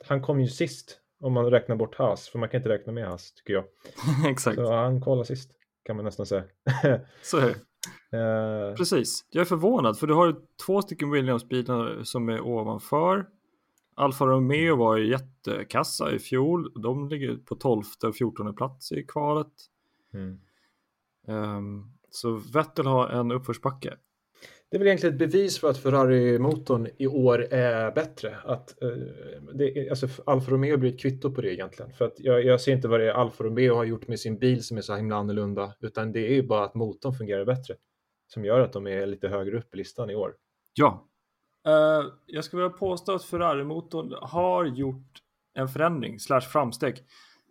Han 0.04 0.22
kom 0.22 0.40
ju 0.40 0.46
sist 0.46 1.00
om 1.20 1.32
man 1.32 1.50
räknar 1.50 1.76
bort 1.76 1.94
Haas, 1.94 2.28
för 2.28 2.38
man 2.38 2.48
kan 2.48 2.58
inte 2.58 2.68
räkna 2.68 2.92
med 2.92 3.08
Haas 3.08 3.32
tycker 3.32 3.52
jag. 3.52 3.64
Exakt. 4.30 4.56
Så 4.56 4.72
han 4.72 5.00
kollar 5.00 5.24
sist, 5.24 5.50
kan 5.82 5.96
man 5.96 6.04
nästan 6.04 6.26
säga. 6.26 6.44
så 7.22 7.38
är 7.38 7.46
det. 7.46 7.56
Uh... 8.16 8.74
Precis, 8.74 9.24
jag 9.30 9.40
är 9.40 9.44
förvånad 9.44 9.98
för 9.98 10.06
du 10.06 10.14
har 10.14 10.26
ju 10.26 10.34
två 10.66 10.82
stycken 10.82 11.10
Williams-bilar 11.10 12.02
som 12.04 12.28
är 12.28 12.40
ovanför. 12.40 13.26
Alfa 13.94 14.26
Romeo 14.26 14.76
var 14.76 14.96
ju 14.96 15.10
jättekassa 15.10 16.12
i 16.12 16.18
fjol. 16.18 16.72
De 16.82 17.08
ligger 17.08 17.36
på 17.36 17.54
12 17.54 17.82
och 18.04 18.16
14 18.16 18.54
plats 18.54 18.92
i 18.92 19.02
kvalet. 19.02 19.52
Mm. 20.14 20.40
Um, 21.26 21.92
så 22.10 22.32
Vettel 22.32 22.86
har 22.86 23.08
en 23.08 23.32
uppförsbacke. 23.32 23.96
Det 24.70 24.76
är 24.76 24.78
väl 24.78 24.88
egentligen 24.88 25.14
ett 25.14 25.18
bevis 25.18 25.58
för 25.58 25.70
att 25.70 25.78
Ferrari-motorn 25.78 26.88
i 26.98 27.06
år 27.06 27.46
är 27.50 27.92
bättre. 27.92 28.36
Att, 28.44 28.82
eh, 28.82 28.88
det, 29.54 29.90
alltså 29.90 30.08
Alfa 30.26 30.50
Romeo 30.50 30.76
blir 30.76 30.94
ett 30.94 31.00
kvitto 31.00 31.34
på 31.34 31.40
det 31.40 31.54
egentligen. 31.54 31.92
För 31.92 32.04
att 32.04 32.14
jag, 32.20 32.44
jag 32.44 32.60
ser 32.60 32.72
inte 32.72 32.88
vad 32.88 33.00
det 33.00 33.06
är 33.06 33.14
Alfa 33.14 33.44
Romeo 33.44 33.74
har 33.74 33.84
gjort 33.84 34.08
med 34.08 34.20
sin 34.20 34.38
bil 34.38 34.64
som 34.64 34.76
är 34.76 34.80
så 34.80 34.96
himla 34.96 35.16
annorlunda. 35.16 35.74
Utan 35.80 36.12
det 36.12 36.26
är 36.26 36.34
ju 36.34 36.42
bara 36.42 36.64
att 36.64 36.74
motorn 36.74 37.12
fungerar 37.12 37.44
bättre. 37.44 37.74
Som 38.26 38.44
gör 38.44 38.60
att 38.60 38.72
de 38.72 38.86
är 38.86 39.06
lite 39.06 39.28
högre 39.28 39.58
upp 39.58 39.74
i 39.74 39.76
listan 39.76 40.10
i 40.10 40.14
år. 40.14 40.34
Ja. 40.74 41.06
Uh, 41.68 42.12
jag 42.26 42.44
skulle 42.44 42.62
vilja 42.62 42.76
påstå 42.76 43.14
att 43.14 43.24
Ferrari-motorn 43.24 44.14
har 44.22 44.64
gjort 44.64 45.18
en 45.54 45.68
förändring 45.68 46.20
slash 46.20 46.40
framsteg. 46.40 46.96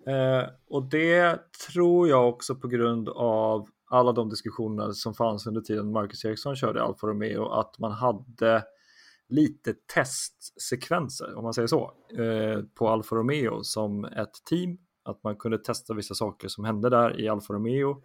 Uh, 0.07 0.49
och 0.69 0.89
det 0.89 1.39
tror 1.71 2.09
jag 2.09 2.29
också 2.29 2.55
på 2.55 2.67
grund 2.67 3.09
av 3.09 3.67
alla 3.89 4.11
de 4.11 4.29
diskussioner 4.29 4.91
som 4.91 5.13
fanns 5.13 5.47
under 5.47 5.61
tiden 5.61 5.91
Marcus 5.91 6.25
Ericsson 6.25 6.55
körde 6.55 6.83
Alfa 6.83 7.07
Romeo 7.07 7.49
att 7.49 7.79
man 7.79 7.91
hade 7.91 8.63
lite 9.29 9.73
testsekvenser, 9.73 11.35
om 11.35 11.43
man 11.43 11.53
säger 11.53 11.67
så, 11.67 11.93
eh, 12.17 12.63
på 12.75 12.89
Alfa 12.89 13.15
Romeo 13.15 13.63
som 13.63 14.05
ett 14.05 14.33
team. 14.49 14.77
Att 15.03 15.23
man 15.23 15.35
kunde 15.35 15.57
testa 15.57 15.93
vissa 15.93 16.15
saker 16.15 16.47
som 16.47 16.65
hände 16.65 16.89
där 16.89 17.21
i 17.21 17.29
Alfa 17.29 17.53
Romeo. 17.53 18.03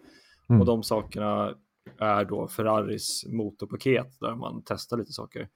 Mm. 0.49 0.61
Och 0.61 0.66
de 0.66 0.82
sakerna 0.82 1.55
är 1.99 2.24
då 2.24 2.49
Ferraris 2.49 3.24
motorpaket 3.26 4.20
där 4.20 4.35
man 4.35 4.62
testar 4.66 4.97
lite 4.97 5.12
saker. 5.12 5.49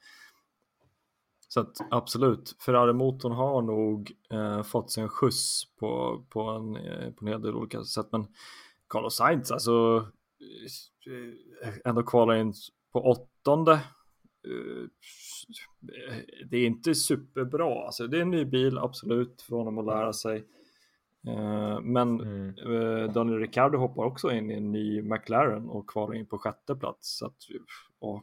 Så 1.48 1.60
att 1.60 1.76
absolut, 1.90 2.56
Ferrari-motorn 2.66 3.32
har 3.32 3.62
nog 3.62 4.12
eh, 4.30 4.62
fått 4.62 4.90
sig 4.90 5.02
en 5.02 5.08
skjuts 5.08 5.62
på, 5.80 6.24
på, 6.28 6.40
en, 6.42 6.76
eh, 6.76 7.10
på 7.10 7.24
en 7.24 7.28
hel 7.28 7.42
del 7.42 7.54
olika 7.54 7.84
sätt. 7.84 8.08
Men 8.12 8.26
Carlos 8.88 9.16
Sainz, 9.16 9.50
alltså 9.50 10.06
ändå 11.84 12.02
kvalar 12.02 12.34
in 12.34 12.52
på 12.92 13.00
åttonde. 13.00 13.72
Eh, 13.72 14.88
det 16.50 16.56
är 16.56 16.66
inte 16.66 16.94
superbra. 16.94 17.84
Alltså, 17.84 18.06
det 18.06 18.18
är 18.18 18.22
en 18.22 18.30
ny 18.30 18.44
bil, 18.44 18.78
absolut, 18.78 19.42
för 19.42 19.56
honom 19.56 19.78
att 19.78 19.86
lära 19.86 20.12
sig. 20.12 20.44
Eh, 21.28 21.80
men 21.80 22.20
mm. 22.20 23.12
Daniel 23.12 23.38
Ricciardo 23.38 23.78
hoppar 23.78 24.04
också 24.04 24.32
in 24.32 24.50
i 24.50 24.54
en 24.54 24.72
ny 24.72 25.02
McLaren 25.02 25.68
och 25.68 25.90
kvalar 25.90 26.14
in 26.14 26.26
på 26.26 26.38
sjätte 26.38 26.74
plats. 26.74 27.18
Så 27.18 27.26
att, 27.26 27.36
ja. 28.00 28.22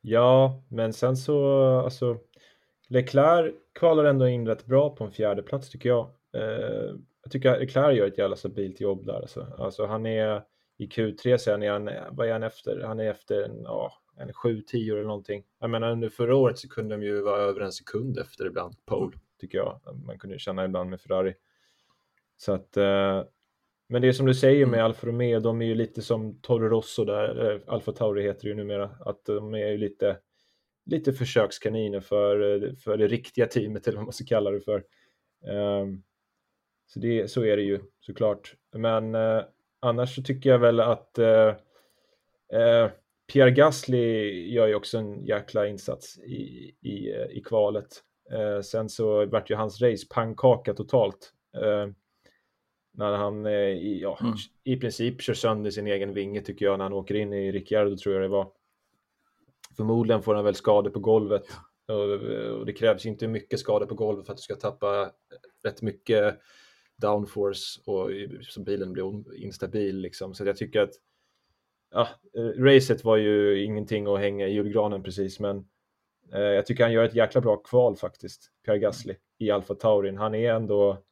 ja, 0.00 0.62
men 0.68 0.92
sen 0.92 1.16
så, 1.16 1.64
alltså 1.80 2.18
Leclerc 2.88 3.54
kvalar 3.72 4.04
ändå 4.04 4.28
in 4.28 4.46
rätt 4.46 4.66
bra 4.66 4.96
på 4.96 5.04
en 5.04 5.12
fjärde 5.12 5.42
plats 5.42 5.70
tycker 5.70 5.88
jag 5.88 6.10
jag 7.22 7.32
tycker 7.32 7.52
att 7.52 7.60
Leclerc 7.60 7.98
gör 7.98 8.06
ett 8.06 8.18
jävla 8.18 8.36
stabilt 8.36 8.80
jobb 8.80 9.06
där. 9.06 9.14
Alltså. 9.14 9.46
Alltså, 9.58 9.86
han 9.86 10.06
är 10.06 10.42
i 10.78 10.86
Q3 10.86 11.36
sen 11.36 11.62
är 11.62 11.70
han, 11.70 11.90
vad 12.16 12.28
är 12.28 12.32
han 12.32 12.42
efter? 12.42 12.80
Han 12.80 13.00
är 13.00 13.10
efter 13.10 13.42
en, 13.42 13.62
ja, 13.62 13.92
en 14.16 14.32
7-10 14.32 14.92
eller 14.92 15.02
någonting. 15.02 15.44
Jag 15.60 15.70
menar 15.70 15.92
under 15.92 16.08
förra 16.08 16.36
året 16.36 16.58
så 16.58 16.68
kunde 16.68 16.94
de 16.94 17.02
ju 17.02 17.22
vara 17.22 17.42
över 17.42 17.60
en 17.60 17.72
sekund 17.72 18.18
efter 18.18 18.46
ibland, 18.46 18.74
pole, 18.86 19.16
tycker 19.40 19.58
jag. 19.58 19.80
Man 20.06 20.18
kunde 20.18 20.38
känna 20.38 20.64
ibland 20.64 20.90
med 20.90 21.00
Ferrari. 21.00 21.34
Så 22.36 22.52
att, 22.52 22.76
eh, 22.76 23.24
men 23.88 24.02
det 24.02 24.08
är 24.08 24.12
som 24.12 24.26
du 24.26 24.34
säger 24.34 24.66
med 24.66 24.78
mm. 24.78 24.84
Alfa 24.84 25.06
Romeo, 25.06 25.40
de 25.40 25.62
är 25.62 25.66
ju 25.66 25.74
lite 25.74 26.02
som 26.02 26.40
Toro 26.40 26.68
Rosso 26.68 27.04
där, 27.04 27.62
Alfa 27.66 27.92
Tauri 27.92 28.22
heter 28.22 28.42
det 28.42 28.48
ju 28.48 28.54
numera, 28.54 28.90
att 29.00 29.24
de 29.24 29.54
är 29.54 29.68
ju 29.68 29.78
lite, 29.78 30.18
lite 30.86 31.12
försökskaniner 31.12 32.00
för, 32.00 32.74
för 32.76 32.96
det 32.96 33.06
riktiga 33.06 33.46
teamet 33.46 33.86
eller 33.86 33.96
vad 33.96 34.06
man 34.06 34.12
ska 34.12 34.24
kalla 34.24 34.50
det 34.50 34.60
för. 34.60 34.84
Um, 35.50 36.02
så, 36.92 36.98
det, 36.98 37.30
så 37.30 37.44
är 37.44 37.56
det 37.56 37.62
ju 37.62 37.80
såklart. 38.00 38.54
Men 38.76 39.14
uh, 39.14 39.42
annars 39.80 40.14
så 40.14 40.22
tycker 40.22 40.50
jag 40.50 40.58
väl 40.58 40.80
att 40.80 41.18
uh, 41.18 41.54
uh, 42.60 42.90
Pierre 43.32 43.50
Gasly 43.50 44.30
gör 44.52 44.66
ju 44.66 44.74
också 44.74 44.98
en 44.98 45.24
jäkla 45.24 45.66
insats 45.66 46.18
i, 46.18 46.74
i, 46.80 47.12
i 47.30 47.42
kvalet. 47.44 48.02
sen 48.64 48.88
så 48.88 49.26
vart 49.26 49.50
ju 49.50 49.54
hans 49.54 49.82
race 49.82 50.06
pannkaka 50.10 50.74
totalt 50.74 51.32
när 52.94 53.12
han 53.12 53.46
eh, 53.46 53.52
ja, 53.78 54.18
mm. 54.20 54.34
i 54.64 54.76
princip 54.76 55.20
kör 55.20 55.34
sönder 55.34 55.70
sin 55.70 55.86
egen 55.86 56.14
vinge 56.14 56.40
tycker 56.40 56.64
jag 56.64 56.78
när 56.78 56.84
han 56.84 56.92
åker 56.92 57.14
in 57.14 57.32
i 57.32 57.52
Ricciardo 57.52 57.96
tror 57.96 58.14
jag 58.14 58.24
det 58.24 58.28
var. 58.28 58.52
Förmodligen 59.76 60.22
får 60.22 60.34
han 60.34 60.44
väl 60.44 60.54
skador 60.54 60.90
på 60.90 61.00
golvet 61.00 61.44
och 62.58 62.66
det 62.66 62.72
krävs 62.72 63.06
inte 63.06 63.28
mycket 63.28 63.60
skador 63.60 63.86
på 63.86 63.94
golvet 63.94 64.26
för 64.26 64.32
att 64.32 64.36
du 64.36 64.42
ska 64.42 64.54
tappa 64.54 65.10
rätt 65.64 65.82
mycket 65.82 66.38
downforce 66.96 67.80
och 67.86 68.10
så 68.42 68.60
bilen 68.60 68.92
blir 68.92 69.34
instabil 69.36 69.96
liksom. 69.96 70.34
Så 70.34 70.44
jag 70.44 70.56
tycker 70.56 70.80
att 70.80 70.92
ja, 71.90 72.08
racet 72.58 73.04
var 73.04 73.16
ju 73.16 73.64
ingenting 73.64 74.06
att 74.06 74.20
hänga 74.20 74.46
i 74.46 74.52
julgranen 74.52 75.02
precis, 75.02 75.40
men 75.40 75.64
eh, 76.32 76.40
jag 76.40 76.66
tycker 76.66 76.84
han 76.84 76.92
gör 76.92 77.04
ett 77.04 77.14
jäkla 77.14 77.40
bra 77.40 77.56
kval 77.56 77.96
faktiskt, 77.96 78.52
Pierre 78.64 78.78
Gasly 78.78 79.14
i 79.38 79.50
Alfa 79.50 79.74
Taurin. 79.74 80.18
Han 80.18 80.34
är 80.34 80.52
ändå 80.52 81.02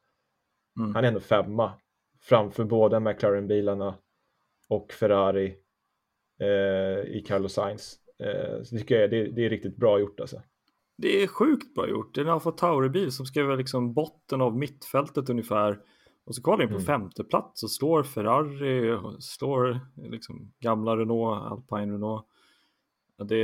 Mm. 0.77 0.95
Han 0.95 1.03
är 1.03 1.07
ändå 1.07 1.19
femma 1.19 1.73
framför 2.19 2.63
båda 2.63 2.99
McLaren-bilarna 2.99 3.97
och 4.69 4.93
Ferrari 4.93 5.55
eh, 6.39 7.15
i 7.15 7.23
Carlos 7.27 7.53
Sainz. 7.53 7.99
Eh, 8.19 8.63
så 8.63 8.77
tycker 8.77 9.01
jag 9.01 9.09
det, 9.09 9.27
det, 9.27 9.45
är 9.45 9.49
riktigt 9.49 9.77
bra 9.77 9.99
gjort 9.99 10.19
alltså. 10.19 10.41
Det 11.01 11.23
är 11.23 11.27
sjukt 11.27 11.73
bra 11.73 11.89
gjort. 11.89 12.15
Det 12.15 12.21
är 12.21 12.25
en 12.25 12.31
Alfa 12.31 12.51
Tauri-bil 12.51 13.11
som 13.11 13.25
ska 13.25 13.43
vara 13.43 13.55
liksom 13.55 13.93
botten 13.93 14.41
av 14.41 14.57
mittfältet 14.57 15.29
ungefär. 15.29 15.79
Och 16.25 16.35
så 16.35 16.43
kvalar 16.43 16.63
in 16.63 16.69
på 16.69 16.75
mm. 16.75 16.85
femte 16.85 17.23
plats 17.23 17.63
och 17.63 17.71
slår 17.71 18.03
Ferrari 18.03 18.91
och 18.91 19.23
slår 19.23 19.79
liksom 19.95 20.53
gamla 20.59 20.97
Renault, 20.97 21.51
Alpine 21.51 21.93
Renault. 21.93 22.25
Det, 23.17 23.41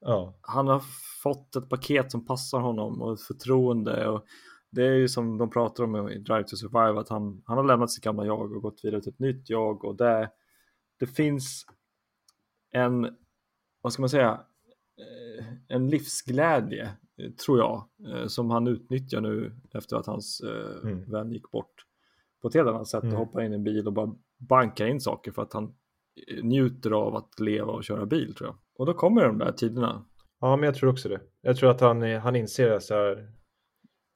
ja. 0.00 0.38
Han 0.40 0.68
har 0.68 0.82
fått 1.22 1.56
ett 1.56 1.68
paket 1.68 2.10
som 2.10 2.26
passar 2.26 2.60
honom 2.60 3.02
och 3.02 3.12
ett 3.12 3.22
förtroende. 3.22 4.08
Och 4.08 4.24
det 4.70 4.86
är 4.86 4.94
ju 4.94 5.08
som 5.08 5.38
de 5.38 5.50
pratar 5.50 5.84
om 5.84 6.08
i 6.08 6.18
Drive 6.18 6.44
to 6.44 6.56
Survive 6.56 7.00
att 7.00 7.08
han, 7.08 7.42
han 7.46 7.56
har 7.56 7.64
lämnat 7.64 7.90
sitt 7.90 8.04
gamla 8.04 8.26
jag 8.26 8.52
och 8.52 8.62
gått 8.62 8.80
vidare 8.82 9.00
till 9.00 9.12
ett 9.12 9.18
nytt 9.18 9.50
jag 9.50 9.84
och 9.84 9.96
det, 9.96 10.30
det 10.98 11.06
finns 11.06 11.66
en, 12.70 13.16
vad 13.80 13.92
ska 13.92 14.02
man 14.02 14.08
säga, 14.08 14.40
en 15.68 15.88
livsglädje 15.88 16.90
tror 17.44 17.58
jag 17.58 17.84
eh, 18.08 18.26
som 18.26 18.50
han 18.50 18.66
utnyttjar 18.66 19.20
nu 19.20 19.52
efter 19.74 19.96
att 19.96 20.06
hans 20.06 20.40
eh, 20.40 20.90
mm. 20.90 21.10
vän 21.10 21.32
gick 21.32 21.50
bort 21.50 21.84
på 22.42 22.48
ett 22.48 22.54
helt 22.54 22.68
annat 22.68 22.88
sätt 22.88 23.02
mm. 23.02 23.14
och 23.14 23.20
hoppar 23.20 23.40
in 23.42 23.52
i 23.52 23.54
en 23.54 23.64
bil 23.64 23.86
och 23.86 23.92
bara 23.92 24.14
bankar 24.38 24.86
in 24.86 25.00
saker 25.00 25.32
för 25.32 25.42
att 25.42 25.52
han 25.52 25.74
njuter 26.42 26.90
av 26.90 27.16
att 27.16 27.40
leva 27.40 27.72
och 27.72 27.84
köra 27.84 28.06
bil 28.06 28.34
tror 28.34 28.48
jag. 28.48 28.56
Och 28.76 28.86
då 28.86 28.94
kommer 28.94 29.24
de 29.24 29.38
där 29.38 29.52
tiderna. 29.52 30.04
Ja, 30.40 30.56
men 30.56 30.66
jag 30.66 30.74
tror 30.74 30.90
också 30.90 31.08
det. 31.08 31.20
Jag 31.40 31.56
tror 31.56 31.70
att 31.70 31.80
han, 31.80 32.02
han 32.02 32.36
inser 32.36 32.78
så 32.78 32.94
här, 32.94 33.32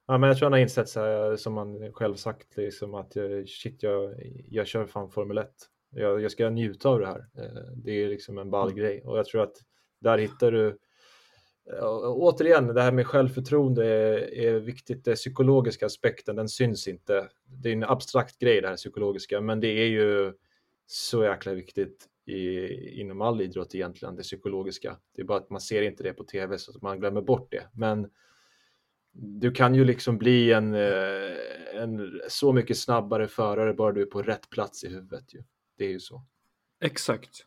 Ja, 0.06 0.18
men 0.18 0.28
jag 0.28 0.38
tror 0.38 0.46
han 0.46 0.52
har 0.52 0.60
insett 0.60 0.88
så 0.88 1.00
här, 1.00 1.36
som 1.36 1.56
han 1.56 1.92
själv 1.92 2.14
sagt, 2.14 2.56
liksom, 2.56 2.94
att 2.94 3.12
shit, 3.46 3.82
jag, 3.82 4.14
jag 4.48 4.66
kör 4.66 4.86
fan 4.86 5.10
Formel 5.10 5.38
1. 5.38 5.48
Jag, 5.90 6.22
jag 6.22 6.30
ska 6.30 6.50
njuta 6.50 6.88
av 6.88 7.00
det 7.00 7.06
här. 7.06 7.26
Eh, 7.38 7.72
det 7.76 7.90
är 7.90 8.08
liksom 8.08 8.38
en 8.38 8.50
ball 8.50 8.68
mm. 8.68 8.78
grej 8.78 9.02
och 9.04 9.18
jag 9.18 9.26
tror 9.26 9.42
att 9.42 9.56
där 10.02 10.18
hittar 10.18 10.52
du 10.52 10.68
eh, 11.72 11.84
Återigen, 12.04 12.66
det 12.66 12.82
här 12.82 12.92
med 12.92 13.06
självförtroende 13.06 13.86
är, 13.86 14.34
är 14.34 14.60
viktigt. 14.60 15.04
Den 15.04 15.14
psykologiska 15.14 15.86
aspekten, 15.86 16.36
den 16.36 16.48
syns 16.48 16.88
inte. 16.88 17.28
Det 17.44 17.68
är 17.68 17.72
en 17.72 17.84
abstrakt 17.84 18.38
grej 18.38 18.60
det 18.60 18.68
här 18.68 18.76
psykologiska, 18.76 19.40
men 19.40 19.60
det 19.60 19.68
är 19.68 19.88
ju 19.88 20.32
så 20.86 21.24
jäkla 21.24 21.52
viktigt 21.52 22.08
i, 22.26 23.00
inom 23.00 23.20
all 23.20 23.40
idrott 23.40 23.74
egentligen, 23.74 24.16
det 24.16 24.22
psykologiska. 24.22 24.96
Det 25.14 25.22
är 25.22 25.26
bara 25.26 25.38
att 25.38 25.50
man 25.50 25.60
ser 25.60 25.82
inte 25.82 26.02
det 26.02 26.12
på 26.12 26.24
tv 26.24 26.58
så 26.58 26.70
att 26.70 26.82
man 26.82 27.00
glömmer 27.00 27.22
bort 27.22 27.50
det. 27.50 27.68
Men 27.72 28.10
du 29.12 29.52
kan 29.52 29.74
ju 29.74 29.84
liksom 29.84 30.18
bli 30.18 30.52
en, 30.52 30.74
eh, 30.74 31.36
en 31.74 32.20
så 32.28 32.52
mycket 32.52 32.78
snabbare 32.78 33.28
förare 33.28 33.74
bara 33.74 33.92
du 33.92 34.02
är 34.02 34.06
på 34.06 34.22
rätt 34.22 34.50
plats 34.50 34.84
i 34.84 34.88
huvudet. 34.88 35.34
Ju. 35.34 35.42
Det 35.76 35.84
är 35.84 35.90
ju 35.90 36.00
så. 36.00 36.22
Exakt. 36.80 37.46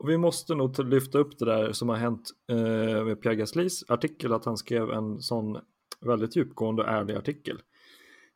Och 0.00 0.08
vi 0.08 0.18
måste 0.18 0.54
nog 0.54 0.84
lyfta 0.84 1.18
upp 1.18 1.38
det 1.38 1.44
där 1.44 1.72
som 1.72 1.88
har 1.88 1.96
hänt 1.96 2.30
eh, 2.50 3.04
med 3.04 3.22
Pierre 3.22 3.36
Gaslys 3.36 3.84
artikel, 3.88 4.32
att 4.32 4.44
han 4.44 4.56
skrev 4.56 4.90
en 4.90 5.20
sån 5.20 5.58
väldigt 6.00 6.36
djupgående 6.36 6.82
och 6.82 6.88
ärlig 6.88 7.14
artikel. 7.14 7.62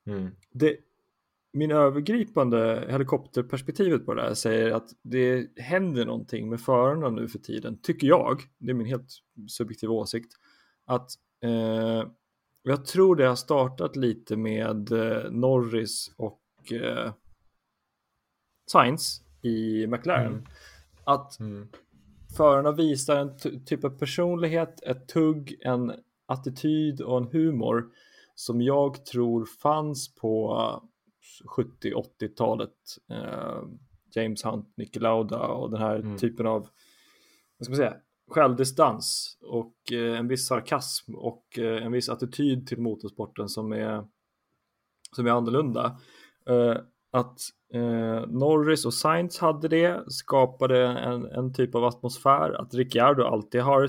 Mm. 0.06 0.30
Det, 0.52 0.76
min 1.52 1.70
övergripande 1.70 2.86
helikopterperspektivet 2.88 4.06
på 4.06 4.14
det 4.14 4.22
här 4.22 4.34
säger 4.34 4.70
att 4.70 4.88
det 5.02 5.50
händer 5.56 6.06
någonting 6.06 6.48
med 6.48 6.60
förarna 6.60 7.10
nu 7.10 7.28
för 7.28 7.38
tiden, 7.38 7.78
tycker 7.82 8.06
jag, 8.06 8.42
det 8.58 8.70
är 8.70 8.74
min 8.74 8.86
helt 8.86 9.08
subjektiva 9.48 9.92
åsikt, 9.92 10.32
att 10.86 11.10
eh, 11.42 12.08
jag 12.62 12.86
tror 12.86 13.16
det 13.16 13.26
har 13.26 13.36
startat 13.36 13.96
lite 13.96 14.36
med 14.36 14.92
eh, 14.92 15.30
Norris 15.30 16.14
och 16.16 16.72
eh, 16.72 17.12
Sainz 18.72 19.22
i 19.42 19.86
McLaren. 19.86 20.32
Mm. 20.32 20.44
Att 21.06 21.40
mm. 21.40 21.68
förarna 22.36 22.72
visar 22.72 23.16
en 23.16 23.64
typ 23.64 23.84
av 23.84 23.90
personlighet, 23.90 24.82
ett 24.82 25.08
tugg, 25.08 25.56
en 25.60 25.92
attityd 26.26 27.00
och 27.00 27.18
en 27.18 27.28
humor 27.32 27.84
som 28.34 28.62
jag 28.62 29.04
tror 29.04 29.46
fanns 29.62 30.14
på 30.14 30.58
70-80-talet. 31.56 32.70
Eh, 33.10 33.62
James 34.14 34.44
Hunt, 34.44 34.72
Nicky 34.76 35.00
Lauda 35.00 35.46
och 35.46 35.70
den 35.70 35.80
här 35.80 35.96
mm. 35.96 36.18
typen 36.18 36.46
av 36.46 36.68
vad 37.58 37.66
ska 37.66 37.70
man 37.70 37.76
säga, 37.76 37.96
självdistans 38.30 39.38
och 39.40 39.92
eh, 39.92 40.18
en 40.18 40.28
viss 40.28 40.46
sarkasm 40.46 41.14
och 41.14 41.58
eh, 41.58 41.84
en 41.86 41.92
viss 41.92 42.08
attityd 42.08 42.66
till 42.66 42.80
motorsporten 42.80 43.48
som 43.48 43.72
är, 43.72 44.04
som 45.16 45.26
är 45.26 45.30
annorlunda. 45.30 46.00
Eh, 47.14 47.20
att 47.20 47.40
Norris 48.28 48.86
och 48.86 48.94
Sainz 48.94 49.38
hade 49.38 49.68
det, 49.68 50.04
skapade 50.12 50.86
en, 50.86 51.24
en 51.24 51.54
typ 51.54 51.74
av 51.74 51.84
atmosfär, 51.84 52.60
att 52.60 52.74
Ricciardo 52.74 53.22
alltid 53.22 53.60
har, 53.60 53.88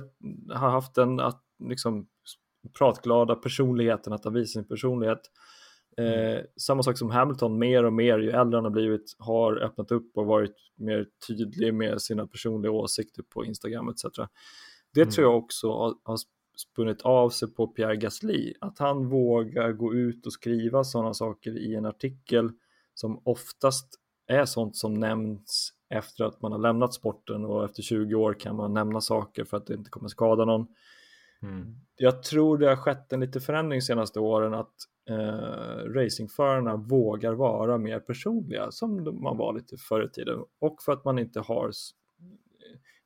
har 0.53 0.69
haft 0.69 0.95
den 0.95 1.19
att, 1.19 1.41
liksom, 1.69 2.07
pratglada 2.77 3.35
personligheten, 3.35 4.13
att 4.13 4.23
han 4.23 4.33
visar 4.33 4.59
sin 4.59 4.67
personlighet. 4.67 5.21
Mm. 5.97 6.37
Eh, 6.37 6.43
samma 6.57 6.83
sak 6.83 6.97
som 6.97 7.09
Hamilton, 7.09 7.59
mer 7.59 7.83
och 7.83 7.93
mer 7.93 8.19
ju 8.19 8.29
äldre 8.29 8.57
han 8.57 8.63
har 8.63 8.71
blivit, 8.71 9.15
har 9.19 9.57
öppnat 9.57 9.91
upp 9.91 10.17
och 10.17 10.25
varit 10.25 10.55
mer 10.77 11.07
tydlig 11.27 11.73
med 11.73 12.01
sina 12.01 12.27
personliga 12.27 12.71
åsikter 12.71 13.23
på 13.23 13.45
Instagram 13.45 13.89
etc. 13.89 14.03
Det 14.93 15.01
mm. 15.01 15.11
tror 15.11 15.27
jag 15.27 15.37
också 15.37 15.67
har, 15.67 15.93
har 16.03 16.17
spunnit 16.57 17.01
av 17.01 17.29
sig 17.29 17.53
på 17.53 17.67
Pierre 17.67 17.95
Gasly, 17.95 18.53
att 18.61 18.79
han 18.79 19.09
vågar 19.09 19.71
gå 19.71 19.93
ut 19.93 20.25
och 20.25 20.33
skriva 20.33 20.83
sådana 20.83 21.13
saker 21.13 21.57
i 21.57 21.75
en 21.75 21.85
artikel 21.85 22.51
som 22.95 23.21
oftast 23.25 23.87
är 24.27 24.45
sånt 24.45 24.75
som 24.75 24.93
nämns 24.93 25.73
efter 25.89 26.23
att 26.23 26.41
man 26.41 26.51
har 26.51 26.59
lämnat 26.59 26.93
sporten 26.93 27.45
och 27.45 27.65
efter 27.65 27.81
20 27.81 28.15
år 28.15 28.33
kan 28.33 28.55
man 28.55 28.73
nämna 28.73 29.01
saker 29.01 29.43
för 29.43 29.57
att 29.57 29.67
det 29.67 29.73
inte 29.73 29.89
kommer 29.89 30.07
skada 30.07 30.45
någon. 30.45 30.67
Mm. 31.41 31.75
Jag 31.95 32.23
tror 32.23 32.57
det 32.57 32.67
har 32.67 32.75
skett 32.75 33.13
en 33.13 33.19
lite 33.19 33.39
förändring 33.39 33.81
senaste 33.81 34.19
åren 34.19 34.53
att 34.53 34.73
eh, 35.09 35.93
racingförarna 35.93 36.75
vågar 36.75 37.33
vara 37.33 37.77
mer 37.77 37.99
personliga 37.99 38.71
som 38.71 39.19
man 39.23 39.37
var 39.37 39.53
lite 39.53 39.77
förr 39.77 40.05
i 40.05 40.09
tiden 40.09 40.39
och 40.59 40.81
för 40.81 40.91
att 40.91 41.05
man 41.05 41.19
inte 41.19 41.39
har 41.39 41.71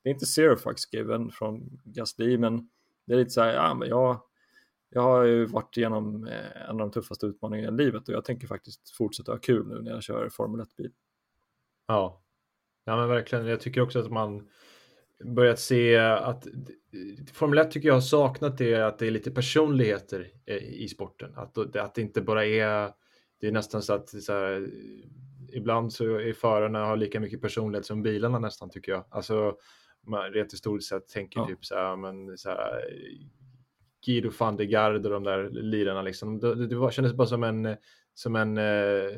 det 0.03 0.09
är 0.09 0.13
inte 0.13 0.25
zero 0.25 0.55
fucks 0.55 0.93
given 0.93 1.31
från 1.31 1.79
Gasly 1.83 2.37
men 2.37 2.69
det 3.05 3.13
är 3.13 3.17
lite 3.17 3.29
så 3.29 3.41
här, 3.41 3.53
ja 3.53 3.73
men 3.73 3.89
jag 3.89 4.21
jag 4.89 5.01
har 5.01 5.23
ju 5.23 5.45
varit 5.45 5.77
igenom 5.77 6.27
eh, 6.27 6.61
en 6.61 6.69
av 6.69 6.77
de 6.77 6.91
tuffaste 6.91 7.25
utmaningarna 7.25 7.81
i 7.81 7.85
livet 7.85 8.07
och 8.07 8.13
jag 8.13 8.25
tänker 8.25 8.47
faktiskt 8.47 8.89
fortsätta 8.89 9.31
ha 9.31 9.39
kul 9.39 9.67
nu 9.67 9.81
när 9.81 9.91
jag 9.91 10.03
kör 10.03 10.29
Formel 10.29 10.61
1-bil. 10.61 10.91
Ja. 11.87 12.23
ja, 12.85 12.97
men 12.97 13.09
verkligen. 13.09 13.45
Jag 13.45 13.61
tycker 13.61 13.81
också 13.81 13.99
att 13.99 14.11
man 14.11 14.49
börjat 15.23 15.59
se 15.59 15.97
att 15.97 16.47
Formel 17.33 17.59
1 17.59 17.71
tycker 17.71 17.87
jag 17.87 17.95
har 17.95 18.01
saknat 18.01 18.57
det 18.57 18.75
att 18.75 18.99
det 18.99 19.07
är 19.07 19.11
lite 19.11 19.31
personligheter 19.31 20.31
i 20.61 20.87
sporten. 20.87 21.33
Att, 21.35 21.75
att 21.75 21.95
det 21.95 22.01
inte 22.01 22.21
bara 22.21 22.45
är, 22.45 22.91
det 23.39 23.47
är 23.47 23.51
nästan 23.51 23.81
så 23.81 23.93
att 23.93 24.09
så 24.09 24.33
här, 24.33 24.69
ibland 25.53 25.93
så 25.93 26.15
är 26.15 26.33
förarna 26.33 26.85
har 26.85 26.97
lika 26.97 27.19
mycket 27.19 27.41
personlighet 27.41 27.85
som 27.85 28.03
bilarna 28.03 28.39
nästan 28.39 28.69
tycker 28.69 28.91
jag. 28.91 29.05
Alltså 29.09 29.57
man 30.07 30.31
rent 30.31 30.53
historiskt 30.53 30.89
sett 30.89 31.07
tänker 31.07 31.39
Ja. 31.39 31.47
typ 31.47 31.65
så 31.65 31.75
här, 31.75 31.95
men 31.95 32.37
så 32.37 32.49
här 32.49 32.85
Guido 34.05 34.31
van 34.39 34.57
de 34.57 34.65
Garde 34.65 34.95
och 34.95 35.09
de 35.09 35.23
där 35.23 35.49
lirarna 35.49 36.01
liksom. 36.01 36.39
Det, 36.39 36.67
det 36.67 36.75
var, 36.75 36.91
kändes 36.91 37.13
bara 37.13 37.27
som 37.27 37.43
en, 37.43 37.77
som 38.13 38.35
en 38.35 38.57
eh, 38.57 39.17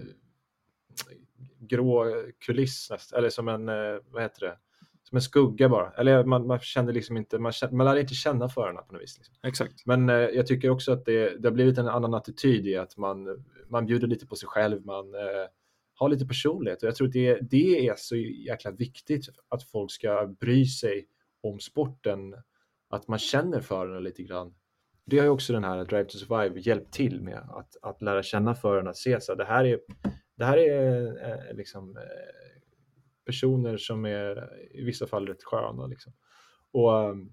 grå 1.59 2.05
kuliss 2.39 2.87
nästan, 2.91 3.19
eller 3.19 3.29
som 3.29 3.47
en, 3.47 3.69
eh, 3.69 3.97
vad 4.11 4.21
heter 4.23 4.45
det? 4.45 4.57
Som 5.03 5.15
en 5.15 5.21
skugga 5.21 5.69
bara. 5.69 5.91
Eller 5.91 6.23
man, 6.23 6.47
man 6.47 6.59
kände 6.59 6.93
liksom 6.93 7.17
inte, 7.17 7.39
man, 7.39 7.51
kände, 7.51 7.75
man 7.75 7.85
lärde 7.85 8.01
inte 8.01 8.13
känna 8.13 8.49
förarna 8.49 8.81
på 8.81 8.93
något 8.93 9.01
vis. 9.01 9.17
Liksom. 9.17 9.35
Exakt. 9.43 9.85
Men 9.85 10.09
eh, 10.09 10.15
jag 10.15 10.47
tycker 10.47 10.69
också 10.69 10.91
att 10.91 11.05
det, 11.05 11.41
det 11.41 11.47
har 11.47 11.53
blivit 11.53 11.77
en 11.77 11.87
annan 11.87 12.13
attityd 12.13 12.67
i 12.67 12.75
att 12.75 12.97
man, 12.97 13.43
man 13.69 13.85
bjuder 13.85 14.07
lite 14.07 14.27
på 14.27 14.35
sig 14.35 14.47
själv, 14.47 14.85
man 14.85 15.15
eh, 15.15 15.47
har 15.95 16.09
lite 16.09 16.25
personlighet 16.25 16.83
och 16.83 16.87
jag 16.87 16.95
tror 16.95 17.07
att 17.07 17.13
det, 17.13 17.39
det 17.41 17.87
är 17.87 17.95
så 17.97 18.15
jäkla 18.15 18.71
viktigt 18.71 19.29
att 19.49 19.63
folk 19.63 19.91
ska 19.91 20.35
bry 20.39 20.65
sig 20.65 21.07
om 21.41 21.59
sporten, 21.59 22.35
att 22.89 23.07
man 23.07 23.19
känner 23.19 23.61
förarna 23.61 23.99
lite 23.99 24.23
grann. 24.23 24.53
Det 25.11 25.17
har 25.17 25.25
ju 25.25 25.29
också 25.29 25.53
den 25.53 25.63
här 25.63 25.85
Drive 25.85 26.05
to 26.05 26.17
Survive 26.17 26.59
hjälpt 26.59 26.93
till 26.93 27.21
med, 27.21 27.37
att, 27.49 27.77
att 27.81 28.01
lära 28.01 28.23
känna 28.23 28.55
förarna, 28.55 28.93
se 28.93 29.21
så 29.21 29.35
det 29.35 29.45
här 29.45 29.65
är, 29.65 29.79
det 30.35 30.45
här 30.45 30.57
är 30.57 31.05
eh, 31.29 31.55
liksom 31.55 31.97
eh, 31.97 32.03
personer 33.25 33.77
som 33.77 34.05
är 34.05 34.49
i 34.71 34.83
vissa 34.83 35.07
fall 35.07 35.27
rätt 35.27 35.43
sköna 35.43 35.87
liksom. 35.87 36.13
Och 36.71 37.09
um, 37.09 37.31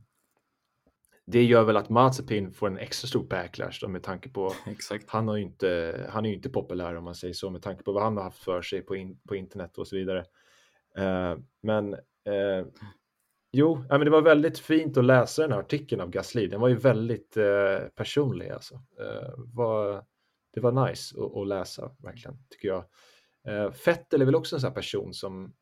det 1.26 1.44
gör 1.44 1.64
väl 1.64 1.76
att 1.76 1.88
Mazepin 1.88 2.52
får 2.52 2.66
en 2.66 2.78
extra 2.78 3.08
stor 3.08 3.24
backlash 3.24 3.78
då, 3.80 3.88
med 3.88 4.02
tanke 4.02 4.28
på 4.28 4.52
Exakt. 4.66 5.10
han, 5.10 5.28
har 5.28 5.36
ju 5.36 5.42
inte, 5.42 6.06
han 6.10 6.24
är 6.24 6.28
ju 6.28 6.34
inte 6.34 6.50
populär 6.50 6.94
om 6.94 7.04
man 7.04 7.14
säger 7.14 7.34
så 7.34 7.50
med 7.50 7.62
tanke 7.62 7.82
på 7.82 7.92
vad 7.92 8.02
han 8.02 8.16
har 8.16 8.24
haft 8.24 8.42
för 8.42 8.62
sig 8.62 8.82
på, 8.82 8.96
in, 8.96 9.20
på 9.28 9.36
internet 9.36 9.78
och 9.78 9.88
så 9.88 9.96
vidare. 9.96 10.24
Eh, 10.96 11.36
men 11.60 11.94
eh, 11.94 12.66
jo, 13.58 13.84
men 13.88 14.00
det 14.00 14.10
var 14.10 14.22
väldigt 14.22 14.58
fint 14.58 14.96
att 14.96 15.04
läsa 15.04 15.42
den 15.42 15.52
här 15.52 15.58
artikeln 15.58 16.00
av 16.00 16.10
Gasly. 16.10 16.46
Den 16.46 16.60
var 16.60 16.68
ju 16.68 16.76
väldigt 16.76 17.36
eh, 17.36 17.88
personlig 17.94 18.50
alltså. 18.50 18.74
Eh, 18.74 19.32
var, 19.36 20.04
det 20.54 20.60
var 20.60 20.88
nice 20.88 21.20
att, 21.20 21.36
att 21.36 21.48
läsa 21.48 21.90
verkligen 21.98 22.36
tycker 22.50 22.68
jag. 22.68 22.84
Eh, 23.48 23.72
Fettel 23.72 24.22
är 24.22 24.26
väl 24.26 24.34
också 24.34 24.56
en 24.56 24.60
sån 24.60 24.68
här 24.68 24.74
person 24.74 25.14
som 25.14 25.54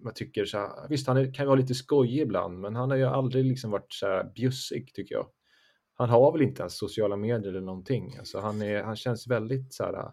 man 0.00 0.14
tycker 0.14 0.44
så 0.44 0.58
här, 0.58 0.88
visst 0.88 1.06
han 1.06 1.16
är, 1.16 1.34
kan 1.34 1.46
vara 1.46 1.56
lite 1.56 1.74
skojig 1.74 2.20
ibland, 2.20 2.60
men 2.60 2.76
han 2.76 2.90
har 2.90 2.96
ju 2.96 3.04
aldrig 3.04 3.44
liksom 3.44 3.70
varit 3.70 3.92
så 3.92 4.06
här 4.06 4.32
bjussig 4.34 4.94
tycker 4.94 5.14
jag. 5.14 5.26
Han 5.94 6.10
har 6.10 6.32
väl 6.32 6.42
inte 6.42 6.62
ens 6.62 6.78
sociala 6.78 7.16
medier 7.16 7.48
eller 7.48 7.60
någonting. 7.60 8.16
Alltså 8.18 8.40
han, 8.40 8.62
är, 8.62 8.82
han 8.82 8.96
känns 8.96 9.26
väldigt 9.26 9.74
så 9.74 9.84
här, 9.84 10.12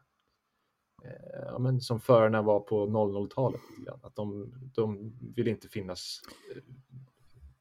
ja, 1.45 1.59
men 1.59 1.81
som 1.81 1.99
förarna 1.99 2.41
var 2.41 2.59
på 2.59 2.87
00-talet. 2.87 3.61
lite 3.69 3.81
grann. 3.81 3.99
Att 4.03 4.15
de, 4.15 4.53
de 4.75 5.13
vill 5.35 5.47
inte 5.47 5.67
finnas. 5.67 6.21
eh, 6.55 6.61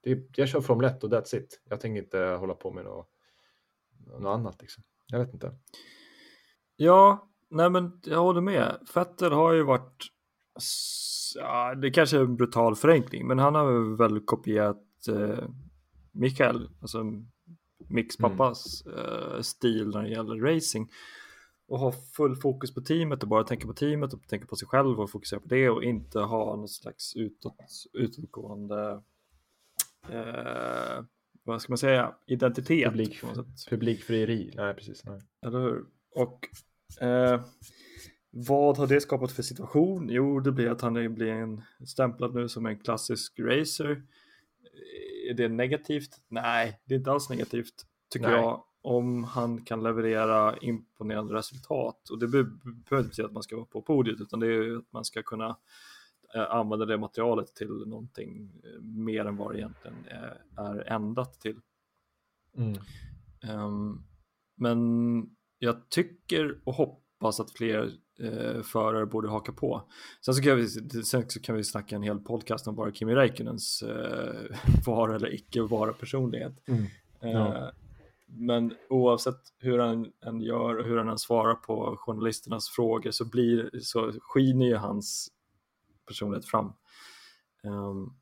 Det, 0.01 0.28
jag 0.36 0.48
kör 0.48 0.61
Formel 0.61 0.86
1 0.86 1.05
och 1.05 1.11
that's 1.11 1.36
it. 1.36 1.61
Jag 1.69 1.81
tänker 1.81 2.02
inte 2.02 2.19
hålla 2.19 2.55
på 2.55 2.70
med 2.73 2.85
något, 2.85 3.09
något 4.06 4.35
annat. 4.35 4.61
Liksom. 4.62 4.82
Jag 5.06 5.19
vet 5.19 5.35
inte. 5.35 5.55
Ja, 6.77 7.28
nej 7.51 7.70
men 7.70 8.01
jag 8.05 8.23
håller 8.23 8.40
med. 8.40 8.78
Vettel 8.94 9.32
har 9.32 9.52
ju 9.52 9.62
varit, 9.62 10.05
ja, 11.35 11.74
det 11.74 11.90
kanske 11.90 12.16
är 12.16 12.20
en 12.20 12.36
brutal 12.36 12.77
förenkling, 12.77 13.27
men 13.27 13.39
han 13.39 13.55
har 13.55 13.97
väl 13.97 14.20
kopierat 14.20 14.82
eh, 15.09 15.44
Mikael, 16.12 16.69
alltså 16.81 17.05
Micks 17.89 18.19
Mm. 18.19 18.31
pappas 18.31 18.86
eh, 18.86 19.40
stil 19.40 19.89
när 19.89 20.02
det 20.02 20.09
gäller 20.09 20.36
racing. 20.55 20.90
Och 21.69 21.78
ha 21.78 21.93
full 21.93 22.36
fokus 22.36 22.74
på 22.74 22.81
teamet 22.81 23.23
och 23.23 23.28
bara 23.28 23.45
tänka 23.45 23.66
på 23.66 23.73
teamet 23.73 24.12
och 24.15 24.28
tänka 24.28 24.47
på 24.47 24.57
sig 24.57 24.69
själv 24.69 25.01
och 25.01 25.11
fokusera 25.11 25.41
på 25.41 25.49
det 25.49 25.70
och 25.70 25.85
inte 25.85 26.19
ha 26.19 26.57
någon 26.57 26.69
slags 26.69 27.16
utåt, 27.16 27.57
utåtgående 27.93 29.03
eh, 30.09 31.05
vad 31.43 31.62
ska 31.62 31.70
man 31.73 31.78
säga, 31.78 32.15
identitet. 32.27 32.85
Publik, 32.91 33.20
publikfrieri. 33.70 34.53
Nej, 34.57 34.74
precis. 34.74 35.05
Nej. 35.05 35.20
Eller 35.47 35.59
hur? 35.61 35.85
Och 36.15 36.49
eh, 37.05 37.45
vad 38.31 38.78
har 38.78 38.86
det 38.86 39.01
skapat 39.01 39.32
för 39.32 39.43
situation? 39.43 40.09
Jo, 40.11 40.41
det 40.41 40.53
blir 40.53 40.70
att 40.70 40.81
han 40.81 40.97
är- 40.97 41.09
blir 41.09 41.32
en, 41.32 41.62
stämplad 41.86 42.35
nu 42.35 42.49
som 42.49 42.66
en 42.66 42.78
klassisk 42.78 43.41
racer. 43.41 44.03
Är 45.31 45.35
det 45.35 45.49
negativt? 45.49 46.11
Nej, 46.28 46.81
det 46.85 46.95
är 46.95 46.99
inte 46.99 47.11
alls 47.12 47.31
negativt 47.31 47.74
tycker 48.11 48.27
Nej. 48.28 48.36
jag. 48.36 48.65
Om 48.86 49.24
han 49.24 49.65
kan 49.65 49.82
leverera 49.82 50.56
imponerande 50.56 51.35
resultat. 51.35 52.09
Och 52.11 52.19
det 52.19 52.28
be- 52.28 52.44
behöver 52.44 52.98
inte 52.98 53.09
betyda 53.09 53.27
att 53.28 53.32
man 53.35 53.43
ska 53.43 53.56
vara 53.56 53.66
på 53.66 53.82
podiet 53.82 54.20
utan 54.20 54.40
det 54.40 54.47
är 54.47 54.77
att 54.77 54.93
man 54.93 55.05
ska 55.05 55.23
kunna 55.23 55.56
eh, 56.35 56.51
använda 56.51 56.86
det 56.86 56.98
materialet 56.98 57.55
till 57.55 57.69
någonting 57.86 58.61
eh, 58.65 58.81
mer 58.82 59.24
än 59.24 59.36
vad 59.36 59.52
det 59.52 59.59
egentligen 59.59 59.97
är, 60.09 60.43
är 60.56 60.93
ändat 60.93 61.40
till. 61.40 61.56
Mm. 62.56 62.78
Ehm, 63.43 63.98
men 64.56 64.78
jag 65.59 65.89
tycker 65.89 66.59
och 66.65 66.74
hoppas 66.74 67.40
att 67.40 67.51
fler 67.51 67.93
eh, 68.20 68.62
förare 68.62 69.06
borde 69.06 69.28
haka 69.28 69.52
på. 69.52 69.82
Sen 70.24 70.35
så, 70.35 70.43
kan 70.43 70.56
vi, 70.56 70.69
sen 71.05 71.31
så 71.31 71.40
kan 71.40 71.56
vi 71.56 71.65
snacka 71.65 71.97
en 71.97 72.02
hel 72.02 72.19
podcast 72.20 72.69
om 72.69 72.74
bara 72.77 72.93
Kimi 72.93 73.15
Räikkönens 73.15 73.82
eh, 73.82 74.56
vara 74.86 75.15
eller 75.16 75.35
icke 75.35 75.62
vara 75.62 75.93
personlighet. 75.93 76.69
Mm. 76.69 76.82
Eh, 77.20 77.31
Ja. 77.31 77.73
Men 78.36 78.74
oavsett 78.89 79.40
hur 79.59 79.78
han 79.78 80.12
än 80.27 80.40
gör 80.40 80.77
och 80.77 80.85
hur 80.85 80.97
han 80.97 81.09
än 81.09 81.19
svarar 81.19 81.55
på 81.55 81.97
journalisternas 81.97 82.69
frågor 82.69 83.11
så, 83.11 83.31
blir, 83.31 83.70
så 83.81 84.12
skiner 84.20 84.66
ju 84.66 84.77
hans 84.77 85.28
personlighet 86.06 86.47
fram. 86.47 86.73
Um, 87.62 88.16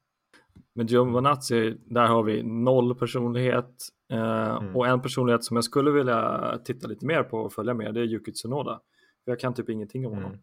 men 0.75 0.87
Giovanazzi, 0.87 1.77
där 1.85 2.07
har 2.07 2.23
vi 2.23 2.43
noll 2.43 2.95
personlighet 2.95 3.89
eh, 4.13 4.57
Mm. 4.57 4.77
och 4.77 4.87
en 4.87 5.03
personlighet 5.03 5.45
som 5.45 5.57
jag 5.57 5.65
skulle 5.65 5.91
vilja 5.91 6.59
titta 6.65 6.89
lite 6.89 7.07
mer 7.07 7.23
på 7.23 7.39
och 7.39 7.53
följa 7.53 7.75
med 7.75 7.95
det 7.95 8.01
är 8.01 8.05
Yuki 8.05 8.33
Tsunoda. 8.33 8.81
Jag 9.25 9.41
kan 9.41 9.55
typ 9.55 9.69
ingenting 9.69 10.07
om 10.07 10.13
honom. 10.13 10.31
Mm. 10.31 10.41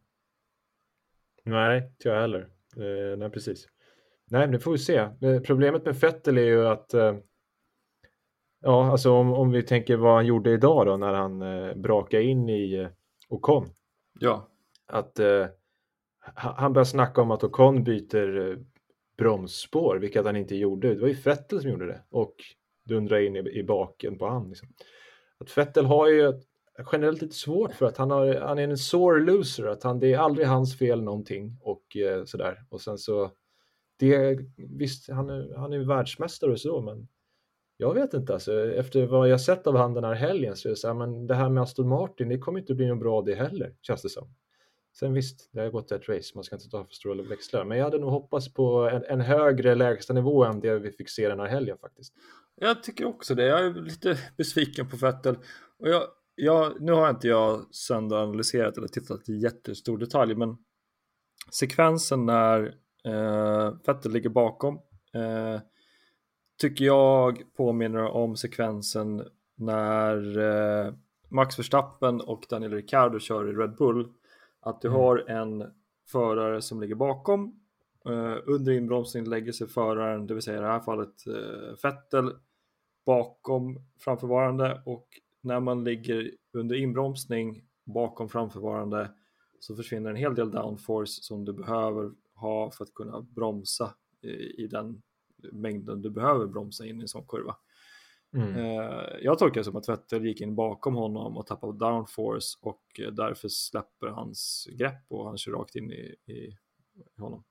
Nej, 1.43 1.87
inte 1.87 2.09
jag 2.09 2.21
heller. 2.21 2.49
Eh, 2.75 3.17
nej, 3.17 3.29
precis. 3.29 3.67
Nej, 4.31 4.41
men 4.41 4.51
det 4.51 4.59
får 4.59 4.71
vi 4.71 4.77
se. 4.77 4.97
Eh, 4.97 5.39
Problemet 5.45 5.85
med 5.85 5.95
Vettel 5.95 6.37
är 6.37 6.41
ju 6.41 6.67
att 6.67 6.93
eh, 6.93 7.15
ja, 8.61 8.91
alltså 8.91 9.11
om, 9.11 9.33
om 9.33 9.51
vi 9.51 9.63
tänker 9.63 9.95
vad 9.97 10.13
han 10.15 10.25
gjorde 10.25 10.51
idag 10.51 10.85
då 10.85 10.97
när 10.97 11.13
han 11.13 11.41
eh, 11.41 11.73
brakade 11.75 12.23
in 12.23 12.49
i 12.49 12.73
eh, 12.73 12.87
Ocon. 13.29 13.65
Ja, 14.19 14.47
Att 14.87 15.19
eh, 15.19 15.45
ha- 16.35 16.55
han 16.57 16.73
började 16.73 16.89
snacka 16.89 17.21
om 17.21 17.31
att 17.31 17.43
Ocon 17.43 17.83
byter 17.83 18.49
eh, 18.51 18.57
bromsspår, 19.17 19.97
vilket 19.97 20.25
han 20.25 20.35
inte 20.35 20.55
gjorde. 20.55 20.93
Det 20.95 21.01
var 21.01 21.07
ju 21.07 21.13
Vettel 21.13 21.61
som 21.61 21.69
gjorde 21.69 21.85
det 21.85 22.01
och 22.09 22.35
dundrade 22.85 23.25
in 23.25 23.35
i, 23.35 23.39
i 23.39 23.63
baken 23.63 24.17
på 24.17 24.27
han. 24.27 24.49
Liksom. 24.49 24.67
Att 25.39 25.57
Vettel 25.57 25.85
har 25.85 26.07
ju 26.07 26.33
generellt 26.91 27.21
lite 27.21 27.35
svårt 27.35 27.71
för 27.73 27.85
att 27.85 27.97
han, 27.97 28.11
har, 28.11 28.35
han 28.35 28.59
är 28.59 28.63
en 28.63 28.77
sore 28.77 29.19
loser, 29.19 29.65
att 29.65 29.83
han, 29.83 29.99
det 29.99 30.13
är 30.13 30.17
aldrig 30.17 30.47
hans 30.47 30.77
fel 30.77 31.01
någonting 31.03 31.57
och 31.61 31.97
eh, 31.97 32.23
sådär. 32.25 32.63
Och 32.69 32.81
sen 32.81 32.97
så, 32.97 33.31
det, 33.99 34.39
visst, 34.57 35.09
han 35.09 35.29
är, 35.29 35.55
han 35.57 35.73
är 35.73 35.79
världsmästare 35.79 36.51
och 36.51 36.59
så, 36.59 36.81
men 36.81 37.07
jag 37.81 37.93
vet 37.93 38.13
inte 38.13 38.33
alltså, 38.33 38.71
efter 38.71 39.05
vad 39.05 39.29
jag 39.29 39.41
sett 39.41 39.67
av 39.67 39.77
han 39.77 39.93
den 39.93 40.03
här 40.03 40.13
helgen 40.13 40.55
så 40.55 40.67
är 40.67 40.69
det 40.69 40.75
så 40.75 40.87
här, 40.87 40.93
men 40.93 41.27
det 41.27 41.35
här 41.35 41.49
med 41.49 41.63
Aston 41.63 41.89
Martin, 41.89 42.29
det 42.29 42.37
kommer 42.37 42.59
inte 42.59 42.75
bli 42.75 42.87
något 42.87 42.99
bra 42.99 43.21
det 43.21 43.35
heller, 43.35 43.75
känns 43.81 44.01
det 44.01 44.09
som. 44.09 44.33
Sen 44.99 45.13
visst, 45.13 45.49
det 45.51 45.61
har 45.61 45.69
gått 45.69 45.91
ett 45.91 46.09
race, 46.09 46.31
man 46.35 46.43
ska 46.43 46.55
inte 46.55 46.69
ta 46.69 46.85
för 46.85 46.93
stora 46.93 47.23
växlar, 47.23 47.65
men 47.65 47.77
jag 47.77 47.85
hade 47.85 47.99
nog 47.99 48.09
hoppats 48.09 48.53
på 48.53 48.89
en, 48.89 49.03
en 49.03 49.21
högre 49.21 49.75
lägsta 49.75 50.13
nivå 50.13 50.43
än 50.43 50.59
det 50.59 50.79
vi 50.79 50.91
fick 50.91 51.09
se 51.09 51.29
den 51.29 51.39
här 51.39 51.47
helgen 51.47 51.77
faktiskt. 51.77 52.13
jag 52.55 52.83
tycker 52.83 53.05
också 53.05 53.35
det. 53.35 53.45
Jag 53.45 53.65
är 53.65 53.73
lite 53.73 54.17
besviken 54.37 54.89
på 54.89 54.97
Vettel. 54.97 55.35
Och 55.79 55.89
jag, 55.89 56.03
jag, 56.35 56.81
nu 56.81 56.91
har 56.91 57.09
inte 57.09 57.27
jag 57.27 57.75
sönderanalyserat 57.75 58.77
eller 58.77 58.87
tittat 58.87 59.29
i 59.29 59.37
jättestor 59.37 59.97
detalj, 59.97 60.35
men 60.35 60.57
sekvensen 61.59 62.25
när 62.25 62.75
eh, 63.05 63.73
Vettel 63.85 64.11
ligger 64.11 64.29
bakom 64.29 64.75
eh, 65.13 65.61
tycker 66.59 66.85
jag 66.85 67.43
påminner 67.57 68.03
om 68.05 68.35
sekvensen 68.35 69.23
när 69.55 70.37
eh, 70.37 70.93
Max 71.29 71.59
Verstappen 71.59 72.21
och 72.21 72.45
Daniel 72.49 72.73
Ricciardo 72.73 73.19
kör 73.19 73.49
i 73.49 73.53
Red 73.53 73.75
Bull. 73.75 74.07
Att 74.59 74.81
du 74.81 74.87
Mm. 74.87 74.99
har 74.99 75.29
en 75.29 75.71
förare 76.07 76.61
som 76.61 76.81
ligger 76.81 76.95
bakom. 76.95 77.59
Eh, 78.05 78.35
under 78.45 78.71
inbromsning 78.71 79.25
lägger 79.25 79.51
sig 79.51 79.67
föraren, 79.67 80.27
det 80.27 80.33
vill 80.33 80.43
säga 80.43 80.57
i 80.57 80.61
det 80.61 80.67
här 80.67 80.79
fallet 80.79 81.27
eh, 81.27 81.75
Vettel, 81.83 82.31
bakom 83.05 83.79
framförvarande 83.99 84.81
och 84.85 85.07
när 85.41 85.59
man 85.59 85.83
ligger 85.83 86.31
under 86.53 86.75
inbromsning 86.75 87.63
bakom 87.85 88.29
framförvarande 88.29 89.11
så 89.59 89.75
försvinner 89.75 90.09
en 90.09 90.15
hel 90.15 90.35
del 90.35 90.51
downforce 90.51 91.21
som 91.21 91.45
du 91.45 91.53
behöver 91.53 92.11
ha 92.35 92.71
för 92.71 92.83
att 92.83 92.93
kunna 92.93 93.21
bromsa 93.21 93.93
i, 94.21 94.63
i 94.63 94.67
den 94.67 95.01
mängden 95.51 96.01
du 96.01 96.09
behöver 96.09 96.47
bromsa 96.47 96.85
in 96.85 96.99
i 96.99 97.01
en 97.01 97.07
sån 97.07 97.27
kurva. 97.27 97.55
Mm. 98.35 98.55
Eh, 98.55 99.03
jag 99.21 99.39
tolkar 99.39 99.59
det 99.59 99.65
som 99.65 99.75
att 99.75 99.89
Vettel 99.89 100.25
gick 100.25 100.41
in 100.41 100.55
bakom 100.55 100.95
honom 100.95 101.37
och 101.37 101.47
tappade 101.47 101.77
downforce 101.77 102.57
och 102.61 102.83
därför 103.11 103.47
släpper 103.47 104.07
hans 104.07 104.67
grepp 104.71 105.05
och 105.09 105.25
han 105.25 105.37
kör 105.37 105.51
rakt 105.51 105.75
in 105.75 105.91
i, 105.91 106.15
i 106.25 106.57
honom. 107.17 107.43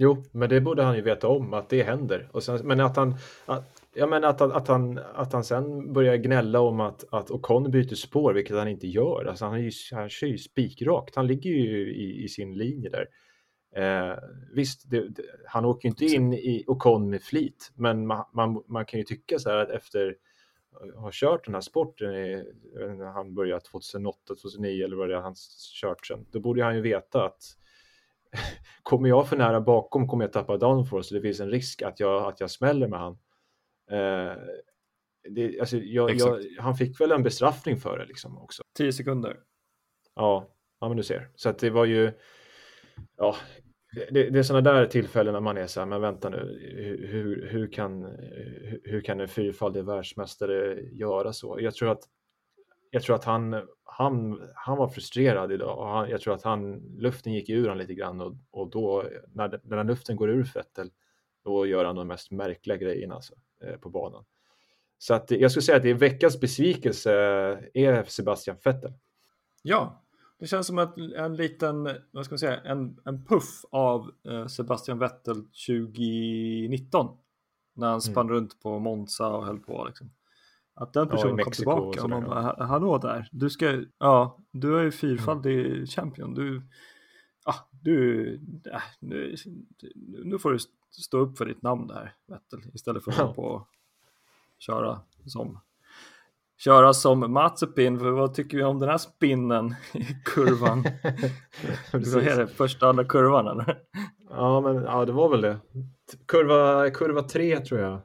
Jo, 0.00 0.24
men 0.32 0.48
det 0.48 0.60
borde 0.60 0.82
han 0.82 0.96
ju 0.96 1.02
veta 1.02 1.28
om 1.28 1.54
att 1.54 1.68
det 1.68 1.82
händer. 1.82 2.30
Och 2.32 2.42
sen, 2.42 2.66
men 2.66 2.80
att 2.80 2.96
han, 2.96 3.14
att, 3.46 3.82
jag 3.94 4.10
menar 4.10 4.28
att, 4.28 4.40
att, 4.40 4.68
han, 4.68 4.98
att 4.98 5.32
han 5.32 5.44
sen 5.44 5.92
börjar 5.92 6.16
gnälla 6.16 6.60
om 6.60 6.80
att, 6.80 7.04
att 7.10 7.30
Ocon 7.30 7.70
byter 7.70 7.94
spår, 7.94 8.34
vilket 8.34 8.56
han 8.56 8.68
inte 8.68 8.86
gör. 8.86 9.24
Alltså 9.24 9.44
han, 9.44 9.62
ju, 9.62 9.70
han 9.92 10.08
kör 10.08 10.26
ju 10.26 10.38
spikrakt, 10.38 11.16
han 11.16 11.26
ligger 11.26 11.50
ju 11.50 11.94
i, 11.94 12.24
i 12.24 12.28
sin 12.28 12.54
linje 12.58 12.90
där. 12.90 13.06
Eh, 13.76 14.16
visst, 14.54 14.90
det, 14.90 15.08
det, 15.08 15.22
han 15.46 15.64
åker 15.64 15.88
ju 15.88 15.90
inte 15.90 16.04
in 16.04 16.32
i 16.32 16.64
Ocon 16.66 17.10
med 17.10 17.22
flit, 17.22 17.72
men 17.74 18.06
man, 18.06 18.24
man, 18.32 18.64
man, 18.68 18.86
kan 18.86 19.00
ju 19.00 19.04
tycka 19.04 19.38
så 19.38 19.50
här 19.50 19.56
att 19.56 19.70
efter 19.70 20.16
att 20.80 21.00
ha 21.00 21.10
kört 21.12 21.44
den 21.44 21.54
här 21.54 21.60
sporten, 21.60 22.14
i, 22.14 22.44
när 22.74 23.12
han 23.12 23.34
började 23.34 23.60
2008, 23.60 24.18
2009 24.26 24.84
eller 24.84 24.96
vad 24.96 25.08
det 25.08 25.16
är 25.16 25.20
han 25.20 25.34
kört 25.80 26.06
sen, 26.06 26.26
då 26.30 26.40
borde 26.40 26.64
han 26.64 26.76
ju 26.76 26.80
veta 26.80 27.24
att 27.24 27.42
kommer 28.82 29.08
jag 29.08 29.28
för 29.28 29.36
nära 29.36 29.60
bakom 29.60 30.08
kommer 30.08 30.24
jag 30.24 30.32
tappa 30.32 30.56
downforce 30.56 31.14
det 31.14 31.20
finns 31.20 31.40
en 31.40 31.50
risk 31.50 31.82
att 31.82 32.00
jag, 32.00 32.24
att 32.24 32.40
jag 32.40 32.50
smäller 32.50 32.88
med 32.88 33.00
han. 33.00 33.18
Eh, 33.90 34.36
det, 35.30 35.60
alltså, 35.60 35.76
jag, 35.76 36.14
jag, 36.14 36.42
han 36.58 36.74
fick 36.74 37.00
väl 37.00 37.12
en 37.12 37.22
bestraffning 37.22 37.76
för 37.76 37.98
det 37.98 38.06
liksom 38.06 38.38
också. 38.38 38.62
10 38.76 38.92
sekunder. 38.92 39.40
Ja, 40.14 40.48
ja 40.80 40.88
men 40.88 40.96
du 40.96 41.02
ser. 41.02 41.30
Så 41.34 41.48
att 41.48 41.58
det 41.58 41.70
var 41.70 41.84
ju, 41.84 42.12
ja, 43.16 43.36
det, 44.10 44.30
det 44.30 44.38
är 44.38 44.42
sådana 44.42 44.72
där 44.72 44.86
tillfällen 44.86 45.32
när 45.32 45.40
man 45.40 45.56
är 45.56 45.66
så 45.66 45.80
här, 45.80 45.86
men 45.86 46.00
vänta 46.00 46.28
nu, 46.28 46.58
hur, 47.10 47.48
hur, 47.50 47.72
kan, 47.72 48.02
hur 48.84 49.00
kan 49.00 49.20
en 49.20 49.28
fyrfaldig 49.28 49.84
världsmästare 49.84 50.80
göra 50.92 51.32
så? 51.32 51.56
Jag 51.60 51.74
tror 51.74 51.90
att, 51.90 52.02
jag 52.90 53.02
tror 53.02 53.16
att 53.16 53.24
han, 53.24 53.62
han, 53.84 54.40
han 54.54 54.78
var 54.78 54.88
frustrerad 54.88 55.52
idag 55.52 55.78
och 55.78 55.86
han, 55.86 56.10
jag 56.10 56.20
tror 56.20 56.34
att 56.34 56.42
han, 56.42 56.74
luften 56.98 57.32
gick 57.32 57.48
ur 57.48 57.62
honom 57.62 57.78
lite 57.78 57.94
grann 57.94 58.20
och, 58.20 58.36
och 58.50 58.70
då, 58.70 59.04
när, 59.34 59.60
när 59.62 59.84
luften 59.84 60.16
går 60.16 60.30
ur 60.30 60.44
Fettel, 60.44 60.90
då 61.44 61.66
gör 61.66 61.84
han 61.84 61.96
de 61.96 62.08
mest 62.08 62.30
märkliga 62.30 62.76
grejerna 62.76 63.14
alltså, 63.14 63.34
eh, 63.64 63.76
på 63.76 63.90
banan. 63.90 64.24
Så 64.98 65.14
att 65.14 65.30
jag 65.30 65.50
skulle 65.50 65.62
säga 65.62 65.76
att 65.76 65.82
det 65.82 65.90
är 65.90 65.94
veckans 65.94 66.40
besvikelse 66.40 67.12
är 67.74 68.04
Sebastian 68.04 68.56
Vettel. 68.64 68.92
Ja, 69.62 70.02
det 70.38 70.46
känns 70.46 70.66
som 70.66 70.78
att 70.78 70.98
en 70.98 71.36
liten, 71.36 71.88
vad 72.10 72.24
ska 72.24 72.32
man 72.32 72.38
säga, 72.38 72.60
en, 72.60 73.00
en 73.04 73.24
puff 73.24 73.64
av 73.70 74.10
eh, 74.24 74.46
Sebastian 74.46 74.98
Vettel 74.98 75.36
2019. 75.36 77.16
När 77.74 77.90
han 77.90 78.00
spann 78.00 78.26
mm. 78.26 78.34
runt 78.34 78.60
på 78.60 78.78
Monza 78.78 79.28
och 79.28 79.46
höll 79.46 79.58
på 79.58 79.84
liksom. 79.84 80.10
Att 80.74 80.92
den 80.92 81.08
personen 81.08 81.38
ja, 81.38 81.44
kom 81.44 81.52
tillbaka 81.52 82.02
och 82.02 82.10
man 82.10 82.24
bara, 82.24 82.66
hallå 82.66 82.98
där, 82.98 83.28
du 83.32 83.50
ska, 83.50 83.84
ja, 83.98 84.38
du 84.50 84.78
är 84.78 84.82
ju 84.82 84.90
fyrfaldig 84.90 85.66
mm. 85.66 85.86
champion, 85.86 86.34
du, 86.34 86.62
ah, 87.44 87.54
du, 87.70 88.34
äh, 88.72 88.82
nu, 89.00 89.34
nu 90.24 90.38
får 90.38 90.52
du 90.52 90.58
stå 90.90 91.18
upp 91.18 91.38
för 91.38 91.46
ditt 91.46 91.62
namn 91.62 91.86
där, 91.86 92.14
Vettel, 92.26 92.60
istället 92.74 93.04
för 93.04 93.10
att 93.10 93.18
hålla 93.18 93.32
på 93.32 93.42
och 93.42 93.68
köra 94.58 95.00
som 95.26 95.60
köra 96.58 96.94
som 96.94 97.32
Mazepin, 97.32 97.98
för 97.98 98.10
vad 98.10 98.34
tycker 98.34 98.56
vi 98.56 98.64
om 98.64 98.78
den 98.78 98.88
här 98.88 98.98
spinnen 98.98 99.74
i 99.94 100.04
kurvan? 100.24 100.84
vad 101.92 102.16
är 102.26 102.36
det, 102.36 102.48
första 102.48 102.88
andra 102.88 103.04
kurvan 103.04 103.46
eller? 103.46 103.78
Ja, 104.30 104.60
men 104.60 104.82
ja, 104.82 105.04
det 105.04 105.12
var 105.12 105.28
väl 105.28 105.40
det. 105.40 105.58
Kurva, 106.26 106.90
kurva 106.90 107.22
tre 107.22 107.60
tror 107.60 107.80
jag. 107.80 108.00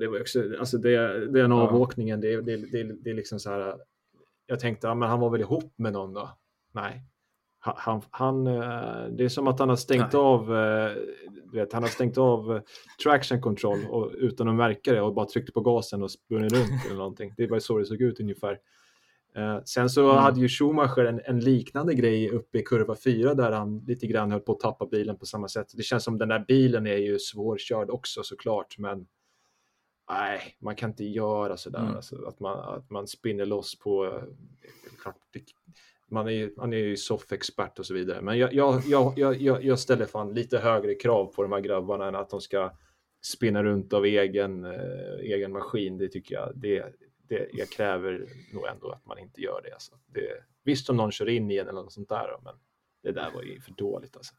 Det 0.00 0.08
var 0.08 0.20
också, 0.20 0.42
alltså 0.58 0.78
det, 0.78 1.26
den 1.26 1.52
avåkningen, 1.52 2.20
det, 2.20 2.40
det, 2.40 2.56
det, 2.56 2.82
det 2.82 3.10
är 3.10 3.14
liksom 3.14 3.40
så 3.40 3.50
här. 3.50 3.76
Jag 4.46 4.60
tänkte, 4.60 4.86
ja, 4.86 4.94
men 4.94 5.08
han 5.08 5.20
var 5.20 5.30
väl 5.30 5.40
ihop 5.40 5.72
med 5.76 5.92
någon 5.92 6.14
då? 6.14 6.38
Nej, 6.72 7.02
han, 7.60 8.02
han, 8.10 8.46
eh, 8.46 9.04
det 9.10 9.24
är 9.24 9.28
som 9.28 9.48
att 9.48 9.58
han 9.58 9.68
har 9.68 9.76
stängt 9.76 10.12
Nej. 10.12 10.22
av, 10.22 10.56
eh, 10.56 10.92
vet, 11.52 11.72
han 11.72 11.82
har 11.82 11.90
stängt 11.90 12.18
av 12.18 12.56
eh, 12.56 12.62
traction 13.04 13.40
control 13.40 13.78
och, 13.90 14.12
utan 14.14 14.48
att 14.48 14.54
märka 14.54 14.92
det 14.92 15.00
och 15.00 15.14
bara 15.14 15.26
tryckt 15.26 15.54
på 15.54 15.60
gasen 15.60 16.02
och 16.02 16.10
sprungit 16.10 16.52
runt 16.52 16.84
eller 16.86 16.96
någonting. 16.96 17.34
Det 17.36 17.46
var 17.46 17.58
så 17.58 17.78
det 17.78 17.84
såg 17.84 18.00
ut 18.00 18.20
ungefär. 18.20 18.58
sen 19.64 19.90
så 19.90 20.10
mm. 20.10 20.22
hade 20.22 20.40
ju 20.40 20.48
Schumacher 20.48 21.04
en, 21.04 21.20
en, 21.24 21.40
liknande 21.40 21.94
grej 21.94 22.30
uppe 22.30 22.58
i 22.58 22.62
kurva 22.62 22.96
4 22.96 23.34
där 23.34 23.52
han 23.52 23.78
lite 23.78 24.06
grann 24.06 24.30
höll 24.30 24.40
på 24.40 24.52
att 24.52 24.60
tappa 24.60 24.86
bilen 24.86 25.16
på 25.16 25.26
samma 25.26 25.48
sätt. 25.48 25.66
Det 25.74 25.82
känns 25.82 26.04
som 26.04 26.18
den 26.18 26.28
där 26.28 26.44
bilen 26.48 26.86
är 26.86 26.96
ju 26.96 27.18
svårkörd 27.18 27.90
också 27.90 28.22
såklart, 28.22 28.78
men 28.78 29.06
nej, 30.10 30.56
man 30.58 30.76
kan 30.76 30.90
inte 30.90 31.04
göra 31.04 31.56
sådär, 31.56 31.78
mm. 31.78 31.96
alltså, 31.96 32.24
att, 32.28 32.40
man, 32.40 32.58
att 32.58 32.90
man 32.90 33.06
spinner 33.06 33.46
loss 33.46 33.78
på 33.78 34.22
man 36.10 36.26
är 36.26 36.32
ju, 36.32 36.54
man 36.56 36.72
är 36.72 36.76
ju 36.76 36.96
soffexpert 36.96 37.78
och 37.78 37.86
så 37.86 37.94
vidare. 37.94 38.20
Men 38.22 38.38
jag, 38.38 38.54
jag, 38.54 38.82
jag, 38.86 39.18
jag, 39.18 39.64
jag 39.64 39.78
ställer 39.78 40.06
fan 40.06 40.34
lite 40.34 40.58
högre 40.58 40.94
krav 40.94 41.26
på 41.26 41.42
de 41.42 41.52
här 41.52 41.60
grabbarna 41.60 42.08
än 42.08 42.14
att 42.14 42.30
de 42.30 42.40
ska 42.40 42.72
spinna 43.22 43.62
runt 43.62 43.92
av 43.92 44.04
egen, 44.04 44.64
eh, 44.64 45.20
egen 45.20 45.52
maskin. 45.52 45.98
Det 45.98 46.08
tycker 46.08 46.34
jag, 46.34 46.52
det, 46.54 46.84
det, 47.28 47.48
jag 47.52 47.68
kräver 47.68 48.26
nog 48.52 48.66
ändå 48.66 48.90
att 48.90 49.06
man 49.06 49.18
inte 49.18 49.40
gör 49.40 49.60
det. 49.64 49.72
Alltså. 49.72 49.92
det 50.06 50.44
visst 50.64 50.90
om 50.90 50.96
någon 50.96 51.12
kör 51.12 51.28
in 51.28 51.50
i 51.50 51.56
en 51.56 51.68
eller 51.68 51.82
något 51.82 51.92
sånt 51.92 52.08
där, 52.08 52.36
men 52.44 52.54
det 53.02 53.12
där 53.12 53.30
var 53.34 53.42
ju 53.42 53.60
för 53.60 53.72
dåligt 53.72 54.16
alltså. 54.16 54.34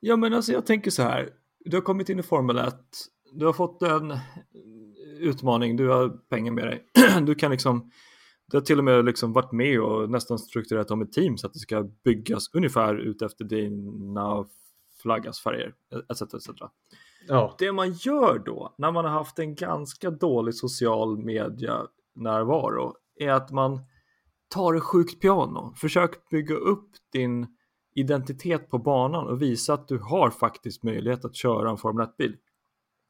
Ja, 0.00 0.16
men 0.16 0.34
alltså 0.34 0.52
jag 0.52 0.66
tänker 0.66 0.90
så 0.90 1.02
här. 1.02 1.30
Du 1.58 1.76
har 1.76 1.82
kommit 1.82 2.08
in 2.08 2.18
i 2.18 2.22
Formel 2.22 2.58
1. 2.58 2.74
Du 3.32 3.46
har 3.46 3.52
fått 3.52 3.82
en 3.82 4.18
utmaning. 5.18 5.76
Du 5.76 5.88
har 5.88 6.08
pengar 6.08 6.52
med 6.52 6.66
dig. 6.66 6.84
Du 7.26 7.34
kan 7.34 7.50
liksom 7.50 7.90
det 8.50 8.56
har 8.56 8.62
till 8.62 8.78
och 8.78 8.84
med 8.84 9.04
liksom 9.04 9.32
varit 9.32 9.52
med 9.52 9.80
och 9.80 10.10
nästan 10.10 10.38
strukturerat 10.38 10.90
om 10.90 11.02
ett 11.02 11.12
team 11.12 11.38
så 11.38 11.46
att 11.46 11.52
det 11.52 11.58
ska 11.58 11.88
byggas 12.04 12.50
ungefär 12.54 12.94
ut 12.94 13.22
efter 13.22 13.44
dina 13.44 14.44
flaggas 15.02 15.40
färger 15.40 15.74
etc. 16.10 16.22
etc. 16.22 16.48
Ja. 17.28 17.54
Det 17.58 17.72
man 17.72 17.92
gör 17.92 18.42
då 18.46 18.74
när 18.78 18.92
man 18.92 19.04
har 19.04 19.12
haft 19.12 19.38
en 19.38 19.54
ganska 19.54 20.10
dålig 20.10 20.54
social 20.54 21.18
media 21.18 21.86
närvaro 22.14 22.94
är 23.20 23.30
att 23.30 23.50
man 23.50 23.80
tar 24.48 24.74
ett 24.74 24.82
sjukt 24.82 25.20
piano, 25.20 25.74
försök 25.76 26.28
bygga 26.30 26.54
upp 26.54 26.90
din 27.12 27.46
identitet 27.94 28.70
på 28.70 28.78
banan 28.78 29.26
och 29.26 29.42
visa 29.42 29.74
att 29.74 29.88
du 29.88 29.98
har 29.98 30.30
faktiskt 30.30 30.82
möjlighet 30.82 31.24
att 31.24 31.36
köra 31.36 31.70
en 31.70 31.76
Formel 31.76 32.06
1-bil. 32.06 32.36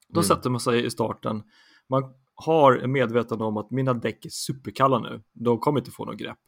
Då 0.08 0.20
mm. 0.20 0.24
sätter 0.24 0.50
man 0.50 0.60
sig 0.60 0.86
i 0.86 0.90
starten, 0.90 1.42
man 1.88 2.14
har 2.36 2.86
medvetande 2.86 3.44
om 3.44 3.56
att 3.56 3.70
mina 3.70 3.94
däck 3.94 4.24
är 4.24 4.30
superkalla 4.30 4.98
nu. 4.98 5.22
De 5.32 5.58
kommer 5.58 5.80
inte 5.80 5.90
få 5.90 6.04
något 6.04 6.16
grepp. 6.16 6.38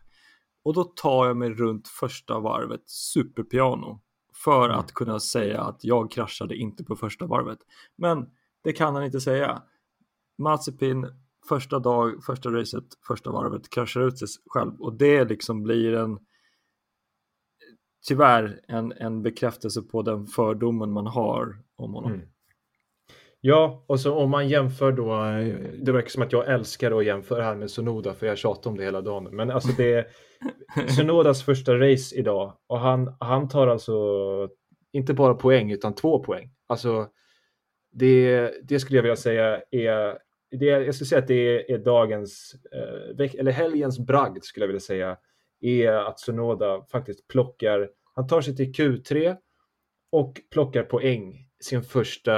Och 0.65 0.74
då 0.74 0.85
tar 0.85 1.27
jag 1.27 1.36
mig 1.36 1.51
runt 1.51 1.89
första 1.89 2.39
varvet 2.40 2.82
superpiano 2.86 4.01
för 4.44 4.65
mm. 4.65 4.78
att 4.78 4.93
kunna 4.93 5.20
säga 5.20 5.62
att 5.62 5.85
jag 5.85 6.10
kraschade 6.10 6.56
inte 6.56 6.85
på 6.85 6.97
första 6.97 7.27
varvet. 7.27 7.59
Men 7.97 8.27
det 8.65 8.73
kan 8.73 8.94
han 8.94 9.05
inte 9.05 9.20
säga. 9.20 9.62
Mazepin 10.39 11.06
första 11.48 11.78
dag, 11.78 12.24
första 12.24 12.51
racet, 12.51 12.85
första 13.09 13.31
varvet 13.31 13.70
kraschar 13.70 14.01
ut 14.01 14.19
sig 14.19 14.28
själv 14.47 14.81
och 14.81 14.98
det 14.98 15.24
liksom 15.24 15.62
blir 15.62 15.94
en 15.94 16.19
tyvärr 18.06 18.60
en, 18.69 18.93
en 18.93 19.23
bekräftelse 19.23 19.82
på 19.82 20.02
den 20.02 20.27
fördomen 20.27 20.93
man 20.93 21.06
har 21.06 21.62
om 21.77 21.94
honom. 21.94 22.12
Mm. 22.12 22.28
Ja, 23.40 23.85
och 23.86 24.01
så 24.01 24.15
om 24.15 24.31
man 24.31 24.48
jämför 24.48 24.93
då, 24.93 25.15
det 25.85 25.93
verkar 25.93 26.09
som 26.09 26.23
att 26.23 26.32
jag 26.32 26.48
älskar 26.48 26.98
att 26.98 27.05
jämföra 27.05 27.43
här 27.43 27.55
med 27.55 27.70
Sonoda 27.70 28.15
för 28.15 28.27
jag 28.27 28.39
tjatar 28.39 28.70
om 28.70 28.77
det 28.77 28.85
hela 28.85 29.01
dagen. 29.01 29.36
Men 29.36 29.51
alltså 29.51 29.69
det 29.77 29.93
är 29.93 30.06
Sonodas 30.97 31.43
första 31.43 31.78
race 31.78 32.16
idag 32.16 32.52
och 32.66 32.81
han, 32.81 33.16
han 33.20 33.48
tar 33.48 33.66
alltså 33.66 33.94
inte 34.93 35.15
bara 35.15 35.35
poäng 35.35 35.70
utan 35.70 35.94
två 35.94 36.24
poäng. 36.24 36.51
Alltså 36.66 37.09
det, 37.93 38.52
det 38.62 38.81
skulle 38.81 38.98
jag 38.98 39.02
vilja 39.02 39.16
säga 39.16 39.62
är, 39.70 40.19
det, 40.51 40.66
jag 40.66 40.94
skulle 40.94 41.09
säga 41.09 41.19
att 41.19 41.28
det 41.28 41.73
är, 41.73 41.78
dagens, 41.78 42.55
eh, 42.73 43.40
eller 43.40 43.52
helgens 43.52 43.98
bragd 43.98 44.44
skulle 44.44 44.65
jag 44.65 44.69
vilja 44.69 44.81
säga, 44.81 45.16
är 45.60 45.93
att 45.93 46.20
Sonoda 46.20 46.85
faktiskt 46.93 47.28
plockar, 47.28 47.90
han 48.15 48.27
tar 48.27 48.40
sig 48.40 48.56
till 48.56 48.73
Q3 48.73 49.36
och 50.12 50.40
plockar 50.51 50.82
poäng 50.82 51.48
sin 51.60 51.82
första 51.82 52.35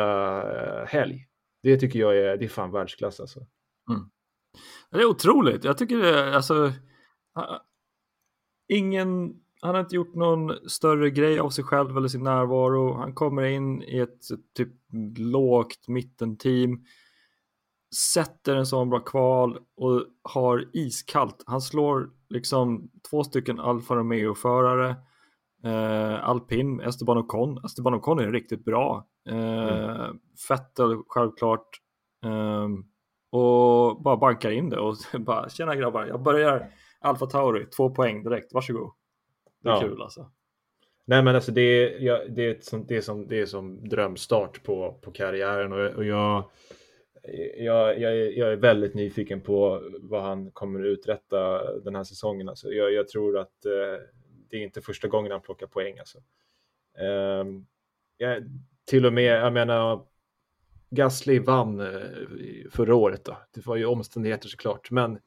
eh, 0.80 0.86
helg. 0.86 1.26
Det 1.62 1.76
tycker 1.76 1.98
jag 1.98 2.16
är, 2.16 2.36
det 2.36 2.44
är 2.44 2.48
fan 2.48 2.72
världsklass 2.72 3.20
alltså. 3.20 3.40
Mm. 3.90 4.10
Det 4.90 4.98
är 4.98 5.04
otroligt. 5.04 5.64
Jag 5.64 5.78
tycker 5.78 5.96
det, 5.96 6.36
alltså. 6.36 6.72
Ingen, 8.68 9.34
han 9.60 9.74
har 9.74 9.80
inte 9.80 9.96
gjort 9.96 10.14
någon 10.14 10.68
större 10.68 11.10
grej 11.10 11.38
av 11.38 11.50
sig 11.50 11.64
själv 11.64 11.96
eller 11.96 12.08
sin 12.08 12.22
närvaro. 12.22 12.94
Han 12.94 13.14
kommer 13.14 13.42
in 13.42 13.82
i 13.82 13.98
ett 13.98 14.20
typ 14.56 14.72
lågt 15.18 15.88
mittenteam. 15.88 16.84
Sätter 18.14 18.56
en 18.56 18.66
sån 18.66 18.90
bra 18.90 19.00
kval 19.00 19.58
och 19.76 20.04
har 20.22 20.70
iskallt. 20.72 21.44
Han 21.46 21.60
slår 21.60 22.10
liksom 22.28 22.90
två 23.10 23.24
stycken 23.24 23.60
Alfa 23.60 23.94
Romeo-förare 23.94 24.96
Eh, 25.64 26.28
Alpin, 26.28 26.80
Esteban 26.80 27.18
Ocon. 27.18 27.64
Esteban 27.64 27.94
Ocon 27.94 28.18
är 28.18 28.32
riktigt 28.32 28.64
bra. 28.64 29.06
Eh, 29.28 29.94
mm. 29.94 30.18
Vettel 30.48 31.02
självklart. 31.08 31.68
Eh, 32.24 32.68
och 33.32 34.02
bara 34.02 34.16
bankar 34.16 34.50
in 34.50 34.70
det 34.70 34.78
och 34.78 34.96
bara 35.20 35.48
tjena 35.48 35.76
grabbar, 35.76 36.06
jag 36.06 36.22
börjar 36.22 36.70
Alfa 37.00 37.26
Tauri, 37.26 37.66
två 37.66 37.90
poäng 37.90 38.22
direkt, 38.22 38.54
varsågod. 38.54 38.92
Det 39.62 39.68
är 39.68 39.72
ja. 39.72 39.80
kul 39.80 40.02
alltså. 40.02 40.30
Nej 41.04 41.22
men 41.22 41.34
alltså 41.34 41.52
det 41.52 41.60
är, 41.60 42.00
ja, 42.00 42.20
det 42.28 42.46
är, 42.46 42.56
som, 42.60 42.86
det 42.86 42.96
är, 42.96 43.00
som, 43.00 43.28
det 43.28 43.40
är 43.40 43.46
som 43.46 43.88
drömstart 43.88 44.62
på, 44.62 44.98
på 45.02 45.10
karriären 45.10 45.72
och, 45.72 45.94
och 45.96 46.04
jag, 46.04 46.50
jag, 47.58 48.00
jag, 48.00 48.12
är, 48.12 48.38
jag 48.38 48.52
är 48.52 48.56
väldigt 48.56 48.94
nyfiken 48.94 49.40
på 49.40 49.82
vad 50.00 50.22
han 50.22 50.50
kommer 50.50 50.84
uträtta 50.84 51.72
den 51.80 51.94
här 51.94 52.04
säsongen. 52.04 52.48
Alltså 52.48 52.68
jag, 52.68 52.92
jag 52.92 53.08
tror 53.08 53.38
att 53.38 53.66
eh, 53.66 54.02
det 54.50 54.56
är 54.56 54.62
inte 54.62 54.80
första 54.80 55.08
gången 55.08 55.32
han 55.32 55.40
plockar 55.40 55.66
poäng. 55.66 55.98
Alltså. 55.98 56.18
Jag, 58.16 58.42
till 58.84 59.06
och 59.06 59.12
med, 59.12 59.24
jag 59.24 59.52
menar, 59.52 60.06
Gasly 60.90 61.38
vann 61.38 61.80
eh, 61.80 62.70
förra 62.70 62.94
året. 62.94 63.24
Då. 63.24 63.36
Det 63.54 63.66
var 63.66 63.76
ju 63.76 63.84
omständigheter 63.84 64.48
såklart, 64.48 64.90
men 64.90 65.18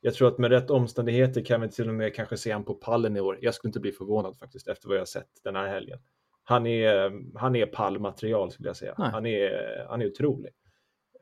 jag 0.00 0.14
tror 0.14 0.28
att 0.28 0.38
med 0.38 0.50
rätt 0.50 0.70
omständigheter 0.70 1.44
kan 1.44 1.60
vi 1.60 1.68
till 1.68 1.88
och 1.88 1.94
med 1.94 2.14
kanske 2.14 2.36
se 2.36 2.50
han 2.50 2.64
på 2.64 2.74
pallen 2.74 3.16
i 3.16 3.20
år. 3.20 3.38
Jag 3.40 3.54
skulle 3.54 3.68
inte 3.68 3.80
bli 3.80 3.92
förvånad 3.92 4.38
faktiskt 4.38 4.68
efter 4.68 4.88
vad 4.88 4.96
jag 4.96 5.08
sett 5.08 5.28
den 5.44 5.56
här 5.56 5.68
helgen. 5.68 5.98
Han 6.44 6.66
är, 6.66 7.12
han 7.38 7.56
är 7.56 7.66
pallmaterial 7.66 8.50
skulle 8.50 8.68
jag 8.68 8.76
säga. 8.76 8.94
Han 8.96 9.26
är, 9.26 9.86
han 9.88 10.02
är 10.02 10.06
otrolig. 10.06 10.52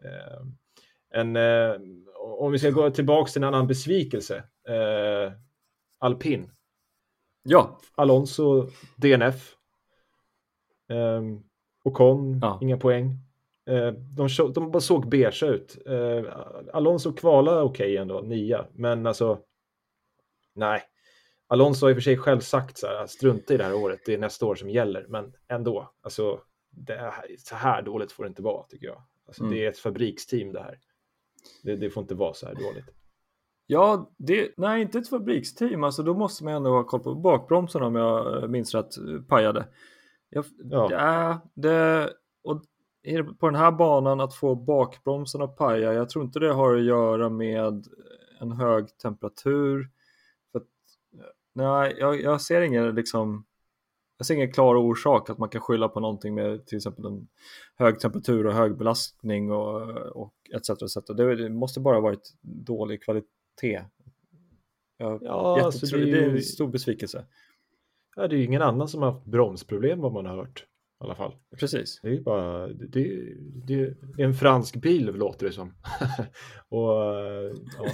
Eh, 0.05 0.47
en, 1.21 1.37
eh, 1.37 1.73
om 2.15 2.53
vi 2.53 2.59
ska 2.59 2.71
gå 2.71 2.91
tillbaka 2.91 3.31
till 3.31 3.43
en 3.43 3.49
annan 3.49 3.67
besvikelse. 3.67 4.37
Eh, 4.69 5.33
alpin. 5.99 6.51
Ja. 7.43 7.79
Alonso 7.95 8.69
DNF. 8.97 9.55
Eh, 10.89 11.23
Ocon, 11.85 12.39
ja. 12.43 12.59
inga 12.63 12.77
poäng. 12.77 13.19
Eh, 13.67 13.93
de, 13.93 14.29
de 14.55 14.71
bara 14.71 14.81
såg 14.81 15.09
beige 15.09 15.43
ut. 15.43 15.79
Eh, 15.87 16.25
Alonso 16.73 17.13
kvalade 17.13 17.63
okej 17.63 17.87
okay 17.87 17.97
ändå, 17.97 18.21
nia, 18.21 18.67
men 18.73 19.07
alltså 19.07 19.39
nej. 20.55 20.83
Alonso 21.47 21.87
har 21.87 21.91
i 21.91 21.93
och 21.93 21.97
för 21.97 22.03
sig 22.03 22.17
själv 22.17 22.41
sagt 22.41 22.79
så 22.79 22.87
här, 22.87 23.07
strunta 23.07 23.55
i 23.55 23.57
det 23.57 23.65
här 23.65 23.75
året, 23.75 24.01
det 24.07 24.15
är 24.15 24.19
nästa 24.19 24.47
år 24.47 24.55
som 24.55 24.71
gäller, 24.71 25.07
men 25.09 25.33
ändå, 25.49 25.93
alltså 26.01 26.41
det 26.71 26.95
är, 26.95 27.13
så 27.39 27.55
här 27.55 27.83
dåligt 27.83 28.13
får 28.13 28.25
det 28.25 28.29
inte 28.29 28.43
vara 28.43 28.63
tycker 28.63 28.87
jag. 28.87 29.03
Alltså, 29.27 29.43
mm. 29.43 29.55
Det 29.55 29.65
är 29.65 29.69
ett 29.69 29.79
fabriksteam 29.79 30.53
det 30.53 30.61
här. 30.61 30.79
Det, 31.63 31.77
det, 31.77 31.91
får 31.91 32.01
inte 32.01 32.15
vara 32.15 32.35
så 32.35 32.47
här 32.47 32.55
dåligt. 32.55 32.85
Ja, 33.71 34.11
det, 34.17 34.51
nej 34.57 34.83
inte 34.83 34.99
ett 34.99 35.09
fabriksteam, 35.09 35.85
alltså 35.85 36.03
då 36.03 36.15
måste 36.15 36.45
man 36.45 36.55
ändå 36.55 36.71
ha 36.71 36.85
koll 36.85 37.01
på 37.01 37.15
bakbromsen 37.15 37.83
om 37.83 37.95
jag 37.95 38.51
minns 38.51 38.75
rätt 38.75 38.95
pajade. 39.29 39.69
Jag, 40.31 40.45
ja. 40.71 41.41
det, 41.55 41.69
det, 41.69 42.13
och 42.45 42.63
på 43.39 43.47
den 43.47 43.55
här 43.55 43.73
banan 43.73 44.21
att 44.21 44.35
få 44.35 44.55
bakbromsen 44.55 45.43
att 45.43 45.57
paja, 45.57 45.93
jag 45.93 46.09
tror 46.09 46.25
inte 46.25 46.39
det 46.39 46.53
har 46.53 46.75
att 46.75 46.85
göra 46.85 47.29
med 47.29 47.85
en 48.41 48.53
hög 48.53 48.99
temperatur. 48.99 49.91
För 50.53 50.59
att, 50.59 50.67
nej, 51.55 51.97
jag, 51.99 52.21
jag, 52.23 52.41
ser 52.41 52.61
ingen 52.63 52.95
liksom 52.95 53.45
jag 54.17 54.27
ser 54.27 54.35
ingen 54.35 54.53
klar 54.53 54.75
orsak 54.75 55.31
att 55.31 55.39
man 55.39 55.49
kan 55.49 55.61
skylla 55.61 55.89
på 55.89 56.01
någonting 56.01 56.35
med 56.35 56.67
till 56.67 56.77
exempel 56.77 57.05
en 57.05 57.29
hög 57.77 58.01
temperatur 58.01 58.47
och 58.47 58.55
hög 58.55 58.77
belastning 58.77 59.53
och, 59.53 59.83
och 59.99 60.35
etc. 60.55 60.71
etc. 60.71 60.97
Det, 61.17 61.37
det 61.37 61.51
måste 61.51 61.81
bara 61.81 62.01
varit 62.01 62.35
dålig 62.43 63.03
kvalitet. 63.03 63.38
Jag, 64.97 65.23
ja, 65.23 65.65
alltså 65.65 65.97
det, 65.97 66.03
är 66.03 66.07
ju... 66.07 66.17
är 66.17 66.31
en 66.31 66.43
stor 66.43 66.69
besvikelse. 66.69 67.25
Ja, 68.17 68.29
det 68.29 68.37
är 68.37 68.39
ju 68.39 68.45
ingen 68.45 68.63
annan 68.63 68.89
som 68.89 69.03
har 69.03 69.13
haft 69.13 69.27
bromsproblem 69.27 70.01
vad 70.01 70.13
man 70.13 70.27
har 70.27 70.37
hört 70.37 70.67
i 71.01 71.05
alla 71.05 71.15
fall. 71.15 71.35
Precis. 71.59 72.01
Det 72.03 72.09
är 72.09 72.21
bara, 72.21 72.69
det, 72.69 73.35
det, 73.67 73.75
är 74.19 74.25
en 74.25 74.35
fransk 74.35 74.77
bil 74.77 75.07
låter 75.07 75.47
det 75.47 75.53
som. 75.53 75.75
och 76.69 76.93
ja. 77.79 77.93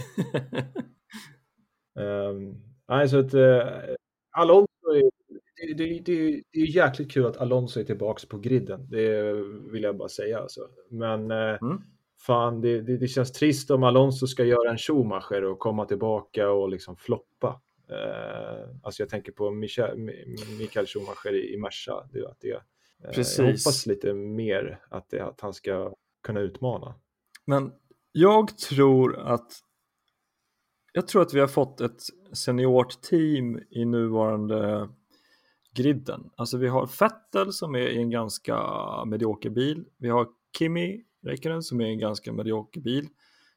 um, 2.30 2.62
nej, 2.88 3.08
så 3.08 3.18
att 3.18 3.34
uh, 3.34 3.62
Alonso 4.30 4.90
är, 4.94 5.10
det, 5.56 5.74
det, 5.74 6.02
det, 6.04 6.42
det 6.52 6.60
är 6.60 6.76
jäkligt 6.76 7.12
kul 7.12 7.26
att 7.26 7.36
Alonso 7.36 7.80
är 7.80 7.84
tillbaka 7.84 8.26
på 8.28 8.38
griden. 8.38 8.86
Det 8.90 9.32
vill 9.72 9.82
jag 9.82 9.96
bara 9.96 10.08
säga 10.08 10.38
alltså. 10.38 10.60
Men 10.90 11.30
uh, 11.30 11.58
mm. 11.62 11.82
Fan, 12.26 12.60
det, 12.60 12.80
det, 12.80 12.96
det, 12.96 13.08
känns 13.08 13.32
trist 13.32 13.70
om 13.70 13.82
Alonso 13.82 14.26
ska 14.26 14.44
göra 14.44 14.70
en 14.70 14.78
Schumacher 14.78 15.44
och 15.44 15.58
komma 15.58 15.84
tillbaka 15.84 16.50
och 16.50 16.68
liksom 16.68 16.96
floppa. 16.96 17.60
Uh, 17.90 18.76
alltså 18.82 19.02
jag 19.02 19.08
tänker 19.08 19.32
på 19.32 19.50
Michael, 19.50 19.98
Michael 20.58 20.86
Schumacher 20.86 21.34
i, 21.34 21.54
i 21.54 21.56
Merca. 21.56 22.08
Det, 22.12 22.34
det, 22.40 22.62
Precis. 23.12 23.38
Eh, 23.38 23.44
jag 23.44 23.52
hoppas 23.52 23.86
lite 23.86 24.14
mer 24.14 24.80
att, 24.88 25.10
det, 25.10 25.20
att 25.20 25.40
han 25.40 25.54
ska 25.54 25.94
kunna 26.22 26.40
utmana. 26.40 26.94
Men 27.44 27.72
jag 28.12 28.58
tror 28.58 29.18
att 29.18 29.52
jag 30.92 31.08
tror 31.08 31.22
att 31.22 31.34
vi 31.34 31.40
har 31.40 31.46
fått 31.46 31.80
ett 31.80 32.02
seniort 32.32 33.02
team 33.02 33.60
i 33.70 33.84
nuvarande 33.84 34.88
griden. 35.76 36.30
Alltså 36.36 36.56
vi 36.58 36.68
har 36.68 36.86
Fettel 36.86 37.52
som 37.52 37.74
är 37.74 37.88
i 37.88 37.96
en 37.96 38.10
ganska 38.10 38.58
medioker 39.04 39.50
bil. 39.50 39.84
Vi 39.98 40.08
har 40.08 40.28
Kimi 40.58 41.04
Räikkönen 41.24 41.62
som 41.62 41.80
är 41.80 41.84
en 41.84 41.98
ganska 41.98 42.32
medioker 42.32 42.80
bil. 42.80 43.08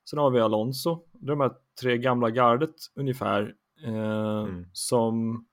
Sen 0.10 0.20
har 0.20 0.32
vi 0.32 0.40
Alonso. 0.40 1.04
De 1.12 1.40
här 1.40 1.52
tre 1.82 1.98
gamla 1.98 2.30
gardet 2.30 2.76
ungefär 2.96 3.56
eh, 3.84 4.40
mm. 4.44 4.66
som 4.74 5.46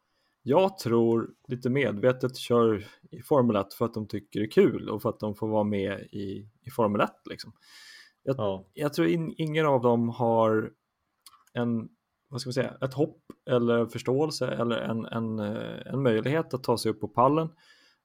jag 0.42 0.78
tror 0.78 1.30
lite 1.48 1.70
medvetet 1.70 2.36
kör 2.36 2.84
i 3.10 3.22
Formel 3.22 3.56
1 3.56 3.74
för 3.74 3.84
att 3.84 3.94
de 3.94 4.08
tycker 4.08 4.40
det 4.40 4.46
är 4.46 4.50
kul 4.50 4.88
och 4.88 5.02
för 5.02 5.08
att 5.08 5.20
de 5.20 5.34
får 5.34 5.48
vara 5.48 5.64
med 5.64 6.00
i, 6.00 6.48
i 6.62 6.70
Formel 6.70 7.00
1. 7.00 7.10
Liksom. 7.30 7.52
Jag, 8.22 8.36
ja. 8.38 8.64
jag 8.74 8.92
tror 8.92 9.08
in, 9.08 9.34
ingen 9.36 9.66
av 9.66 9.82
dem 9.82 10.08
har 10.08 10.72
en, 11.52 11.88
vad 12.28 12.40
ska 12.40 12.48
man 12.48 12.54
säga, 12.54 12.74
ett 12.80 12.94
hopp 12.94 13.20
eller 13.50 13.86
förståelse 13.86 14.46
eller 14.46 14.76
en, 14.76 15.04
en, 15.04 15.38
eh, 15.38 15.92
en 15.92 16.02
möjlighet 16.02 16.54
att 16.54 16.62
ta 16.62 16.78
sig 16.78 16.90
upp 16.90 17.00
på 17.00 17.08
pallen. 17.08 17.48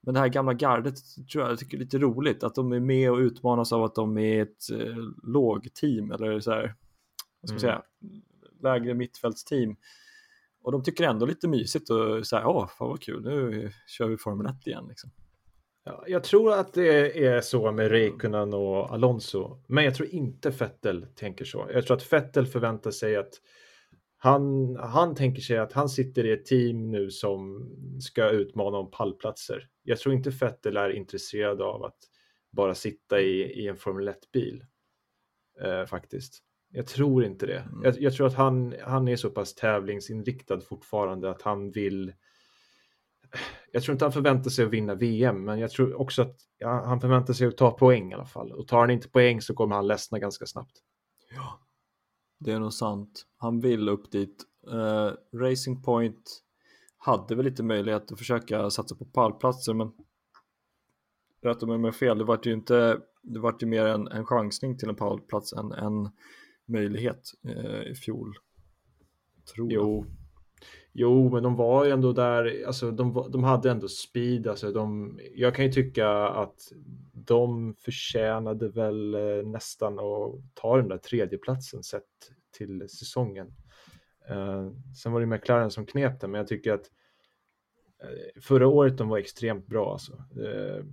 Men 0.01 0.13
det 0.13 0.19
här 0.19 0.27
gamla 0.27 0.53
gardet 0.53 0.95
tror 1.31 1.43
jag, 1.43 1.51
jag 1.51 1.59
tycker 1.59 1.77
är 1.77 1.81
lite 1.81 1.97
roligt 1.97 2.43
att 2.43 2.55
de 2.55 2.71
är 2.71 2.80
med 2.80 3.11
och 3.11 3.17
utmanas 3.17 3.73
av 3.73 3.84
att 3.84 3.95
de 3.95 4.17
är 4.17 4.41
ett 4.41 4.71
eh, 4.71 4.95
lågteam 5.23 6.11
eller 6.11 6.39
så 6.39 6.51
här, 6.51 6.76
vad 7.41 7.49
ska 7.49 7.53
man 7.53 7.59
mm. 7.59 7.59
säga, 7.59 7.84
lägre 8.61 8.93
mittfältsteam 8.93 9.76
och 10.63 10.71
de 10.71 10.84
tycker 10.84 11.03
ändå 11.03 11.26
lite 11.26 11.47
mysigt 11.47 11.89
och 11.89 12.27
så 12.27 12.35
här, 12.35 12.45
åh, 12.45 12.67
fan 12.67 12.89
vad 12.89 13.01
kul, 13.01 13.23
nu 13.23 13.71
kör 13.88 14.07
vi 14.07 14.17
Formel 14.17 14.45
1 14.47 14.67
igen 14.67 14.85
liksom. 14.89 15.11
Ja, 15.84 16.03
jag 16.07 16.23
tror 16.23 16.53
att 16.53 16.73
det 16.73 17.26
är 17.26 17.41
så 17.41 17.71
med 17.71 17.91
Räikkönen 17.91 18.53
och 18.53 18.93
Alonso, 18.93 19.63
men 19.67 19.84
jag 19.84 19.95
tror 19.95 20.09
inte 20.09 20.49
Vettel 20.49 21.05
tänker 21.15 21.45
så. 21.45 21.67
Jag 21.73 21.85
tror 21.85 21.97
att 21.97 22.13
Vettel 22.13 22.45
förväntar 22.45 22.91
sig 22.91 23.15
att 23.15 23.34
han, 24.17 24.76
han 24.76 25.15
tänker 25.15 25.41
sig 25.41 25.57
att 25.57 25.73
han 25.73 25.89
sitter 25.89 26.26
i 26.26 26.31
ett 26.31 26.45
team 26.45 26.91
nu 26.91 27.11
som 27.11 27.69
ska 27.99 28.30
utmana 28.30 28.77
om 28.77 28.91
pallplatser. 28.91 29.67
Jag 29.89 29.99
tror 29.99 30.15
inte 30.15 30.29
Vettel 30.29 30.77
är 30.77 30.89
intresserad 30.89 31.61
av 31.61 31.83
att 31.83 31.97
bara 32.51 32.75
sitta 32.75 33.21
i, 33.21 33.41
i 33.41 33.67
en 33.67 33.77
Formel 33.77 34.09
1-bil. 34.09 34.65
Eh, 35.61 35.85
faktiskt. 35.85 36.43
Jag 36.71 36.87
tror 36.87 37.23
inte 37.23 37.45
det. 37.45 37.59
Mm. 37.59 37.83
Jag, 37.83 38.01
jag, 38.01 38.13
tror 38.13 38.27
att 38.27 38.33
han, 38.33 38.75
han 38.83 39.07
är 39.07 39.15
så 39.15 39.29
pass 39.29 39.55
tävlingsinriktad 39.55 40.61
fortfarande 40.61 41.29
att 41.29 41.41
han 41.41 41.71
vill 41.71 42.13
jag 43.71 43.83
tror 43.83 43.93
inte 43.93 44.05
han 44.05 44.11
förväntar 44.11 44.49
sig 44.49 44.65
att 44.65 44.71
vinna 44.71 44.95
VM, 44.95 45.43
men 45.43 45.59
jag 45.59 45.71
tror 45.71 45.93
också 45.93 46.21
att 46.21 46.35
ja, 46.57 46.83
han 46.85 47.01
förväntar 47.01 47.33
sig 47.33 47.47
att 47.47 47.57
ta 47.57 47.71
poäng 47.71 48.11
i 48.11 48.13
alla 48.13 48.25
fall. 48.25 48.51
Och 48.51 48.67
tar 48.67 48.79
han 48.79 48.89
inte 48.89 49.09
poäng 49.09 49.41
så 49.41 49.53
kommer 49.53 49.75
han 49.75 49.87
ledsna 49.87 50.19
ganska 50.19 50.45
snabbt. 50.45 50.77
Ja, 51.35 51.59
det 52.39 52.51
är 52.51 52.59
nog 52.59 52.73
sant. 52.73 53.25
Han 53.37 53.59
vill 53.59 53.89
upp 53.89 54.11
dit. 54.11 54.45
Uh, 54.71 55.11
Racing 55.39 55.83
Point 55.83 56.43
hade 56.99 57.35
väl 57.35 57.45
lite 57.45 57.63
möjlighet 57.63 58.11
att 58.11 58.19
försöka 58.19 58.69
satsa 58.69 58.95
på 58.95 59.05
pallplatser, 59.05 59.73
men 59.73 59.91
rätta 61.41 61.65
mig 61.65 61.76
om 61.76 61.84
jag 61.84 61.95
fel, 61.95 62.17
det 62.17 62.23
vart 62.23 62.45
ju 62.45 62.53
inte, 62.53 62.99
det 63.21 63.39
vart 63.39 63.63
ju 63.63 63.67
mer 63.67 63.85
en, 63.85 64.07
en 64.07 64.26
chansning 64.26 64.77
till 64.77 64.89
en 64.89 64.95
pallplats 64.95 65.53
än 65.53 65.71
en 65.71 66.09
möjlighet 66.65 67.21
eh, 67.43 67.91
i 67.91 67.95
fjol. 67.95 68.34
Tror 69.53 69.71
jo. 69.71 70.05
Jag. 70.05 70.15
Jo, 70.93 71.30
men 71.30 71.43
de 71.43 71.55
var 71.55 71.85
ju 71.85 71.91
ändå 71.91 72.13
där, 72.13 72.63
alltså 72.67 72.91
de, 72.91 73.27
de 73.31 73.43
hade 73.43 73.71
ändå 73.71 73.88
speed, 73.88 74.47
alltså 74.47 74.71
de, 74.71 75.19
jag 75.35 75.55
kan 75.55 75.65
ju 75.65 75.71
tycka 75.71 76.09
att 76.11 76.55
de 77.13 77.76
förtjänade 77.80 78.69
väl 78.69 79.13
eh, 79.13 79.47
nästan 79.47 79.93
att 79.93 80.35
ta 80.53 80.77
den 80.77 80.88
där 80.88 80.97
tredjeplatsen 80.97 81.84
sett 81.84 82.03
till 82.57 82.89
säsongen. 82.89 83.47
Eh, 84.30 84.72
sen 85.01 85.11
var 85.11 85.19
det 85.19 85.26
McLaren 85.26 85.72
som 85.72 85.85
knep 85.85 86.19
det, 86.19 86.27
men 86.27 86.39
jag 86.39 86.47
tycker 86.47 86.73
att 86.73 86.91
eh, 88.03 88.41
förra 88.41 88.68
året 88.68 88.97
de 88.97 89.10
var 89.10 89.18
extremt 89.18 89.68
bra 89.68 89.91
alltså. 89.91 90.14
Eh, 90.14 90.84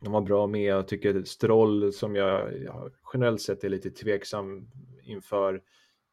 de 0.00 0.12
var 0.12 0.20
bra 0.20 0.46
med. 0.46 0.62
Jag 0.62 0.88
tycker 0.88 1.22
Stroll 1.22 1.92
som 1.92 2.16
jag, 2.16 2.62
jag 2.62 2.92
generellt 3.12 3.40
sett 3.40 3.64
är 3.64 3.68
lite 3.68 3.90
tveksam 3.90 4.70
inför 5.02 5.62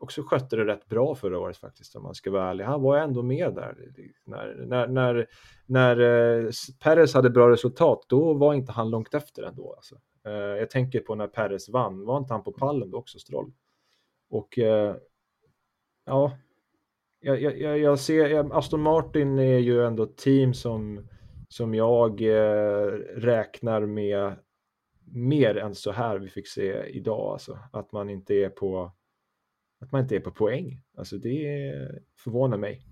också 0.02 0.24
skötte 0.24 0.56
det 0.56 0.66
rätt 0.66 0.88
bra 0.88 1.16
förra 1.16 1.40
året 1.40 1.58
faktiskt 1.58 1.96
om 1.96 2.04
man 2.04 2.16
ska 2.16 2.32
vara 2.32 2.50
ärlig. 2.50 2.64
Han 2.64 2.82
var 2.82 2.98
ändå 2.98 3.24
med 3.24 3.54
där. 3.56 3.76
När, 4.26 4.66
när, 4.68 4.88
när, 4.88 5.28
när 5.66 6.00
eh, 6.00 6.50
Perez 6.84 7.14
hade 7.14 7.30
bra 7.30 7.50
resultat, 7.50 8.06
då 8.08 8.34
var 8.34 8.54
inte 8.54 8.72
han 8.72 8.90
långt 8.90 9.14
efter 9.14 9.44
ändå. 9.44 9.74
Alltså. 9.74 9.96
Eh, 10.26 10.32
jag 10.34 10.70
tänker 10.70 11.00
på 11.00 11.16
när 11.16 11.28
Perez 11.28 11.70
vann, 11.70 12.06
var 12.06 12.18
inte 12.18 12.34
han 12.34 12.44
på 12.44 12.52
pallen 12.52 12.92
då 12.92 12.98
också, 12.98 13.20
Stroll? 13.20 13.52
Och 14.30 14.60
eh, 14.60 14.96
ja, 16.06 16.38
jag, 17.20 17.42
jag, 17.42 17.80
jag 17.80 18.00
ser, 18.00 18.58
Aston 18.58 18.82
Martin 18.82 19.40
är 19.40 19.58
ju 19.58 19.86
ändå 19.86 20.04
ett 20.04 20.18
team 20.18 20.54
som, 20.54 21.08
som 21.50 21.74
jag 21.74 22.22
eh, 22.22 22.86
räknar 23.16 23.86
med 23.86 24.36
mer 25.14 25.58
än 25.58 25.76
så 25.76 25.92
här 25.92 26.20
vi 26.20 26.30
fick 26.30 26.48
se 26.48 26.84
idag, 26.86 27.32
alltså. 27.34 27.60
Att 27.72 27.92
man 27.92 28.10
inte 28.10 28.34
är 28.34 28.50
på 28.50 28.92
att 29.82 29.92
man 29.92 30.02
inte 30.02 30.16
är 30.16 30.20
på 30.20 30.32
poäng. 30.32 30.82
Alltså 30.98 31.18
det 31.18 31.74
förvånar 32.18 32.58
mig 32.58 32.86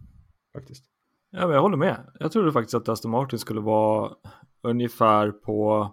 faktiskt. 0.53 0.85
Ja, 1.29 1.47
men 1.47 1.55
jag 1.55 1.61
håller 1.61 1.77
med. 1.77 2.11
Jag 2.19 2.31
trodde 2.31 2.51
faktiskt 2.51 2.75
att 2.75 2.89
Aston 2.89 3.11
Martin 3.11 3.39
skulle 3.39 3.61
vara 3.61 4.15
ungefär 4.61 5.31
på 5.31 5.89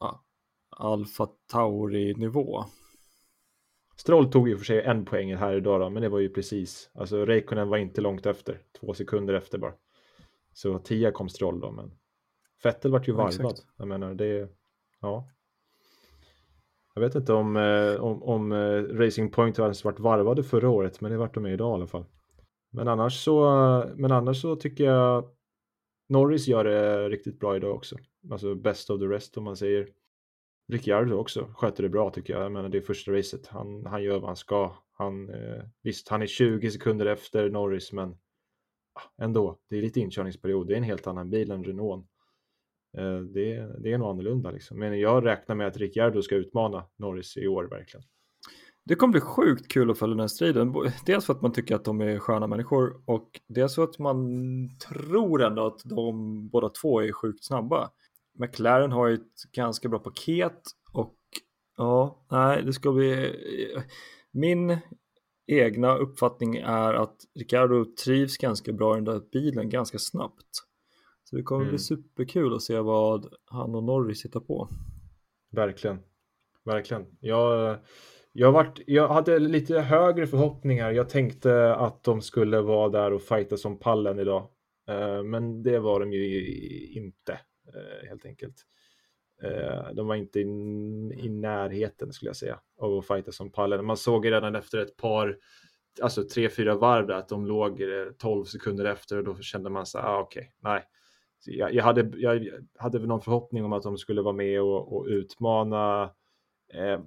ja, 0.00 0.24
Alfa 0.70 1.26
Tauri 1.52 2.14
nivå. 2.14 2.64
Stroll 4.00 4.30
tog 4.30 4.48
ju 4.48 4.56
för 4.56 4.64
sig 4.64 4.82
en 4.82 5.04
poäng 5.04 5.36
här 5.36 5.56
idag 5.56 5.80
då, 5.80 5.90
men 5.90 6.02
det 6.02 6.08
var 6.08 6.18
ju 6.18 6.28
precis. 6.28 6.90
Alltså 6.94 7.24
Räikkönen 7.24 7.68
var 7.68 7.78
inte 7.78 8.00
långt 8.00 8.26
efter, 8.26 8.60
två 8.80 8.94
sekunder 8.94 9.34
efter 9.34 9.58
bara. 9.58 9.72
Så 10.52 10.78
tia 10.78 11.10
kom 11.10 11.28
Stroll 11.28 11.60
då, 11.60 11.70
men 11.70 11.90
Fettel 12.62 12.90
vart 12.90 13.08
ju 13.08 13.12
varvad. 13.12 13.58
Ja, 13.58 13.72
jag 13.76 13.88
menar, 13.88 14.14
det, 14.14 14.48
ja. 15.00 15.28
Jag 16.94 17.00
vet 17.02 17.14
inte 17.14 17.32
om, 17.32 17.56
eh, 17.56 17.94
om, 18.00 18.22
om 18.22 18.52
eh, 18.52 18.82
Racing 18.82 19.32
Point 19.32 19.56
har 19.56 19.84
varit 19.84 20.00
varvade 20.00 20.42
förra 20.42 20.68
året, 20.68 21.00
men 21.00 21.10
det 21.10 21.16
vart 21.16 21.34
de 21.34 21.42
med 21.42 21.52
idag 21.52 21.72
i 21.72 21.74
alla 21.74 21.86
fall. 21.86 22.04
Men 22.70 22.88
annars 22.88 23.24
så, 23.24 23.44
men 23.96 24.12
annars 24.12 24.42
så 24.42 24.56
tycker 24.56 24.84
jag 24.84 25.24
Norris 26.08 26.48
gör 26.48 26.64
det 26.64 27.08
riktigt 27.08 27.40
bra 27.40 27.56
idag 27.56 27.76
också. 27.76 27.96
Alltså 28.30 28.54
best 28.54 28.90
of 28.90 29.00
the 29.00 29.06
rest 29.06 29.36
om 29.36 29.44
man 29.44 29.56
säger. 29.56 29.88
Ricciardo 30.68 31.14
också 31.14 31.48
sköter 31.54 31.82
det 31.82 31.88
bra 31.88 32.10
tycker 32.10 32.32
jag. 32.32 32.42
Jag 32.42 32.52
menar 32.52 32.68
det 32.68 32.78
är 32.78 32.82
första 32.82 33.12
racet. 33.12 33.46
Han, 33.46 33.86
han 33.86 34.02
gör 34.02 34.18
vad 34.18 34.28
han 34.28 34.36
ska. 34.36 34.76
Han, 34.92 35.30
eh, 35.30 35.62
visst, 35.82 36.08
han 36.08 36.22
är 36.22 36.26
20 36.26 36.70
sekunder 36.70 37.06
efter 37.06 37.50
Norris, 37.50 37.92
men 37.92 38.08
ah, 38.94 39.24
ändå. 39.24 39.58
Det 39.70 39.76
är 39.76 39.82
lite 39.82 40.00
inkörningsperiod. 40.00 40.66
Det 40.66 40.74
är 40.74 40.76
en 40.78 40.82
helt 40.82 41.06
annan 41.06 41.30
bil 41.30 41.50
än 41.50 41.64
Renault. 41.64 42.06
Eh, 42.98 43.18
det, 43.18 43.80
det 43.82 43.92
är 43.92 43.98
nog 43.98 44.10
annorlunda 44.10 44.50
liksom. 44.50 44.78
Men 44.78 45.00
jag 45.00 45.26
räknar 45.26 45.56
med 45.56 45.66
att 45.66 45.76
Ricciardo 45.76 46.22
ska 46.22 46.34
utmana 46.34 46.84
Norris 46.96 47.36
i 47.36 47.48
år 47.48 47.64
verkligen. 47.64 48.04
Det 48.84 48.94
kommer 48.94 49.12
bli 49.12 49.20
sjukt 49.20 49.68
kul 49.68 49.90
att 49.90 49.98
följa 49.98 50.14
den 50.14 50.20
här 50.20 50.28
striden. 50.28 50.74
Dels 51.06 51.26
för 51.26 51.32
att 51.32 51.42
man 51.42 51.52
tycker 51.52 51.74
att 51.74 51.84
de 51.84 52.00
är 52.00 52.18
sköna 52.18 52.46
människor 52.46 53.02
och 53.04 53.40
dels 53.46 53.74
för 53.74 53.84
att 53.84 53.98
man 53.98 54.18
tror 54.88 55.42
ändå 55.42 55.66
att 55.66 55.80
de 55.84 56.48
båda 56.48 56.68
två 56.68 57.02
är 57.02 57.12
sjukt 57.12 57.44
snabba. 57.44 57.90
McLaren 58.38 58.92
har 58.92 59.08
ju 59.08 59.14
ett 59.14 59.52
ganska 59.52 59.88
bra 59.88 59.98
paket 59.98 60.62
och 60.92 61.16
ja, 61.76 62.26
nej, 62.30 62.62
det 62.62 62.72
ska 62.72 62.92
bli... 62.92 63.34
Min 64.32 64.78
egna 65.46 65.96
uppfattning 65.96 66.56
är 66.56 66.94
att 66.94 67.16
Ricardo 67.38 67.84
trivs 68.04 68.36
ganska 68.36 68.72
bra 68.72 68.94
i 68.94 68.96
den 68.96 69.04
där 69.04 69.22
bilen 69.32 69.68
ganska 69.68 69.98
snabbt. 69.98 70.50
Så 71.24 71.36
det 71.36 71.42
kommer 71.42 71.62
mm. 71.62 71.70
bli 71.70 71.78
superkul 71.78 72.54
att 72.54 72.62
se 72.62 72.78
vad 72.78 73.26
han 73.44 73.74
och 73.74 73.84
Norris 73.84 74.24
hittar 74.24 74.40
på. 74.40 74.68
Verkligen, 75.52 75.98
verkligen. 76.64 77.06
Jag, 77.20 77.78
jag, 78.32 78.52
varit, 78.52 78.80
jag 78.86 79.08
hade 79.08 79.38
lite 79.38 79.80
högre 79.80 80.26
förhoppningar. 80.26 80.90
Jag 80.90 81.08
tänkte 81.08 81.74
att 81.74 82.04
de 82.04 82.22
skulle 82.22 82.60
vara 82.60 82.88
där 82.88 83.12
och 83.12 83.22
fighta 83.22 83.56
som 83.56 83.78
pallen 83.78 84.18
idag. 84.18 84.48
Eh, 84.88 85.22
men 85.22 85.62
det 85.62 85.78
var 85.78 86.00
de 86.00 86.12
ju 86.12 86.46
inte 86.92 87.40
helt 88.08 88.26
enkelt. 88.26 88.66
Eh, 89.42 89.92
de 89.94 90.06
var 90.06 90.14
inte 90.14 90.40
i, 90.40 91.28
närheten 91.28 92.12
skulle 92.12 92.28
jag 92.28 92.36
säga 92.36 92.60
av 92.78 92.98
att 92.98 93.06
fighta 93.06 93.32
som 93.32 93.52
pallen. 93.52 93.84
Man 93.84 93.96
såg 93.96 94.26
redan 94.26 94.54
efter 94.54 94.78
ett 94.78 94.96
par, 94.96 95.38
alltså 96.02 96.24
tre, 96.24 96.48
fyra 96.48 96.74
varv 96.74 97.06
där 97.06 97.14
att 97.14 97.28
de 97.28 97.46
låg 97.46 97.82
12 98.18 98.44
sekunder 98.44 98.84
efter 98.84 99.16
och 99.16 99.24
då 99.24 99.36
kände 99.36 99.70
man 99.70 99.86
så 99.86 99.98
ah, 99.98 100.20
okej, 100.20 100.40
okay, 100.40 100.52
nej, 100.58 100.84
jag, 101.46 101.74
jag, 101.74 101.84
hade, 101.84 102.20
jag 102.20 102.48
hade 102.78 102.98
någon 102.98 103.20
förhoppning 103.20 103.64
om 103.64 103.72
att 103.72 103.82
de 103.82 103.98
skulle 103.98 104.22
vara 104.22 104.34
med 104.34 104.62
och, 104.62 104.96
och 104.96 105.06
utmana, 105.06 106.10
eh, 106.74 107.00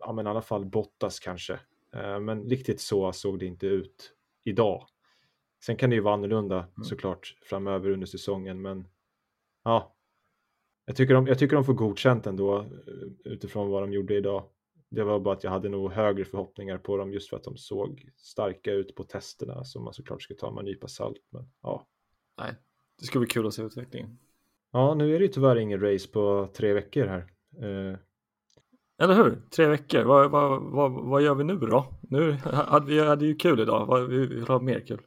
ja 0.00 0.12
men 0.12 0.26
i 0.26 0.30
alla 0.30 0.42
fall 0.42 0.64
Bottas 0.64 1.20
kanske. 1.20 1.60
Eh, 1.94 2.20
men 2.20 2.48
riktigt 2.48 2.80
så 2.80 3.12
såg 3.12 3.38
det 3.38 3.46
inte 3.46 3.66
ut 3.66 4.12
idag. 4.44 4.86
Sen 5.64 5.76
kan 5.76 5.90
det 5.90 5.96
ju 5.96 6.02
vara 6.02 6.14
annorlunda 6.14 6.56
mm. 6.56 6.84
såklart 6.84 7.36
framöver 7.42 7.90
under 7.90 8.06
säsongen, 8.06 8.62
men 8.62 8.88
ja. 9.64 9.94
Jag 10.84 10.96
tycker, 10.96 11.14
de, 11.14 11.26
jag 11.26 11.38
tycker 11.38 11.56
de 11.56 11.64
får 11.64 11.74
godkänt 11.74 12.26
ändå 12.26 12.58
eh, 12.58 12.66
utifrån 13.24 13.70
vad 13.70 13.82
de 13.82 13.92
gjorde 13.92 14.14
idag. 14.14 14.44
Det 14.90 15.02
var 15.02 15.20
bara 15.20 15.34
att 15.34 15.44
jag 15.44 15.50
hade 15.50 15.68
nog 15.68 15.92
högre 15.92 16.24
förhoppningar 16.24 16.78
på 16.78 16.96
dem 16.96 17.12
just 17.12 17.28
för 17.28 17.36
att 17.36 17.44
de 17.44 17.56
såg 17.56 18.10
starka 18.16 18.72
ut 18.72 18.94
på 18.94 19.04
testerna 19.04 19.64
som 19.64 19.84
man 19.84 19.94
såklart 19.94 20.22
ska 20.22 20.34
ta 20.34 20.50
med 20.50 20.58
en 20.58 20.64
nypa 20.64 20.88
salt. 20.88 21.22
Men 21.30 21.50
ja. 21.62 21.88
Nej, 22.38 22.54
det 22.98 23.06
ska 23.06 23.18
bli 23.18 23.28
kul 23.28 23.46
att 23.46 23.54
se 23.54 23.62
utvecklingen. 23.62 24.18
Ja, 24.72 24.94
nu 24.94 25.14
är 25.14 25.18
det 25.18 25.24
ju 25.24 25.32
tyvärr 25.32 25.56
ingen 25.56 25.80
race 25.80 26.08
på 26.08 26.48
tre 26.54 26.72
veckor 26.72 27.06
här. 27.06 27.26
Eh... 27.62 27.98
Eller 29.02 29.14
hur? 29.14 29.42
Tre 29.50 29.66
veckor. 29.66 30.04
Vad, 30.04 30.30
vad, 30.30 30.62
vad, 30.62 30.92
vad 30.92 31.22
gör 31.22 31.34
vi 31.34 31.44
nu 31.44 31.56
då? 31.56 31.86
Nu 32.02 32.32
hade 32.32 32.86
vi 32.86 33.06
hade 33.06 33.26
ju 33.26 33.34
kul 33.34 33.60
idag. 33.60 34.06
Vi 34.06 34.26
vill 34.26 34.48
ha 34.48 34.60
mer 34.60 34.80
kul. 34.80 35.00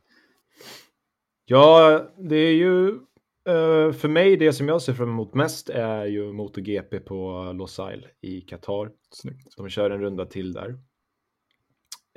Ja, 1.46 2.02
det 2.18 2.36
är 2.36 2.54
ju 2.54 3.00
eh, 3.48 3.92
för 3.92 4.08
mig 4.08 4.38
det 4.38 4.54
som 4.54 4.68
jag 4.68 4.82
ser 4.82 4.94
fram 4.94 5.10
emot 5.10 5.34
mest 5.34 5.70
är 5.70 6.06
ju 6.06 6.34
MotoGP 6.34 7.00
på 7.00 7.52
Losail 7.56 8.08
i 8.22 8.42
Qatar. 8.42 8.92
Snyggt. 9.10 9.58
De 9.58 9.70
kör 9.70 9.92
en 9.92 10.02
runda 10.02 10.26
till 10.26 10.54
där. 10.54 10.80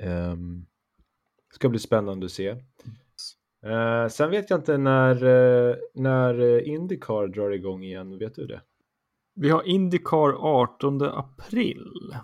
Um, 0.03 0.65
ska 1.53 1.69
bli 1.69 1.79
spännande 1.79 2.25
att 2.25 2.31
se. 2.31 2.51
Uh, 3.65 4.07
sen 4.09 4.31
vet 4.31 4.49
jag 4.49 4.59
inte 4.59 4.77
när, 4.77 5.23
uh, 5.23 5.75
när 5.93 6.59
Indycar 6.67 7.27
drar 7.27 7.51
igång 7.51 7.83
igen, 7.83 8.17
vet 8.17 8.35
du 8.35 8.47
det? 8.47 8.61
Vi 9.35 9.49
har 9.49 9.67
Indycar 9.67 10.33
18 10.39 11.01
april. 11.01 12.15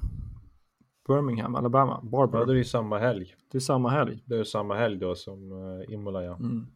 Birmingham, 1.08 1.56
Alabama, 1.56 2.02
Barber. 2.04 2.40
Ja, 2.40 2.46
det 2.46 2.54
är 2.54 2.56
ju 2.56 2.64
samma 2.64 2.98
helg. 2.98 3.36
Det 3.52 3.58
är 3.58 3.60
samma 3.60 3.90
helg. 3.90 4.24
Det 4.26 4.36
är 4.36 4.44
samma 4.44 4.76
helg 4.76 4.98
då 4.98 5.16
som 5.16 5.52
uh, 5.52 5.94
Imola, 5.94 6.24
ja. 6.24 6.36
Mm. 6.36 6.68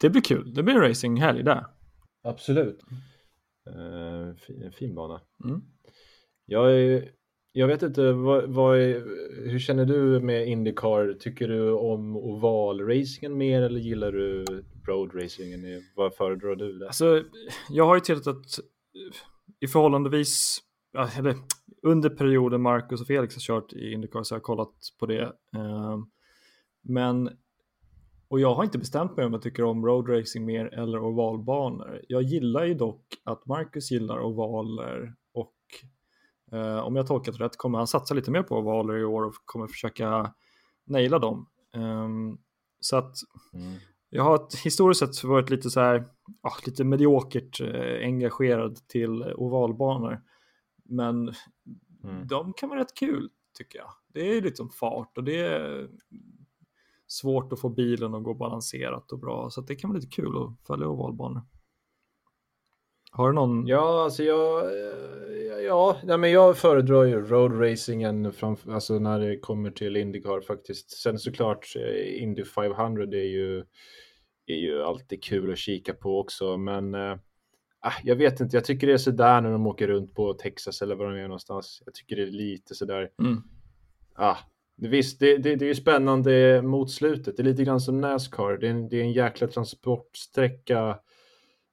Det 0.00 0.10
blir 0.10 0.22
kul. 0.22 0.54
Det 0.54 0.62
blir 0.62 0.74
en 0.74 0.80
racinghelg 0.80 1.42
där. 1.42 1.66
Absolut. 2.22 2.80
Uh, 3.68 4.34
fin, 4.34 4.72
fin 4.72 4.94
bana. 4.94 5.20
Mm. 5.44 5.62
Jag 6.46 6.74
är 6.74 7.10
jag 7.58 7.66
vet 7.66 7.82
inte, 7.82 8.12
vad, 8.12 8.44
vad 8.44 8.78
är, 8.78 8.94
hur 9.50 9.58
känner 9.58 9.84
du 9.84 10.20
med 10.20 10.48
Indycar? 10.48 11.16
Tycker 11.20 11.48
du 11.48 11.72
om 11.72 12.16
ovalracingen 12.16 13.38
mer 13.38 13.62
eller 13.62 13.80
gillar 13.80 14.12
du 14.12 14.44
roadracingen? 14.86 15.82
Vad 15.94 16.14
föredrar 16.14 16.56
du? 16.56 16.78
Där? 16.78 16.86
Alltså, 16.86 17.22
jag 17.70 17.86
har 17.86 17.94
ju 17.94 18.00
tittat 18.00 18.58
i 19.60 19.66
förhållandevis, 19.66 20.58
eller 21.18 21.34
under 21.82 22.10
perioden 22.10 22.62
Marcus 22.62 23.00
och 23.00 23.06
Felix 23.06 23.34
har 23.34 23.40
kört 23.40 23.72
i 23.72 23.92
Indycar 23.92 24.22
så 24.22 24.34
har 24.34 24.36
jag 24.36 24.42
kollat 24.42 24.74
på 24.98 25.06
det. 25.06 25.32
Ehm, 25.56 26.06
men, 26.82 27.30
och 28.28 28.40
jag 28.40 28.54
har 28.54 28.64
inte 28.64 28.78
bestämt 28.78 29.16
mig 29.16 29.26
om 29.26 29.32
jag 29.32 29.42
tycker 29.42 29.64
om 29.64 29.86
roadracing 29.86 30.44
mer 30.44 30.66
eller 30.74 30.98
ovalbanor. 30.98 32.00
Jag 32.08 32.22
gillar 32.22 32.64
ju 32.64 32.74
dock 32.74 33.04
att 33.24 33.46
Marcus 33.46 33.90
gillar 33.90 34.20
ovaler 34.20 35.14
och 35.34 35.52
Uh, 36.52 36.78
om 36.78 36.96
jag 36.96 37.06
tolkat 37.06 37.40
rätt 37.40 37.56
kommer 37.56 37.78
han 37.78 37.86
satsa 37.86 38.14
lite 38.14 38.30
mer 38.30 38.42
på 38.42 38.58
ovaler 38.58 38.96
i 38.96 39.04
år 39.04 39.24
och 39.24 39.34
kommer 39.44 39.66
försöka 39.66 40.34
naila 40.84 41.18
dem. 41.18 41.48
Um, 41.74 42.38
så 42.80 42.96
att 42.96 43.14
mm. 43.52 43.74
jag 44.10 44.22
har 44.22 44.64
historiskt 44.64 45.00
sett 45.00 45.24
varit 45.24 45.50
lite 45.50 45.70
så 45.70 45.80
här, 45.80 46.04
oh, 46.42 46.56
lite 46.66 46.84
mediokert 46.84 47.60
uh, 47.60 48.06
engagerad 48.06 48.76
till 48.88 49.22
ovalbanor. 49.22 50.22
Men 50.84 51.34
mm. 52.04 52.26
de 52.26 52.52
kan 52.52 52.68
vara 52.68 52.80
rätt 52.80 52.94
kul 52.94 53.30
tycker 53.58 53.78
jag. 53.78 53.90
Det 54.08 54.36
är 54.36 54.42
liksom 54.42 54.70
fart 54.70 55.18
och 55.18 55.24
det 55.24 55.38
är 55.38 55.88
svårt 57.06 57.52
att 57.52 57.60
få 57.60 57.68
bilen 57.68 58.14
att 58.14 58.24
gå 58.24 58.34
balanserat 58.34 59.12
och 59.12 59.18
bra. 59.18 59.50
Så 59.50 59.60
det 59.60 59.76
kan 59.76 59.90
vara 59.90 59.98
lite 59.98 60.16
kul 60.16 60.36
att 60.36 60.66
följa 60.66 60.88
ovalbanor. 60.88 61.42
Har 63.10 63.28
du 63.28 63.34
någon? 63.34 63.66
Ja, 63.66 64.04
alltså 64.04 64.22
jag, 64.22 64.64
ja, 65.66 65.96
ja 66.06 66.16
men 66.16 66.30
jag 66.30 66.56
föredrar 66.56 67.04
ju 67.04 67.20
roadracingen 67.20 68.32
framför, 68.32 68.72
alltså 68.72 68.98
när 68.98 69.20
det 69.20 69.38
kommer 69.38 69.70
till 69.70 69.96
Indycar 69.96 70.40
faktiskt. 70.40 70.90
Sen 70.90 71.18
såklart 71.18 71.76
eh, 71.76 72.22
Indy 72.22 72.44
500 72.44 73.04
är 73.04 73.16
ju, 73.16 73.64
är 74.46 74.56
ju 74.56 74.82
alltid 74.82 75.24
kul 75.24 75.52
att 75.52 75.58
kika 75.58 75.94
på 75.94 76.20
också, 76.20 76.56
men 76.56 76.94
äh, 76.94 77.16
jag 78.04 78.16
vet 78.16 78.40
inte, 78.40 78.56
jag 78.56 78.64
tycker 78.64 78.86
det 78.86 78.92
är 78.92 78.98
sådär 78.98 79.40
när 79.40 79.50
de 79.50 79.66
åker 79.66 79.88
runt 79.88 80.14
på 80.14 80.34
Texas 80.34 80.82
eller 80.82 80.94
var 80.94 81.10
de 81.10 81.18
är 81.18 81.28
någonstans. 81.28 81.82
Jag 81.84 81.94
tycker 81.94 82.16
det 82.16 82.22
är 82.22 82.26
lite 82.26 82.74
sådär, 82.74 83.10
mm. 83.22 83.42
ah, 84.14 84.36
Visst, 84.76 85.20
det, 85.20 85.36
det, 85.36 85.56
det 85.56 85.64
är 85.64 85.68
ju 85.68 85.74
spännande 85.74 86.62
mot 86.62 86.90
slutet. 86.90 87.36
Det 87.36 87.42
är 87.42 87.44
lite 87.44 87.64
grann 87.64 87.80
som 87.80 88.00
Nascar. 88.00 88.58
Det 88.58 88.66
är 88.66 88.70
en, 88.70 88.88
det 88.88 88.96
är 88.96 89.02
en 89.02 89.12
jäkla 89.12 89.46
transportsträcka. 89.46 90.98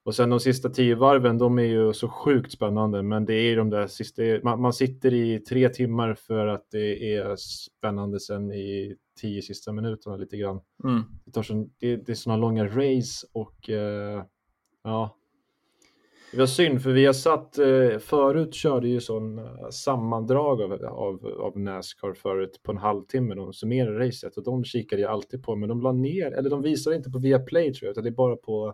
Och 0.06 0.16
sen 0.16 0.30
de 0.30 0.40
sista 0.40 0.70
tio 0.70 0.96
varven, 0.96 1.38
de 1.38 1.60
är 1.60 1.64
ju 1.64 1.94
så 1.94 2.10
sjukt 2.10 2.52
spännande. 2.52 3.04
Men 3.04 3.26
det 3.26 3.34
är 3.34 3.58
de 3.58 3.70
där 3.70 3.88
sista, 3.88 4.22
man, 4.44 4.62
man 4.62 4.74
sitter 4.74 5.14
i 5.14 5.40
tre 5.40 5.70
timmar 5.70 6.14
för 6.14 6.48
att 6.48 6.68
det 6.72 7.16
är 7.16 7.36
spännande 7.36 8.20
sen 8.20 8.52
i 8.52 8.96
tio 9.22 9.42
sista 9.42 9.72
minuterna 9.72 10.18
lite 10.18 10.38
grann. 10.38 10.62
Mm. 10.84 11.04
Det, 11.26 11.32
tar 11.32 11.44
så, 11.44 11.70
det, 11.80 11.96
det 11.96 12.12
är 12.12 12.16
sådana 12.16 12.42
långa 12.42 12.66
race 12.66 13.28
och 13.34 13.70
eh, 13.70 14.24
ja, 14.84 15.18
det 16.34 16.40
var 16.40 16.46
synd 16.46 16.84
för 16.84 16.90
vi 16.90 17.06
har 17.06 17.14
satt, 17.14 17.58
eh, 17.58 17.98
förut 18.00 18.54
körde 18.54 18.88
ju 18.88 19.02
sån 19.02 19.38
eh, 19.38 19.70
sammandrag 19.70 20.62
av, 20.62 20.74
av, 20.86 21.26
av 21.26 21.60
Nascar 21.60 22.14
förut 22.14 22.60
på 22.64 22.72
en 22.72 22.78
halvtimme, 22.78 23.36
de 23.36 23.54
summerar 23.54 23.92
racet 23.92 24.38
och 24.38 24.44
de 24.44 24.64
kikade 24.64 25.02
jag 25.02 25.12
alltid 25.12 25.44
på 25.44 25.56
men 25.56 25.70
de 25.70 25.82
la 25.82 25.92
ner, 25.92 26.32
eller 26.32 26.50
de 26.50 26.62
visade 26.62 26.96
inte 26.96 27.10
på 27.10 27.20
Viaplay 27.20 27.74
tror 27.74 27.88
jag, 27.88 27.92
utan 27.92 28.04
det 28.04 28.10
är 28.10 28.12
bara 28.12 28.36
på 28.36 28.74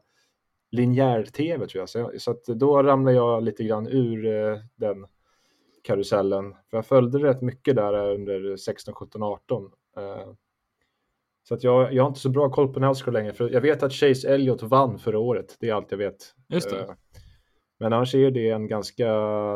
linjär-tv 0.71 1.67
tror 1.67 1.81
jag. 1.81 1.89
Så, 1.89 2.11
så 2.17 2.31
att 2.31 2.45
då 2.45 2.83
ramlade 2.83 3.17
jag 3.17 3.43
lite 3.43 3.63
grann 3.63 3.87
ur 3.87 4.25
eh, 4.25 4.57
den 4.75 5.05
karusellen. 5.83 6.55
För 6.69 6.77
jag 6.77 6.85
följde 6.85 7.19
rätt 7.19 7.41
mycket 7.41 7.75
där 7.75 8.13
under 8.13 8.57
16, 8.57 8.93
17, 8.93 9.23
18. 9.23 9.71
Eh, 9.97 10.33
så 11.43 11.53
att 11.53 11.63
jag, 11.63 11.93
jag 11.93 12.03
har 12.03 12.07
inte 12.07 12.19
så 12.19 12.29
bra 12.29 12.49
koll 12.49 12.73
på 12.73 12.79
Nascar 12.79 13.11
längre, 13.11 13.33
för 13.33 13.49
jag 13.49 13.61
vet 13.61 13.83
att 13.83 13.93
Chase 13.93 14.29
Elliott 14.29 14.63
vann 14.63 14.99
förra 14.99 15.19
året, 15.19 15.57
det 15.59 15.69
är 15.69 15.73
allt 15.73 15.91
jag 15.91 15.97
vet. 15.97 16.35
Just 16.47 16.69
det. 16.69 16.95
Men 17.81 17.93
annars 17.93 18.15
är 18.15 18.31
det 18.31 18.49
en 18.49 18.67
ganska, 18.67 19.07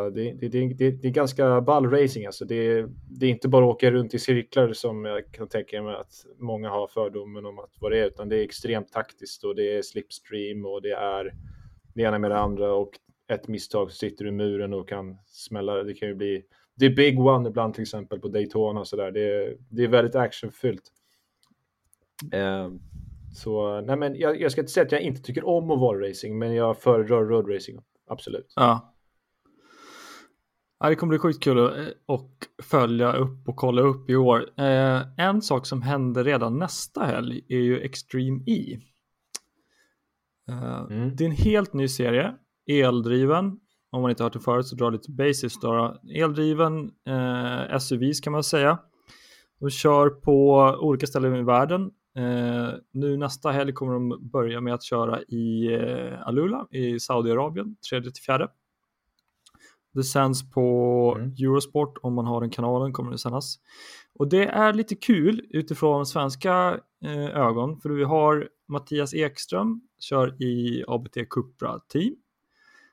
det, 0.10 0.32
det, 0.32 0.48
det, 0.50 0.92
det 0.92 1.08
är 1.08 1.12
ganska 1.12 1.62
ball 1.62 1.90
racing 1.90 2.26
alltså. 2.26 2.46
Det, 2.46 2.86
det 3.10 3.26
är 3.26 3.30
inte 3.30 3.48
bara 3.48 3.66
att 3.66 3.76
åka 3.76 3.92
runt 3.92 4.14
i 4.14 4.20
cirklar 4.20 4.74
som 4.74 5.06
jag 5.06 5.32
kan 5.32 5.48
tänka 5.48 5.82
mig 5.82 5.96
att 5.96 6.26
många 6.38 6.70
har 6.70 6.88
fördomen 6.88 7.46
om 7.46 7.60
att 7.60 7.72
vad 7.80 7.92
det 7.92 8.00
är, 8.00 8.06
utan 8.06 8.30
det 8.30 8.36
är 8.36 8.44
extremt 8.44 8.92
taktiskt 8.92 9.44
och 9.44 9.56
det 9.56 9.78
är 9.78 9.82
slipstream 9.82 10.66
och 10.66 10.82
det 10.82 10.92
är 10.92 11.34
det 11.94 12.02
ena 12.02 12.20
med 12.20 12.32
det 12.32 12.38
andra 12.38 12.74
och 12.74 12.92
ett 13.28 13.48
misstag 13.48 13.92
så 13.92 13.98
sitter 13.98 14.26
du 14.26 14.30
i 14.30 14.34
muren 14.34 14.74
och 14.74 14.90
kan 14.90 15.18
smälla. 15.26 15.84
Det 15.84 15.94
kan 15.94 16.08
ju 16.08 16.16
bli, 16.16 16.44
det 16.76 16.86
är 16.86 16.96
big 16.96 17.20
one 17.20 17.50
ibland 17.50 17.74
till 17.74 17.82
exempel 17.82 18.20
på 18.20 18.28
Daytona 18.28 18.80
och 18.80 18.88
sådär. 18.88 19.12
Det, 19.12 19.58
det 19.70 19.84
är 19.84 19.88
väldigt 19.88 20.16
actionfyllt. 20.16 20.92
Eh, 22.34 22.70
så 23.36 23.82
nej 23.82 23.98
men 23.98 24.16
jag, 24.16 24.42
jag 24.42 24.52
ska 24.52 24.62
inte 24.62 24.74
säga 24.74 24.86
att 24.86 24.92
jag 24.92 25.02
inte 25.02 25.22
tycker 25.22 25.48
om 25.48 25.72
att 25.72 25.80
vara 25.80 26.10
racing, 26.10 26.40
men 26.40 26.54
jag 26.54 26.78
föredrar 26.78 27.26
road 27.26 27.50
racing 27.50 27.80
absolut. 28.14 28.54
Ja. 28.56 28.94
ja. 30.80 30.90
Det 30.90 30.96
kommer 30.96 31.10
bli 31.10 31.20
sjukt 31.20 31.44
kul 31.44 31.60
att 31.60 31.74
och 32.06 32.32
följa 32.64 33.14
upp 33.14 33.48
och 33.48 33.56
kolla 33.56 33.82
upp 33.82 34.10
i 34.10 34.16
år. 34.16 34.50
Eh, 34.58 35.02
en 35.18 35.42
sak 35.42 35.66
som 35.66 35.82
händer 35.82 36.24
redan 36.24 36.60
nästa 36.60 37.04
helg 37.04 37.42
är 37.50 37.60
ju 37.60 37.80
Extreme 37.82 38.44
E. 38.46 38.80
Eh, 40.50 40.80
mm. 40.80 41.16
Det 41.16 41.24
är 41.24 41.30
en 41.30 41.36
helt 41.36 41.74
ny 41.74 41.88
serie, 41.88 42.36
eldriven. 42.68 43.60
Om 43.92 44.02
man 44.02 44.12
inte 44.12 44.24
hört 44.24 44.34
det 44.34 44.40
förut 44.40 44.68
så 44.68 44.76
drar 44.76 44.92
lite 44.92 45.12
basics 45.12 45.60
då. 45.60 46.02
Eldriven 46.16 46.92
eh, 47.08 47.78
SUVs 47.78 48.20
kan 48.20 48.34
man 48.34 48.44
säga. 48.44 48.80
De 49.60 49.70
kör 49.70 50.10
på 50.10 50.60
olika 50.82 51.08
ställen 51.08 51.36
i 51.36 51.44
världen. 51.44 51.92
Eh, 52.16 52.74
nu 52.92 53.18
nästa 53.18 53.52
helg 53.52 53.74
kommer 53.74 53.94
de 53.94 54.30
börja 54.32 54.62
med 54.62 54.74
att 54.74 54.84
köra 54.84 55.22
i 55.22 55.74
eh, 55.74 56.28
Alula 56.28 56.68
i 56.72 57.00
Saudiarabien, 57.00 57.76
3-4. 57.92 58.50
Det 59.94 60.04
sänds 60.04 60.52
på 60.52 61.16
mm. 61.20 61.32
Eurosport 61.32 61.98
om 62.02 62.14
man 62.14 62.26
har 62.26 62.42
den 62.42 62.50
kanalen 62.50 62.94
kommer 62.94 63.12
det 63.12 63.18
sändas. 63.18 63.56
Och 64.20 64.28
det 64.28 64.46
är 64.46 64.74
lite 64.74 64.96
kul 64.96 65.46
utifrån 65.50 66.06
svenska 66.06 66.80
eh, 67.06 67.38
ögon 67.38 67.80
för 67.80 67.90
vi 67.90 68.04
har 68.04 68.50
Mattias 68.68 69.14
Ekström 69.14 69.82
kör 70.00 70.44
i 70.44 70.84
ABT 70.88 71.18
Cupra 71.30 71.80
Team. 71.80 72.16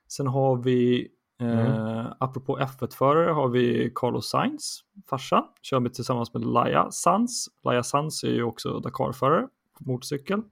Sen 0.09 0.27
har 0.27 0.63
vi 0.63 1.09
Mm. 1.41 1.59
Eh, 1.59 2.13
apropå 2.19 2.59
F1-förare 2.59 3.31
har 3.31 3.49
vi 3.49 3.93
Carlos 3.95 4.31
Sainz, 4.31 4.81
farsan, 5.11 5.45
kör 5.63 5.81
vi 5.81 5.91
tillsammans 5.91 6.35
med 6.35 6.45
Laia 6.45 6.91
Sanz. 6.91 7.49
Laia 7.65 7.83
Sanz 7.83 8.25
är 8.25 8.29
ju 8.29 8.43
också 8.43 8.81
Dakar-förare 8.81 9.49
på 9.79 9.85
motorcykel. 9.85 10.43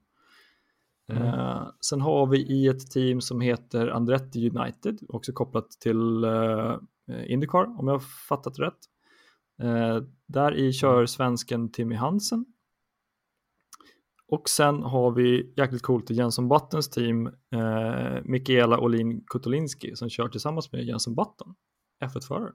Mm. 1.12 1.22
Eh, 1.22 1.68
sen 1.80 2.00
har 2.00 2.26
vi 2.26 2.38
i 2.38 2.66
ett 2.66 2.90
team 2.90 3.20
som 3.20 3.40
heter 3.40 3.88
Andretti 3.88 4.50
United, 4.50 4.98
också 5.08 5.32
kopplat 5.32 5.70
till 5.70 6.24
eh, 6.24 6.76
Indycar 7.26 7.80
om 7.80 7.88
jag 7.88 7.94
har 7.94 8.26
fattat 8.28 8.58
rätt. 8.58 8.78
Eh, 9.62 10.02
där 10.26 10.54
i 10.54 10.72
kör 10.72 11.06
svensken 11.06 11.72
Timmy 11.72 11.94
Hansen 11.94 12.44
och 14.28 14.48
sen 14.48 14.82
har 14.82 15.10
vi 15.10 15.52
jäkligt 15.56 15.82
coolt 15.82 16.10
i 16.10 16.14
Jenson 16.14 16.48
Buttons 16.48 16.90
team, 16.90 17.26
eh, 17.26 18.22
Mikaela 18.24 18.80
Olin 18.80 19.24
Kutolinski 19.26 19.96
som 19.96 20.08
kör 20.08 20.28
tillsammans 20.28 20.72
med 20.72 20.84
Jenson 20.84 21.14
Button, 21.14 21.54
F1-förare. 22.04 22.52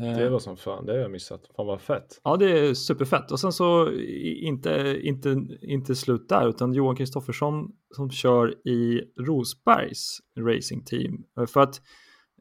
Eh, 0.00 0.16
det 0.16 0.30
var 0.30 0.38
som 0.38 0.56
fan, 0.56 0.86
det 0.86 0.92
har 0.92 0.98
jag 0.98 1.10
missat. 1.10 1.50
Fan 1.56 1.66
vad 1.66 1.80
fett. 1.80 2.20
Ja, 2.24 2.36
det 2.36 2.58
är 2.58 2.74
superfett. 2.74 3.30
Och 3.30 3.40
sen 3.40 3.52
så 3.52 3.92
inte, 4.40 5.00
inte, 5.02 5.46
inte 5.62 5.94
slut 5.94 6.28
där, 6.28 6.48
utan 6.48 6.72
Johan 6.74 6.96
Kristoffersson 6.96 7.72
som 7.96 8.10
kör 8.10 8.68
i 8.68 9.02
Rosbergs 9.20 10.18
racing 10.38 10.84
team. 10.84 11.24
För 11.48 11.60
att 11.60 11.82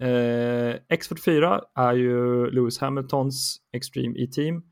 eh, 0.02 0.95
X44 0.98 1.62
är 1.76 1.94
ju 1.94 2.50
Lewis 2.52 2.80
Hamiltons 2.80 3.58
Extreme 3.74 4.20
E-team 4.20 4.64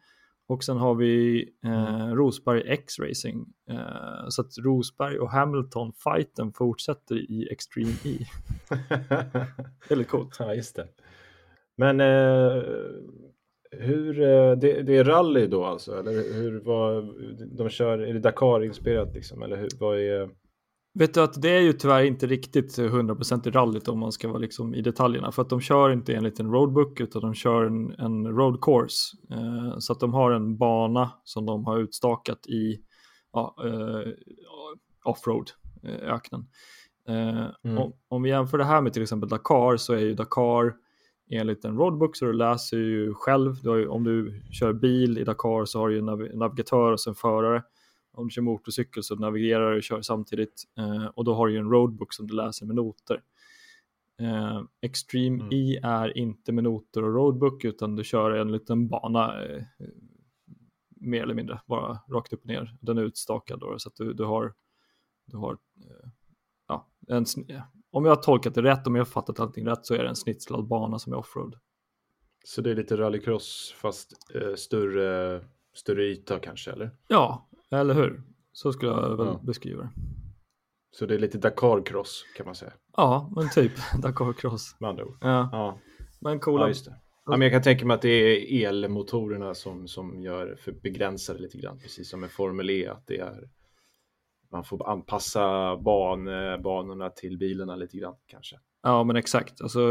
och 0.51 0.63
sen 0.63 0.77
har 0.77 0.95
vi 0.95 1.45
eh, 1.65 2.01
mm. 2.01 2.15
Rosberg 2.15 2.63
X-Racing. 2.65 3.45
Eh, 3.69 4.27
så 4.29 4.41
att 4.41 4.57
Rosberg 4.57 5.19
och 5.19 5.31
Hamilton 5.31 5.93
fighten 5.93 6.53
fortsätter 6.53 7.15
i 7.15 7.47
Extreme 7.51 7.91
E. 8.03 8.17
Väldigt 9.89 10.07
coolt. 10.07 10.35
Ja, 10.39 10.55
just 10.55 10.75
det. 10.75 10.87
Men 11.77 11.99
eh, 11.99 12.63
hur, 13.71 14.21
eh, 14.21 14.51
det, 14.51 14.81
det, 14.81 14.97
är 14.97 15.03
rally 15.03 15.47
då 15.47 15.65
alltså? 15.65 15.99
Eller 15.99 16.33
hur, 16.33 16.59
vad, 16.59 17.15
de 17.57 17.69
kör, 17.69 17.99
är 17.99 18.13
det 18.13 18.19
Dakar-inspirerat 18.19 19.13
liksom? 19.13 19.43
Eller 19.43 19.57
hur, 19.57 19.69
vad 19.79 19.99
är... 19.99 20.29
Vet 20.93 21.13
du 21.13 21.21
att 21.21 21.41
det 21.41 21.49
är 21.49 21.61
ju 21.61 21.73
tyvärr 21.73 22.03
inte 22.03 22.27
riktigt 22.27 22.77
100% 22.77 23.47
i 23.47 23.51
rallyt 23.51 23.87
om 23.87 23.99
man 23.99 24.11
ska 24.11 24.27
vara 24.27 24.37
liksom 24.37 24.75
i 24.75 24.81
detaljerna 24.81 25.31
för 25.31 25.41
att 25.41 25.49
de 25.49 25.61
kör 25.61 25.89
inte 25.89 26.13
enligt 26.13 26.39
en 26.39 26.51
roadbook 26.51 26.99
utan 26.99 27.21
de 27.21 27.33
kör 27.33 27.63
en, 27.63 27.91
en 27.91 28.27
road 28.27 28.61
course. 28.61 29.17
Eh, 29.31 29.77
så 29.79 29.93
att 29.93 29.99
de 29.99 30.13
har 30.13 30.31
en 30.31 30.57
bana 30.57 31.11
som 31.23 31.45
de 31.45 31.65
har 31.65 31.79
utstakat 31.79 32.47
i 32.47 32.79
ja, 33.33 33.55
eh, 33.65 34.11
offroad 35.03 35.51
eh, 35.83 36.13
öknen. 36.13 36.47
Eh, 37.07 37.45
mm. 37.63 37.77
om, 37.77 37.93
om 38.07 38.23
vi 38.23 38.29
jämför 38.29 38.57
det 38.57 38.65
här 38.65 38.81
med 38.81 38.93
till 38.93 39.01
exempel 39.01 39.29
Dakar 39.29 39.77
så 39.77 39.93
är 39.93 39.99
ju 39.99 40.13
Dakar 40.13 40.73
enligt 41.31 41.65
en 41.65 41.77
roadbook 41.77 42.15
så 42.15 42.25
du 42.25 42.33
läser 42.33 42.77
ju 42.77 43.13
själv. 43.13 43.55
Du 43.63 43.79
ju, 43.79 43.87
om 43.87 44.03
du 44.03 44.41
kör 44.51 44.73
bil 44.73 45.17
i 45.17 45.23
Dakar 45.23 45.65
så 45.65 45.79
har 45.79 45.87
du 45.87 45.93
ju 45.93 45.99
en 45.99 46.05
nav 46.05 46.27
navigatör 46.33 46.91
och 46.91 46.99
sen 46.99 47.15
förare 47.15 47.63
om 48.13 48.27
du 48.27 48.31
kör 48.31 48.41
motorcykel 48.41 49.03
så 49.03 49.15
navigerar 49.15 49.71
du 49.71 49.77
och 49.77 49.83
kör 49.83 50.01
samtidigt 50.01 50.63
eh, 50.77 51.05
och 51.05 51.23
då 51.23 51.33
har 51.33 51.47
du 51.47 51.53
ju 51.53 51.59
en 51.59 51.69
roadbook 51.69 52.13
som 52.13 52.27
du 52.27 52.35
läser 52.35 52.65
med 52.65 52.75
noter. 52.75 53.23
Eh, 54.19 54.61
Extreme 54.81 55.43
mm. 55.43 55.49
E 55.51 55.79
är 55.83 56.17
inte 56.17 56.51
med 56.51 56.63
noter 56.63 57.03
och 57.03 57.13
roadbook 57.13 57.63
utan 57.63 57.95
du 57.95 58.03
kör 58.03 58.31
en 58.31 58.51
liten 58.51 58.87
bana 58.87 59.43
eh, 59.43 59.63
mer 60.89 61.23
eller 61.23 61.33
mindre, 61.33 61.61
bara 61.65 61.99
rakt 62.09 62.33
upp 62.33 62.41
och 62.41 62.47
ner. 62.47 62.77
Den 62.81 62.97
är 62.97 63.01
utstakad 63.01 63.59
då, 63.59 63.79
så 63.79 63.89
att 63.89 63.95
du, 63.95 64.13
du 64.13 64.23
har, 64.23 64.53
du 65.25 65.37
har 65.37 65.53
eh, 65.53 66.09
ja, 66.67 66.87
en, 67.07 67.25
om 67.91 68.05
jag 68.05 68.15
har 68.15 68.21
tolkat 68.21 68.55
det 68.55 68.61
rätt, 68.61 68.87
om 68.87 68.95
jag 68.95 68.99
har 68.99 69.11
fattat 69.11 69.39
allting 69.39 69.67
rätt 69.67 69.85
så 69.85 69.93
är 69.93 70.03
det 70.03 70.09
en 70.09 70.15
snitslad 70.15 70.67
bana 70.67 70.99
som 70.99 71.13
är 71.13 71.17
offroad. 71.17 71.55
Så 72.43 72.61
det 72.61 72.71
är 72.71 72.75
lite 72.75 72.97
rallycross 72.97 73.75
fast 73.77 74.35
eh, 74.35 74.55
större, 74.55 75.41
större 75.73 76.03
yta 76.03 76.39
kanske 76.39 76.71
eller? 76.71 76.91
Ja, 77.07 77.49
eller 77.79 77.93
hur? 77.93 78.23
Så 78.51 78.73
skulle 78.73 78.91
jag 78.91 79.17
väl 79.17 79.27
ja. 79.27 79.41
beskriva 79.43 79.83
det. 79.83 79.89
Så 80.91 81.05
det 81.05 81.15
är 81.15 81.19
lite 81.19 81.37
Dakar-cross 81.37 82.23
kan 82.37 82.45
man 82.45 82.55
säga? 82.55 82.73
Ja, 82.97 83.31
men 83.35 83.49
typ 83.49 83.71
Dakar-cross. 84.01 84.75
Med 84.79 84.89
andra 84.89 85.05
ord. 85.05 85.17
Ja. 85.21 85.49
ja. 85.51 85.79
Men 86.21 86.39
coola. 86.39 86.63
Ja, 86.63 86.67
just 86.67 86.85
det. 86.85 86.95
Ja, 87.25 87.31
men 87.31 87.41
jag 87.41 87.51
kan 87.51 87.61
tänka 87.61 87.85
mig 87.85 87.95
att 87.95 88.01
det 88.01 88.09
är 88.09 88.67
elmotorerna 88.67 89.53
som, 89.53 89.87
som 89.87 90.21
gör 90.21 90.55
för 90.55 90.71
begränsade 90.71 91.39
lite 91.39 91.57
grann, 91.57 91.79
precis 91.79 92.09
som 92.09 92.19
med 92.19 92.31
Formel 92.31 92.69
E, 92.69 92.87
att 92.87 93.07
det 93.07 93.17
är 93.17 93.49
man 94.51 94.63
får 94.63 94.89
anpassa 94.89 95.77
ban, 95.77 96.25
banorna 96.63 97.09
till 97.09 97.37
bilarna 97.37 97.75
lite 97.75 97.97
grann 97.97 98.15
kanske. 98.27 98.55
Ja, 98.83 99.03
men 99.03 99.15
exakt. 99.15 99.61
Alltså 99.61 99.81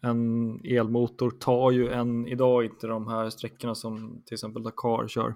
en 0.00 0.60
elmotor 0.64 1.30
tar 1.30 1.70
ju 1.70 1.88
en 1.88 2.26
idag 2.28 2.64
inte 2.64 2.86
de 2.86 3.08
här 3.08 3.30
sträckorna 3.30 3.74
som 3.74 4.22
till 4.26 4.34
exempel 4.34 4.62
Dakar 4.62 5.08
kör. 5.08 5.34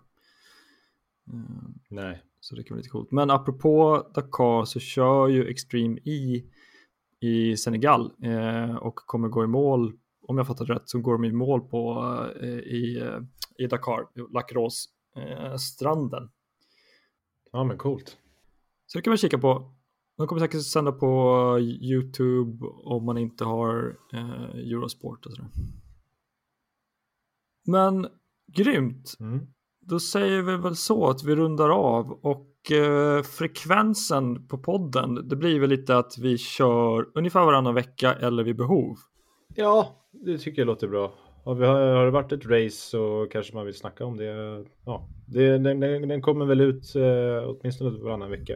Nej. 1.89 2.23
Så 2.40 2.55
det 2.55 2.62
kan 2.62 2.74
vara 2.74 2.78
lite 2.78 2.89
coolt. 2.89 3.11
Men 3.11 3.31
apropå 3.31 4.07
Dakar 4.15 4.65
så 4.65 4.81
kör 4.81 5.28
ju 5.28 5.48
Extreme 5.48 5.98
E 6.05 6.43
i 7.20 7.57
Senegal 7.57 8.12
eh, 8.23 8.77
och 8.77 8.97
kommer 8.97 9.28
gå 9.28 9.44
i 9.44 9.47
mål, 9.47 9.93
om 10.23 10.39
jag 10.39 10.47
fattar 10.47 10.65
rätt, 10.65 10.89
så 10.89 11.01
går 11.01 11.12
de 11.12 11.24
i 11.24 11.32
mål 11.32 11.61
på 11.61 12.03
eh, 12.40 12.48
i 12.48 13.03
i 13.59 13.66
Dakar, 13.66 14.32
Lacrosse 14.32 14.90
eh, 15.16 15.57
stranden. 15.57 16.31
Ja, 17.53 17.65
men 17.65 17.78
coolt. 17.78 18.19
Så 18.86 18.98
det 18.98 19.03
kan 19.03 19.11
man 19.11 19.19
kika 19.19 19.39
på. 19.39 19.73
De 20.16 20.27
kommer 20.27 20.40
säkert 20.40 20.62
sända 20.62 20.93
på 20.93 21.59
YouTube 21.61 22.66
om 22.66 23.05
man 23.05 23.19
inte 23.19 23.44
har 23.44 23.97
eh, 24.12 24.51
Eurosport 24.55 25.27
och 25.27 25.32
sådär. 25.32 25.51
Men 27.66 28.07
grymt. 28.47 29.16
Mm. 29.20 29.47
Då 29.89 30.01
säger 30.01 30.43
vi 30.43 30.57
väl 30.57 30.77
så 30.77 31.09
att 31.09 31.25
vi 31.25 31.35
rundar 31.35 31.69
av 31.69 32.13
och 32.13 32.73
eh, 32.73 33.23
frekvensen 33.23 34.49
på 34.49 34.59
podden 34.59 35.29
det 35.29 35.37
blir 35.37 35.61
väl 35.61 35.71
lite 35.71 35.99
att 35.99 36.19
vi 36.19 36.39
kör 36.39 37.09
ungefär 37.15 37.45
varannan 37.45 37.75
vecka 37.75 38.15
eller 38.15 38.43
vid 38.43 38.57
behov. 38.57 38.97
Ja, 39.55 40.05
det 40.11 40.39
tycker 40.39 40.63
jag 40.63 40.67
låter 40.67 40.89
bra. 40.89 41.15
Har, 41.45 41.55
vi, 41.55 41.67
har 41.67 42.05
det 42.05 42.11
varit 42.11 42.33
ett 42.33 42.47
race 42.47 42.71
så 42.71 43.27
kanske 43.31 43.55
man 43.55 43.67
vill 43.67 43.75
snacka 43.75 44.05
om 44.05 44.17
det. 44.17 44.65
Ja, 44.85 45.09
det, 45.27 45.59
den, 45.59 45.81
den, 45.81 46.09
den 46.09 46.23
kommer 46.23 46.47
väl 46.47 46.61
ut 46.61 46.95
eh, 46.97 47.49
åtminstone 47.49 47.91
varannan 47.91 48.31
vecka. 48.31 48.55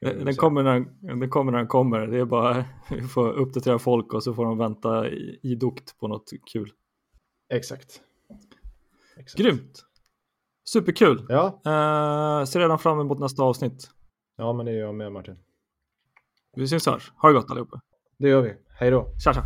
Den, 0.00 0.24
den, 0.24 0.34
kommer 0.34 0.62
när, 0.62 0.84
den 1.18 1.30
kommer 1.30 1.52
när 1.52 1.58
den 1.58 1.68
kommer. 1.68 2.06
Det 2.06 2.18
är 2.18 2.24
bara 2.24 2.64
vi 2.90 3.02
får 3.02 3.32
uppdatera 3.32 3.78
folk 3.78 4.14
och 4.14 4.22
så 4.22 4.34
får 4.34 4.44
de 4.44 4.58
vänta 4.58 5.08
idogt 5.42 5.98
på 6.00 6.08
något 6.08 6.30
kul. 6.52 6.72
Exakt. 7.52 8.00
Exakt. 9.16 9.42
Grymt! 9.42 9.84
Superkul! 10.64 11.26
Ja. 11.28 11.44
Uh, 11.66 12.44
ser 12.44 12.60
redan 12.60 12.78
fram 12.78 13.00
emot 13.00 13.18
nästa 13.18 13.42
avsnitt. 13.42 13.90
Ja, 14.36 14.52
men 14.52 14.66
det 14.66 14.72
gör 14.72 14.86
jag 14.86 14.94
med 14.94 15.12
Martin. 15.12 15.36
Vi 16.56 16.68
syns 16.68 16.86
hörs. 16.86 17.12
Ha 17.16 17.28
det 17.28 17.34
gott 17.34 17.50
allihopa. 17.50 17.80
Det 18.18 18.28
gör 18.28 18.42
vi. 18.42 18.54
Hej 18.78 18.90
då. 18.90 19.06
Tja, 19.24 19.32
tja. 19.34 19.42